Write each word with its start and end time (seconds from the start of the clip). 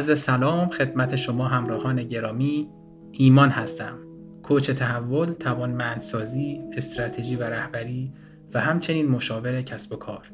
عرض 0.00 0.20
سلام 0.20 0.68
خدمت 0.68 1.16
شما 1.16 1.48
همراهان 1.48 2.02
گرامی. 2.02 2.68
ایمان 3.12 3.48
هستم. 3.48 3.98
کوچ 4.42 4.70
تحول، 4.70 5.32
توانمندسازی، 5.32 6.60
استراتژی 6.76 7.36
و 7.36 7.42
رهبری 7.42 8.12
و 8.54 8.60
همچنین 8.60 9.08
مشاور 9.08 9.62
کسب 9.62 9.92
و 9.92 9.96
کار. 9.96 10.30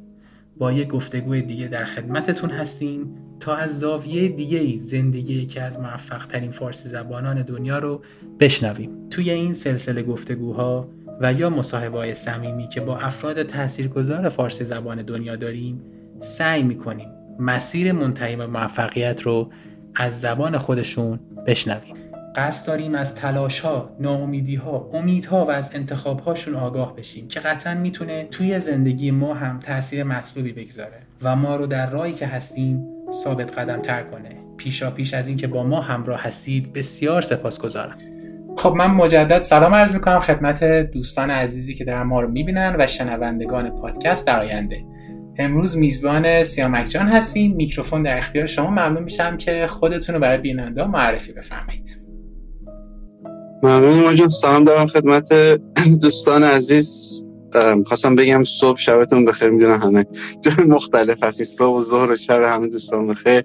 با 0.58 0.72
یک 0.72 0.88
گفتگوی 0.88 1.42
دیگه 1.42 1.68
در 1.68 1.84
خدمتتون 1.84 2.50
هستیم 2.50 3.14
تا 3.40 3.56
از 3.56 3.78
زاویه 3.78 4.28
دیگه 4.28 4.82
زندگی 4.82 5.34
یکی 5.34 5.60
از 5.60 5.80
موفق 5.80 6.26
ترین 6.26 6.50
فارسی 6.50 6.88
زبانان 6.88 7.42
دنیا 7.42 7.78
رو 7.78 8.02
بشنویم. 8.40 9.08
توی 9.10 9.30
این 9.30 9.54
سلسله 9.54 10.02
گفتگوها 10.02 10.88
و 11.20 11.32
یا 11.32 11.50
مصاحبه 11.50 11.98
های 11.98 12.14
صمیمی 12.14 12.68
که 12.68 12.80
با 12.80 12.98
افراد 12.98 13.42
تاثیرگذار 13.42 14.28
فارسی 14.28 14.64
زبان 14.64 15.02
دنیا 15.02 15.36
داریم 15.36 15.82
سعی 16.20 16.62
می‌کنیم 16.62 17.08
مسیر 17.38 17.92
منتهی 17.92 18.36
به 18.36 18.46
موفقیت 18.46 19.22
رو 19.22 19.50
از 19.94 20.20
زبان 20.20 20.58
خودشون 20.58 21.20
بشنویم. 21.46 21.94
قصد 22.36 22.66
داریم 22.66 22.94
از 22.94 23.14
تلاش 23.14 23.60
ها، 23.60 23.90
ناامیدی 24.00 24.54
ها، 24.54 24.90
امیدها 24.92 25.44
و 25.44 25.50
از 25.50 25.74
انتخاب 25.74 26.20
هاشون 26.20 26.54
آگاه 26.54 26.96
بشیم 26.96 27.28
که 27.28 27.40
قطعا 27.40 27.74
می‌تونه 27.74 28.24
توی 28.30 28.60
زندگی 28.60 29.10
ما 29.10 29.34
هم 29.34 29.58
تاثیر 29.58 30.04
مطلوبی 30.04 30.52
بگذاره 30.52 30.98
و 31.22 31.36
ما 31.36 31.56
رو 31.56 31.66
در 31.66 31.90
راهی 31.90 32.12
که 32.12 32.26
هستیم 32.26 32.86
ثابت 33.12 33.58
قدم 33.58 33.82
تر 33.82 34.02
کنه. 34.02 34.30
پیشا 34.56 34.90
پیش 34.90 35.14
از 35.14 35.28
اینکه 35.28 35.46
با 35.46 35.62
ما 35.62 35.80
همراه 35.80 36.22
هستید 36.22 36.72
بسیار 36.72 37.22
سپاسگزارم. 37.22 37.98
خب 38.56 38.74
من 38.74 38.86
مجدد 38.86 39.42
سلام 39.42 39.74
عرض 39.74 39.94
می‌کنم 39.94 40.20
خدمت 40.20 40.64
دوستان 40.64 41.30
عزیزی 41.30 41.74
که 41.74 41.84
در 41.84 42.02
ما 42.02 42.20
رو 42.20 42.28
می‌بینن 42.28 42.76
و 42.78 42.86
شنوندگان 42.86 43.70
پادکست 43.70 44.26
در 44.26 44.40
آینده. 44.40 44.84
امروز 45.38 45.76
میزبان 45.76 46.44
سیامک 46.44 46.88
جان 46.88 47.08
هستیم. 47.08 47.56
میکروفون 47.56 48.02
در 48.02 48.18
اختیار 48.18 48.46
شما. 48.46 48.70
ممنون 48.70 49.02
میشم 49.02 49.36
که 49.36 49.66
خودتون 49.66 50.14
رو 50.14 50.20
برای 50.20 50.38
بیننده 50.38 50.84
معرفی 50.84 51.32
بفرمایید. 51.32 52.05
ممنون 53.62 54.02
ماجون 54.02 54.28
سلام 54.28 54.64
دارم 54.64 54.86
خدمت 54.86 55.32
دوستان 56.02 56.44
عزیز. 56.44 57.22
خواستم 57.86 58.14
بگم 58.14 58.44
صبح 58.44 58.78
شبتون 58.78 59.24
بخیر 59.24 59.50
می‌دونم 59.50 59.80
همه 59.80 60.06
جای 60.42 60.64
مختلف 60.66 61.24
هستی 61.24 61.44
صبح 61.44 61.78
و 61.78 61.82
ظهر 61.82 62.10
و 62.10 62.16
شب 62.16 62.42
همه 62.42 62.66
دوستان 62.66 63.06
بخیر. 63.06 63.44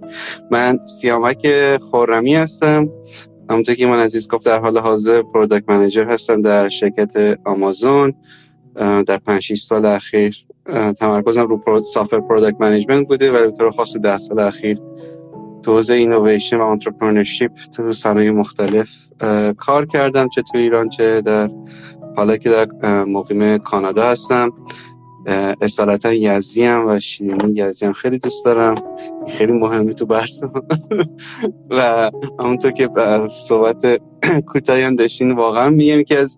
من 0.51 0.79
سیامک 0.85 1.47
خورمی 1.77 2.35
هستم. 2.35 2.89
همونطور 3.49 3.75
که 3.75 3.87
من 3.87 3.99
عزیز 3.99 4.27
گفت 4.27 4.45
در 4.45 4.59
حال 4.59 4.77
حاضر 4.77 5.21
پرودکت 5.21 5.69
منیجر 5.69 6.09
هستم 6.09 6.41
در 6.41 6.69
شرکت 6.69 7.37
آمازون. 7.45 8.13
در 9.05 9.17
5 9.17 9.53
سال 9.53 9.85
اخیر 9.85 10.45
تمرکزم 10.99 11.47
رو 11.47 11.81
software 11.81 12.19
product 12.19 12.61
management 12.61 13.07
بوده 13.07 13.31
و 13.31 13.33
به 13.33 13.51
طور 13.51 13.71
خاص 13.71 13.97
ده 13.97 14.17
سال 14.17 14.39
اخیر 14.39 14.77
تو 15.63 15.75
حوزه 15.75 15.93
اینویشن 15.93 16.57
و 16.57 16.65
entrepreneurship 16.65 17.51
تو 17.75 17.91
صنایع 17.91 18.31
مختلف 18.31 18.89
کار 19.57 19.85
کردم 19.85 20.29
چه 20.29 20.41
تو 20.41 20.57
ایران 20.57 20.89
چه 20.89 21.21
در 21.21 21.49
حالا 22.15 22.37
که 22.37 22.49
در 22.49 22.67
مقیم 23.03 23.57
کانادا 23.57 24.03
هستم. 24.03 24.53
اصالتا 25.61 26.13
یزدی‌ام 26.13 26.87
و 26.87 26.99
شیرینی 26.99 27.51
یزدی 27.55 27.85
هم 27.85 27.93
خیلی 27.93 28.19
دوست 28.19 28.45
دارم. 28.45 28.75
خیلی 29.27 29.53
مهمه 29.53 29.93
تو 29.93 30.05
بحث. 30.05 30.41
و 31.69 32.11
همونطور 32.39 32.71
که 32.71 32.89
صحبت 33.29 34.01
کوتاهی 34.47 34.81
هم 34.81 34.95
داشتین 34.95 35.31
واقعا 35.31 35.69
میگم 35.69 36.03
که 36.03 36.19
از 36.19 36.37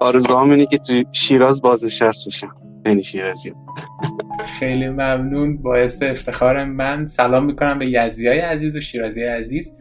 آرزوهام 0.00 0.50
اینه 0.50 0.66
که 0.66 0.78
تو 0.78 1.02
شیراز 1.12 1.62
بازنشست 1.62 2.26
بشم. 2.26 2.56
یعنی 2.86 3.02
شیرازی. 3.02 3.52
خیلی 4.44 4.88
ممنون. 4.88 5.56
باعث 5.56 6.02
افتخار 6.02 6.64
من. 6.64 7.06
سلام 7.06 7.44
می‌کنم 7.44 7.78
به 7.78 7.90
یزدی 7.90 8.28
های 8.28 8.38
عزیز 8.38 8.76
و 8.76 8.80
شیرازی 8.80 9.22
عزیز. 9.22 9.76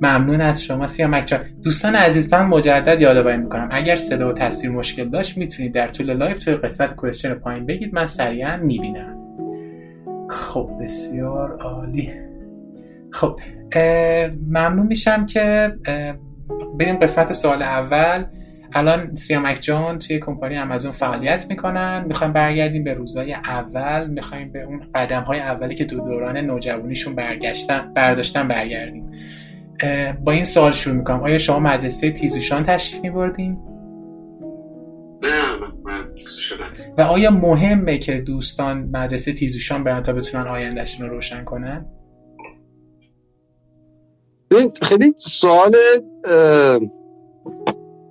ممنون 0.00 0.40
از 0.40 0.64
شما 0.64 0.86
سیامک 0.86 1.40
دوستان 1.62 1.94
عزیز 1.94 2.34
من 2.34 2.46
مجدد 2.46 3.00
یادآوری 3.00 3.36
می‌کنم. 3.36 3.68
اگر 3.72 3.96
صدا 3.96 4.28
و 4.28 4.32
تصویر 4.32 4.72
مشکل 4.72 5.08
داشت 5.08 5.38
می‌تونید 5.38 5.72
در 5.72 5.88
طول 5.88 6.12
live 6.12 6.38
توی 6.38 6.54
قسمت 6.54 6.96
question 6.96 7.34
پایین 7.34 7.66
بگید. 7.66 7.94
من 7.94 8.06
سریعا 8.06 8.56
می‌بینم. 8.56 9.18
خب 10.30 10.70
بسیار 10.82 11.58
عالی. 11.60 12.12
خب 13.10 13.40
ممنون 14.46 14.86
میشم 14.86 15.26
که 15.26 15.72
بریم 16.78 16.96
قسمت 16.96 17.32
سوال 17.32 17.62
اول. 17.62 18.24
الان 18.72 19.14
سیامک 19.14 19.58
جان 19.60 19.98
توی 19.98 20.18
کمپانی 20.18 20.58
آمازون 20.58 20.92
فعالیت 20.92 21.46
می‌کنن. 21.48 22.04
می‌خوایم 22.08 22.32
برگردیم 22.32 22.84
به 22.84 22.94
روزای 22.94 23.34
اول. 23.34 24.06
می‌خوایم 24.10 24.52
به 24.52 24.62
اون 24.62 24.82
قدم 24.94 25.22
های 25.22 25.40
اولی 25.40 25.74
که 25.74 25.84
دو 25.84 25.96
دوران 25.96 26.36
نوجوانیشون 26.36 27.14
برگشتن 27.14 27.92
برداشتن 27.94 28.48
برگردیم. 28.48 29.12
با 30.24 30.32
این 30.32 30.44
سوال 30.44 30.72
شروع 30.72 30.96
می‌کنم. 30.96 31.22
آیا 31.22 31.38
شما 31.38 31.58
مدرسه 31.58 32.10
تیزوشان 32.10 32.64
تشریف 32.64 33.02
میبردین؟ 33.02 33.58
نه 35.22 35.58
من 35.84 36.02
و 36.98 37.00
آیا 37.00 37.30
مهمه 37.30 37.98
که 37.98 38.20
دوستان 38.20 38.78
مدرسه 38.92 39.32
تیزوشان 39.32 39.84
برن 39.84 40.02
تا 40.02 40.12
بتونن 40.12 40.46
آیندهشون 40.46 41.08
رو 41.08 41.14
روشن 41.14 41.44
کنن؟ 41.44 41.86
خیلی 44.82 45.14
سوال 45.16 45.76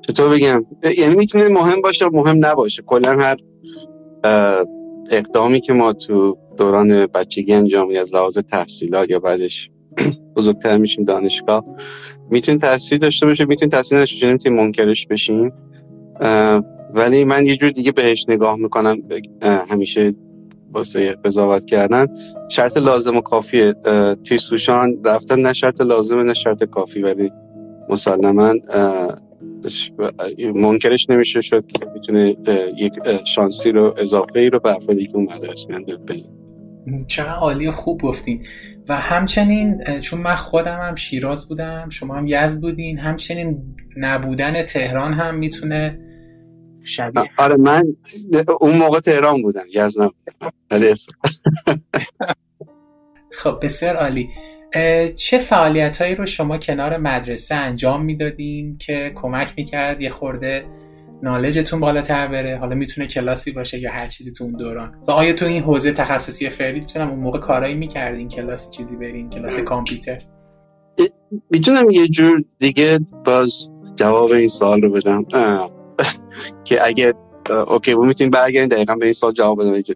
چطور 0.07 0.29
بگم؟ 0.29 0.66
یعنی 0.97 1.16
می‌تونه 1.16 1.50
مهم 1.50 1.81
باشه 1.81 2.06
مهم 2.13 2.45
نباشه. 2.45 2.84
کلا 2.85 3.18
هر 3.19 3.38
اقدامی 5.12 5.59
که 5.59 5.73
ما 5.73 5.94
تو 5.94 6.38
دوران 6.57 7.06
بچگی 7.06 7.53
انجام 7.53 7.90
از 8.01 8.16
لحاظ 8.16 8.38
تحصیلات 8.38 9.09
یا 9.09 9.19
بعدش 9.19 9.69
بزرگتر 10.35 10.78
میشیم 10.78 11.06
دانشگاه 11.06 11.66
می‌تونه 12.29 12.57
تاثیر 12.57 12.97
داشته 12.97 13.25
باشه 13.25 13.45
می‌تونه 13.45 13.69
تاثیر 13.69 14.00
داشته 14.00 14.16
باشه 14.16 14.28
نمی‌تونیم 14.28 14.59
منکرش 14.59 15.07
بشیم. 15.07 15.53
ولی 16.94 17.25
من 17.25 17.45
یه 17.45 17.56
جور 17.56 17.69
دیگه 17.69 17.91
بهش 17.91 18.25
نگاه 18.29 18.56
می‌کنم 18.56 18.97
همیشه 19.69 20.13
واسه 20.74 21.12
قضاوت 21.25 21.66
کردن. 21.66 22.07
شرط 22.50 22.78
لازم 22.78 23.18
و 23.18 23.22
کافیه. 23.22 23.74
توی 24.24 24.38
سوشان 24.38 24.97
رفتن 25.06 25.39
نه 25.39 25.53
شرط 25.53 25.81
لازمه 25.81 26.24
نه 26.24 26.34
شرط 26.34 26.63
کافی 26.63 27.01
ولی 27.01 27.31
مسلما 27.89 28.53
منکرش 30.55 31.09
نمیشه 31.09 31.41
شد 31.41 31.65
که 31.67 31.85
می‌تونه 31.93 32.35
یک 32.77 32.93
شانسی 33.25 33.71
رو 33.71 33.93
اضافه 33.97 34.39
ای 34.39 34.49
رو 34.49 34.59
به 34.59 34.75
افرادی 34.75 35.05
که 35.05 35.15
اون 35.15 35.23
مدرسه 35.23 35.67
میان 35.69 37.05
چقدر 37.07 37.33
عالی 37.33 37.67
و 37.67 37.71
خوب 37.71 38.01
گفتین. 38.01 38.45
و 38.89 38.95
همچنین 38.95 39.99
چون 40.01 40.21
من 40.21 40.35
خودم 40.35 40.79
هم 40.81 40.95
شیراز 40.95 41.47
بودم 41.47 41.89
شما 41.89 42.15
هم 42.15 42.27
یزد 42.27 42.61
بودین 42.61 42.99
همچنین 42.99 43.75
نبودن 43.97 44.65
تهران 44.65 45.13
هم 45.13 45.35
می‌تونه 45.35 45.99
شبیه 46.83 47.23
آره 47.37 47.55
من 47.55 47.83
اون 48.61 48.77
موقع 48.77 48.99
تهران 48.99 49.41
بودم 49.41 49.65
یزد 49.73 50.01
نبودم 50.01 50.93
خب 53.31 53.59
بسیار 53.61 53.95
عالی. 53.95 54.29
چه 55.16 55.38
فعالیت 55.38 56.01
هایی 56.01 56.16
رو 56.16 56.25
شما 56.25 56.57
کنار 56.57 56.97
مدرسه 56.97 57.55
انجام 57.55 58.05
می‌دادین 58.05 58.78
که 58.78 59.11
کمک 59.16 59.53
می‌کرد 59.57 60.01
یه 60.01 60.09
خورده 60.09 60.66
نالجتون 61.23 61.79
بالاتر 61.79 62.28
بره؟ 62.28 62.57
حالا 62.57 62.75
می‌تونه 62.75 63.07
کلاسی 63.07 63.51
باشه 63.51 63.79
یا 63.79 63.91
هر 63.91 64.07
چیزی 64.07 64.31
تو 64.31 64.44
اون 64.44 64.53
دوران؟ 64.53 64.95
و 65.07 65.12
آیا 65.12 65.33
تو 65.33 65.45
این 65.45 65.63
حوزه 65.63 65.91
تخصصی 65.91 66.50
تونم 66.94 67.09
اون 67.09 67.19
موقع 67.19 67.39
کارایی 67.39 67.75
می‌کردین 67.75 68.27
کلاسی 68.27 68.69
چیزی 68.69 68.95
برین 68.95 69.30
کلاس 69.30 69.59
کامپیوتر؟ 69.59 70.18
می‌تونم 71.51 71.89
یه 71.89 72.07
جور 72.07 72.44
دیگه 72.59 73.00
باز 73.25 73.69
جواب 73.95 74.31
این 74.31 74.47
سوال 74.47 74.81
رو 74.81 74.91
بدم. 74.91 75.25
که 76.65 76.88
اگه 76.88 77.13
okay 77.68 77.95
بود 77.95 78.07
می‌تونیم 78.07 78.31
برگردیم 78.31 78.68
دقیقا 78.68 78.95
به 78.95 79.06
این 79.06 79.13
سوال 79.13 79.33
جواب 79.33 79.62
بدم 79.62 79.95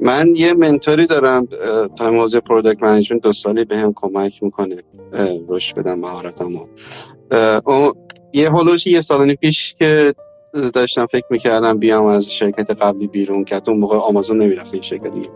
من 0.00 0.32
یه 0.36 0.54
mentor 0.54 0.99
ی 0.99 1.06
دارم 1.06 1.46
تو 1.96 2.28
product 2.46 2.82
management 2.82 3.22
دو 3.22 3.32
سالی 3.32 3.64
به 3.64 3.78
هم 3.78 3.92
کمک 3.96 4.42
می‌کنه. 4.42 4.82
رشد 5.48 5.76
بدم 5.76 5.98
مهارتمو. 5.98 6.66
یه 8.32 8.52
حول 8.52 8.65
و 8.65 8.69
حوش 8.69 8.86
یه 8.86 9.00
سالی 9.00 9.34
پیش 9.34 9.74
که 9.74 10.14
داشتم 10.74 11.06
فکر 11.06 11.26
می‌کردم 11.30 11.78
بیام 11.78 12.06
از 12.06 12.30
شرکت 12.30 12.70
قبلی 12.70 13.06
بیرون 13.06 13.44
که 13.44 13.62
اون 13.68 13.78
موقع 13.78 13.96
آمازون 13.96 14.42
نمی‌رفت 14.42 14.74
این 14.74 14.82
شرکت 14.82 15.12
دیگه. 15.12 15.30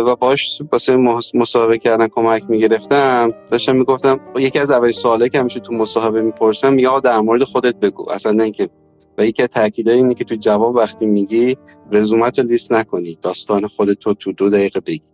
و 0.00 0.16
باش 0.16 0.62
واسه 0.72 0.96
مصاحبه 1.34 1.78
کردن 1.78 2.08
کمک 2.08 2.42
می‌گرفتم. 2.48 3.32
داشتم 3.50 3.76
می‌گفتم 3.76 4.20
یکی 4.38 4.58
از 4.58 4.70
اولین 4.70 4.92
سواله 4.92 5.28
که 5.28 5.38
همیشه 5.38 5.60
تو 5.60 5.74
مصاحبه 5.74 6.22
می‌پرسم 6.22 6.78
یا 6.78 7.00
در 7.00 7.20
مورد 7.20 7.44
خودت 7.44 7.76
بگو. 7.76 8.10
اصلا 8.10 8.32
نه 8.32 8.42
اینکه 8.42 8.68
و 9.18 9.26
یکی 9.26 9.46
تاکیدای 9.46 9.96
اینه 9.96 10.14
که 10.14 10.24
تو 10.24 10.34
جواب 10.34 10.74
وقتی 10.74 11.06
میگی 11.06 11.56
رزومت 11.92 12.38
رو 12.38 12.46
لیست 12.46 12.72
نکنی 12.72 13.18
داستان 13.22 13.66
خودتو 13.66 14.14
تو 14.14 14.32
دو 14.32 14.50
دقیقه 14.50 14.80
بگی. 14.80 15.10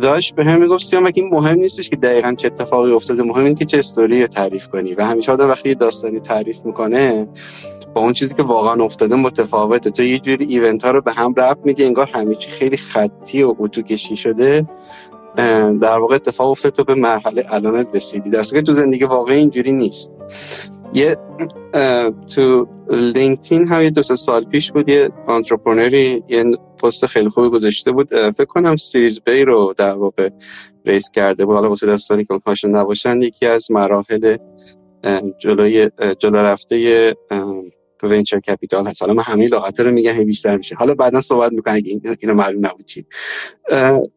داشت 0.00 0.34
به 0.34 0.44
هم 0.44 0.60
می‌گفت 0.60 0.84
سیامک 0.84 1.12
این 1.16 1.28
مهم 1.28 1.58
نیستش 1.58 1.88
که 1.88 1.96
دقیقا 1.96 2.34
چه 2.36 2.46
اتفاقی 2.46 2.92
افتاده؟ 2.92 3.22
مهم 3.22 3.44
اینه 3.44 3.54
که 3.54 3.64
چه 3.64 3.78
استوری 3.78 4.26
تعریف 4.26 4.68
کنی. 4.68 4.94
و 4.94 5.04
همیشه 5.04 5.32
آدم 5.32 5.48
وقتی 5.48 5.74
داستانی 5.74 6.20
تعریف 6.20 6.66
می‌کنه 6.66 7.28
با 7.94 8.00
اون 8.00 8.12
چیزی 8.12 8.34
که 8.34 8.42
واقعا 8.42 8.84
افتاده 8.84 9.16
متفاوته. 9.16 9.90
تو 9.90 10.02
یه 10.02 10.18
جوری 10.18 10.44
event 10.44 10.84
ها 10.84 10.90
رو 10.90 11.00
به 11.00 11.12
هم 11.12 11.34
ربط 11.36 11.58
میدی 11.64 11.84
انگار 11.84 12.10
همه 12.14 12.34
چی 12.34 12.50
خیلی 12.50 12.76
خطی 12.76 13.42
و 13.42 13.54
اتو 13.58 13.82
کشی 13.82 14.16
شده 14.16 14.68
در 15.80 15.98
واقع 15.98 16.14
اتفاق 16.14 16.50
افتاد 16.50 16.72
تو 16.72 16.84
به 16.84 16.94
مرحله 16.94 17.44
الانت 17.48 17.88
رسیدی. 17.94 18.30
در 18.30 18.42
که 18.42 18.62
تو 18.62 18.72
زندگی 18.72 19.04
واقعی 19.04 19.36
اینجوری 19.36 19.72
نیست. 19.72 20.12
یه 20.94 21.16
تو 22.34 22.68
لینکدین 22.90 23.68
هم 23.68 23.82
یه 23.82 23.90
دو 23.90 24.02
سال 24.02 24.44
پیش 24.44 24.72
بود 24.72 24.88
یه 24.88 25.10
entrepreneur 25.26 26.15
ی 26.15 26.22
یه 26.28 26.44
پست 26.82 27.06
خیلی 27.06 27.28
خوبی 27.28 27.48
گذاشته 27.48 27.92
بود. 27.92 28.30
فکر 28.30 28.44
کنم 28.44 28.76
series 28.76 29.20
B 29.20 29.44
رو 29.44 29.74
در 29.76 29.94
واقع 29.94 30.28
raise 30.86 31.10
کرده 31.10 31.44
بود. 31.44 31.54
حالا 31.54 31.68
واسه 31.68 31.86
دوستانی 31.86 32.24
که 32.24 32.40
نباشن 32.68 33.22
یکی 33.22 33.46
از 33.46 33.70
مراحل 33.70 34.36
جلوی 35.38 35.90
جلو 36.18 36.36
رفته 36.36 37.14
venture 38.02 38.40
capital 38.40 38.86
هست. 38.86 39.02
حالا 39.02 39.14
من 39.14 39.22
همین 39.22 39.48
لغت 39.48 39.80
رو 39.80 39.90
میگم 39.90 40.24
بیشتر 40.24 40.56
میشه. 40.56 40.74
حالا 40.74 40.94
بعدا 40.94 41.20
صحبت 41.20 41.52
می‌کنم 41.52 41.74
اگه 41.74 42.00
اینو 42.20 42.34
معلوم 42.34 42.66
نبود 42.66 42.84
چی. 42.84 43.06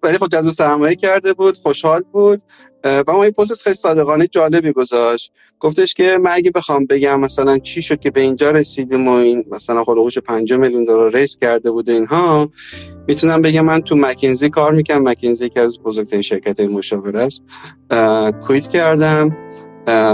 ولی 0.04 0.18
خب 0.18 0.28
جذب 0.28 0.50
سرمایه 0.50 0.96
کرده 0.96 1.34
بود 1.34 1.58
خوشحال 1.58 2.04
بود. 2.12 2.42
و 2.84 3.04
ما 3.08 3.24
این 3.24 3.32
پست 3.32 3.64
خیلی 3.64 3.76
صادقانه 3.76 4.28
جالبی 4.28 4.72
گذاشت. 4.72 5.32
گفتش 5.60 5.94
که 5.94 6.18
من 6.22 6.32
اگه 6.34 6.52
بخوام 6.52 6.86
بگم 6.86 7.20
مثلا 7.20 7.58
چی 7.58 7.82
شد 7.82 8.00
که 8.00 8.12
به 8.12 8.22
اینجا 8.22 8.52
رسیدیم 8.52 9.08
و 9.08 9.12
این 9.12 9.46
مثلا 9.52 9.84
خلوش 9.84 10.18
5 10.18 10.54
میلیون 10.54 10.84
دلار 10.84 11.18
raise 11.18 11.38
کرده 11.42 11.72
بود 11.72 11.90
اینها 11.90 12.50
می‌تونم 13.08 13.42
بگم 13.42 13.66
من 13.66 13.82
تو 13.82 13.96
مکینزی 13.96 14.50
کار 14.50 14.74
می‌کنم 14.74 15.10
مکینزی 15.10 15.50
که 15.50 15.60
از 15.60 15.80
بزرگترین 15.80 16.22
شرکت 16.22 16.60
مشاوره 16.60 17.24
است. 17.24 17.42
quit 18.48 18.68
کردم. 18.68 19.38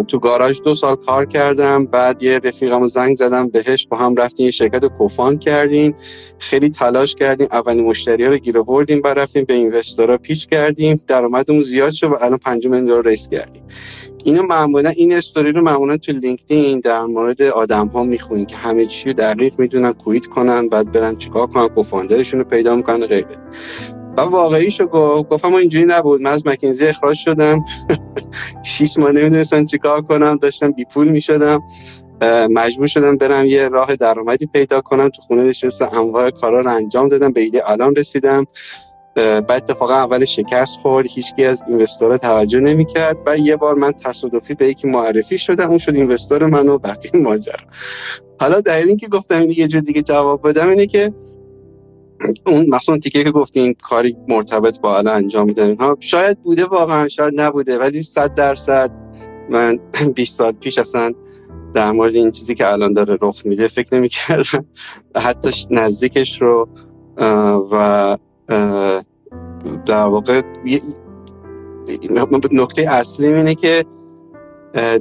تو 0.08 0.20
گاراژ 0.20 0.62
دو 0.62 0.76
سال 0.76 0.96
کار 0.96 1.26
کردم 1.26 1.86
بعد 1.86 2.24
یه 2.24 2.40
رفیقم 2.44 2.88
زنگ 2.88 3.16
زدم 3.16 3.50
بهش 3.50 3.88
با 3.90 3.98
هم 3.98 4.16
رفتیم 4.16 4.46
یه 4.46 4.52
شرکت 4.52 4.84
رو 4.84 4.90
co-found 4.90 5.38
کردیم. 5.38 5.96
خیلی 6.40 6.70
تلاش 6.70 7.16
کردیم 7.16 7.48
اولین 7.52 7.86
مشتری 7.86 8.24
ها 8.24 8.30
رو 8.30 8.38
گیر 8.38 8.62
بردیم 8.62 9.02
بعد 9.02 9.20
رفتیم 9.20 9.44
به 9.44 9.54
investor 9.54 10.10
ها 10.10 10.18
pitch 10.18 10.48
کردیم. 10.48 11.02
درآمدمون 11.08 11.62
زیاد 11.62 11.92
شد 11.92 12.08
و 12.08 12.18
الان 12.22 12.38
5 12.38 12.68
میلیون 12.68 12.86
دلار 12.86 13.08
raise 13.08 13.28
کردیم. 13.28 13.64
اینو 14.24 14.44
معمولا 14.44 14.90
این 14.90 15.14
استوری 15.14 15.52
رو 15.52 15.62
معمولا 15.62 15.98
تو 15.98 16.12
لینکدین 16.12 16.80
در 16.80 17.04
مورد 17.04 17.42
آدم 17.42 17.88
ها 17.88 18.04
می‌خونین 18.04 18.46
که 18.46 18.56
همه 18.56 18.86
چی 18.86 19.10
رو 19.10 19.14
دقیق 19.14 19.60
می‌دونن 19.60 19.94
quit 19.94 20.26
کنن 20.26 20.70
بعد 20.70 20.92
برن 20.92 21.16
چیکار 21.16 21.48
کنن 21.48 21.68
co-founder 21.68 22.19
شون 22.19 22.40
رو 22.40 22.46
پیدا 22.46 22.76
می‌کنن 22.76 23.06
غیره. 23.06 23.38
و 24.18 24.22
واقعیشو 24.22 24.86
گفت 24.86 25.30
گفتم 25.30 25.54
اینجوری 25.54 25.86
نبود. 25.86 26.22
من 26.22 26.32
از 26.32 26.48
مکنزی 26.48 26.86
اخراج 26.86 27.18
شدم. 27.18 27.64
شیش 28.64 28.98
ماه 28.98 29.12
نمی‌دونستم 29.12 29.66
چیکار 29.66 30.02
کنم 30.02 30.36
داشتم 30.36 30.72
بی 30.72 30.86
پول 30.86 31.08
می‌شدم 31.08 31.62
مجبور 32.50 32.88
شدم 32.88 33.18
برم 33.18 33.46
یه 33.46 33.68
راه 33.68 33.96
درآمدی 33.96 34.46
پیدا 34.54 34.82
کنم. 34.82 35.10
تو 35.10 35.22
خونه 35.22 35.44
نشستم 35.44 35.90
انواع 35.94 36.30
کارا 36.30 36.62
رو 36.62 36.76
انجام 36.76 37.10
دادم 37.10 37.32
به 37.32 37.42
ایده 37.42 37.70
الان 37.70 37.96
رسیدم. 37.96 38.48
بعد 39.16 39.52
اتفاقا 39.52 39.94
اول 39.94 40.26
شکست 40.26 40.80
خورد 40.80 41.08
هیچکی 41.10 41.46
از 41.46 41.64
اینوستورها 41.68 42.18
توجه 42.18 42.60
نمی‌کرد. 42.60 43.18
و 43.26 43.38
یه 43.38 43.56
بار 43.56 43.76
من 43.76 43.92
تصادفی 43.92 44.54
به 44.54 44.68
یکی 44.68 44.88
معرفی 44.88 45.38
شدم 45.38 45.70
اون 45.70 45.78
شد 45.78 45.96
اینوستور 45.96 46.46
منو 46.46 46.74
و 46.74 46.78
بقیه 46.78 47.22
ماجرا. 47.22 47.66
حالا 48.40 48.62
دلیلی 48.62 48.96
که 48.96 49.08
گفتم 49.08 49.40
این 49.40 49.52
یه 49.58 49.68
جور 49.68 49.82
دیگه 49.82 50.02
جواب 50.02 50.50
بدم 50.50 50.70
اینه 50.70 50.86
که 50.86 51.14
اون 52.46 52.66
مثلا 52.70 52.98
تیکه 52.98 53.24
که 53.24 53.32
گفتین 53.32 53.76
کاری 53.84 54.18
مرتبط 54.28 54.80
با 54.80 54.98
الان 54.98 55.16
انجام 55.16 55.46
میدن 55.46 55.76
ها 55.76 55.98
شاید 56.00 56.42
بوده 56.42 56.66
واقعا 56.66 57.08
شاید 57.08 57.42
نبوده 57.42 57.78
ولی 57.78 58.04
صد 58.04 58.34
درصد 58.34 58.92
من 59.50 59.80
20 60.16 60.38
سال 60.38 60.52
پیش 60.52 60.78
اصلا 60.78 61.12
در 61.74 61.92
مورد 61.92 62.16
این 62.16 62.32
چیزی 62.32 62.56
که 62.56 62.72
الان 62.72 62.94
داره 62.94 63.18
رخ 63.22 63.46
میده 63.46 63.68
فکر 63.68 63.96
نمی 63.96 64.10
کردم 64.10 64.66
حتی 65.26 65.50
نزدیکش 65.72 66.42
رو 66.42 66.70
و 67.72 68.18
در 69.86 70.08
واقع 70.08 70.42
نکته 72.52 72.92
اصلی 72.92 73.28
اینه 73.28 73.56
که 73.56 73.86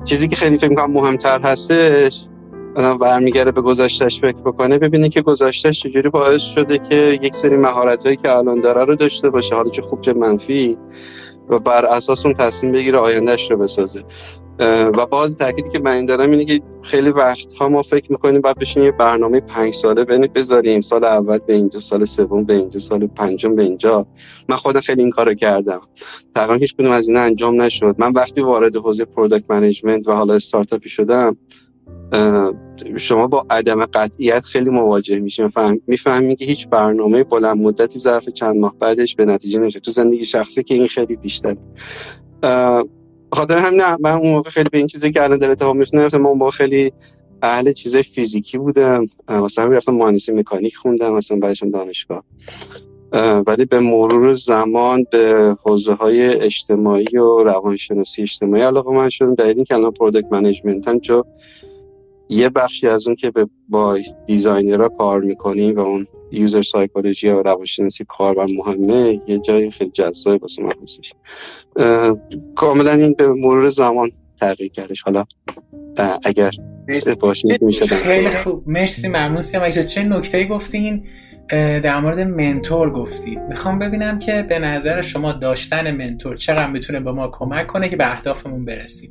چیزی 0.05 0.29
که 0.29 0.37
خیلی 0.37 0.59
فکر 0.59 0.69
می‌کنم 0.69 0.93
مهمتر 0.93 1.41
هستش 1.41 2.29
آدم 2.77 2.97
برمیگرده 2.97 3.53
به 3.53 3.61
گذشتش 3.61 4.21
فکر 4.21 4.37
بکنه 4.37 4.79
ببینه 4.79 5.09
که 5.09 5.23
گذشتش 5.23 5.83
چجوری 5.83 6.09
باعث 6.09 6.43
شده 6.43 6.79
که 6.79 7.19
یک 7.23 7.35
سری 7.35 7.57
مهارت 7.57 8.05
هایی 8.05 8.17
که 8.17 8.37
الان 8.37 8.61
داره 8.61 8.85
رو 8.85 8.95
داشته 8.95 9.31
باشه 9.31 9.55
حالا 9.55 9.71
چه 9.71 9.83
خوب 9.83 10.01
چه 10.01 10.13
منفی 10.13 10.79
و 11.49 11.59
بر 11.59 11.85
اساس 11.85 12.27
اون 12.27 12.35
تصمیم 12.35 12.73
بگیره 12.73 12.99
آیندهش 12.99 13.51
رو 13.51 13.57
بسازه. 13.57 14.05
و 14.99 15.07
باز 15.07 15.39
تاکیدی 15.39 15.71
که 15.71 15.79
من 15.79 16.07
دارم 16.07 16.31
اینه 16.31 16.45
که 16.45 16.61
خیلی 16.83 17.11
وقتها 17.11 17.69
ما 17.69 17.83
فکر 17.83 18.13
می‌کنیم 18.13 18.41
بعد 18.41 18.59
بشین 18.59 18.83
یه 18.83 18.93
برنامه 18.93 19.41
پنج 19.41 19.75
ساله 19.75 20.05
بذاریم. 20.05 20.81
سال 20.81 21.05
اول 21.05 21.39
به 21.39 21.55
اینجا 21.55 21.81
سال 21.81 22.05
سوم 22.05 22.45
به 22.45 22.55
اینجا 22.55 22.81
سال 22.81 23.07
پنجم 23.07 23.55
به 23.55 23.63
اینجا. 23.63 24.07
من 24.49 24.57
خودم 24.57 24.81
خیلی 24.81 25.01
این 25.01 25.11
کارو 25.11 25.35
کردم. 25.35 25.81
تقریبا 26.35 26.55
هیچ 26.55 26.75
کدوم 26.75 26.91
از 26.91 27.09
اینا 27.09 27.21
انجام 27.21 27.63
نشد. 27.63 27.97
من 27.99 28.13
وقتی 28.13 28.41
وارد 28.41 28.77
حوزه 28.77 29.05
product 29.05 29.51
management 29.51 30.09
و 30.09 30.13
حالا 30.13 30.35
استارتاپی 30.35 30.89
شدم 30.89 31.37
شما 32.97 33.27
با 33.27 33.47
عدم 33.51 33.85
قطعیت 33.85 34.45
خیلی 34.45 34.71
مواجه 34.71 35.19
میشین. 35.19 35.49
می‌فهمی 35.87 36.37
که 36.37 36.45
هیچ 36.45 36.69
برنامه 36.69 37.25
بلند 37.25 37.57
مدتی 37.57 37.99
ظرف 37.99 38.29
چند 38.29 38.57
ماه 38.57 38.75
بعدش 38.79 39.15
به 39.15 39.25
نتیجه 39.25 39.59
نمیشه 39.59 39.81
تو 39.81 39.91
زندگی 39.91 40.25
شخصی 40.25 40.63
که 40.63 40.75
این 40.75 40.87
خیلی 40.87 41.17
بیشتر 41.17 41.57
خاطر 43.33 43.59
همین 43.59 43.83
من 44.01 44.11
اون 44.11 44.33
موقع 44.33 44.51
خیلی 44.51 44.69
به 44.73 44.79
این 44.79 44.87
چیزی 44.87 45.11
که 45.11 45.23
الان 45.23 45.39
در 45.39 45.51
اتفاق 45.51 45.77
میفته 45.77 46.19
من 46.19 46.27
اون 46.27 46.51
خیلی 46.51 46.93
اهل 47.43 47.73
چیزای 47.73 48.03
فیزیکی 48.03 48.59
بودم. 48.59 49.07
مثلا 49.29 49.67
می‌رفتم 49.67 49.95
مهندسی 49.95 50.33
مکانیک 50.33 50.77
خوندم 50.77 51.15
مثلا 51.15 51.39
بعدشم 51.39 51.71
دانشگاه. 51.71 52.25
ولی 53.47 53.65
به 53.65 53.81
مرور 53.81 54.35
زمان 54.35 55.07
به 55.13 55.57
حوزه 55.63 55.93
های 55.93 56.35
اجتماعی 56.35 57.19
و 57.19 57.45
روانشناسی 57.45 58.23
اجتماعی 58.23 58.63
علاقه 58.63 58.93
من 58.93 59.09
شدم. 59.09 59.35
در 59.35 59.45
این 59.45 59.65
که 59.65 59.75
الان 59.75 59.93
management 60.31 60.89
هم 60.89 61.01
چون 61.01 61.25
یه 62.29 62.49
بخشی 62.49 62.87
از 62.87 63.07
اون 63.07 63.17
که 63.17 63.33
با 63.69 63.99
designer 64.27 64.82
ها 64.82 64.89
کار 64.89 65.21
می‌کنیم 65.21 65.77
و 65.77 65.81
اون 65.81 66.07
user 66.33 66.63
psychology 66.63 67.29
و 67.29 67.43
روانشناسی 67.43 68.05
کار 68.09 68.47
مهمه 68.47 69.21
یه 69.27 69.39
جای 69.39 69.71
خیلی 69.71 69.91
جذاب 69.91 70.43
واسه 70.43 70.63
من 70.63 70.73
هستش. 70.83 71.13
کاملا 72.55 72.93
این 72.93 73.13
به 73.13 73.29
مرور 73.29 73.69
زمان 73.69 74.13
تغییر 74.41 74.71
کردش. 74.71 75.03
حالا 75.03 75.25
اگر 76.25 76.51
باشه 77.21 77.59
میشه 77.61 77.87
خیلی 77.87 78.31
خوب. 78.31 78.63
مرسی 78.67 79.09
ممنون 79.09 79.43
سیامک 79.43 79.71
چه 79.71 80.03
نکته 80.03 80.45
گفتین؟ 80.45 81.07
در 81.51 82.01
مورد 82.01 82.21
منتور 82.21 82.91
گفتی 82.91 83.37
می‌خوام 83.49 83.79
ببینم 83.79 84.19
که 84.19 84.47
به 84.49 84.59
نظر 84.59 85.03
شما 85.03 85.33
داشتن 85.33 85.97
منتور 85.97 86.37
چقدر 86.37 86.71
می‌تونه 86.71 87.01
به 87.01 87.13
ما 87.13 87.29
کمک 87.29 87.67
کنه 87.67 87.89
که 87.89 87.97
به 87.97 88.13
اهدافمون 88.13 88.65
برسیم. 88.65 89.11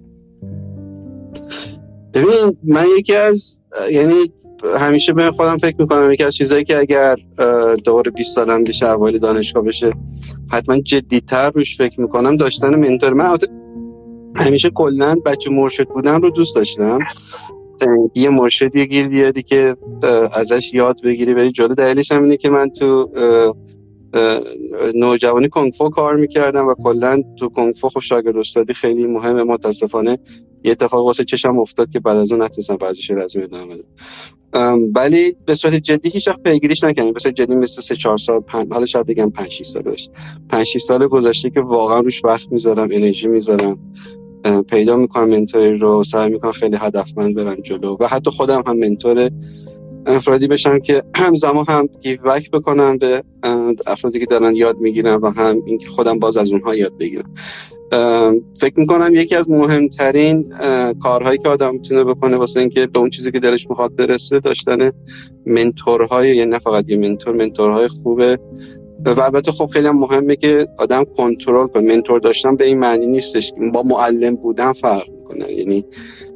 ببین 2.16 2.58
من 2.64 2.86
یکی 2.98 3.16
از 3.16 3.58
یعنی 3.92 4.14
همیشه 4.80 5.14
به 5.14 5.32
خودم 5.32 5.58
فکر 5.58 5.76
می‌کنم 5.80 6.12
یکی 6.12 6.24
از 6.24 6.36
چیزایی 6.36 6.64
که 6.64 6.80
اگر 6.80 7.16
دوباره 7.86 8.12
20 8.12 8.36
سالم 8.36 8.64
بشه 8.64 8.86
اولی 8.86 9.20
دانشگاه 9.20 9.64
بشه 9.64 9.94
حتما 10.52 10.78
جدیتر 10.78 11.50
روش 11.50 11.78
فکر 11.78 12.02
می‌کنم 12.02 12.38
داشتن 12.38 12.76
منتور. 12.76 13.14
من 13.14 13.38
همیشه 14.36 14.70
کلا 14.70 15.16
بچه 15.26 15.50
مرشد 15.52 15.88
بودن 15.88 16.22
رو 16.22 16.30
دوست 16.30 16.56
داشتم. 16.56 17.00
یه 18.16 18.30
مرشدی 18.30 18.88
گیر 18.88 19.08
دیاری 19.08 19.42
که 19.42 19.76
ازش 20.34 20.74
یاد 20.74 21.02
بگیری 21.04 21.34
بری 21.34 21.52
جلو. 21.52 21.76
دلیلش 21.76 22.12
هم 22.12 22.24
اینه 22.24 22.38
که 22.38 22.50
من 22.50 22.70
تو 22.70 23.10
نوجوانی 24.96 25.50
کنگفو 25.50 25.90
کار 25.90 26.16
می‌کردم 26.16 26.68
و 26.68 26.74
کلا 26.84 27.22
تو 27.40 27.50
کنگفو 27.50 27.90
خب 27.90 28.00
شاگرد 28.00 28.38
استادی 28.38 28.74
خیلی 28.74 29.08
مهمه 29.08 29.44
متاسفانه. 29.44 30.18
یه 30.66 30.72
اتفاق 30.72 31.06
واسه 31.06 31.24
چشم 31.24 31.60
افتاد 31.60 31.90
که 31.90 32.00
بعد 32.00 32.18
از 32.18 32.32
اون 32.32 32.42
نتونستم 32.42 32.78
ورزش 32.82 33.12
رزمی 33.12 33.44
ادامه 33.44 33.76
بدم. 33.76 34.80
ولی 34.96 35.36
به 35.46 35.56
صورت 35.56 35.76
جدی 35.76 36.10
هیچ 36.10 36.28
وقت 36.28 36.44
پیگیریش 36.44 36.84
نکردم. 36.84 37.12
به 37.12 37.20
صورت 37.20 37.36
جدی 37.36 37.56
مثل 37.56 37.82
3 37.82 37.96
4 37.96 38.18
سال 38.18 38.40
پن... 38.40 38.68
حالا 38.72 38.86
شاید 38.86 39.06
بگم 39.06 39.30
5 39.30 39.52
6 39.52 39.66
سال 39.66 39.84
باشه. 39.84 40.12
5 40.50 40.66
6 40.66 40.82
سال 40.82 41.08
گذشته 41.08 41.50
که 41.50 41.62
واقعا 41.62 42.00
روش 42.00 42.26
وقت 42.26 42.52
می‌ذارم 42.52 42.90
انرژی 42.92 43.28
می‌ذارم. 43.28 43.80
پیدا 44.70 44.96
می‌کنم 44.96 45.30
منتوری 45.30 45.78
رو 45.78 46.04
سعی 46.04 46.30
می‌کنم 46.30 46.52
خیلی 46.52 46.78
هدفمند 46.80 47.36
برم 47.36 47.56
جلو 47.56 47.98
و 48.00 48.08
حتی 48.08 48.32
خودم 48.32 48.64
هم 48.68 48.78
منتور 48.78 49.30
افرادی 50.06 50.48
بشم 50.48 50.80
که 50.80 51.04
همزمان 51.16 51.66
هم 51.68 51.90
گیوک 52.02 52.52
بکنم 52.52 52.98
به 52.98 53.24
افرادی 53.88 54.20
که 54.20 54.26
دارن 54.26 54.56
یاد 54.56 54.78
می‌گیرن 54.78 55.16
و 55.16 55.30
هم 55.30 55.62
اینکه 55.66 55.88
خودم 55.88 56.20
باز 56.20 56.38
از 56.38 56.52
اونها 56.52 56.76
یاد 56.76 56.98
بگیرم. 56.98 57.34
فکر 58.60 58.74
می‌کنم 58.76 59.12
یکی 59.14 59.36
از 59.36 59.50
مهمترین 59.50 60.46
کارهایی 61.00 61.38
که 61.38 61.50
آدم 61.50 61.74
می‌تونه 61.74 62.04
بکنه 62.04 62.38
واسه 62.38 62.60
اینکه 62.60 62.88
به 62.88 63.00
اون 63.00 63.10
چیزی 63.10 63.32
که 63.32 63.40
دلش 63.40 63.70
می‌خواد 63.70 63.96
برسه 63.96 64.40
داشتن 64.40 64.92
منتورهای 65.46 66.36
یعنی 66.36 66.52
نه 66.52 66.60
فقط 66.60 66.90
یه 66.90 66.98
منتور 66.98 67.36
منتورهای 67.36 67.88
خوبه. 67.88 68.40
و 69.06 69.22
البته 69.22 69.52
خب 69.52 69.66
خیلی 69.66 69.88
هم 69.88 70.00
مهمه 70.00 70.36
که 70.36 70.68
آدم 70.78 71.04
کنترل 71.18 71.68
کنه. 71.68 71.96
منتور 71.96 72.20
داشتن 72.20 72.56
به 72.56 72.66
این 72.66 72.80
معنی 72.80 73.08
نیستش 73.08 73.54
با 73.74 73.84
معلم 73.84 74.36
بودن 74.36 74.74
فرق 74.74 75.10
می‌کنه. 75.10 75.52
یعنی 75.52 75.86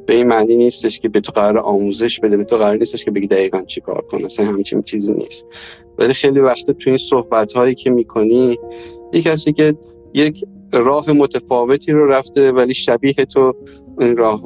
به 0.06 0.14
این 0.14 0.26
معنی 0.26 0.56
نیستش 0.56 0.98
که 0.98 1.08
به 1.08 1.20
تو 1.20 1.32
قرار 1.32 1.58
آموزش 1.58 2.20
بده 2.20 2.36
به 2.36 2.44
تو 2.44 2.56
قرار 2.56 2.76
نیستش 2.76 3.04
که 3.04 3.10
بگی 3.10 3.26
دقیقا 3.26 3.62
چی 3.62 3.80
کار 3.80 4.00
کنه. 4.10 4.24
اصلا 4.24 4.46
همچین 4.46 4.82
چیزی 4.82 5.12
نیست. 5.12 5.46
ولی 5.98 6.12
خیلی 6.12 6.40
وقت 6.40 6.70
تو 6.70 6.90
این 6.90 6.96
صحبت 6.96 7.52
هایی 7.52 7.74
که 7.74 7.90
می‌کنی 7.90 8.58
یک 9.12 9.24
کسی 9.24 9.52
که 9.52 9.74
یک 10.14 10.44
راه 10.72 11.12
متفاوتی 11.12 11.92
رو 11.92 12.06
رفته 12.06 12.52
ولی 12.52 12.74
شبیه 12.74 13.12
تو 13.12 13.54
راه 14.16 14.40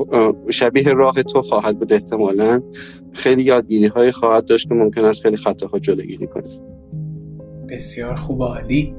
شبیه 0.50 0.93
راه 0.93 1.23
تو 1.23 1.43
خواهد 1.43 1.78
بود 1.78 1.93
احتمالا. 1.93 2.62
خیلی 3.12 3.43
یادگیری 3.43 3.87
های 3.87 4.12
خواهد 4.12 4.45
داشت 4.45 4.69
که 4.69 4.75
ممکن 4.75 5.04
است 5.04 5.23
خیلی 5.23 5.37
خطاها 5.37 5.78
جلوگیری 5.78 6.26
کنه. 6.26 6.49
بسیار 7.71 8.14
خوب 8.14 8.43
عالی. 8.43 8.95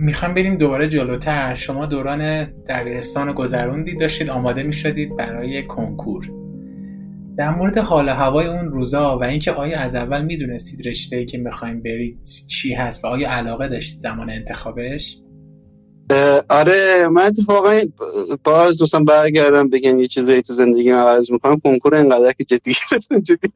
می‌خوام 0.00 0.34
بریم 0.34 0.56
دوباره 0.56 0.88
جلوتر. 0.88 1.54
شما 1.54 1.86
دوران 1.86 2.44
دبیرستان 2.68 3.32
گذروندید 3.32 4.00
داشتید 4.00 4.30
آماده 4.30 4.62
می‌شدید 4.62 5.16
برای 5.16 5.66
کنکور. 5.66 6.30
در 7.36 7.50
مورد 7.50 7.78
حال 7.78 8.08
هوای 8.08 8.46
اون 8.46 8.68
روزا 8.68 9.18
و 9.18 9.24
اینکه 9.24 9.52
آیا 9.52 9.80
از 9.80 9.94
اول 9.94 10.24
می‌دونستید 10.24 10.88
رشته 10.88 11.24
که 11.24 11.38
می‌خوایم 11.38 11.82
برید 11.82 12.18
چی 12.48 12.74
هست 12.74 13.04
و 13.04 13.08
آیا 13.08 13.30
علاقه 13.30 13.68
داشتید 13.68 14.00
زمان 14.00 14.30
انتخابش؟ 14.30 15.21
آره 16.48 17.08
من 17.08 17.22
اتفاقا 17.22 17.80
باز 18.44 18.78
دوستم 18.78 19.04
برگردم 19.04 19.68
بگم 19.68 20.00
یه 20.00 20.06
چیزایی 20.06 20.42
تو 20.42 20.52
زندگی 20.52 20.90
عوض 20.90 21.32
می‌کنم. 21.32 21.60
کنکور 21.60 21.94
انقدر 21.94 22.32
که 22.32 22.44
جدی 22.44 22.74
گرفتم 22.90 23.20
جدی 23.20 23.48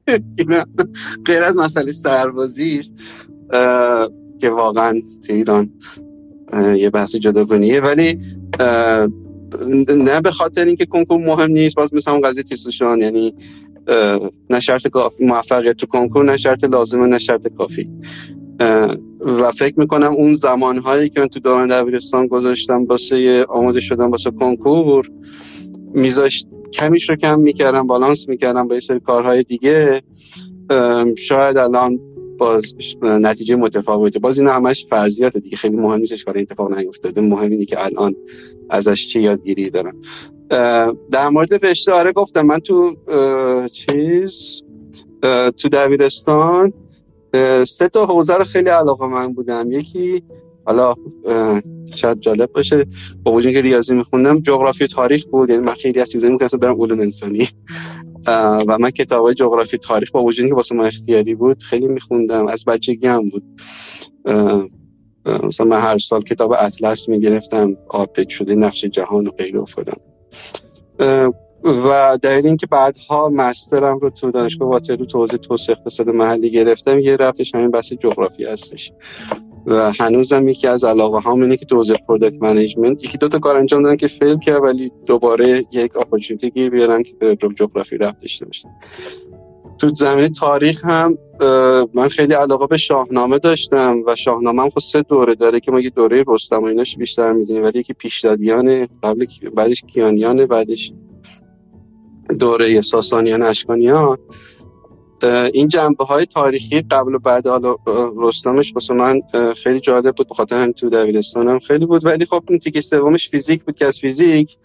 غیر 1.26 1.42
از 1.42 1.56
مسئله 1.56 1.92
سربازیش 1.92 2.90
که 4.40 4.50
واقعا 4.50 5.00
تو 5.26 5.34
ایران 5.34 5.70
یه 6.76 6.90
بحث 6.90 7.16
جداگانیه 7.16 7.80
ولی 7.80 8.20
نه 9.96 10.20
به 10.20 10.30
خاطر 10.30 10.64
اینکه 10.64 10.86
کنکور 10.86 11.18
مهم 11.18 11.50
نیست 11.50 11.76
باز 11.76 11.94
مثل 11.94 12.20
قضیه 12.20 12.42
تیسوشان 12.42 13.00
یعنی 13.00 13.34
نه 14.50 14.60
شرط 14.60 14.86
موفقیت 15.20 15.76
تو 15.76 15.86
کنکور 15.86 16.24
نه 16.24 16.36
شرط 16.36 16.64
لازمه 16.64 17.06
نه 17.06 17.18
شرط 17.18 17.48
کافی. 17.48 17.90
و 19.20 19.52
فکر 19.52 19.74
می‌کنم 19.76 20.12
اون 20.12 20.34
زمانهایی 20.34 21.08
که 21.08 21.20
من 21.20 21.26
تو 21.26 21.40
دوران 21.40 21.68
دبیرستان 21.68 22.26
گذاشتم 22.26 22.84
واسه 22.84 23.44
آماده 23.48 23.80
شدم 23.80 24.10
واسه 24.10 24.30
کنکور 24.30 25.10
میذاشت 25.94 26.48
کمیش 26.72 27.10
رو 27.10 27.16
کم 27.16 27.40
می‌کردم 27.40 27.86
بالانس 27.86 28.28
می‌کردم 28.28 28.68
با 28.68 28.74
یه 28.74 28.80
سری 28.80 29.00
کارهای 29.00 29.42
دیگه. 29.42 30.02
شاید 31.18 31.56
الان 31.56 32.00
باز 32.38 32.74
نتیجه 33.02 33.56
متفاوته. 33.56 34.18
باز 34.18 34.38
این 34.38 34.48
همش 34.48 34.86
فرضیات 34.86 35.36
دیگه. 35.36 35.56
خیلی 35.56 35.76
مهم 35.76 36.00
نیستش 36.00 36.24
کار 36.24 36.38
اتفاق 36.38 36.78
نیفتاده. 36.78 37.20
مهم 37.20 37.50
اینه 37.50 37.64
که 37.64 37.84
الان 37.84 38.16
ازش 38.70 39.08
چه 39.08 39.20
یادگیری 39.20 39.70
دارم. 39.70 39.96
در 41.10 41.28
مورد 41.28 41.66
رشته 41.66 41.92
آره 41.92 42.12
گفتم 42.12 42.42
من 42.42 42.58
تو 42.58 42.96
چیز 43.72 44.62
تو 45.56 45.68
دبیرستان 45.72 46.72
سه 47.66 47.88
تا 47.88 48.06
حوزه 48.06 48.34
رو 48.34 48.44
خیلی 48.44 48.70
علاقه‌مند 48.70 49.32
بودم. 49.32 49.72
یکی 49.72 50.22
حالا 50.64 50.94
شاید 51.94 52.20
جالب 52.20 52.52
باشه 52.52 52.86
با 53.22 53.32
وجود 53.32 53.52
که 53.52 53.60
ریاضی 53.60 53.94
میخوندم 53.94 54.40
جغرافی 54.40 54.86
تاریخ 54.86 55.26
بود. 55.26 55.50
یعنی 55.50 55.62
من 55.62 55.74
خیلی 55.74 56.00
از 56.00 56.10
چیزایی 56.10 56.32
می‌کنم 56.32 56.48
برم 56.60 56.82
علوم 56.82 57.00
انسانی. 57.00 57.48
و 58.68 58.78
من 58.80 58.90
کتاب 58.90 59.32
جغرافی 59.32 59.78
تاریخ 59.78 60.10
با 60.10 60.24
وجودی 60.24 60.48
که 60.48 60.54
واسه 60.54 60.74
من 60.74 60.86
اختیاری 60.86 61.34
بود 61.34 61.62
خیلی 61.62 61.88
میخوندم. 61.88 62.46
از 62.46 62.64
بچگی 62.64 63.06
هم 63.06 63.28
بود. 63.28 63.42
مثلا 65.42 65.66
من 65.66 65.80
هر 65.80 65.98
سال 65.98 66.22
کتاب 66.22 66.52
اطلس 66.52 67.08
می‌گرفتم 67.08 67.76
update 67.88 68.28
شده 68.28 68.54
نقش 68.54 68.84
جهان 68.84 69.26
و 69.26 69.30
غیره 69.30 69.60
افتادم. 69.60 70.00
و 71.66 72.18
دلیل 72.22 72.46
اینکه 72.46 72.66
بعدها 72.66 73.28
master 73.28 73.88
م 73.88 73.98
رو 73.98 74.10
تو 74.10 74.30
دانشگاه 74.30 74.68
واترلو 74.68 75.04
تو 75.04 75.18
حوزه 75.18 75.36
توسعه 75.36 75.76
اقتصاد 75.78 76.08
محلی 76.08 76.50
گرفتم 76.50 76.98
یه 76.98 77.16
رفتش 77.16 77.54
همین 77.54 77.70
بحث 77.70 77.92
جغرافی 77.92 78.44
هستش. 78.44 78.92
و 79.66 79.92
هنوزم 80.00 80.48
یکی 80.48 80.68
از 80.68 80.84
علاقه 80.84 81.20
هم 81.30 81.42
اینه 81.42 81.56
که 81.56 81.64
تو 81.64 81.76
حوزه 81.76 81.94
product 82.08 82.42
management 82.42 83.04
یکی 83.04 83.18
دو 83.18 83.28
تا 83.28 83.38
کار 83.38 83.56
انجام 83.56 83.82
دادن 83.82 83.96
که 83.96 84.06
fail 84.06 84.38
کرد 84.38 84.62
ولی 84.62 84.90
دوباره 85.06 85.64
یک 85.72 85.96
opportunity 85.96 86.50
گیر 86.50 86.70
بیارن 86.70 87.02
که 87.02 87.12
به 87.18 87.36
جغرافی 87.36 87.98
ربط 87.98 88.20
داشته. 88.20 88.46
باشه 88.46 88.68
تو 89.78 89.94
زمین 89.94 90.32
تاریخ 90.32 90.84
هم 90.84 91.18
من 91.94 92.08
خیلی 92.08 92.34
علاقه 92.34 92.66
به 92.66 92.78
شاهنامه 92.78 93.38
داشتم 93.38 94.02
و 94.06 94.16
شاهنامه 94.16 94.62
هم 94.62 94.68
خود 94.68 94.82
سه 94.82 95.02
دوره 95.02 95.34
داره 95.34 95.60
که 95.60 95.72
ما 95.72 95.80
یه 95.80 95.90
دوره 95.90 96.24
رستم 96.26 96.62
و 96.62 96.64
ایناش 96.64 96.96
بیشتر 96.96 97.32
می‌دونیم 97.32 97.62
ولی 97.62 97.78
یکی 97.78 97.92
پیشدادیان 97.92 98.86
قبل 99.02 99.26
بعدش 99.56 99.82
کیانیان 99.82 100.46
بعدش 100.46 100.92
دوره 102.38 102.80
ساسانیان 102.80 103.42
اشکانیان 103.42 104.18
این 105.52 105.68
جنبه 105.68 106.04
های 106.04 106.26
تاریخی 106.26 106.80
قبل 106.80 107.14
و 107.14 107.18
بعد 107.18 107.46
حالا 107.46 107.76
رستمش 108.16 108.74
واسه 108.74 108.94
من 108.94 109.20
خیلی 109.56 109.80
جالب 109.80 110.14
بود 110.14 110.28
بخاطر 110.28 110.62
هم 110.62 110.72
تو 110.72 110.88
دبیرستانم 110.88 111.58
خیلی 111.58 111.86
بود. 111.86 112.06
ولی 112.06 112.24
خب 112.24 112.42
این 112.48 112.58
تیکه 112.58 112.80
سومش 112.80 113.30
فیزیک 113.30 113.64
بود 113.64 113.76
که 113.76 113.86
از 113.86 113.98
فیزیک 113.98 114.56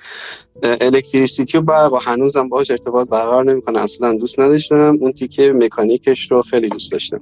الکتریسیتی 0.63 1.57
و 1.57 1.61
برق 1.61 1.93
و 1.93 1.97
هنوزم 1.97 2.49
باهاش 2.49 2.71
ارتباط 2.71 3.09
برقرار 3.09 3.51
نمی‌کنه. 3.51 3.79
اصلا 3.79 4.13
دوست 4.13 4.39
نداشتم. 4.39 4.97
اون 5.01 5.11
تیکه 5.11 5.53
مکانیکش 5.53 6.31
رو 6.31 6.41
خیلی 6.41 6.69
دوست 6.69 6.91
داشتم. 6.91 7.21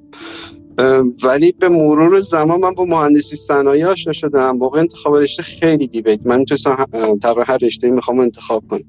ولی 1.24 1.52
به 1.52 1.70
مرور 1.70 2.22
زمان 2.22 2.60
من 2.60 2.74
با 2.74 2.86
مهندسی 2.86 3.36
صنایع 3.36 3.88
آشنا 3.88 4.14
شدم. 4.14 4.58
موقع 4.58 4.80
انتخاب 4.80 5.16
رشته 5.16 5.44
خیلی 5.44 5.88
دیبیت. 5.88 6.26
من 6.26 6.40
می‌تونستم 6.40 6.88
تقریبا 7.22 7.44
هر 7.44 7.58
رشته 7.58 7.90
می‌خوام 7.90 8.20
انتخاب 8.20 8.64
کنم. 8.70 8.84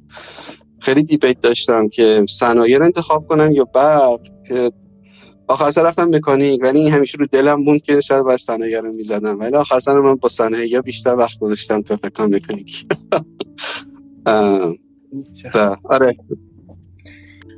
خیلی 0.80 1.02
دیبیت 1.02 1.40
داشتم 1.40 1.88
که 1.88 2.24
صنایع 2.28 2.78
رو 2.78 2.84
انتخاب 2.84 3.26
کنم 3.26 3.52
یا 3.52 3.64
برق 3.64 4.20
که 4.48 4.72
آخر 5.50 5.70
سر 5.70 5.82
رفتم 5.82 6.08
مکانیک 6.08 6.60
ولی 6.62 6.80
این 6.80 6.92
همیشه 6.92 7.18
رو 7.18 7.26
دلم 7.26 7.62
موند 7.62 7.82
که 7.82 8.00
شاید 8.00 8.22
باید 8.22 8.38
صنایع 8.38 8.80
رو 8.80 8.92
می‌زدم. 8.92 9.38
ولی 9.38 9.56
آخر 9.56 9.78
سر 9.78 10.00
من 10.00 10.14
با 10.14 10.28
صنایع 10.28 10.80
بیشتر 10.80 11.14
وقت 11.14 11.38
گذاشتم 11.38 11.82
تا 11.82 11.96
فکر 11.96 12.26
مکانیک. 12.26 12.86
آره. 15.84 16.16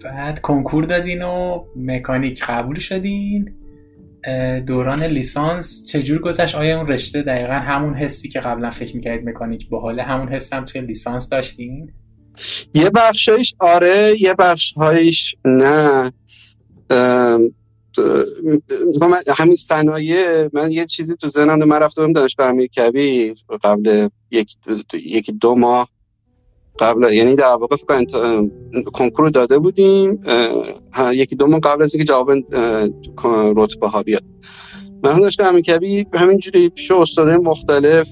بعد 0.05 0.41
کنکور 0.41 0.85
دادین 0.85 1.23
و 1.23 1.64
مکانیک 1.76 2.45
قبول 2.45 2.79
شدین. 2.79 3.55
دوران 4.67 5.02
لیسانس 5.05 5.87
چجور 5.87 6.19
گذشت؟ 6.19 6.55
آیا 6.55 6.79
اون 6.79 6.88
رشته 6.88 7.23
دقیقا 7.23 7.52
همون 7.52 7.95
حسی 7.95 8.29
که 8.29 8.41
قبلا 8.41 8.71
فکر 8.71 8.97
می‌کردید 8.97 9.29
مکانیک 9.29 9.69
باحاله؟ 9.69 10.02
همون 10.02 10.29
حس 10.29 10.52
هم 10.52 10.64
توی 10.64 10.81
لیسانس 10.81 11.29
داشتین؟ 11.29 11.93
یه 12.75 12.91
بخشش 12.91 13.55
آره 13.59 14.15
یه 14.21 14.35
بخشهایش 14.35 15.35
نه. 15.45 16.12
همین 19.39 19.57
صنایع 19.57 20.49
من 20.53 20.73
یه 20.73 20.87
چیزی 20.87 21.17
تو 21.17 21.29
ذهنم 21.29 21.65
من 21.65 21.79
رفته 21.79 22.01
بودم 22.01 22.12
دانشگاه 22.12 22.49
امیرکبیر 22.49 23.35
قبل 23.62 24.09
یک 24.31 24.57
یکی 24.95 25.33
دو 25.33 25.55
ماه 25.55 25.89
قبل 26.79 27.12
یعنی 27.12 27.37
در 27.37 27.55
واقع 27.55 27.77
فکر 27.77 28.05
کنکور 28.93 29.31
داده 29.31 29.59
بودیم 29.59 30.23
یکی 31.12 31.37
دو 31.37 31.47
ماه 31.47 31.61
قبل 31.61 31.83
از 31.83 31.95
اینکه 31.95 32.09
جواب 32.09 32.31
رتبه 33.57 33.89
ها 33.89 34.03
بیاد. 34.03 34.23
من 35.05 35.21
دانشگاه 35.21 35.49
امیرکبیر 35.49 36.07
همینجوری 36.15 36.69
پیش 36.69 36.91
استادای 36.91 37.37
مختلف 37.37 38.09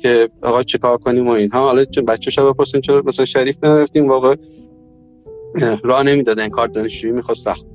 که 0.00 0.28
آقا 0.42 0.62
چیکار 0.62 0.98
کنیم 0.98 1.28
و 1.28 1.30
اینها. 1.30 1.60
حالا 1.60 1.84
بچه 2.08 2.30
شب 2.30 2.42
بپرسیم 2.42 2.80
چرا 2.80 3.02
مثلا 3.06 3.24
شریف 3.24 3.56
نرفتیم. 3.62 4.08
واقعا 4.08 4.34
راه 5.82 6.02
نمی‌دادن 6.02 6.48
کار 6.48 6.68
دانشجویی 6.68 7.12
می‌خواست 7.12 7.44
سخت. 7.44 7.66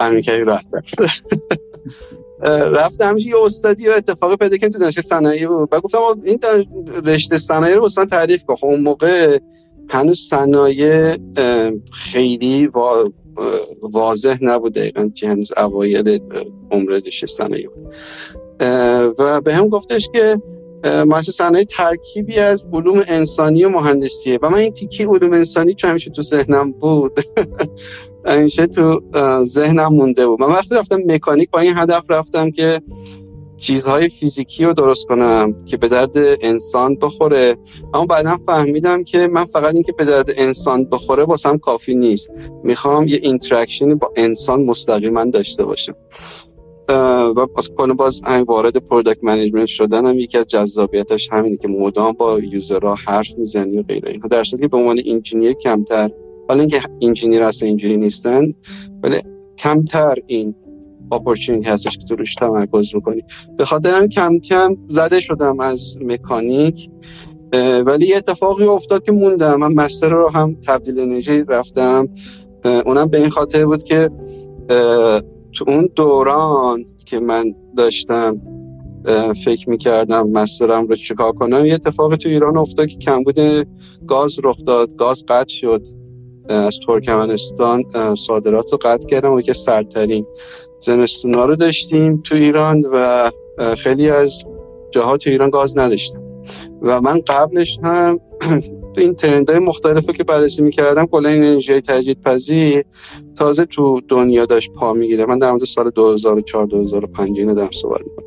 امریکایی 0.00 0.44
رفت. 0.44 0.68
رفتم 2.80 3.16
یه 3.18 3.34
استادی 3.44 3.88
و 3.88 3.90
اتفاقی 3.90 4.36
پیدا 4.36 4.56
کردم 4.56 4.72
تو 4.72 4.78
دانشگاه 4.78 5.02
صنایع 5.02 5.48
بود 5.48 5.68
و 5.72 5.80
گفتم 5.80 5.98
این 6.24 6.38
رشته 7.04 7.36
صنایع 7.36 7.76
رو 7.76 7.84
اصلا 7.84 8.04
تعریف 8.04 8.44
کن. 8.44 8.54
خب 8.54 8.66
اون 8.66 8.80
موقع 8.80 9.38
هنوز 9.88 10.18
صنایع 10.18 11.16
خیلی 11.92 12.70
واضح 13.82 14.38
نبود 14.42 14.72
دقیقا 14.72 15.10
که 15.14 15.28
هنوز 15.28 15.52
اوایل 15.56 16.18
عمر 16.70 17.00
رشته 17.06 17.26
صنایع 17.26 17.68
بود. 17.68 17.92
و 19.18 19.40
به 19.40 19.54
هم 19.54 19.68
گفتش 19.68 20.08
که 20.12 20.40
مؤسسه 20.84 21.32
صنایع 21.32 21.64
ترکیبی 21.64 22.38
از 22.38 22.66
علوم 22.72 23.02
انسانی 23.06 23.64
و 23.64 23.68
مهندسیه. 23.68 24.38
و 24.42 24.50
من 24.50 24.58
این 24.58 24.72
تیکه 24.72 25.06
علوم 25.06 25.32
انسانی 25.32 25.74
چون 25.74 25.90
همیشه 25.90 26.10
تو 26.10 26.22
ذهنم 26.22 26.72
بود 26.72 27.20
همیشه 28.26 28.66
تو 28.66 29.00
ذهنم 29.44 29.94
مونده 29.94 30.26
بود. 30.26 30.40
من 30.40 30.48
وقتی 30.48 30.74
رفتم 30.74 30.98
مکانیک 31.06 31.50
با 31.50 31.60
این 31.60 31.76
هدف 31.76 32.10
رفتم 32.10 32.50
که 32.50 32.80
چیزهای 33.56 34.08
فیزیکی 34.08 34.64
رو 34.64 34.72
درست 34.72 35.06
کنم 35.06 35.54
که 35.64 35.76
به 35.76 35.88
درد 35.88 36.16
انسان 36.40 36.96
بخوره. 36.96 37.56
اما 37.94 38.06
بعدا 38.06 38.38
فهمیدم 38.46 39.04
که 39.04 39.28
من 39.28 39.44
فقط 39.44 39.74
اینکه 39.74 39.92
به 39.92 40.04
درد 40.04 40.30
انسان 40.36 40.84
بخوره 40.84 41.24
واسم 41.24 41.58
کافی 41.58 41.94
نیست. 41.94 42.30
می‌خوام 42.64 43.06
یه 43.06 43.18
interaction 43.22 43.88
ی 43.88 43.94
با 43.94 44.12
انسان 44.16 44.64
مستقیما 44.64 45.24
داشته 45.24 45.64
باشم. 45.64 45.94
و 46.88 47.46
باز 47.46 47.70
کنه 47.76 47.94
باز 47.94 48.20
همین 48.24 48.44
وارد 48.44 48.76
product 48.76 49.24
management 49.24 49.66
شدن 49.66 50.06
هم 50.06 50.18
یکی 50.18 50.38
از 50.38 50.46
جذابیتش 50.46 51.32
همینه 51.32 51.56
که 51.56 51.68
مدام 51.68 52.12
با 52.12 52.38
user 52.38 52.83
ها 52.83 52.94
حرف 53.06 53.38
می‌زنی 53.38 53.78
و 53.78 53.82
غیره 53.82 54.10
اینها. 54.10 54.28
در 54.28 54.42
که 54.42 54.68
به 54.68 54.76
عنوان 54.76 55.00
engineer 55.06 55.52
کمتر 55.52 56.10
حالا 56.48 56.60
اینکه 56.60 56.80
engineer 57.02 57.42
اصلا 57.42 57.68
اینجوری 57.68 57.96
نیستن 57.96 58.54
ولی 59.02 59.20
کمتر 59.58 60.14
این 60.26 60.54
opportunity 61.12 61.68
هستش 61.68 61.98
که 61.98 62.04
تو 62.04 62.16
روش 62.16 62.34
تمرکز 62.34 62.94
می‌کنی 62.94 63.22
به 63.58 63.64
خاطر 63.64 64.06
کم 64.06 64.38
کم 64.38 64.76
زده 64.86 65.20
شدم 65.20 65.60
از 65.60 65.96
مکانیک 66.00 66.90
ولی 67.86 68.06
یه 68.06 68.16
اتفاقی 68.16 68.64
افتاد 68.64 69.02
که 69.02 69.12
موندم. 69.12 69.54
من 69.54 69.72
مستر 69.72 70.08
رو 70.08 70.30
هم 70.30 70.56
تبدیل 70.66 71.00
انرژی 71.00 71.44
رفتم. 71.48 72.08
اونم 72.64 73.08
به 73.08 73.18
این 73.18 73.30
خاطر 73.30 73.66
بود 73.66 73.82
که 73.82 74.10
تو 75.54 75.64
اون 75.68 75.88
دوران 75.96 76.84
که 77.04 77.20
من 77.20 77.54
داشتم 77.76 78.40
فکر 79.44 79.70
می‌کردم 79.70 80.30
مسترم 80.30 80.86
رو 80.86 80.96
چیکار 80.96 81.32
کنم 81.32 81.66
یه 81.66 81.74
اتفاقی 81.74 82.16
تو 82.16 82.28
ایران 82.28 82.56
افتاد 82.56 82.86
که 82.86 82.98
کمبود 82.98 83.38
گاز 84.06 84.40
رخ 84.44 84.56
داد 84.66 84.96
گاز 84.96 85.24
قطع 85.28 85.54
شد. 85.54 85.86
از 86.48 86.78
ترکمنستان 86.86 87.84
صادرات 88.16 88.72
رو 88.72 88.78
قطع 88.82 89.08
کردم 89.08 89.32
و 89.32 89.40
که 89.40 89.52
سرترین 89.52 90.26
زمستونا 90.78 91.44
رو 91.44 91.56
داشتیم 91.56 92.20
تو 92.24 92.34
ایران 92.34 92.82
و 92.92 93.30
خیلی 93.76 94.10
از 94.10 94.44
جاها 94.90 95.16
تو 95.16 95.30
ایران 95.30 95.50
گاز 95.50 95.78
نداشتم. 95.78 96.22
و 96.82 97.00
من 97.00 97.20
قبلش 97.26 97.78
هم 97.82 98.20
این 98.98 99.14
ترند 99.14 99.50
های 99.50 99.58
مختلفی 99.58 100.12
که 100.12 100.24
بررسی 100.24 100.62
می‌کردم 100.62 101.06
کلا 101.06 101.28
این 101.28 101.44
انرژی 101.44 101.80
تجدید 101.80 102.20
پذیر 102.20 102.84
تازه 103.36 103.64
تو 103.64 104.00
دنیا 104.08 104.46
داشت 104.46 104.72
پا 104.72 104.92
می‌گیره. 104.92 105.26
من 105.26 105.38
در 105.38 105.50
مورد 105.50 105.64
سال 105.64 105.90
2004 105.90 106.66
2005 106.66 107.38
اینو 107.38 107.54
دارم 107.54 107.70
صحبت 107.70 108.00
می‌کنم. 108.00 108.24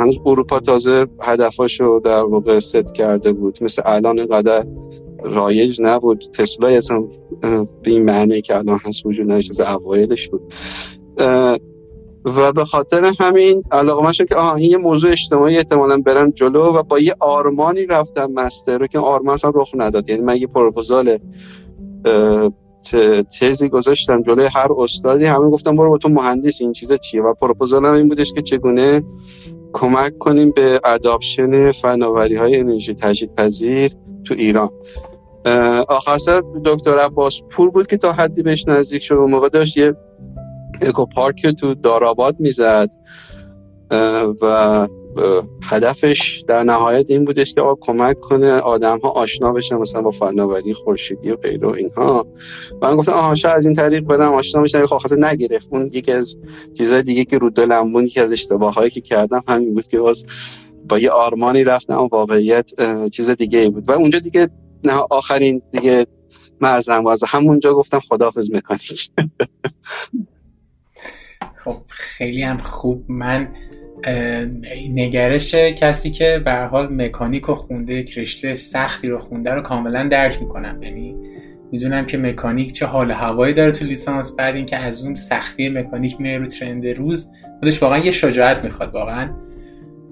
هنوز 0.00 0.18
اروپا 0.26 0.60
تازه 0.60 1.06
هدفاشو 1.22 2.00
در 2.04 2.22
واقع 2.22 2.58
ست 2.58 2.92
کرده 2.94 3.32
بود. 3.32 3.58
مثل 3.60 3.82
الان 3.84 4.18
اینقدر 4.18 4.66
رایج 5.24 5.80
نبود. 5.80 6.18
تسلا 6.18 6.68
اصلا 6.68 7.04
به 7.82 7.90
این 7.90 8.04
معنی 8.04 8.40
که 8.40 8.56
الان 8.56 8.80
هست 8.84 9.06
وجود 9.06 9.30
نداشت 9.30 9.50
از 9.50 9.60
اوایلش 9.60 10.28
بود. 10.28 10.52
و 12.36 12.52
به 12.52 12.64
خاطر 12.64 13.12
همین 13.20 13.62
علاقه 13.72 14.04
من 14.04 14.12
که 14.12 14.36
آها 14.36 14.54
این 14.54 14.70
یه 14.70 14.76
موضوع 14.76 15.10
اجتماعی 15.10 15.56
احتمالا 15.56 15.96
برم 15.96 16.30
جلو 16.30 16.62
و 16.62 16.82
با 16.82 16.98
یه 16.98 17.14
آرمانی 17.20 17.86
رفتم 17.86 18.32
مستر 18.32 18.78
رو 18.78 18.86
که 18.86 18.98
آرمان 18.98 19.34
اصلا 19.34 19.52
رخ 19.54 19.70
نداد. 19.74 20.08
یعنی 20.08 20.22
من 20.22 20.36
یه 20.36 20.46
پروپوزال 20.46 21.18
تزی 23.40 23.68
گذاشتم 23.68 24.22
جلوی 24.22 24.46
هر 24.46 24.68
استادی. 24.78 25.24
همه 25.24 25.50
گفتم 25.50 25.76
برو 25.76 25.90
با 25.90 25.98
تو 25.98 26.08
مهندس 26.08 26.60
این 26.60 26.72
چیزا 26.72 26.96
چیه؟ 26.96 27.22
و 27.22 27.34
پروپوزال 27.34 27.86
هم 27.86 27.92
این 27.92 28.08
بودش 28.08 28.32
که 28.32 28.42
چگونه 28.42 29.02
کمک 29.72 30.18
کنیم 30.18 30.50
به 30.50 30.80
اداپشن 30.84 31.72
فناوری 31.72 32.36
های 32.36 32.56
انرژی 32.56 32.94
تجدید 32.94 33.34
پذیر 33.34 33.92
تو 34.24 34.34
ایران. 34.38 34.70
آخر 35.88 36.18
سر 36.18 36.42
دکتر 36.64 36.98
عباس 36.98 37.40
پور 37.50 37.70
بود 37.70 37.86
که 37.86 37.96
تا 37.96 38.12
حدی 38.12 38.42
بهش 38.42 38.64
نزدیک 38.68 39.02
شد. 39.02 39.14
و 39.14 39.26
موقع 39.26 39.48
داشت 39.48 39.76
یه 39.76 39.94
اکو 40.82 41.06
پارک 41.06 41.46
تو 41.46 41.74
داراباد 41.74 42.40
می‌زد 42.40 42.90
و 44.42 44.88
هدفش 45.62 46.44
در 46.48 46.62
نهایت 46.62 47.10
این 47.10 47.24
بودش 47.24 47.54
که 47.54 47.62
کمک 47.80 48.20
کنه 48.20 48.52
آدم 48.52 48.98
ها 48.98 49.08
آشنا 49.08 49.52
بشن 49.52 49.76
مثلا 49.76 50.02
با 50.02 50.10
فناوری 50.10 50.74
خورشیدی 50.74 51.30
و 51.30 51.36
غیره 51.36 51.68
و 51.68 51.70
اینها. 51.70 52.26
من 52.82 52.96
گفتم 52.96 53.12
آها 53.12 53.34
شاید 53.34 53.56
از 53.56 53.66
این 53.66 53.74
طریق 53.74 54.04
برم 54.04 54.34
آشنا 54.34 54.62
بشن 54.62 54.86
خب 54.86 54.96
خاصه 54.96 55.16
نگرفت. 55.16 55.68
اون 55.70 55.90
یکی 55.92 56.12
از 56.12 56.36
چیزهای 56.74 57.02
دیگه 57.02 57.24
که 57.24 57.38
رو 57.38 57.50
دلم 57.50 57.92
بود 57.92 58.06
که 58.06 58.20
از 58.20 58.32
اشتباهایی 58.32 58.90
که 58.90 59.00
کردم 59.00 59.42
همین 59.48 59.74
بود 59.74 59.86
که 59.86 59.98
باز 59.98 60.26
با 60.88 60.98
یه 60.98 61.10
آرمانی 61.10 61.64
رفتم 61.64 62.08
واقعیت 62.12 62.70
چیز 63.12 63.30
دیگه 63.30 63.70
بود. 63.70 63.88
و 63.88 63.92
اونجا 63.92 64.18
دیگه 64.18 64.48
نه 64.84 64.92
آخرین 65.10 65.62
دیگه 65.72 66.06
مرزم 66.60 67.04
واز 67.04 67.24
همونجا 67.28 67.74
گفتم 67.74 68.00
خداحافظ 68.00 68.50
مکانیک. 68.50 69.10
خب 71.68 71.76
خیلی 71.88 72.42
هم 72.42 72.56
خوب. 72.56 73.04
من 73.08 73.48
نگرش 74.94 75.54
کسی 75.54 76.10
که 76.10 76.42
به 76.44 76.52
حال 76.52 76.92
مکانیک 76.92 77.44
رو 77.44 77.54
خونده 77.54 78.04
رشته 78.16 78.54
سختی 78.54 79.08
رو 79.08 79.18
خونده 79.18 79.50
رو 79.50 79.62
کاملا 79.62 80.08
درک 80.08 80.40
می‌کنم. 80.40 80.82
یعنی 80.82 81.16
می‌دونم 81.72 82.06
که 82.06 82.18
مکانیک 82.18 82.72
چه 82.72 82.86
حال 82.86 83.10
هوایی 83.10 83.54
داره 83.54 83.72
تو 83.72 83.84
لیسانس 83.84 84.36
بعد 84.36 84.54
اینکه 84.54 84.76
از 84.76 85.04
اون 85.04 85.14
سختی 85.14 85.68
مکانیک 85.68 86.20
میره 86.20 86.38
رو 86.38 86.46
ترند 86.46 86.86
روز 86.86 87.32
خودش 87.60 87.82
واقعا 87.82 87.98
یه 87.98 88.10
شجاعت 88.10 88.64
می‌خواد 88.64 88.94
واقعا. 88.94 89.30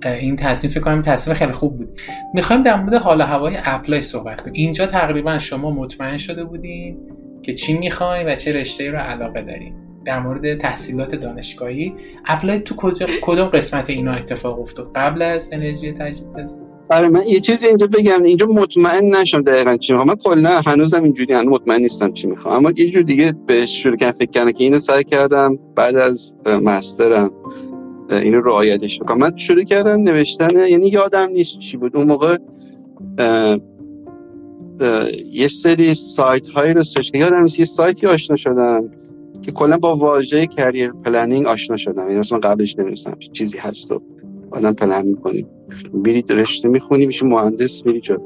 این 0.05 0.37
تصمیم 0.37 0.73
فکر 0.73 0.81
کنم 0.81 1.03
تصمیم 1.03 1.37
خیلی 1.37 1.53
خوب 1.53 1.77
بود. 1.79 2.01
می‌خوایم 2.35 2.63
در 2.63 2.81
مورد 2.81 2.95
حال 2.95 3.21
هوای 3.21 3.59
apply 3.65 4.03
صحبت 4.03 4.41
کنیم. 4.41 4.55
اینجا 4.55 4.87
تقریبا 4.87 5.39
شما 5.39 5.71
مطمئن 5.71 6.17
شده 6.17 6.45
بودین 6.45 6.99
که 7.43 7.55
چی 7.55 7.79
می‌خواین 7.79 8.29
و 8.29 8.35
چه 8.35 8.53
رشته 8.53 8.91
رو 8.91 8.99
علاقه 8.99 9.43
دارین. 9.43 9.75
در 10.07 10.21
مورد 10.21 10.59
تحصیلات 10.59 11.15
دانشگاهی. 11.15 11.95
apply 12.27 12.59
تو 12.59 12.75
کدوم 13.23 13.45
قسمت 13.45 13.91
اینا 13.91 14.13
اتفاق 14.13 14.61
افتاد؟ 14.61 14.91
قبل 14.95 15.23
از 15.23 15.51
انرژی 15.53 15.93
تجدید؟ 15.93 16.27
آره 16.91 17.09
من 17.09 17.21
یه 17.29 17.41
چیزی 17.41 17.67
اینجا 17.67 17.87
بگم. 17.87 18.23
اینجا 18.23 18.47
مطمئن 18.47 19.15
نشم 19.15 19.43
دقیقا 19.43 19.77
چی 19.77 19.93
می‌خوام. 19.93 20.09
من 20.09 20.15
کلا 20.15 20.61
هنوزم 20.67 21.03
اینجوری 21.03 21.35
هنوز 21.35 21.53
مطمئن 21.53 21.81
نیستم 21.81 22.13
چی 22.13 22.27
می‌خوام. 22.27 22.55
اما 22.55 22.73
یه 22.77 22.91
جور 22.91 23.03
دیگه 23.03 23.33
به 23.47 23.67
شروع 23.67 23.97
کردم 23.97 24.19
فکر 24.19 24.31
کردم 24.31 24.51
که 24.51 24.65
اینو 24.65 24.79
سعی 24.79 25.05
کردم. 25.05 25.59
بعد 25.77 25.97
از 25.97 26.35
master 26.47 27.19
م 27.19 27.31
اینو 28.11 28.41
رعایتش 28.41 29.01
بکنم 29.01 29.19
من 29.19 29.37
شروع 29.37 29.63
کردم 29.63 30.01
نوشتن 30.01 30.69
یعنی 30.69 30.89
یادم 30.89 31.31
نیست 31.31 31.59
چی 31.59 31.77
بود. 31.77 31.97
اون 31.97 32.07
موقع 32.07 32.37
یه 35.33 35.49
سری 35.49 35.95
سایت 35.95 36.49
هایی 36.49 36.73
رو 36.73 36.83
سرچ 36.83 37.11
یادم 37.15 37.43
نیست 37.43 37.59
یه 37.59 37.65
سایتی 37.65 38.07
آشنا 38.07 38.37
شدم. 38.37 38.91
که 39.43 39.53
کلا 39.53 39.77
با 39.77 39.97
واژه 39.97 40.47
career 40.47 40.93
planning 40.93 41.47
آشنا 41.47 41.77
شدم. 41.77 42.07
یعنی 42.09 42.19
مثلا 42.19 42.39
قبلش 42.39 42.77
نمی‌دونستم 42.79 43.19
چیزی 43.33 43.59
هست 43.59 43.93
و 43.93 44.03
آدم 44.51 44.73
پلن 44.73 45.07
می‌کنی 45.07 45.47
میری 45.93 46.25
رشته 46.31 46.69
می‌خونی 46.69 47.07
میشه 47.07 47.27
مهندس 47.27 47.87
میری 47.87 48.01
جا 48.01 48.21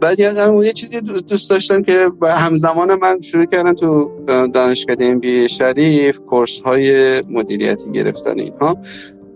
بعد 0.00 0.20
یادم 0.20 0.62
یه 0.62 0.72
چیزی 0.72 1.00
دوست 1.00 1.50
داشتم 1.50 1.82
که 1.82 2.10
همزمان 2.22 2.94
من 2.94 3.20
شروع 3.20 3.44
کردم 3.44 3.72
تو 3.72 4.10
دانشگاه 4.26 4.96
MBA 5.00 5.48
شریف 5.48 6.18
course 6.18 6.60
های 6.60 7.20
مدیریتی 7.20 7.92
گرفتن 7.92 8.38
اینها. 8.38 8.78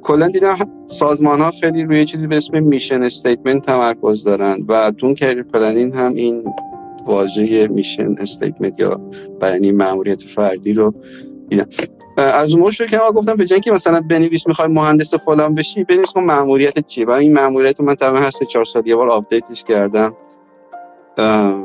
کلا 0.02 0.28
دیدم 0.28 0.56
سازمان 0.86 1.40
ها 1.40 1.50
خیلی 1.50 1.84
روی 1.84 2.04
چیزی 2.04 2.26
به 2.26 2.36
اسم 2.36 2.62
mission 2.62 3.02
statement 3.02 3.66
تمرکز 3.66 4.24
دارن 4.24 4.56
و 4.68 4.90
تو 4.90 5.14
career 5.14 5.42
planning 5.42 5.92
هم 5.94 6.14
این 6.14 6.44
واژه 7.06 7.68
mission 7.68 8.14
statement 8.18 8.80
یا 8.80 9.00
بیانیه 9.40 9.72
ماموریت 9.72 10.22
فردی 10.22 10.72
رو 10.72 10.94
دیدم. 11.48 11.66
از 12.16 12.54
اون 12.54 12.70
شروع 12.70 12.88
که 12.88 12.98
گفتم 13.14 13.34
به 13.34 13.44
جای 13.44 13.60
مثلا 13.72 14.00
بنویس 14.00 14.46
می‌خوای 14.46 14.68
مهندس 14.68 15.14
فلان 15.14 15.54
بشی 15.54 15.84
بنویس 15.84 16.12
کن 16.12 16.24
ماموریت 16.24 16.86
چیه؟ 16.86 17.06
و 17.06 17.10
این 17.10 17.32
ماموریت 17.32 17.80
من 17.80 17.94
تقریبا 17.94 18.18
هست 18.18 18.44
چهار 18.44 18.64
سال 18.64 18.86
یه 18.86 18.96
بار 18.96 19.10
update 19.10 19.51
ش 19.51 19.64
کردم. 19.64 20.16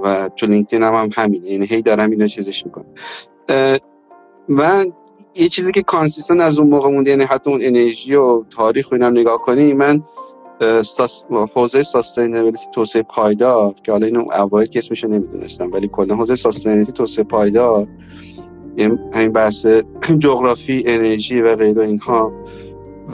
و 0.04 0.30
تو 0.36 0.46
لینکدین 0.46 0.84
هم, 0.84 0.94
هم 0.94 1.10
همینه 1.16 1.48
یعنی 1.48 1.66
هی 1.66 1.82
دارم 1.82 2.12
اینو 2.12 2.28
چیزش 2.28 2.66
می‌کنم. 2.66 2.86
و 4.50 4.86
یه 5.36 5.50
چیزی 5.50 5.72
که 5.72 5.82
consistent 5.82 6.42
از 6.42 6.60
اون 6.60 6.70
موقع 6.70 6.90
مونده 6.90 7.10
یعنی 7.10 7.24
حتی 7.24 7.50
اون 7.52 7.60
انرژی 7.64 8.16
و 8.16 8.44
تاریخ 8.44 8.92
و 8.92 8.96
اینم 8.96 9.12
نگاه 9.12 9.38
کنی 9.38 9.74
من 9.74 10.02
حوزه 11.56 11.84
sustainability 11.84 12.66
توسعه 12.72 13.04
پایدار 13.04 13.74
که 13.84 13.92
حالا 13.92 14.06
اینو 14.06 14.26
اوایل 14.40 14.68
که 14.68 14.80
اسمش 14.80 15.04
نمی‌دونستم 15.04 15.72
ولی 15.72 15.88
کلا 15.88 16.16
حوزه 16.16 16.36
sustainability 16.36 16.92
توسعه 16.92 17.24
پایدار 17.24 17.88
همین 19.14 19.32
بحث 19.32 19.66
جغرافی 20.24 20.84
انرژی 20.86 21.42
و 21.42 21.56
غیره 21.56 21.84
اینها. 21.84 22.32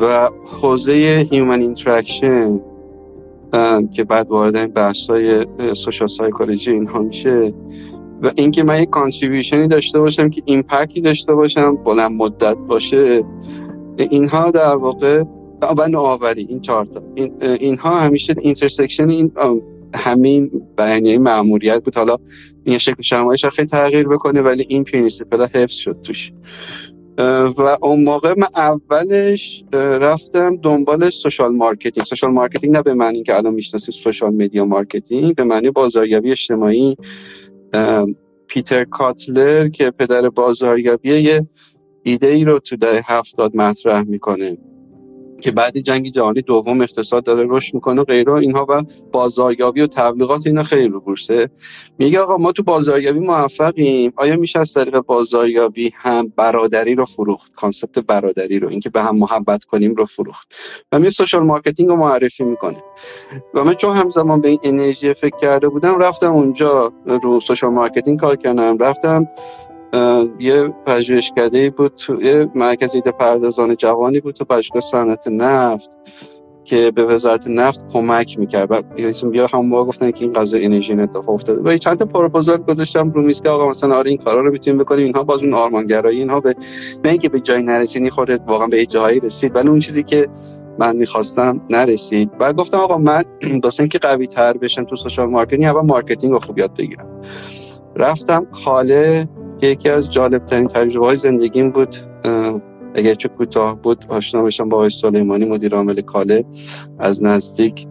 و 0.01 0.29
حوزه 0.61 1.25
human 1.31 1.61
interaction 1.61 2.59
که 3.93 4.03
بعد 4.03 4.27
وارد 4.29 4.55
این 4.55 4.67
بحث 4.67 5.09
های 5.09 5.45
social 5.73 6.07
psychology 6.07 6.71
اینها 6.71 6.99
میشه. 6.99 7.53
و 8.23 8.31
اینکه 8.35 8.63
من 8.63 8.81
یک 8.81 8.89
contribution 8.89 9.61
ی 9.61 9.67
داشته 9.67 9.99
باشم 9.99 10.29
که 10.29 10.41
impact 10.45 10.93
ی 10.93 11.01
داشته 11.01 11.33
باشم 11.33 11.75
بلند 11.75 12.11
مدت 12.11 12.57
باشه 12.67 13.23
اینها 13.97 14.51
در 14.51 14.75
واقع 14.75 15.23
و 15.61 15.87
نوآوری 15.87 16.45
این 16.49 16.61
چهار 16.61 16.85
تا. 16.85 17.03
این 17.15 17.33
اینها 17.41 17.99
همیشه 17.99 18.35
intersection 18.41 19.09
این 19.09 19.31
همین 19.95 20.51
بیانیه 20.77 21.17
مأموریت 21.17 21.83
بود. 21.83 21.95
حالا 21.95 22.17
این 22.63 22.77
شکل 22.77 23.01
شمایش 23.01 23.45
خیلی 23.45 23.67
تغییر 23.67 24.07
بکنه 24.07 24.41
ولی 24.41 24.65
این 24.69 24.83
principle 24.83 25.45
حفظ 25.45 25.75
شد 25.75 25.97
توش. 26.03 26.31
و 27.57 27.77
اون 27.81 28.03
موقع 28.03 28.33
من 28.37 28.47
اولش 28.55 29.63
رفتم 29.73 30.57
دنبال 30.57 31.09
social 31.09 31.55
marketing 31.55 32.05
social 32.05 32.31
marketing 32.31 32.75
نه 32.75 32.81
به 32.81 32.93
معنی 32.93 33.23
که 33.23 33.35
الان 33.35 33.53
می‌شناسید 33.53 33.93
social 33.93 34.33
media 34.33 34.65
marketing 34.65 35.35
به 35.35 35.43
معنی 35.43 35.71
بازاریابی 35.71 36.31
اجتماعی. 36.31 36.97
پیتر 38.47 38.83
کاتلر 38.83 39.69
که 39.69 39.91
پدر 39.91 40.29
بازاریابی 40.29 41.09
یه 41.09 41.47
ایده 42.03 42.27
ای 42.27 42.45
رو 42.45 42.59
تو 42.59 42.75
دهه 42.75 43.01
هفتاد 43.05 43.55
مطرح 43.55 44.03
می‌کنه. 44.03 44.57
که 45.41 45.51
بعد 45.51 45.77
جنگ 45.77 46.07
جهانی 46.07 46.41
دوم 46.41 46.81
اقتصاد 46.81 47.23
داره 47.23 47.45
رشد 47.49 47.73
می‌کنه 47.73 48.01
و 48.01 48.03
غیره 48.03 48.33
اینها 48.33 48.65
و 48.69 48.81
بازاریابی 49.11 49.81
و 49.81 49.87
تبلیغات 49.87 50.47
اینا 50.47 50.63
خیلی 50.63 50.87
رو 50.87 50.99
بورسه. 50.99 51.49
میگه 51.99 52.19
آقا 52.19 52.37
ما 52.37 52.51
تو 52.51 52.63
بازاریابی 52.63 53.19
موفقیم. 53.19 54.13
آیا 54.15 54.35
میشه 54.35 54.59
از 54.59 54.73
طریق 54.73 54.99
بازاریابی 54.99 55.91
هم 55.95 56.33
برادری 56.35 56.95
رو 56.95 57.05
فروخت؟ 57.05 57.53
concept 57.55 57.99
برادری 57.99 58.59
رو 58.59 58.69
اینکه 58.69 58.89
به 58.89 59.01
هم 59.01 59.17
محبت 59.17 59.63
کنیم 59.63 59.95
رو 59.95 60.05
فروخت. 60.05 60.55
و 60.91 60.99
می 60.99 61.09
social 61.09 61.43
marketing 61.43 61.89
رو 61.89 61.95
معرفی 61.95 62.43
می‌کنه. 62.43 62.83
و 63.53 63.63
من 63.63 63.73
چون 63.73 63.95
همزمان 63.95 64.41
به 64.41 64.49
این 64.49 64.59
انرژی 64.63 65.13
فکر 65.13 65.37
کرده 65.37 65.69
بودم 65.69 65.99
رفتم 65.99 66.33
اونجا 66.33 66.93
رو 67.23 67.39
social 67.39 67.69
marketing 67.69 68.19
کار 68.19 68.35
کردم. 68.35 68.77
رفتم 68.77 69.27
یه 70.39 70.67
پژوهشکده 70.85 71.69
بود 71.69 71.95
تو 71.95 72.21
یه 72.21 72.47
مرکز 72.55 72.95
ایده 72.95 73.11
پردازان 73.11 73.75
جوانی 73.75 74.19
بود 74.19 74.35
تو 74.35 74.45
پژوهش 74.45 74.83
صنعت 74.83 75.27
نفت 75.27 75.97
که 76.63 76.91
به 76.95 77.03
وزارت 77.03 77.47
نفت 77.47 77.85
کمک 77.93 78.39
می‌کرد. 78.39 78.71
و 78.71 78.81
بیا 79.31 79.47
هم 79.53 79.69
با 79.69 79.85
گفتن 79.85 80.11
که 80.11 80.25
این 80.25 80.33
قضیه 80.33 80.65
انرژی 80.65 80.93
اتفاق 80.93 81.29
افتاده. 81.29 81.61
و 81.61 81.77
چند 81.77 81.97
تا 81.97 82.05
پروپوزال 82.05 82.57
گذاشتم 82.57 83.11
رو 83.11 83.21
میز 83.21 83.41
که 83.41 83.49
آقا 83.49 83.69
مثلا 83.69 83.95
آره 83.95 84.09
این 84.09 84.17
کارا 84.17 84.41
رو 84.41 84.51
می‌تونیم 84.51 84.79
بکنیم. 84.79 85.05
اینها 85.05 85.23
باز 85.23 85.43
اون 85.43 85.53
آرمانگرایی 85.53 86.19
اینها 86.19 86.39
به 86.39 86.55
نه 87.05 87.09
اینکه 87.09 87.29
به 87.29 87.39
جای 87.39 87.63
نرسید 87.63 88.09
خودت 88.09 88.41
واقعا 88.47 88.67
به 88.67 88.85
جایی 88.85 89.19
رسید 89.19 89.55
ولی 89.55 89.69
اون 89.69 89.79
چیزی 89.79 90.03
که 90.03 90.29
من 90.79 90.95
می‌خواستم 90.95 91.61
نرسید. 91.69 92.29
و 92.39 92.53
گفتم 92.53 92.77
آقا 92.77 92.97
من 92.97 93.23
واسه 93.63 93.83
اینکه 93.83 93.99
قوی 93.99 94.27
تر 94.27 94.53
بشم 94.53 94.83
تو 94.83 94.95
social 94.95 95.29
marketing 95.29 95.63
اول 95.63 95.81
marketing 95.81 96.33
رو 96.33 96.39
خوب 96.39 96.59
یاد 96.59 96.77
بگیرم. 96.77 97.21
رفتم 97.95 98.45
کاله 98.65 99.29
که 99.61 99.67
یکی 99.67 99.89
از 99.89 100.09
جالب 100.09 100.45
ترین 100.45 100.67
تجربه 100.67 101.05
های 101.05 101.15
زندگیم 101.15 101.71
بود. 101.71 101.95
اگر 102.93 103.13
چه 103.13 103.27
کوتاه 103.27 103.81
بود 103.81 104.05
آشنا 104.09 104.43
بشم 104.43 104.69
با 104.69 104.77
آقای 104.77 104.89
سلیمانی 104.89 105.45
مدیر 105.45 105.75
عامل 105.75 106.01
کاله 106.01 106.45
از 106.99 107.23
نزدیک 107.23 107.87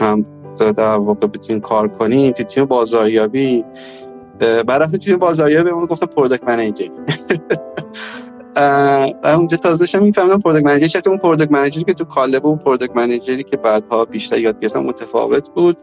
هم 0.00 0.24
در 0.58 0.96
واقع 0.96 1.26
بتونیم 1.26 1.60
کار 1.60 1.88
کنیم 1.88 2.32
تو 2.32 2.42
تیم 2.42 2.64
بازاریابی 2.64 3.64
برای 4.38 4.88
تیم 4.88 5.16
بازاریابی 5.16 5.70
بهمون 5.70 5.86
گفتم 5.86 6.06
product 6.06 6.44
manager 6.44 6.86
اونجا 9.24 9.56
تازه 9.56 9.86
شم 9.86 10.02
میفهمیدم 10.02 10.40
product 10.40 10.66
manager 10.66 10.86
چیه 10.86 11.10
اون 11.10 11.18
product 11.18 11.52
manager 11.52 11.80
ی 11.80 11.84
که 11.84 11.94
تو 11.94 12.04
کاله 12.04 12.40
بود 12.40 12.58
product 12.58 12.96
manager 12.96 13.36
ی 13.36 13.42
که 13.42 13.56
بعدها 13.56 14.04
بیشتر 14.04 14.38
یاد 14.38 14.60
گرفتم 14.60 14.82
متفاوت 14.82 15.50
بود. 15.50 15.76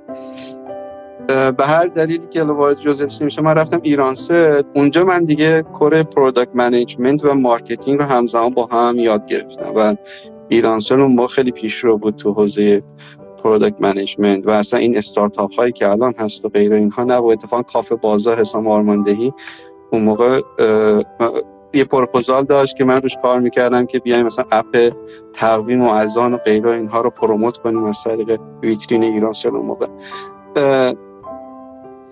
به 1.27 1.65
هر 1.65 1.88
دلیلی 1.88 2.27
که 2.27 2.43
وارد 2.43 2.79
جزئیاتش 2.79 3.21
نمیشه 3.21 3.41
من 3.41 3.55
رفتم 3.55 3.79
ایرانسل. 3.84 4.63
اونجا 4.75 5.05
من 5.05 5.23
دیگه 5.23 5.62
core 5.62 6.04
product 6.04 6.52
management 6.54 7.26
و 7.25 7.33
marketing 7.34 7.99
رو 7.99 8.05
همزمان 8.05 8.49
با 8.49 8.65
هم 8.65 8.95
یاد 8.99 9.25
گرفتم 9.25 9.71
و 9.75 9.95
ایرانسل 10.49 10.95
ما 10.95 11.27
خیلی 11.27 11.51
پیش 11.51 11.75
رو 11.75 11.97
بود 11.97 12.15
تو 12.15 12.33
حوزه 12.33 12.83
product 13.43 13.76
management 13.80 14.47
و 14.47 14.49
اصلا 14.49 14.79
این 14.79 14.97
استارتاپ 14.97 15.53
هایی 15.53 15.71
که 15.71 15.91
الان 15.91 16.13
هست 16.17 16.45
و 16.45 16.49
غیر 16.49 16.73
اینها 16.73 17.03
نه 17.03 17.21
اتفاقا 17.23 17.63
کافه 17.63 17.95
بازار 17.95 18.39
حسام 18.39 18.67
آرمندهی 18.67 19.34
اون 19.91 20.01
موقع 20.01 20.41
یه 21.73 21.83
پروپوزال 21.83 22.43
داشت 22.43 22.75
که 22.75 22.86
من 22.86 23.01
روش 23.01 23.17
کار 23.21 23.39
می‌کردم 23.39 23.86
که 23.86 23.99
بیایم 23.99 24.25
مثلا 24.25 24.45
اپ 24.51 24.93
تقویم 25.33 25.81
و 25.81 25.89
اذان 25.89 26.33
و 26.33 26.38
غیره 26.38 26.71
اینها 26.71 27.01
رو 27.01 27.09
promote 27.10 27.58
کنیم 27.57 27.83
از 27.83 28.03
طریق 28.03 28.39
ویترین 28.62 29.03
ایرانسل 29.04 29.34
اون 29.34 29.49
موقع. 29.49 29.88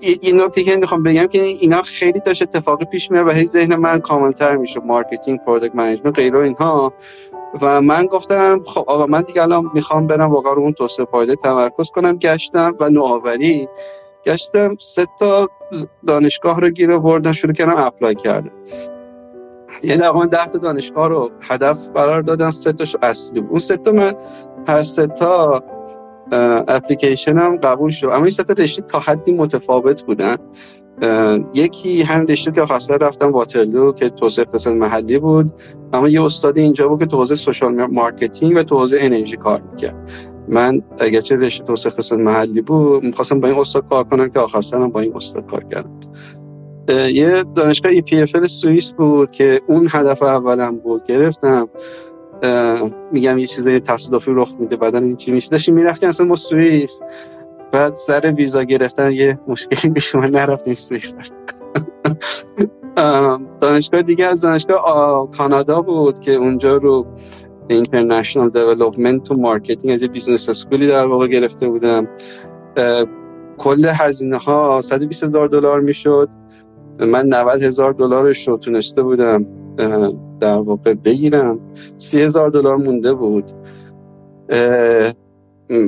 این 0.01 0.41
نکته 0.41 0.63
که 0.63 0.75
می‌خوام 0.75 1.03
بگم 1.03 1.27
که 1.27 1.41
اینا 1.41 1.81
خیلی 1.81 2.19
داشت 2.19 2.41
اتفاقی 2.41 2.85
پیش 2.85 3.11
میاد 3.11 3.27
و 3.27 3.31
هی 3.31 3.45
ذهن 3.45 3.75
من 3.75 3.99
کامل‌تر 3.99 4.55
میشه 4.55 4.79
marketing 4.79 5.39
product 5.39 5.75
management 5.75 6.15
غیره 6.15 6.39
اینها. 6.39 6.93
و 7.61 7.81
من 7.81 8.05
گفتم 8.05 8.61
خب 8.65 8.83
آقا 8.87 9.05
من 9.05 9.21
دیگه 9.21 9.41
الان 9.41 9.71
می‌خوام 9.73 10.07
برم 10.07 10.31
واقعا 10.31 10.53
رو 10.53 10.61
اون 10.61 10.73
توسعه 10.73 11.05
پایدار 11.05 11.35
تمرکز 11.35 11.89
کنم. 11.89 12.17
گشتم 12.17 12.75
و 12.79 12.89
نوآوری. 12.89 13.67
گشتم 14.25 14.75
سه 14.79 15.07
تا 15.19 15.49
دانشگاه 16.07 16.61
رو 16.61 16.69
گیر 16.69 16.91
آوردم 16.91 17.31
شروع 17.31 17.53
کردم 17.53 17.75
اپلای 17.77 18.15
کردم 18.15 18.51
یعنی 19.83 20.09
من 20.09 20.27
ده 20.27 20.45
تا 20.45 20.57
دانشگاه 20.57 21.07
رو 21.07 21.31
هدف 21.41 21.89
قرار 21.89 22.21
دادم 22.21 22.51
سه 22.51 22.73
تاش 22.73 22.95
اصلی 23.01 23.41
بود. 23.41 23.49
اون 23.49 23.59
سه 23.59 23.77
تا 23.77 23.91
من 23.91 24.13
هر 24.67 24.83
سه 24.83 25.07
تا 25.07 25.63
اپلیکیشن 26.67 27.37
هم 27.37 27.57
قبول 27.57 27.89
شد. 27.89 28.07
اما 28.07 28.15
این 28.15 28.29
سه 28.29 28.43
رشته 28.57 28.81
تا 28.81 28.99
حدی 28.99 29.33
متفاوت 29.33 30.03
بودن. 30.03 30.35
یکی 31.53 32.01
هم 32.01 32.25
رشته 32.25 32.51
که 32.51 32.65
خواسته 32.65 32.93
رفتم 32.93 33.31
واترلو 33.31 33.93
که 33.93 34.09
توسعه 34.09 34.45
اقتصاد 34.45 34.73
محلی 34.73 35.19
بود. 35.19 35.51
اما 35.93 36.09
یه 36.09 36.23
استاد 36.23 36.57
اینجا 36.57 36.87
بود 36.87 36.99
که 36.99 37.05
تو 37.05 37.17
حوزه 37.17 37.35
social 37.35 37.85
marketing 37.85 38.57
و 38.57 38.63
تو 38.63 38.79
حوزه 38.79 38.97
انرژی 38.99 39.37
کار 39.37 39.61
می‌کرد. 39.61 40.09
من 40.47 40.81
اگرچه 40.99 41.35
رشته 41.35 41.63
توسعه 41.63 41.91
اقتصاد 41.91 42.19
محلی 42.19 42.61
بود 42.61 43.03
می‌خواستم 43.03 43.39
با 43.39 43.47
این 43.47 43.57
استاد 43.59 43.83
کار 43.89 44.03
کنم 44.03 44.29
که 44.29 44.39
آخر 44.39 44.61
سرم 44.61 44.89
با 44.89 44.99
این 44.99 45.15
استاد 45.15 45.45
کار 45.45 45.63
کردم. 45.63 45.99
یه 46.89 47.43
دانشگاه 47.55 47.91
EPFL 47.93 48.47
سوئیس 48.47 48.93
بود 48.93 49.31
که 49.31 49.61
اون 49.67 49.87
هدف 49.91 50.23
اولم 50.23 50.77
بود. 50.77 51.05
گرفتم. 51.05 51.69
میگم 53.11 53.37
یه 53.37 53.47
چیزای 53.47 53.79
تصادفی 53.79 54.31
رخ 54.33 54.53
میده 54.59 54.75
بعدا 54.75 54.99
این 54.99 55.15
چی 55.15 55.31
میشه. 55.31 55.49
داشتیم 55.49 55.75
می‌رفتیم 55.75 56.09
اصلا 56.09 56.27
ما 56.27 56.35
سوئیس. 56.35 57.01
بعد 57.71 57.93
سر 57.93 58.33
ویزا 58.37 58.63
گرفتن 58.63 59.11
یه 59.11 59.39
مشکلی 59.47 59.91
پیش 59.91 60.15
من 60.15 60.29
نرفتیم 60.29 60.73
سوئیس. 60.73 61.13
دانشگاه 63.61 64.01
دیگه 64.01 64.25
از 64.25 64.41
دانشگاه 64.41 65.29
کانادا 65.29 65.81
بود 65.81 66.19
که 66.19 66.31
اونجا 66.31 66.77
رو 66.77 67.07
international 67.67 68.49
development 68.49 69.31
و 69.31 69.35
marketing 69.35 69.93
از 69.93 70.01
یه 70.01 70.07
business 70.07 70.49
school 70.49 70.82
ی 70.82 70.87
در 70.87 71.05
واقع 71.05 71.27
گرفته 71.27 71.69
بودم. 71.69 72.07
کل 73.57 73.85
هزینه 73.85 74.37
ها 74.37 74.81
120 74.81 75.23
هزار 75.23 75.47
دلار 75.47 75.79
می‌شد. 75.79 76.29
من 76.99 77.25
90 77.27 77.61
هزار 77.63 77.93
دلارش 77.93 78.47
رو 78.47 78.57
تونسته 78.57 79.03
بودم. 79.03 79.45
در 80.39 80.57
واقع 80.57 80.93
بگیرم. 80.93 81.59
سی 81.97 82.21
هزار 82.21 82.49
دلار 82.49 82.75
مونده 82.75 83.13
بود. 83.13 83.51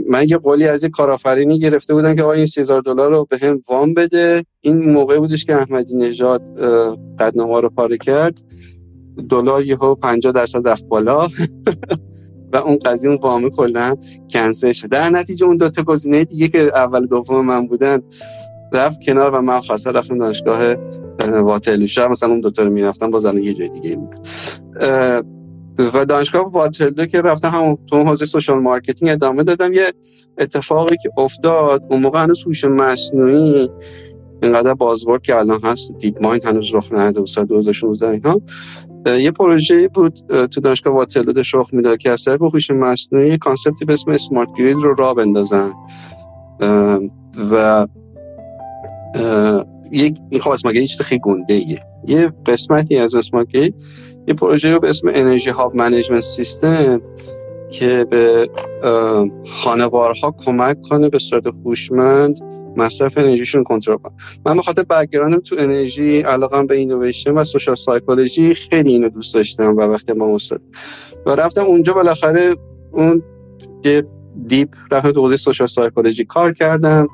من 0.10 0.26
یه 0.28 0.38
قولی 0.38 0.68
از 0.68 0.84
یه 0.84 0.90
کارآفرینی 0.90 1.60
گرفته 1.60 1.94
بودم 1.94 2.16
که 2.16 2.24
آقا 2.24 2.32
این 2.32 2.46
سی 2.46 2.62
هزار 2.62 2.82
دلار 2.82 3.12
رو 3.12 3.28
به 3.30 3.38
هم 3.38 3.64
وام 3.70 3.94
بده. 3.94 4.46
این 4.62 4.92
موقع 4.92 5.20
بودش 5.20 5.46
که 5.46 5.56
احمدی 5.56 5.98
نژاد 5.98 6.60
قطعنامه 7.20 7.62
رو 7.62 7.70
پاره 7.70 7.98
کرد. 7.98 8.42
دلار 9.30 9.64
یهو 9.64 9.96
50 9.96 10.32
درصد 10.32 10.68
رفت 10.68 10.86
بالا. 10.86 11.28
و 12.54 12.58
اون 12.58 12.78
قضیه 12.86 13.10
اون 13.10 13.20
وامه 13.24 13.50
کلا 13.50 13.96
کنسل 14.30 14.72
شد. 14.72 14.88
در 14.88 15.10
نتیجه 15.10 15.46
اون 15.46 15.58
دو 15.58 15.70
تا 15.70 15.84
گزینه 15.84 16.24
دیگه 16.24 16.48
که 16.48 16.60
اول 16.60 17.06
دوم 17.06 17.46
من 17.46 17.68
بودن 17.68 18.02
رفت 18.74 19.04
کنار 19.04 19.32
و 19.32 19.42
من 19.42 19.60
خواسته 19.60 19.92
رفتم 19.92 20.18
دانشگاه 20.18 20.76
واترلو. 21.42 21.88
شهر 21.88 22.08
مثلا 22.08 22.30
اون 22.30 22.40
دوتا 22.40 22.64
رو 22.64 22.70
می‌رفتم 22.70 23.12
باز 23.12 23.26
یه 23.26 23.54
جای 23.54 23.70
دیگه 23.70 23.96
بود. 23.96 24.16
و 25.94 26.06
دانشگاه 26.06 26.52
واترلو 26.52 27.06
که 27.06 27.22
رفتم 27.22 27.50
همون 27.50 27.78
تو 27.90 28.04
حوزه 28.04 28.26
social 28.26 28.60
marketing 28.60 29.12
ادامه 29.12 29.44
دادم 29.44 29.74
یه 29.74 29.94
اتفاقی 30.38 30.98
که 30.98 31.10
افتاد 31.18 31.84
اون 31.90 32.02
موقع 32.02 32.24
هنوز 32.24 32.44
هوش 32.44 32.66
مصنوعی 32.66 33.70
اینقدر 34.44 34.74
buzzword 34.74 35.22
که 35.22 35.36
الان 35.36 35.60
هست 35.64 35.98
DeepMind 35.98 36.46
هنوز 36.46 36.76
رخ 36.76 36.94
نداده 36.94 37.22
و 37.22 37.26
سال 37.26 37.46
2016 37.46 38.10
اینها 38.10 38.42
یه 39.06 39.32
پروژه 39.32 39.88
بود 39.88 40.14
تو 40.52 40.62
دانشگاه 40.62 40.94
واترلو 40.94 41.34
داشت 41.34 41.56
رخ 41.56 41.74
می‌داد 41.74 41.98
که 41.98 42.12
از 42.12 42.24
طریق 42.24 42.42
هوش 42.42 42.72
مصنوعی 42.72 43.38
concept 43.38 43.80
ی 43.80 43.86
به 43.86 43.94
اسم 43.94 44.12
smart 44.12 44.50
grid 44.58 44.78
رو 44.78 44.96
راه 44.96 45.16
بندازن. 45.16 45.74
و 47.52 47.88
یک 49.92 50.18
این 50.30 50.42
خب 50.42 50.50
smart 50.50 50.78
یه 50.78 50.88
چیز 50.88 51.02
خیلی 51.02 51.22
گنده 51.24 51.54
ایه. 51.54 51.80
یه 52.08 52.34
قسمتی 52.46 52.98
از 52.98 53.16
smart 53.16 53.56
یه 53.56 54.34
پروژه 54.38 54.72
رو 54.72 54.80
به 54.80 54.90
اسم 54.90 55.08
energy 55.08 55.50
hub 55.50 55.76
management 55.76 56.20
system 56.20 57.02
که 57.72 58.06
به 58.10 58.50
خانوارها 59.46 60.36
کمک 60.46 60.82
کنه 60.82 61.10
به 61.10 61.20
صورت 61.20 61.44
هوشمند 61.46 62.40
مصرف 62.78 63.18
انرژیشون 63.18 63.64
کنترل 63.64 63.98
کنه 63.98 64.14
من 64.46 64.56
به 64.56 64.62
خاطر 64.62 64.84
background 64.84 65.35
م 65.35 65.40
تو 65.40 65.56
انرژی 65.60 66.20
علاقم 66.20 66.68
به 66.68 66.76
innovation 66.76 67.32
و 67.32 67.44
social 67.44 67.76
psychology 67.76 68.54
خیلی 68.54 68.92
اینو 68.92 69.10
دوست 69.10 69.34
داشتم 69.34 69.78
و 69.78 69.82
وقتی 69.82 70.14
ما 70.14 70.36
استاد 70.36 70.62
و 71.26 71.30
رفتم 71.30 71.66
اونجا 71.66 71.94
بالاخره 71.94 72.56
اون 72.92 73.24
deep 74.48 74.70
رفتم 74.92 75.12
تو 75.12 75.38
social 75.38 75.68
psychology 75.68 76.26
کار 76.26 76.54
کردم 76.54 77.08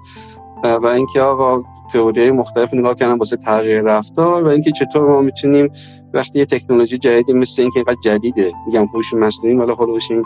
و 0.63 0.85
اینکه 0.85 1.21
آقا 1.21 1.63
تئوری 1.93 2.31
مختلف 2.31 2.73
نگاه 2.73 2.95
کردم 2.95 3.17
واسه 3.17 3.35
تغییر 3.35 3.81
رفتار 3.81 4.43
و 4.43 4.47
اینکه 4.47 4.71
چطور 4.71 5.07
ما 5.07 5.21
می‌تونیم 5.21 5.69
وقتی 6.13 6.39
یه 6.39 6.45
تکنولوژی 6.45 6.97
جدیدی 6.97 7.33
مثل 7.33 7.61
اینکه 7.61 7.79
اینقدر 7.79 7.99
جدیده 8.03 8.51
میگم 8.67 8.85
هوش 8.85 9.13
مصنوعی 9.13 9.55
مال 9.55 9.75
خود 9.75 9.89
این 10.09 10.23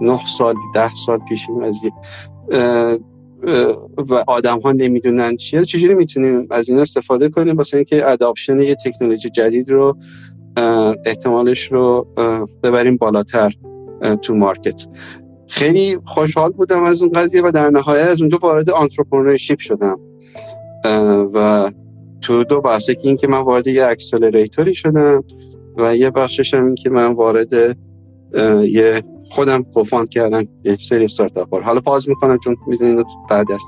9 0.00 0.20
سال 0.26 0.54
10 0.74 0.94
سال 0.94 1.18
پیش 1.18 1.46
قضیه 1.62 1.92
و 4.08 4.24
آدم 4.26 4.60
ها 4.60 4.72
نمی‌دونن 4.72 5.36
چیه 5.36 5.64
چجوری 5.64 5.94
می‌تونیم 5.94 6.46
از 6.50 6.68
این 6.68 6.78
استفاده 6.78 7.28
کنیم 7.28 7.56
واسه 7.56 7.76
اینکه 7.76 8.10
adoption 8.10 8.60
یه 8.60 8.74
تکنولوژی 8.74 9.30
جدید 9.30 9.70
رو 9.70 9.96
احتمالش 11.06 11.72
رو 11.72 12.06
ببریم 12.62 12.96
بالاتر 12.96 13.52
تو 14.22 14.34
market. 14.34 14.86
خیلی 15.48 15.98
خوشحال 16.04 16.50
بودم 16.50 16.84
از 16.84 17.02
اون 17.02 17.12
قضیه 17.12 17.42
و 17.42 17.50
در 17.50 17.70
نهایت 17.70 18.06
از 18.06 18.20
اونجا 18.20 18.38
وارد 18.42 18.70
entrepreneurship 18.70 19.58
شدم. 19.58 20.00
و 21.34 21.70
تو 22.20 22.44
دو 22.44 22.60
بحث 22.60 22.86
که 22.86 22.98
این 23.02 23.16
که 23.16 23.26
من 23.28 23.38
وارد 23.38 23.66
یه 23.66 23.86
accelerator 23.86 24.67
ی 24.67 24.74
شدم 24.74 25.24
و 25.78 25.96
یه 25.96 26.10
بخشش 26.10 26.54
هم 26.54 26.66
این 26.66 26.74
که 26.74 26.90
من 26.90 27.12
وارد 27.12 27.52
یه 28.62 29.02
خودم 29.30 29.62
کوفاند 29.62 30.08
کردم 30.08 30.44
یه 30.64 30.76
سری 30.76 31.04
استارتاپ 31.04 31.64
حالا 31.64 31.80
پاز 31.80 32.08
می‌کنم 32.08 32.38
چون 32.38 32.56
می‌دونید 32.66 33.06
بعد 33.30 33.52
است 33.52 33.66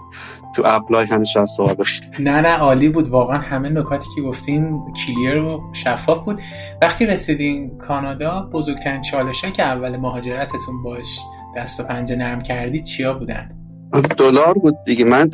تو 0.57 0.63
اپلای 0.67 1.07
هنوز 1.07 1.27
شاید 1.27 1.47
سوال 1.47 1.77
نه 2.19 2.41
نه 2.41 2.49
عالی 2.49 2.89
بود. 2.89 3.09
واقعا 3.09 3.39
همه 3.39 3.69
نکاتی 3.69 4.07
که 4.15 4.23
گفتین 4.23 4.81
کلیر 5.07 5.43
و 5.43 5.61
شفاف 5.73 6.25
بود. 6.25 6.41
وقتی 6.83 7.07
رسیدین 7.07 7.79
کانادا 7.79 8.51
بزرگترین 8.53 9.03
چالشه 9.03 9.51
که 9.51 9.63
اول 9.63 9.97
مهاجرتتون 9.97 10.83
باش 10.83 11.19
دست 11.57 11.81
و 11.81 11.83
پنجه 11.83 12.17
نرم 12.17 12.41
کردید 12.41 12.85
چیا 12.85 13.15
بودن؟ 13.15 13.64
دلار 14.01 14.55
بود 14.55 14.75
دیگه. 14.87 15.05
من 15.05 15.31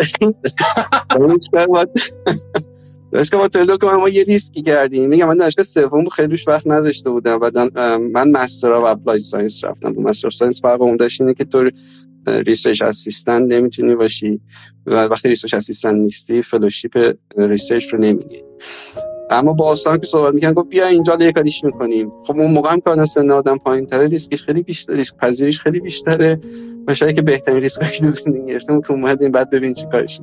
دانشگاه 3.12 3.40
با 3.40 3.48
که 3.78 3.86
ما 3.86 4.08
یه 4.08 4.24
ریسکی 4.24 4.62
کردیم. 4.62 5.08
میگم 5.08 5.28
من 5.28 5.36
دانشگاه 5.36 5.64
سوم 5.64 6.08
خیلی 6.08 6.36
وقت 6.46 6.66
نذاشته 6.66 7.10
بودم 7.10 7.38
و 7.42 7.50
من 7.98 8.30
Master 8.30 8.72
of 8.72 8.84
Applied 8.84 9.18
Science 9.18 9.64
رفتم. 9.64 9.92
با 9.92 10.02
Master 10.02 10.30
of 10.30 10.37
Science 10.37 10.62
فرق 10.62 10.82
اون 10.82 10.96
داشت 10.96 11.20
اینه 11.20 11.34
که 11.34 11.44
تو 11.44 11.70
research 12.26 12.82
assistant 12.82 13.52
نمی‌تونی 13.52 13.94
باشی 13.94 14.40
و 14.86 15.04
وقتی 15.04 15.28
research 15.28 15.54
assistant 15.54 15.96
نیستی 15.96 16.42
fellowship 16.42 17.16
research 17.36 17.92
رو 17.92 17.98
نمیگیری. 17.98 18.42
اما 19.30 19.52
با 19.52 19.64
آسان 19.66 20.00
که 20.00 20.06
صحبت 20.06 20.34
می‌کنن 20.34 20.52
گفت 20.52 20.68
بیا 20.68 20.86
اینجا 20.86 21.16
یه 21.20 21.32
کاریش 21.32 21.64
می‌کنیم. 21.64 22.12
خب 22.22 22.36
اون 22.36 22.50
موقع 22.50 22.72
هم 22.72 22.80
که 22.80 23.04
سن 23.04 23.30
آدم 23.30 23.58
پایین 23.58 23.86
تره 23.86 24.06
ریسکش 24.06 24.42
خیلی 24.42 24.62
بیشتر 24.62 24.92
ریسک 24.92 25.16
پذیریش 25.16 25.60
خیلی 25.60 25.80
بیشتره. 25.80 26.40
و 26.86 26.94
شاید 26.94 27.14
که 27.14 27.22
بهترین 27.22 27.60
ریسک 27.60 27.92
که 27.92 28.02
تو 28.02 28.08
زندگی 28.08 28.46
گرفتم 28.46 28.80
که 28.80 28.90
اومدیم 28.92 29.32
بعد 29.32 29.50
ببین 29.50 29.74
چی 29.74 29.86
کارش 29.92 30.20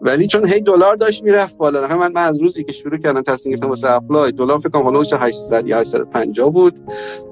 ولی 0.00 0.26
چون 0.26 0.48
هی 0.48 0.60
دلار 0.60 0.96
داشت 0.96 1.22
می‌رفت 1.22 1.56
بالا. 1.56 1.96
من, 1.96 2.12
من 2.12 2.22
از 2.22 2.40
روزی 2.40 2.64
که 2.64 2.72
شروع 2.72 2.98
کردم 2.98 3.22
تصمیم 3.22 3.54
گرفتم 3.54 3.68
واسه 3.68 3.90
اپلای 3.90 4.32
دلار 4.32 4.58
فکر 4.58 4.68
کنم 4.68 4.82
حالا 4.82 5.00
800 5.00 5.66
یا 5.66 5.78
850 5.78 6.50
بود. 6.50 6.78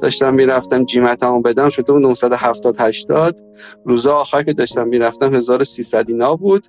داشتم 0.02 0.34
می‌رفتم 0.34 0.84
جیمتمو 0.84 1.40
بدم 1.40 1.68
شده 1.68 1.92
بود 1.92 2.02
970 2.02 2.76
80 2.78 3.40
روزا 3.84 4.16
آخر 4.16 4.42
که 4.42 4.52
داشتم 4.52 4.88
می‌رفتم 4.88 5.34
1300 5.34 6.04
اینا 6.08 6.36
بود. 6.36 6.66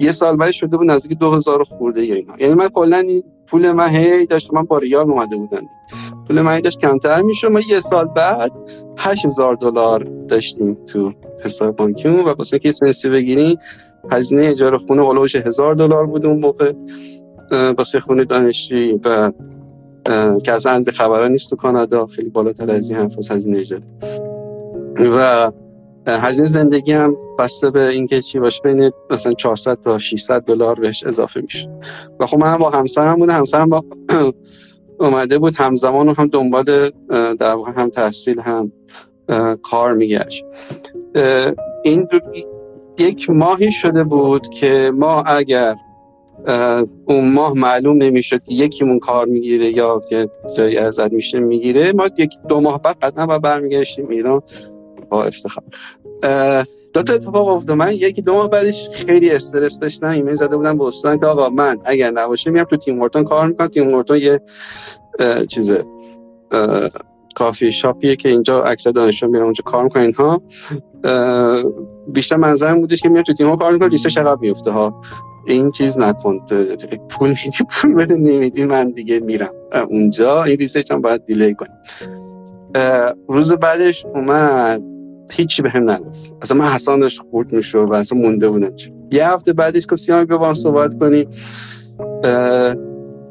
یه 0.00 0.12
سال 0.12 0.36
بعد 0.36 0.50
شده 0.50 0.76
بود 0.76 0.90
نزدیک 0.90 1.18
2000 1.18 1.64
خورده 1.64 2.00
اینا. 2.00 2.34
یعنی 2.38 2.54
من 2.54 2.68
کلا 2.68 3.02
پول 3.46 3.72
من 3.72 3.88
هی 3.88 4.26
داشت 4.26 4.54
من 4.54 4.62
با 4.62 4.78
ریال 4.78 5.10
اومده 5.10 5.36
بودن. 5.36 5.62
پول 6.28 6.40
من 6.40 6.60
داشت 6.60 6.78
کمتر 6.78 7.22
میشه 7.22 7.48
ما 7.48 7.60
یه 7.60 7.80
سال 7.80 8.04
بعد 8.04 8.52
8000 8.98 9.54
دلار 9.54 10.08
داشتیم 10.28 10.74
تو 10.74 11.12
حساب 11.44 11.76
بانکیمون 11.76 12.20
و 12.20 12.28
واسه 12.28 12.58
که 12.58 12.72
سنسی 12.72 13.08
بگیریم 13.08 13.56
هزینه 14.10 14.44
اجاره 14.44 14.78
خونه 14.78 15.02
هولوش 15.02 15.36
هزار 15.36 15.74
دلار 15.74 16.06
بود 16.06 16.26
اون 16.26 16.40
موقع 16.40 16.72
واسه 17.78 18.00
خونه 18.00 18.24
دانشجویی 18.24 19.00
و 19.04 19.32
که 20.44 20.52
از 20.52 20.66
اند 20.66 20.90
خبرها 20.90 21.28
نیست 21.28 21.50
تو 21.50 21.56
کانادا 21.56 22.06
خیلی 22.06 22.30
بالاتر 22.30 22.70
از 22.70 22.90
این 22.90 23.00
حرف 23.00 23.30
هزینه 23.30 23.58
اجاره. 23.58 23.82
و 24.98 25.50
هزینه 26.06 26.48
زندگی 26.48 26.92
هم 26.92 27.16
بسته 27.38 27.70
به 27.70 27.88
اینکه 27.88 28.20
چی 28.20 28.38
باشه 28.38 28.60
بین 28.62 28.90
مثلا 29.10 29.32
400 29.32 29.74
تا 29.80 29.98
600 29.98 30.40
دلار 30.40 30.74
بهش 30.74 31.04
اضافه 31.04 31.40
میشه. 31.40 31.70
و 32.20 32.26
خب 32.26 32.38
من 32.38 32.56
با 32.56 32.70
همسرم 32.70 33.18
بوده 33.18 33.32
همسرم 33.32 33.68
با 33.68 33.84
اومده 35.00 35.38
بود 35.38 35.54
همزمان 35.54 36.08
هم 36.08 36.26
دنبال 36.26 36.90
در 37.38 37.54
واقع 37.54 37.72
هم 37.72 37.88
تحصیل 37.88 38.40
هم 38.40 38.72
کار 39.62 39.94
میگشت. 39.94 40.44
این 41.84 42.08
یک 42.98 43.30
ماهی 43.30 43.72
شده 43.72 44.04
بود 44.04 44.48
که 44.48 44.92
ما 44.94 45.22
اگر 45.22 45.74
اون 47.04 47.32
ماه 47.32 47.52
معلوم 47.54 48.02
نمی‌شد 48.02 48.42
که 48.42 48.54
یکیمون 48.54 48.98
کار 48.98 49.26
می‌گیره 49.26 49.70
یا 49.70 50.00
که 50.08 50.28
جایی 50.56 50.76
ازت 50.76 51.12
میشه 51.12 51.38
می‌گیره 51.38 51.92
ما 51.92 52.06
یک 52.18 52.36
دو 52.48 52.60
ماه 52.60 52.82
بعد 52.82 52.96
قطعا 53.02 53.26
با 53.26 53.38
برمیگشتیم 53.38 54.08
ایران. 54.08 54.42
افتخار. 55.22 55.64
دو 56.94 57.02
تا 57.02 57.14
اتفاق 57.14 57.48
افتاد. 57.48 57.76
من 57.76 57.92
یکی 57.92 58.22
دو 58.22 58.34
ماه 58.34 58.50
بعدش 58.50 58.88
خیلی 58.90 59.30
استرس 59.30 59.80
داشتم. 59.80 60.08
ایمیل 60.08 60.34
زده 60.34 60.56
بودم 60.56 60.78
به 60.78 60.84
استاد 60.84 61.20
که 61.20 61.26
آقا 61.26 61.48
من 61.48 61.76
اگر 61.84 62.10
نباشه 62.10 62.50
میام 62.50 62.64
تو 62.64 62.76
تیم 62.76 63.00
ورتون 63.00 63.24
کار 63.24 63.46
می‌کنم. 63.46 63.68
تیم 63.68 63.94
ورتون 63.94 64.18
یه 64.18 64.40
چیزه 65.48 65.84
کافی 67.36 67.72
شاپیه 67.72 68.16
که 68.16 68.28
اینجا 68.28 68.62
اکثر 68.62 68.90
دانشجو 68.90 69.28
میرن 69.28 69.42
اونجا 69.42 69.62
کار 69.64 69.84
می‌کنن 69.84 70.02
اینها. 70.02 70.42
بیشتر 72.08 72.36
منظورم 72.36 72.80
بودش 72.80 73.00
که 73.00 73.08
میام 73.08 73.24
تو 73.24 73.32
تیم 73.32 73.56
کار 73.56 73.72
می‌کنم. 73.72 73.88
research 73.88 74.18
عقب 74.18 74.40
میفته 74.40 74.70
ها. 74.70 75.02
این 75.46 75.70
چیز 75.70 75.98
نکن. 75.98 76.46
پول 77.10 77.28
میدی 77.28 77.64
پول 77.70 77.94
بده 77.94 78.16
نمیدی 78.16 78.64
من 78.64 78.90
دیگه 78.90 79.20
میرم. 79.20 79.52
اونجا 79.90 80.42
این 80.42 80.56
research 80.56 80.90
هم 80.90 81.00
باید 81.00 81.24
delay 81.24 81.54
کنیم 81.54 81.76
روز 83.28 83.52
بعدش 83.52 84.06
اومد. 84.06 84.93
هیچی 85.32 85.62
به 85.62 85.70
هم 85.70 85.90
نگفت. 85.90 86.34
اصلا 86.42 86.58
من 86.58 86.64
احسان 86.64 87.00
داشت 87.00 87.20
خورد 87.30 87.52
میشه 87.52 87.78
و 87.78 87.92
اصلا 87.92 88.18
مونده 88.18 88.48
بودم 88.48 88.72
یه 89.12 89.28
هفته 89.28 89.52
بعدش 89.52 89.86
گفت 89.90 90.00
سیامک 90.00 90.24
بیا 90.24 90.54
صحبت 90.54 90.98
کنیم 90.98 91.28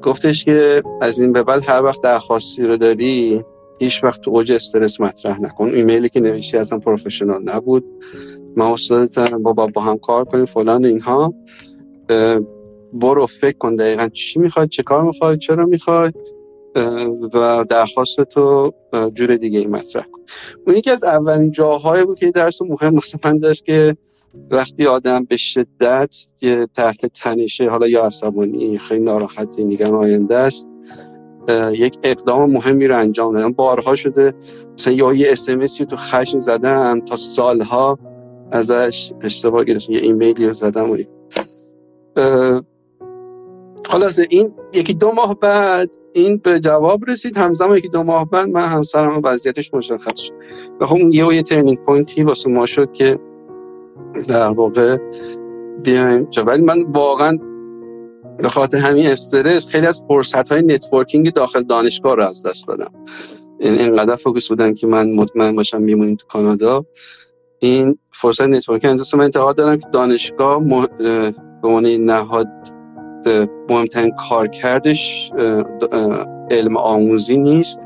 گفتش 0.01 0.45
که 0.45 0.84
از 1.01 1.19
این 1.19 1.34
به 1.34 1.43
بعد 1.43 1.63
هر 1.65 1.84
وقت 1.84 2.01
درخواستی 2.01 2.63
رو 2.63 2.77
داری 2.77 3.41
هیچ 3.79 4.03
وقت 4.03 4.21
تو 4.21 4.32
اوج 4.32 4.51
استرس 4.51 5.01
مطرح 5.01 5.41
نکن. 5.41 5.69
ایمیلی 5.69 6.10
که 6.10 6.19
نوشتی 6.19 6.58
اصلا 6.58 6.79
پروفشنال 6.79 7.43
نبود. 7.43 7.86
من 8.56 8.65
استادتم 8.65 9.43
با 9.43 9.53
با 9.53 9.82
هم 9.82 9.97
کار 9.97 10.25
کنیم 10.25 10.45
فلان 10.45 10.86
اینها. 10.86 11.34
برو 12.93 13.25
فکر 13.25 13.58
کن 13.58 13.75
دقیقا 13.75 14.08
چی 14.08 14.39
می‌خوای 14.39 14.67
چه 14.67 14.84
کار 14.84 15.03
می‌خوای 15.03 15.38
چرا 15.38 15.65
می‌خوای 15.65 16.12
و 17.34 17.66
درخواست 17.70 18.22
تو 18.22 18.74
جور 19.14 19.36
دیگه 19.36 19.60
ای 19.60 19.68
مطرح 19.68 20.04
کن. 20.12 20.22
اون 20.68 20.76
یکی 20.76 20.90
از 20.90 21.04
اولین 21.04 21.52
جاهایی 21.52 22.06
بود 22.06 22.20
که 22.20 22.32
درس 22.32 22.62
مهم 22.62 22.96
واسه 22.96 23.20
من 23.26 23.40
داشت 23.40 23.66
که 23.66 23.98
وقتی 24.52 24.86
آدم 24.86 25.24
به 25.24 25.38
شدت 25.38 26.16
تحت 26.74 27.06
تنشه 27.06 27.70
حالا 27.70 27.88
یا 27.88 28.04
عصبانی 28.04 28.78
خیلی 28.78 29.04
ناراحتی 29.04 29.64
نگران 29.64 29.94
آینده 29.94 30.36
است 30.36 30.68
یک 31.72 31.98
اقدام 32.04 32.52
مهمی 32.52 32.88
رو 32.88 32.98
انجام 32.98 33.34
دادن. 33.34 33.52
بارها 33.52 33.96
شده 33.96 34.34
مثلا 34.74 34.94
یا 34.94 35.14
یه 35.14 35.32
SMS 35.32 35.72
ی 35.72 35.86
تو 35.86 35.96
خشم 35.96 36.40
زدن 36.40 37.02
تا 37.02 37.16
سالها 37.16 38.00
ازش 38.52 39.12
اشتباه 39.22 39.64
گرفتن 39.64 39.94
یه 39.94 40.00
ایمیلی 40.00 40.48
رو 40.48 40.54
زدم 40.54 40.92
و 40.92 40.98
خلاصه 43.93 44.27
این 44.29 44.53
یکی 44.73 44.93
دو 44.93 45.12
ماه 45.12 45.39
بعد 45.39 45.95
این 46.13 46.38
به 46.38 46.60
جواب 46.60 47.10
رسید. 47.10 47.38
همزمان 47.38 47.77
یکی 47.77 47.89
دو 47.89 48.03
ماه 48.03 48.29
بعد 48.29 48.49
من 48.49 48.65
همسرم 48.65 49.21
وضعیتش 49.23 49.73
مشخص 49.73 50.19
شد. 50.19 50.34
و 50.82 50.86
خب 50.86 50.97
یه 50.97 51.36
یه 51.36 51.41
turning 51.41 51.78
point 51.78 52.16
ی 52.16 52.24
واسه 52.23 52.49
ما 52.49 52.65
شد 52.65 52.91
که 52.91 53.19
در 54.27 54.49
واقع 54.49 54.97
بیایم 55.84 56.27
ولی 56.45 56.63
من 56.63 56.84
واقعا 56.84 57.38
به 58.38 58.49
خاطر 58.49 58.77
همین 58.77 59.08
استرس 59.08 59.69
خیلی 59.69 59.88
از 59.88 60.03
فرصت 60.08 60.51
های 60.51 60.62
networking 60.62 61.34
داخل 61.34 61.63
دانشگاه 61.63 62.15
رو 62.15 62.23
از 62.23 62.45
دست 62.45 62.67
دادم. 62.67 62.91
این 63.60 63.79
اینقدر 63.79 64.15
focus 64.15 64.50
بودن 64.49 64.73
که 64.73 64.88
من 64.88 65.12
مطمئن 65.12 65.56
باشم 65.56 65.82
میمونیم 65.82 66.15
تو 66.15 66.27
کانادا. 66.27 66.86
این 67.60 67.97
فرصت 68.12 68.41
networking. 68.41 69.00
من 69.13 69.23
انتقاد 69.23 69.58
دارم 69.58 69.79
که 69.79 69.88
دانشگاه 69.91 70.63
به 71.62 71.67
عنوان 71.67 71.86
نهاد 71.86 72.73
مهمترین 73.70 74.12
کارکردش 74.30 75.32
علم 76.52 76.78
آموزی 76.78 77.38
نیست. 77.38 77.80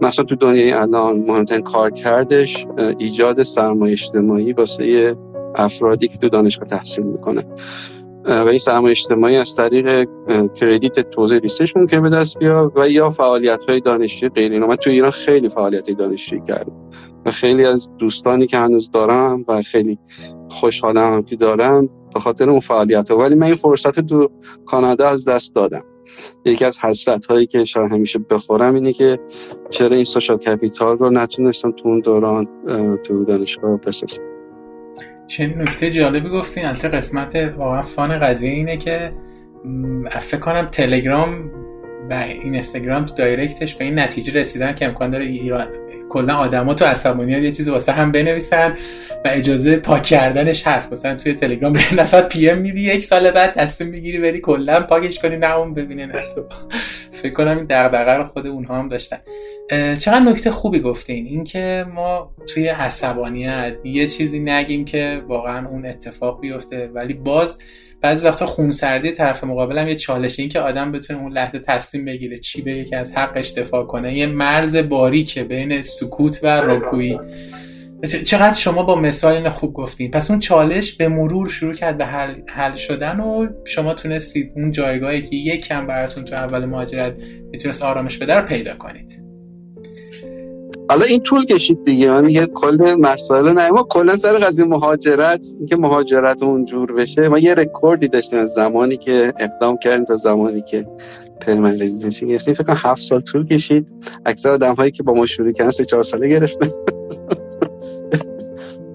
مثلا 0.00 0.24
تو 0.24 0.34
دنیای 0.34 0.72
الان 0.72 1.18
مهمترین 1.18 1.62
کارکردش 1.62 2.66
ایجاد 2.98 3.42
سرمایه 3.42 3.92
اجتماعی 3.92 4.52
واسه 4.52 5.16
افرادی 5.54 6.08
که 6.08 6.18
تو 6.18 6.28
دانشگاه 6.28 6.68
تحصیل 6.68 7.04
می‌کنه. 7.04 7.44
و 8.24 8.48
این 8.48 8.58
سرمایه 8.58 8.90
اجتماعی 8.90 9.36
از 9.36 9.54
طریق 9.54 10.08
کردیت 10.54 11.10
توزیع 11.10 11.38
ریسش 11.38 11.76
ممکن 11.76 12.02
به 12.02 12.10
دست 12.10 12.38
بیاد 12.38 12.72
و 12.76 12.88
یا 12.88 13.10
فعالیت 13.10 13.64
های 13.64 13.80
دانشجویی 13.80 14.30
غیر 14.30 14.52
اینا 14.52 14.66
من 14.66 14.76
تو 14.76 14.90
ایران 14.90 15.10
خیلی 15.10 15.48
فعالیت 15.48 15.90
دانشجویی 15.90 16.42
کردم 16.48 16.72
و 17.26 17.30
خیلی 17.30 17.64
از 17.64 17.90
دوستانی 17.98 18.46
که 18.46 18.58
هنوز 18.58 18.90
دارم 18.90 19.44
و 19.48 19.62
خیلی 19.62 19.98
خوشحالم 20.50 21.22
که 21.22 21.36
دارم 21.36 21.88
به 22.14 22.20
خاطر 22.20 22.50
اون 22.50 22.60
فعالیت 22.60 23.10
ها 23.10 23.18
ولی 23.18 23.34
من 23.34 23.46
این 23.46 23.54
فرصت 23.54 24.00
تو 24.00 24.30
کانادا 24.66 25.08
از 25.08 25.28
دست 25.28 25.54
دادم. 25.54 25.84
یکی 26.44 26.64
از 26.64 26.80
حسرت 26.80 27.26
هایی 27.26 27.46
که 27.46 27.64
شاید 27.64 27.92
همیشه 27.92 28.18
بخورم 28.18 28.74
اینه 28.74 28.92
که 28.92 29.18
چرا 29.70 29.96
این 29.96 30.04
social 30.04 30.36
capital 30.36 30.98
رو 30.98 31.10
نتونستم 31.10 31.70
تو 31.70 31.88
اون 31.88 32.00
دوران 32.00 32.48
تو 33.04 33.24
دانشگاه 33.24 33.80
بسازم. 33.80 34.22
چه 35.26 35.46
نکته 35.46 35.90
جالبی 35.90 36.28
گفتین 36.28 36.66
البته 36.66 36.88
قسمت 36.88 37.36
واقعا 37.36 37.82
fun 37.82 38.18
قضیه 38.20 38.50
اینه 38.50 38.76
که 38.76 39.12
فکر 40.20 40.40
کنم 40.40 40.66
تلگرام 40.66 41.50
و 42.10 42.12
این 42.12 42.52
اینستاگرام 42.52 43.04
تو 43.04 43.14
direct 43.14 43.59
ش 43.59 43.74
به 43.74 43.84
این 43.84 43.98
نتیجه 43.98 44.32
رسیدن 44.32 44.74
که 44.74 44.86
امکان 44.86 45.10
داره 45.10 45.24
ایران 45.24 45.68
کلا 46.14 46.34
آدما 46.34 46.74
تو 46.74 46.84
عصبانیت 46.84 47.42
یه 47.42 47.52
چیزی 47.52 47.70
واسه 47.70 47.92
هم 47.92 48.12
بنویسن 48.12 48.76
و 49.24 49.28
اجازه 49.28 49.76
پاک 49.76 50.02
کردنش 50.02 50.66
هست. 50.66 50.92
مثلا 50.92 51.16
توی 51.16 51.34
تلگرام 51.34 51.72
یه 51.72 51.94
نفر 52.02 52.22
PM 52.22 52.58
میدی 52.58 52.80
یک 52.80 53.04
سال 53.04 53.30
بعد 53.30 53.54
تصمیم 53.54 53.90
می‌گیری 53.90 54.18
بری 54.18 54.40
کلا 54.40 54.80
پاکش 54.80 55.18
کنی 55.18 55.36
نه 55.36 55.56
اون 55.56 55.74
ببینه 55.74 56.06
نه 56.06 56.22
تو. 56.34 56.44
فکر 57.12 57.32
کنم 57.32 57.56
این 57.56 57.66
دغدغه 57.70 58.12
رو 58.12 58.24
خود 58.24 58.46
اونها 58.46 58.78
هم 58.78 58.88
داشتن. 58.88 59.18
چقدر 59.70 60.20
نکته 60.20 60.50
خوبی 60.50 60.80
گفتین؟ 60.80 61.26
اینکه 61.26 61.86
ما 61.94 62.30
توی 62.54 62.68
عصبانیت 62.68 63.74
یه 63.84 64.06
چیزی 64.06 64.38
نگیم 64.38 64.84
که 64.84 65.22
واقعا 65.28 65.68
اون 65.68 65.86
اتفاق 65.86 66.40
بیفته 66.40 66.90
ولی 66.94 67.14
باز 67.14 67.62
بعضی 68.04 68.24
وقتا 68.24 68.46
خونسردی 68.46 69.12
طرف 69.12 69.44
مقابل 69.44 69.78
هم 69.78 69.88
یه 69.88 69.96
چالشه 69.96 70.42
این 70.42 70.48
که 70.48 70.60
آدم 70.60 70.92
بتونه 70.92 71.20
اون 71.20 71.32
لحظه 71.32 71.58
تصمیم 71.58 72.04
بگیره 72.04 72.38
چی 72.38 72.62
به 72.62 72.84
که 72.84 72.96
از 72.96 73.16
حقش 73.16 73.52
دفاع 73.52 73.84
کنه. 73.84 74.18
یه 74.18 74.26
مرز 74.26 74.76
باریکه 74.76 75.44
بین 75.44 75.82
سکوت 75.82 76.40
و 76.42 76.46
رکویی 76.46 77.20
چقدر 78.24 78.52
شما 78.52 78.82
با 78.82 78.94
مثال 78.94 79.48
خوب 79.48 79.74
گفتین. 79.74 80.10
پس 80.10 80.30
اون 80.30 80.40
چالش 80.40 80.92
به 80.92 81.08
مرور 81.08 81.48
شروع 81.48 81.74
کرد 81.74 81.98
به 81.98 82.06
حل, 82.06 82.34
حل 82.46 82.74
شدن 82.74 83.20
و 83.20 83.46
شما 83.64 83.94
تونستید 83.94 84.52
اون 84.56 84.72
جایگاهی 84.72 85.22
که 85.22 85.36
یک 85.36 85.66
کم 85.66 85.86
براتون 85.86 86.24
تو 86.24 86.34
اول 86.34 86.64
مهاجرت 86.64 87.14
می‌تونست 87.50 87.82
آرامش 87.82 88.18
بده 88.18 88.34
رو 88.34 88.42
پیدا 88.42 88.74
کنید. 88.74 89.33
حالا 90.88 91.04
این 91.04 91.20
طول 91.20 91.44
کشید 91.44 91.82
دیگه. 91.84 92.10
من 92.10 92.26
دیگه 92.26 92.46
کل 92.46 92.96
مسائل 93.00 93.52
نه 93.52 93.70
ما 93.70 93.82
کلا 93.82 94.16
سر 94.16 94.38
قضیه 94.38 94.64
مهاجرت 94.64 95.46
اینکه 95.58 95.76
مهاجرت 95.76 96.42
اونجور 96.42 96.92
بشه 96.92 97.28
ما 97.28 97.38
یه 97.38 97.54
رکوردی 97.54 98.08
داشتیم 98.08 98.38
از 98.38 98.50
زمانی 98.50 98.96
که 98.96 99.32
اقدام 99.38 99.76
کردیم 99.78 100.04
تا 100.04 100.16
زمانی 100.16 100.62
که 100.62 100.86
permanent 101.40 101.82
residency 101.82 102.26
گرفتیم. 102.26 102.54
فکر 102.54 102.64
کنم 102.64 102.76
هفت 102.78 103.02
سال 103.02 103.20
طول 103.20 103.46
کشید. 103.46 103.94
اکثر 104.26 104.52
آدم 104.52 104.74
هایی 104.74 104.90
که 104.90 105.02
با 105.02 105.12
ما 105.12 105.26
شروع 105.26 105.52
کردن 105.52 105.70
سه 105.70 105.84
چهار 105.84 106.02
ساله 106.02 106.28
گرفتن. 106.28 106.68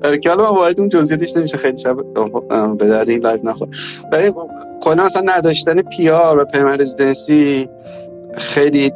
آره، 0.04 0.20
که 0.20 0.30
حالا 0.30 0.52
من 0.52 0.58
وارد 0.58 0.80
اون 0.80 0.90
جزئیاتش 0.90 1.38
نمیشم. 1.38 1.58
خیلی 1.58 1.78
شاید 1.78 1.98
به 2.78 2.88
درد 2.88 3.10
این 3.10 3.22
live 3.22 3.40
نخوره. 3.44 3.68
ولی 4.12 4.34
کلا 4.82 5.04
اصلا 5.04 5.22
نداشتن 5.26 5.82
پی 5.82 6.10
آر 6.10 6.40
و 6.40 6.46
پرمن 6.46 6.82
رزیدنسی 6.82 7.70
خیلی 8.38 8.92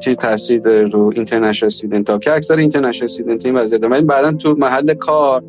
چی 0.00 0.16
تاثیر 0.16 0.60
داره 0.60 0.84
رو 0.84 1.12
اینترنشنال 1.14 1.66
استودنت 1.66 2.10
ها 2.10 2.18
که 2.18 2.32
اکثر 2.32 2.56
اینترنشنال 2.56 3.04
استودنت 3.04 3.46
این 3.46 3.54
وضعیت 3.54 3.84
ولی 3.84 4.02
بعدا 4.02 4.32
تو 4.32 4.54
محل 4.58 4.94
کار 4.94 5.42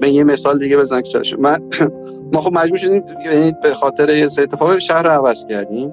به 0.00 0.08
یه 0.08 0.24
مثال 0.24 0.58
دیگه 0.58 0.76
بزنم 0.76 1.02
که 1.02 1.36
من 1.38 1.58
ما 2.32 2.40
خب 2.40 2.52
مجبور 2.52 2.78
شدیم 2.78 3.04
یعنی 3.24 3.52
به 3.62 3.74
خاطر 3.74 4.10
یه 4.10 4.28
سری 4.28 4.44
اتفاق 4.44 4.78
شهر 4.78 5.02
رو 5.02 5.10
عوض 5.10 5.46
کردیم. 5.48 5.92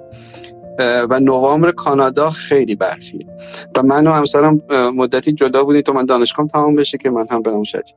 و 1.10 1.20
نوامبر 1.20 1.72
کانادا 1.72 2.30
خیلی 2.30 2.76
برفیه. 2.76 3.28
و 3.76 3.84
من 3.84 4.08
و 4.08 4.12
همسرم 4.12 4.62
مدتی 4.96 5.34
جدا 5.34 5.64
بودیم 5.64 5.82
تا 5.82 5.94
من 5.94 6.06
دانشگاه 6.06 6.48
تمام 6.48 6.76
بشه 6.76 6.98
که 6.98 7.10
من 7.10 7.26
هم 7.32 7.42
برم 7.42 7.64
شدیم 7.64 7.96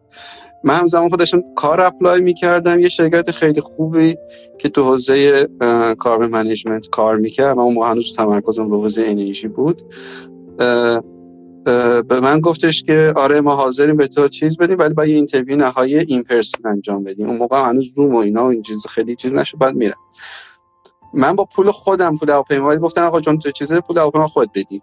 من 0.64 0.75
هم 0.75 0.87
زمان 0.87 1.09
خودشون 1.09 1.44
کار 1.57 1.81
apply 1.81 2.20
می‌کردم. 2.20 2.81
یه 2.81 2.88
شرکت 2.88 3.31
خیلی 3.31 3.61
خوبی 3.61 4.16
که 4.59 4.68
تو 4.68 4.85
حوزه 4.85 5.48
carbon 5.98 6.26
management 6.26 6.88
کار 6.88 7.16
می‌کرد. 7.16 7.57
من 7.57 7.77
هنوز 7.77 8.16
تمرکزم 8.16 8.70
به 8.70 8.77
حوزه 8.77 9.03
انرژی 9.07 9.48
بود. 9.48 9.83
به 12.09 12.20
من 12.22 12.40
گفتش 12.40 12.83
که 12.83 13.12
آره 13.16 13.40
ما 13.40 13.57
حاضریم 13.57 13.96
به 13.96 14.07
تو 14.07 14.29
چیز 14.29 14.57
بدیم 14.59 14.79
ولی 14.79 14.94
باید 14.94 15.11
یه 15.11 15.16
interview 15.16 15.57
نهایی 15.57 15.98
in 15.98 16.22
person 16.22 16.68
انجام 16.68 17.05
بدیم. 17.05 17.29
اون 17.29 17.38
موقع 17.38 17.68
هنوز 17.68 17.92
روم 17.96 18.14
و 18.14 18.18
اینا 18.18 18.44
و 18.44 18.46
این 18.46 18.62
چیز 18.62 18.87
خیلی 18.87 19.16
چیز 19.16 19.35
نشد 19.35 19.59
بعد 19.59 19.75
میرم 19.75 19.98
من 21.14 21.37
با 21.37 21.44
پول 21.44 21.70
خودم 21.70 22.16
پول 22.16 22.31
هواپیما 22.31 22.77
گفتم 22.77 23.03
آقا 23.03 23.20
جون 23.20 23.38
تو 23.38 23.51
چیز 23.51 23.72
پول 23.72 23.98
هواپیما 23.98 24.27
خود 24.29 24.51
بدی. 24.53 24.83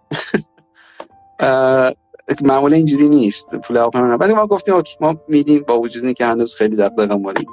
معمولا 2.42 2.76
اینجوری 2.76 3.10
نیست. 3.10 3.56
پول 3.56 3.78
هواپیما 3.78 4.18
ولی 4.18 4.34
ما 4.34 4.48
گفتیم 4.48 4.76
اوکی 4.76 4.96
ما 5.02 5.16
میدیم 5.28 5.64
با 5.68 5.80
وجود 5.80 6.14
که 6.14 6.26
هنوز 6.26 6.56
خیلی 6.56 6.76
دغدغه 6.76 7.16
مالی 7.16 7.46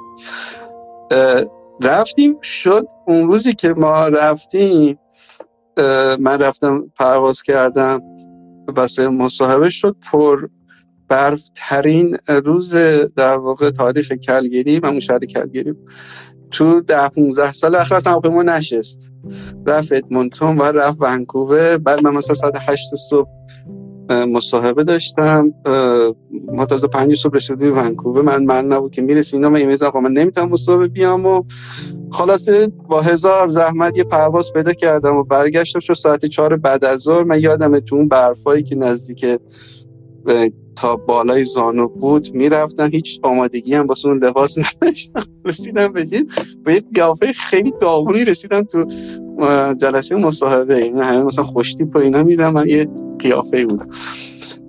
رفتیم 1.81 2.41
شد. 2.41 2.87
اون 3.07 3.27
روزی 3.27 3.53
که 3.53 3.69
ما 3.69 4.07
رفتیم 4.07 4.99
من 6.19 6.39
رفتم 6.39 6.91
پرواز 6.95 7.41
کردم 7.41 8.01
واسه 8.75 9.07
مصاحبه 9.07 9.69
شد. 9.69 9.95
پر 10.11 10.47
برف 11.07 11.49
ترین 11.55 12.17
روز 12.27 12.75
در 13.15 13.37
واقع 13.37 13.69
تاریخ 13.69 14.11
کلگیری. 14.11 14.79
من 14.83 14.99
شهر 14.99 15.19
کلگیری. 15.19 15.73
تو 16.51 16.81
ده 16.81 17.09
15 17.09 17.51
سال 17.51 17.75
اخیر 17.75 17.97
اصلا 17.97 18.13
هواپیما 18.13 18.43
نشست. 18.43 19.09
رفت 19.65 19.93
ادمونتون 19.93 20.57
و 20.57 20.63
رفت 20.63 20.97
ونکوور. 21.01 21.77
بعد 21.77 22.03
من 22.03 22.13
مثلا 22.13 22.33
ساعت 22.33 22.55
8 22.67 22.95
صبح 22.95 23.29
مصاحبه 24.09 24.83
داشتم 24.83 25.53
ما 26.53 26.65
تازه 26.65 26.87
پنج 26.87 27.15
صبح 27.15 27.35
رسیدیم 27.35 27.73
ونکوور 27.77 28.21
من 28.21 28.43
من 28.43 28.65
نبود 28.65 28.91
که 28.91 29.01
می‌رسیم. 29.01 29.39
اینا 29.39 29.49
من 29.49 29.59
ایمیز 29.59 29.83
آقا 29.83 29.99
من 29.99 30.11
نمی‌تونم 30.11 30.49
مصاحبه 30.49 30.87
بیام 30.87 31.25
و 31.25 31.43
خلاصه 32.11 32.71
با 32.89 33.01
هزار 33.01 33.49
زحمت 33.49 33.97
یه 33.97 34.03
پرواز 34.03 34.53
پیدا 34.53 34.73
کردم 34.73 35.15
و 35.15 35.23
برگشتم 35.23 35.79
شد 35.79 35.93
ساعت 35.93 36.25
چهار 36.25 36.57
بعد 36.57 36.85
از 36.85 36.99
ظهر. 36.99 37.23
من 37.23 37.39
یادم 37.39 37.79
تو 37.79 37.95
اون 37.95 38.07
برفایی 38.07 38.63
که 38.63 38.75
نزدیک 38.75 39.25
تا 40.75 40.95
بالای 40.95 41.45
زانو 41.45 41.87
بود 41.87 42.29
می‌رفتم. 42.33 42.89
هیچ 42.91 43.19
آمادگی 43.23 43.73
هم 43.73 43.87
واسه 43.87 44.07
اون 44.07 44.23
لباس 44.23 44.57
نداشتم. 44.83 45.23
رسیدم 45.45 45.93
به 45.93 46.05
یه 46.73 46.81
قیافه 46.95 47.33
خیلی 47.33 47.73
داغونی 47.81 48.23
رسیدم 48.23 48.63
تو 48.63 48.85
جلسه 49.77 50.15
مصاحبه 50.15 50.75
این 50.75 51.01
همه 51.01 51.23
مثلا 51.23 51.45
خوشتی 51.45 51.85
پا 51.85 51.99
اینا 51.99 52.23
میرم 52.23 52.53
من 52.53 52.67
یه 52.67 52.87
قیافه 53.19 53.65
بودم. 53.65 53.89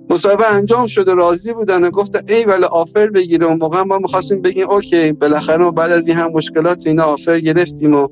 مصاحبه 0.09 0.53
انجام 0.53 0.87
شده 0.87 1.13
راضی 1.13 1.53
بودن 1.53 1.83
و 1.83 1.89
گفتن 1.89 2.21
ای 2.27 2.43
ولی 2.43 2.63
آفر 2.63 3.07
بگیره. 3.07 3.47
اون 3.47 3.57
موقع 3.57 3.81
ما 3.81 3.97
می‌خواستیم 3.97 4.41
بگیم 4.41 4.69
اوکی 4.69 5.11
بالاخره 5.11 5.57
ما 5.57 5.71
بعد 5.71 5.91
از 5.91 6.07
این 6.07 6.17
هم 6.17 6.31
مشکلات 6.31 6.87
اینا 6.87 7.03
آفر 7.03 7.39
گرفتیم 7.39 7.95
و 7.95 8.07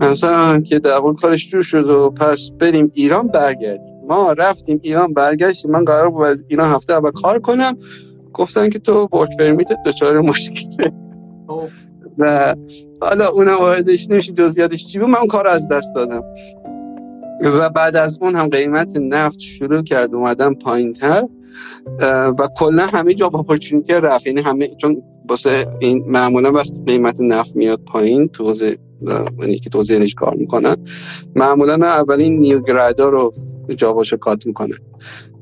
مثلا 0.00 0.60
که 0.60 0.78
در 0.78 1.00
کارش 1.22 1.50
جور 1.50 1.62
شد 1.62 1.90
و 1.90 2.10
پس 2.10 2.50
بریم 2.60 2.90
ایران 2.94 3.28
برگردیم. 3.28 4.06
ما 4.08 4.32
رفتیم 4.32 4.80
ایران 4.82 5.12
برگشتیم. 5.12 5.70
من 5.70 5.84
قرار 5.84 6.10
بود 6.10 6.26
از 6.26 6.44
ایران 6.48 6.72
هفته 6.74 6.92
اول 6.92 7.10
کار 7.10 7.38
کنم. 7.38 7.76
گفتن 8.34 8.68
که 8.68 8.78
تو 8.78 9.08
ورک 9.12 9.36
پرمیت 9.38 9.68
دچار 9.86 10.20
مشکله. 10.20 10.92
و 12.18 12.54
حالا 13.00 13.28
اونم 13.28 13.58
واردش 13.58 14.10
نمیشه 14.10 14.32
جزئیاتش 14.32 14.86
چی 14.86 14.98
بود؟ 14.98 15.08
من 15.08 15.26
کار 15.26 15.46
از 15.46 15.68
دست 15.68 15.94
دادم. 15.94 16.22
و 17.44 17.70
بعد 17.70 17.96
از 17.96 18.18
اون 18.20 18.36
هم 18.36 18.48
قیمت 18.48 18.98
نفت 19.00 19.40
شروع 19.40 19.82
کرد 19.82 20.14
اومدن 20.14 20.54
پایین 20.54 20.92
تر 20.92 21.24
و 22.38 22.48
کلا 22.56 22.86
همه 22.86 23.14
جاب 23.14 23.36
اپورتونتی 23.36 23.92
رفت. 23.92 24.26
یعنی 24.26 24.40
همه 24.40 24.68
چون 24.68 25.02
واسه 25.28 25.66
این 25.78 26.04
معمولا 26.06 26.52
وقتی 26.52 26.84
قیمت 26.86 27.20
نفت 27.20 27.56
میاد 27.56 27.80
پایین 27.86 28.28
تو 28.28 28.54
یعنی 29.40 29.58
که 29.58 29.70
توزیع 29.70 30.06
کار 30.16 30.34
می‌کنن 30.34 30.76
معمولا 31.36 31.74
اولین 31.74 32.38
نیوگرادا 32.38 33.08
رو 33.08 33.34
جاباشو 33.76 34.16
کات 34.16 34.46
می‌کنن. 34.46 34.76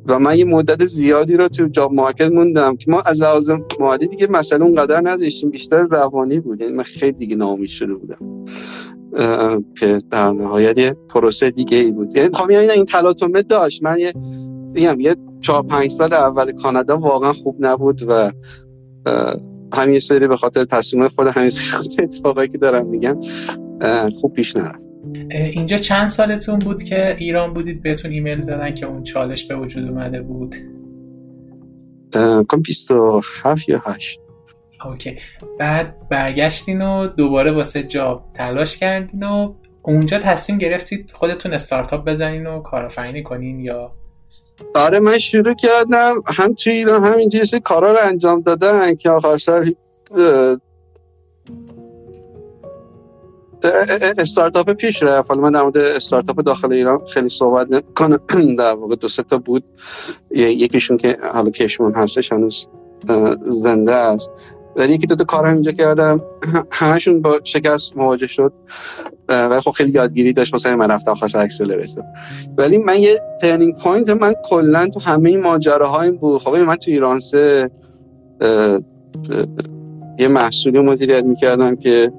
و 0.08 0.18
من 0.18 0.38
یه 0.38 0.44
مدت 0.44 0.84
زیادی 0.84 1.36
رو 1.36 1.48
تو 1.48 1.68
جاب 1.68 1.92
مارکت 1.92 2.30
موندم 2.32 2.76
که 2.76 2.90
ما 2.90 3.00
از 3.00 3.22
لحاظ 3.22 3.50
مالی 3.80 4.06
دیگه 4.06 4.26
مسئله 4.30 4.64
اونقدر 4.64 5.00
نداشتیم 5.04 5.50
بیشتر 5.50 5.82
روانی 5.82 6.40
بود. 6.40 6.60
یعنی 6.60 6.72
من 6.72 6.82
خیلی 6.82 7.12
دیگه 7.12 7.36
ناامید 7.36 7.68
شده 7.68 7.94
بودم. 7.94 8.44
که 9.78 9.98
در 10.10 10.32
نهایت 10.32 10.78
یه 10.78 10.96
پروسه 11.08 11.50
دیگه 11.50 11.76
ای 11.76 11.90
بود. 11.90 12.16
یعنی 12.16 12.28
خواهم 12.32 12.50
این 12.50 12.84
تلاطمه 12.84 13.42
داشت. 13.42 13.82
من 13.82 13.98
یه 13.98 14.12
میگم 14.74 15.00
یه 15.00 15.16
چهار 15.40 15.62
پنج 15.62 15.90
سال 15.90 16.12
اول 16.12 16.52
کانادا 16.52 16.98
واقعا 16.98 17.32
خوب 17.32 17.56
نبود 17.60 18.00
و 18.08 18.32
همین 19.74 20.00
سری 20.00 20.28
به 20.28 20.36
خاطر 20.36 20.64
تصمیم 20.64 21.09
خود 21.09 21.26
همین 21.26 21.48
سری 21.48 22.04
اتفاقایی 22.04 22.48
که 22.48 22.59
دارم 22.59 22.86
میگم 22.86 23.20
خوب 24.20 24.32
پیش 24.32 24.57
نرفت. 24.57 24.86
اینجا 25.30 25.76
چند 25.76 26.08
سالتون 26.08 26.58
بود 26.58 26.82
که 26.82 27.16
ایران 27.18 27.54
بودید؟ 27.54 27.82
بهتون 27.82 28.10
ایمیل 28.10 28.40
زدن 28.40 28.74
که 28.74 28.86
اون 28.86 29.02
چالش 29.02 29.46
به 29.46 29.56
وجود 29.56 29.88
اومده 29.88 30.22
بود. 30.22 30.56
کم 32.48 32.62
27 32.64 33.68
یا 33.68 33.82
8 33.86 34.20
okay. 34.84 35.18
بعد 35.58 36.08
برگشتین 36.08 36.82
و 36.82 37.06
دوباره 37.06 37.52
واسه 37.52 37.82
job 37.82 38.24
تلاش 38.34 38.76
کردین 38.76 39.22
و 39.22 39.54
اونجا 39.82 40.18
تصمیم 40.18 40.58
گرفتید 40.58 41.10
خودتون 41.14 41.52
استارتاپ 41.52 42.04
بزنین 42.04 42.46
و 42.46 42.60
کارآفرینی 42.60 43.22
کنین 43.22 43.60
یا؟ 43.60 43.92
آره 44.74 45.00
من 45.00 45.18
شروع 45.18 45.54
کردم 45.54 46.22
هم 46.26 46.54
توی 46.54 46.72
ایران 46.72 47.04
همین 47.04 47.30
کارا 47.64 47.92
رو 47.92 47.98
انجام 48.02 48.40
دادن 48.40 48.94
که 48.94 49.10
آخر 49.10 49.38
استارتاپ 54.18 54.70
پیش 54.70 55.02
رفت. 55.02 55.30
حالا 55.30 55.42
من 55.42 55.52
در 55.52 55.62
مورد 55.62 55.78
استارتاپ 55.78 56.40
داخل 56.40 56.72
ایران 56.72 57.00
خیلی 57.07 57.28
صحبت 57.28 57.70
نکنم 57.70 58.57
در 58.59 58.74
واقع 58.74 58.96
دو 58.96 59.09
سه 59.09 59.22
تا 59.22 59.38
بود. 59.38 59.64
یکیشون 60.30 60.96
که 60.96 61.18
حالا 61.32 61.50
کشمون 61.50 61.94
هستش 61.94 62.32
هنوز 62.32 62.66
زنده 63.44 63.92
است. 63.92 64.30
ولی 64.76 64.92
یکی 64.92 65.07
دو 65.07 65.14
تا 65.14 65.24
کار 65.24 65.46
اینجا 65.46 65.72
کردم. 65.72 66.20
همشون 66.72 67.22
با 67.22 67.40
شکست 67.44 67.96
مواجه 67.96 68.26
شد. 68.26 68.52
ولی 69.28 69.61
خب 69.61 69.70
خیلی 69.70 69.90
یادگیری 69.90 70.32
داشت. 70.32 70.54
مثلا 70.54 70.76
من 70.76 70.90
رفتم 70.90 71.14
خواست 71.14 71.36
accelerator 71.36 72.05
ولی 72.59 72.78
من 72.78 72.98
یه 72.98 73.22
turning 73.40 73.76
point 73.76 74.09
من 74.09 74.34
کلا 74.44 74.88
تو 74.88 75.00
همه 75.00 75.30
این 75.30 75.40
ماجراهای 75.40 76.11
بود. 76.11 76.40
خب 76.40 76.57
من 76.57 76.76
تو 76.76 76.90
ایران 76.90 77.18
سه 77.18 77.70
یه 80.18 80.28
محصولی 80.28 80.78
مدیریت 80.78 81.24
می‌کردم 81.24 81.76
که 81.76 82.12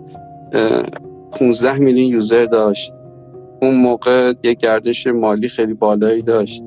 15 1.39 1.79
میلیون 1.79 2.13
یوزر 2.13 2.45
داشت. 2.45 2.93
اون 3.61 3.75
موقع 3.75 4.33
یه 4.43 4.53
گردش 4.53 5.07
مالی 5.07 5.49
خیلی 5.49 5.73
بالایی 5.73 6.21
داشت. 6.21 6.63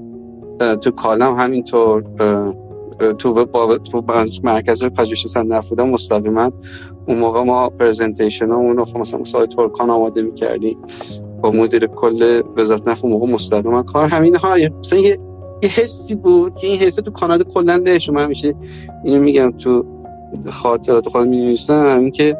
تو 0.80 0.90
کالم 0.90 1.32
همینطور 1.32 2.04
تو 3.18 3.44
تو 3.78 4.02
مرکز 4.42 4.84
پژوهش 4.84 5.26
صنعت 5.26 5.66
بودم 5.66 5.88
مستقیما 5.88 6.52
اون 7.08 7.18
موقع 7.18 7.42
ما 7.42 7.70
پرزنتیشن 7.70 8.50
اون 8.50 8.76
رو 8.76 8.84
خب 8.84 8.98
مثلا 8.98 9.24
سایت 9.24 9.48
ترکان 9.48 9.90
آماده 9.90 10.22
می‌کردیم. 10.22 10.78
با 11.42 11.50
مدیر 11.50 11.86
کل 11.86 12.42
وزارت 12.56 12.88
نفت 12.88 13.04
موقع 13.04 13.26
مستقیما 13.26 13.82
کار 13.82 14.08
همین 14.08 14.36
ها 14.36 14.56
مثلا 14.78 14.98
یه 14.98 15.18
یه 15.62 15.68
حسی 15.68 16.14
بود 16.14 16.54
که 16.54 16.66
این 16.66 16.78
حس 16.78 16.94
تو 16.94 17.10
کانادا 17.10 17.44
کلا 17.44 17.76
نشه 17.76 18.12
من 18.12 18.26
میشه 18.26 18.54
اینو 19.04 19.22
میگم 19.22 19.50
تو 19.50 19.84
خاطرات 20.50 21.08
خودم 21.08 21.28
می‌نویسم 21.28 22.10
که 22.10 22.36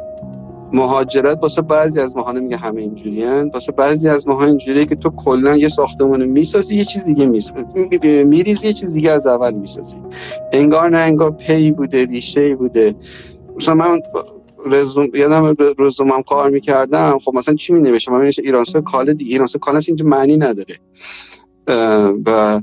مهاجرت 0.73 1.39
واسه 1.43 1.63
بعضی 1.63 2.01
از 2.01 2.17
ماها 2.17 2.33
نمیگه 2.33 2.57
همه 2.57 2.81
اینجوریان 2.81 3.51
واسه 3.55 3.73
بعضی 3.73 4.09
از 4.09 4.29
ماها 4.29 4.45
اینجوریه 4.45 4.85
که 4.85 4.95
تو 4.95 5.11
کلا 5.11 5.57
یه 5.57 5.69
ساختمان 5.69 6.25
می‌سازی 6.25 6.77
یه 6.77 6.85
چیز 6.85 7.05
دیگه 7.05 7.27
می‌سازی. 7.27 8.25
میریزی 8.25 8.67
یه 8.67 8.73
چیز 8.73 8.95
دیگه 8.95 9.11
از 9.11 9.27
اول 9.27 9.55
می‌سازی. 9.55 9.97
انگار 10.53 10.91
نه 10.91 10.99
انگار 10.99 11.31
پی 11.31 11.71
بوده 11.71 12.05
ریشه 12.05 12.57
بوده. 12.57 12.95
مثلا 13.57 13.75
من 13.75 14.01
رزوم 14.67 15.09
یادم 15.15 15.57
رزومم 15.79 16.23
کار 16.23 16.51
می‌کردم. 16.51 17.19
خب 17.19 17.35
مثلا 17.35 17.55
چی 17.55 17.73
می 17.73 17.81
نوشتم 17.81 18.13
من 18.13 18.31
ایرانسه 18.39 18.81
کال 18.81 19.13
دیگه. 19.13 19.33
ایرانسه 19.33 19.59
کال 19.59 19.77
هست 19.77 19.89
اینجا 19.89 20.05
معنی 20.05 20.37
نداره. 20.37 20.77
و 22.27 22.61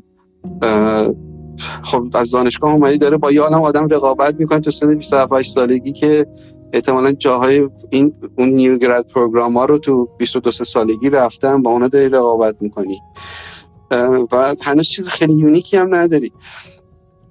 خب 1.83 2.03
از 2.13 2.31
دانشگاه 2.31 2.73
اومدی 2.73 2.97
داره 2.97 3.17
با 3.17 3.31
یه 3.31 3.41
آدم 3.41 3.87
رقابت 3.87 4.35
می‌کنه. 4.39 4.59
تو 4.59 4.71
سن 4.71 4.95
27 4.95 5.41
سالگی 5.41 5.91
که 5.91 6.27
احتمالا 6.73 7.11
جاهای 7.11 7.69
این 7.89 8.13
اون 8.37 8.49
new 8.49 8.77
grad 8.77 9.05
program 9.13 9.57
ها 9.57 9.65
رو 9.65 9.77
تو 9.77 10.09
22 10.17 10.51
سالگی 10.51 11.09
رفتن 11.09 11.61
با 11.61 11.71
اونا 11.71 11.87
داری 11.87 12.09
رقابت 12.09 12.55
می‌کنی. 12.59 12.99
و 14.31 14.55
هنوز 14.63 14.87
چیز 14.87 15.07
خیلی 15.07 15.33
unique 15.33 15.71
ی 15.71 15.77
هم 15.77 15.95
نداری. 15.95 16.31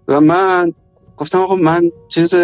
و 0.09 0.21
من 0.21 0.73
گفتم 1.17 1.39
آقا 1.39 1.57
من 1.57 1.91
چیز 2.09 2.35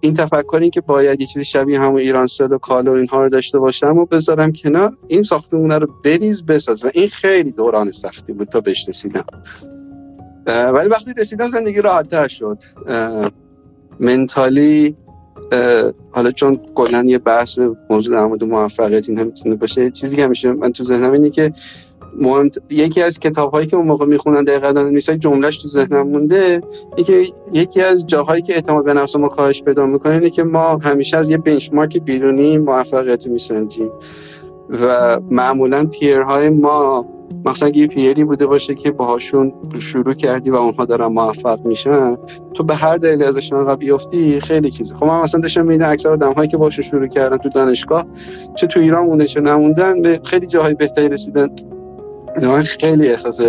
این 0.00 0.14
تفکری 0.14 0.70
که 0.70 0.80
باید 0.80 1.20
یه 1.20 1.26
چیزی 1.26 1.44
شبیه 1.44 1.80
همون 1.80 2.00
ایران 2.00 2.26
سل 2.26 2.52
و 2.52 2.58
کال 2.58 2.88
و 2.88 2.92
اینها 2.92 3.22
رو 3.22 3.28
داشته 3.28 3.58
باشم 3.58 3.98
و 3.98 4.06
بذارم 4.06 4.52
کنار 4.52 4.96
این 5.08 5.22
ساختمونه 5.22 5.78
رو 5.78 5.88
بریز 6.04 6.46
بساز. 6.46 6.84
و 6.84 6.90
این 6.94 7.08
خیلی 7.08 7.52
دوران 7.52 7.90
سختی 7.90 8.32
بود 8.32 8.48
تا 8.48 8.60
بهش 8.60 8.88
رسیدم. 8.88 9.24
ولی 10.46 10.88
وقتی 10.88 11.12
رسیدم 11.16 11.48
زندگی 11.48 11.80
راحت 11.80 12.28
شد. 12.28 12.58
منتالی 14.00 14.96
حالا 16.10 16.30
چون 16.30 16.60
کلا 16.74 17.04
یه 17.06 17.18
بحث 17.18 17.58
موضوع 17.90 18.14
در 18.14 18.26
مورد 18.26 18.44
موفقیت 18.44 19.08
این 19.08 19.18
هم 19.18 19.56
باشه 19.56 19.90
چیزی 19.90 20.16
که 20.16 20.24
همیشه 20.24 20.52
من 20.52 20.72
تو 20.72 20.84
ذهنم 20.84 21.12
اینه 21.12 21.30
که 21.30 21.52
مهمت... 22.18 22.58
یکی 22.70 23.02
از 23.02 23.18
کتاب 23.18 23.52
هایی 23.52 23.66
که 23.66 23.76
اون 23.76 23.86
موقع 23.86 24.06
می‌خونن 24.06 24.44
دقیقا 24.44 24.82
نیست 24.82 25.10
جملهش 25.10 25.62
تو 25.62 25.68
ذهنم 25.68 26.08
مونده 26.08 26.60
که 27.06 27.26
یکی 27.52 27.82
از 27.82 28.06
جاهایی 28.06 28.42
که 28.42 28.54
اعتماد 28.54 28.84
به 28.84 28.94
نفس 28.94 29.16
ما 29.16 29.28
کاهش 29.28 29.62
پیدا 29.62 29.86
می‌کنه 29.86 30.12
اینه 30.12 30.30
که 30.30 30.42
ما 30.42 30.76
همیشه 30.76 31.16
از 31.16 31.30
یه 31.30 31.38
بنچمارک 31.38 31.98
بیرونی 31.98 32.58
موفقیت 32.58 33.26
میسنجیم 33.26 33.90
و 34.82 35.18
معمولا 35.30 35.86
پیرهای 35.86 36.48
ما 36.48 37.06
مثلا 37.44 37.68
یه 37.68 37.86
پیری 37.86 38.24
بوده 38.24 38.46
باشه 38.46 38.74
که 38.74 38.90
باهاشون 38.90 39.52
شروع 39.78 40.14
کردی 40.14 40.50
و 40.50 40.54
اونها 40.54 40.84
دارن 40.84 41.06
موفق 41.06 41.66
میشن 41.66 42.16
تو 42.54 42.64
به 42.64 42.74
هر 42.74 42.96
دلیلی 42.96 43.24
ازشون 43.24 43.60
عقب 43.60 43.78
بیفتی 43.78 44.40
خیلی 44.40 44.70
چیزه. 44.70 44.94
خب 44.94 45.06
من 45.06 45.20
مثلا 45.20 45.40
داشتم 45.40 45.66
میدن 45.66 45.90
اکثر 45.90 46.10
آدم 46.10 46.32
هایی 46.32 46.48
که 46.48 46.56
باهاشون 46.56 46.84
شروع 46.84 47.06
کردن 47.06 47.36
تو 47.36 47.48
دانشگاه 47.48 48.06
چه 48.54 48.66
تو 48.66 48.80
ایران 48.80 49.06
مونده 49.06 49.24
چه 49.24 49.40
نموندن 49.40 50.02
به 50.02 50.20
خیلی 50.24 50.46
جاهای 50.46 50.74
بهتری 50.74 51.08
رسیدن. 51.08 51.48
من 52.42 52.62
خیلی 52.62 53.08
احساس 53.08 53.40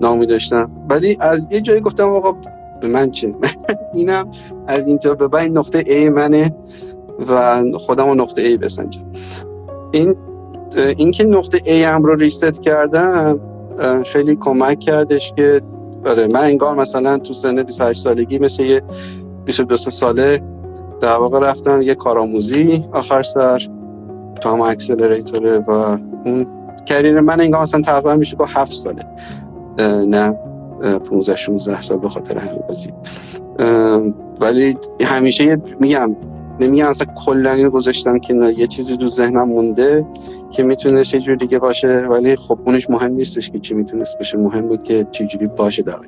نامی 0.00 0.26
داشتم. 0.26 0.70
ولی 0.90 1.16
از 1.20 1.48
یه 1.50 1.60
جایی 1.60 1.80
گفتم 1.80 2.08
آقا 2.10 2.36
به 2.80 2.88
من 2.88 3.10
چه؟ 3.10 3.34
اینم 3.94 4.30
از 4.66 4.86
اینجا 4.86 5.14
به 5.14 5.28
بعد 5.28 5.58
نقطه 5.58 5.80
A 5.80 6.10
منه 6.10 6.56
و 7.28 7.62
خودم 7.74 8.20
نقطه 8.20 8.56
A 8.56 8.58
بسنجم. 8.58 9.00
این 9.92 10.16
اینکه 10.76 11.24
نقطه 11.24 11.58
A 11.58 11.68
هم 11.70 12.02
رو 12.02 12.14
ریست 12.14 12.62
کردم 12.62 13.40
خیلی 14.06 14.36
کمک 14.36 14.78
کردش 14.80 15.32
که 15.36 15.60
آره 16.06 16.26
من 16.26 16.44
انگار 16.44 16.74
مثلا 16.74 17.18
تو 17.18 17.34
سن 17.34 17.62
28 17.62 18.00
سالگی 18.00 18.38
مثل 18.38 18.62
یه 18.62 18.82
22 19.44 19.76
ساله 19.76 20.42
در 21.00 21.16
واقع 21.16 21.38
رفتم 21.38 21.82
یه 21.82 21.94
کارآموزی 21.94 22.84
آخر 22.92 23.22
سر 23.22 23.68
تو 24.40 24.48
هم 24.48 24.60
اکسلریتوره 24.60 25.58
و 25.58 25.70
اون 26.24 26.46
کریر 26.86 27.20
من 27.20 27.40
انگار 27.40 27.60
مثلا 27.60 27.80
تقریبا 27.80 28.14
میشه 28.14 28.36
که 28.36 28.44
7 28.44 28.72
ساله. 28.72 29.06
نه 30.06 30.38
15 31.10 31.36
16 31.36 31.80
سال 31.80 31.98
به 31.98 32.08
خاطر 32.08 32.38
همین 32.38 32.62
بازی. 32.68 32.90
ولی 34.40 34.74
همیشه 35.02 35.60
میگم 35.80 36.16
نمیگم 36.60 36.88
اصلا 36.88 37.14
کلا 37.24 37.52
اینو 37.52 37.70
گذاشتم 37.70 38.18
که 38.18 38.34
یه 38.56 38.66
چیزی 38.66 38.96
تو 38.96 39.06
ذهنم 39.06 39.48
مونده 39.48 40.06
که 40.50 40.62
می‌تونه 40.62 41.02
یه 41.14 41.20
جور 41.20 41.36
دیگه 41.36 41.58
باشه 41.58 41.88
ولی 41.88 42.36
خب 42.36 42.58
اونش 42.66 42.90
مهم 42.90 43.12
نیستش 43.12 43.50
که 43.50 43.58
چی 43.58 43.74
می‌تونست 43.74 44.18
باشه 44.18 44.38
مهم 44.38 44.68
بود 44.68 44.82
که 44.82 45.06
چه 45.10 45.26
جوری 45.26 45.46
باشه 45.46 45.82
در 45.82 45.98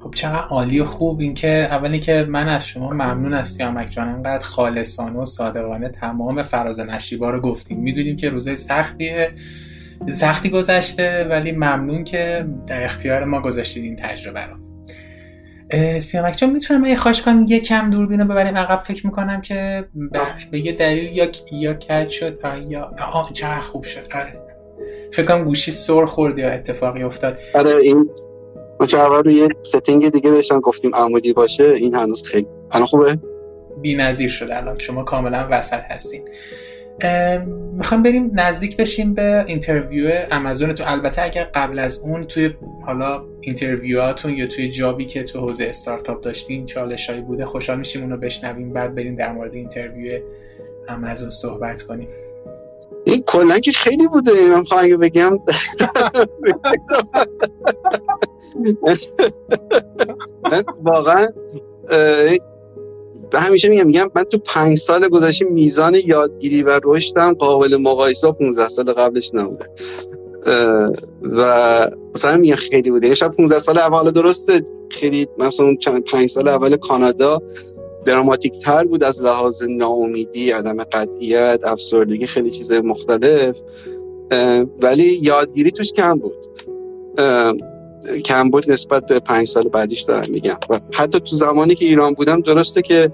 خب 0.00 0.14
چقدر 0.14 0.44
عالی 0.48 0.80
و 0.80 0.84
خوب 0.84 1.20
این 1.20 1.34
که 1.34 1.68
اولی 1.70 2.00
که 2.00 2.26
من 2.28 2.48
از 2.48 2.66
شما 2.66 2.90
ممنون 2.90 3.34
از 3.34 3.48
سیامک 3.48 3.90
جان 3.90 4.08
انقدر 4.08 4.44
خالصانه 4.44 5.18
و 5.18 5.26
صادقانه 5.26 5.88
تمام 5.88 6.42
فراز 6.42 6.80
نشیبا 6.80 7.30
رو 7.30 7.40
گفتیم. 7.40 7.78
می‌دونیم 7.78 8.16
که 8.16 8.30
روزه 8.30 8.56
سختیه 8.56 9.30
سختی 10.12 10.50
گذشته 10.50 11.26
ولی 11.30 11.52
ممنون 11.52 12.04
که 12.04 12.46
در 12.66 12.84
اختیار 12.84 13.24
ما 13.24 13.40
گذاشتید 13.40 13.84
این 13.84 13.96
تجربه 13.96 14.40
رو. 14.40 14.67
سیامک 16.00 16.36
جان 16.36 16.50
می‌تونم 16.50 16.84
یه 16.84 16.96
خواهش 16.96 17.22
کنم 17.22 17.44
یه 17.48 17.60
کم 17.60 17.90
دوربین 17.90 18.20
رو 18.20 18.26
ببریم؟ 18.26 18.56
عقب 18.56 18.82
فکر 18.82 19.06
می‌کنم 19.06 19.40
که 19.40 19.84
به 20.50 20.58
یه 20.58 20.72
دلیل 20.72 21.16
یا 21.16 21.28
یا 21.52 21.74
کج 21.74 22.08
شد 22.08 22.40
یا 22.68 22.90
آه 23.12 23.32
چقدر 23.32 23.60
خوب 23.60 23.84
شد. 23.84 24.00
آره. 24.14 24.42
فکر 25.12 25.26
کنم 25.26 25.44
گوشی 25.44 25.72
سر 25.72 26.04
خورد 26.04 26.38
یا 26.38 26.50
اتفاقی 26.50 27.02
افتاد. 27.02 27.38
آره 27.54 27.76
این 27.82 28.10
ما 28.80 29.18
رو 29.18 29.30
یه 29.30 29.48
setting 29.62 30.08
دیگه 30.08 30.30
داشتن 30.30 30.60
گفتیم 30.60 30.94
عمودی 30.94 31.32
باشه 31.32 31.64
این 31.64 31.94
هنوز 31.94 32.22
خیلی 32.22 32.46
الان 32.70 32.86
خوبه؟ 32.86 33.16
بی 33.80 33.94
نظیر 33.94 34.28
شده 34.28 34.56
الان. 34.56 34.78
شما 34.78 35.04
کاملا 35.04 35.48
وسط 35.50 35.80
هستین. 35.88 36.22
می‌خوام 37.72 38.02
بریم 38.02 38.30
نزدیک 38.34 38.76
بشیم 38.76 39.14
به 39.14 39.44
interview 39.46 40.26
آمازون 40.30 40.74
تو. 40.74 40.84
البته 40.86 41.22
اگر 41.22 41.44
قبل 41.44 41.78
از 41.78 42.00
اون 42.00 42.24
توی 42.24 42.54
حالا 42.86 43.24
interview 43.40 44.05
هاتون 44.05 44.34
یا 44.34 44.46
توی 44.46 44.70
job 44.70 44.97
ی 44.97 45.06
که 45.06 45.22
تو 45.22 45.40
حوزه 45.40 45.64
استارتاپ 45.64 46.20
داشتین 46.20 46.66
چالش 46.66 47.10
هایی 47.10 47.22
بوده 47.22 47.46
خوشحال 47.46 47.78
میشیم 47.78 48.02
اونو 48.02 48.16
بشنویم 48.16 48.72
بعد 48.72 48.94
بریم 48.94 49.16
در 49.16 49.32
مورد 49.32 49.54
interview 49.54 50.20
آمازون 50.88 51.30
صحبت 51.30 51.82
کنیم. 51.82 52.08
این 53.04 53.22
کلا 53.26 53.58
که 53.58 53.72
خیلی 53.72 54.08
بوده 54.08 54.32
من 54.50 54.64
خواهم 54.64 54.96
بگم. 54.96 55.38
واقعا 60.82 61.28
همیشه 63.34 63.68
میگم 63.68 63.86
میگم 63.86 64.10
من 64.14 64.24
تو 64.24 64.38
پنج 64.38 64.78
سال 64.78 65.08
گذشته 65.08 65.44
میزان 65.44 65.96
یادگیری 66.06 66.62
و 66.62 66.80
رشدم 66.84 67.34
قابل 67.34 67.76
مقایسه 67.76 68.32
15 68.32 68.68
سال 68.68 68.92
قبلش 68.92 69.34
نبوده. 69.34 69.64
و 71.22 71.90
مثلا 72.14 72.36
میگم 72.36 72.54
خیلی 72.54 72.90
بوده. 72.90 73.14
شب 73.14 73.30
15 73.30 73.58
سال 73.58 73.78
اول 73.78 74.10
درسته. 74.10 74.60
خیلی 74.90 75.26
مثلا 75.38 75.74
چند 75.80 76.04
پنج 76.04 76.28
سال 76.28 76.48
اول 76.48 76.76
کانادا 76.76 77.42
دراماتیک 78.04 78.58
تر 78.58 78.84
بود 78.84 79.04
از 79.04 79.22
لحاظ 79.22 79.62
ناامیدی 79.62 80.50
عدم 80.50 80.84
قطعیت 80.84 81.64
افسردگی 81.64 82.26
خیلی 82.26 82.50
چیز 82.50 82.72
مختلف. 82.72 83.60
ولی 84.82 85.18
یادگیری 85.22 85.70
توش 85.70 85.92
کم 85.92 86.18
بود. 86.18 86.46
کم 88.24 88.50
بود 88.50 88.72
نسبت 88.72 89.06
به 89.06 89.20
پنج 89.20 89.48
سال 89.48 89.62
بعدیش 89.62 90.00
دارم 90.00 90.30
میگم. 90.30 90.56
و 90.70 90.80
حتی 90.92 91.20
تو 91.20 91.36
زمانی 91.36 91.74
که 91.74 91.84
ایران 91.84 92.14
بودم 92.14 92.40
درسته 92.40 92.82
که 92.82 93.12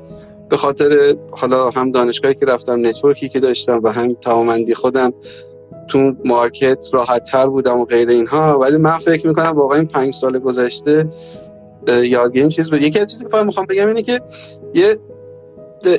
به 0.48 0.56
خاطر 0.56 1.14
حالا 1.30 1.70
هم 1.70 1.90
دانشگاهی 1.90 2.34
که 2.34 2.46
رفتم 2.46 2.86
نتورکی 2.86 3.28
که 3.28 3.40
داشتم 3.40 3.80
و 3.82 3.88
هم 3.88 4.12
توامندی 4.12 4.74
خودم 4.74 5.12
تو 5.88 6.12
مارکت 6.24 6.88
راحت 6.92 7.30
تر 7.30 7.46
بودم 7.46 7.80
و 7.80 7.84
غیر 7.84 8.08
اینها 8.08 8.58
ولی 8.58 8.76
من 8.76 8.98
فکر 8.98 9.26
می‌کنم 9.26 9.52
واقعا 9.52 9.78
این 9.78 9.88
پنج 9.88 10.14
سال 10.14 10.38
گذشته 10.38 11.08
یادگیری 11.88 12.48
چیز 12.48 12.70
بود. 12.70 12.82
یکی 12.82 12.98
از 12.98 13.06
چیزی 13.06 13.24
که 13.32 13.42
می‌خوام 13.42 13.66
بگم 13.66 13.86
اینه 13.86 14.02
که 14.02 14.20
یه 14.74 14.98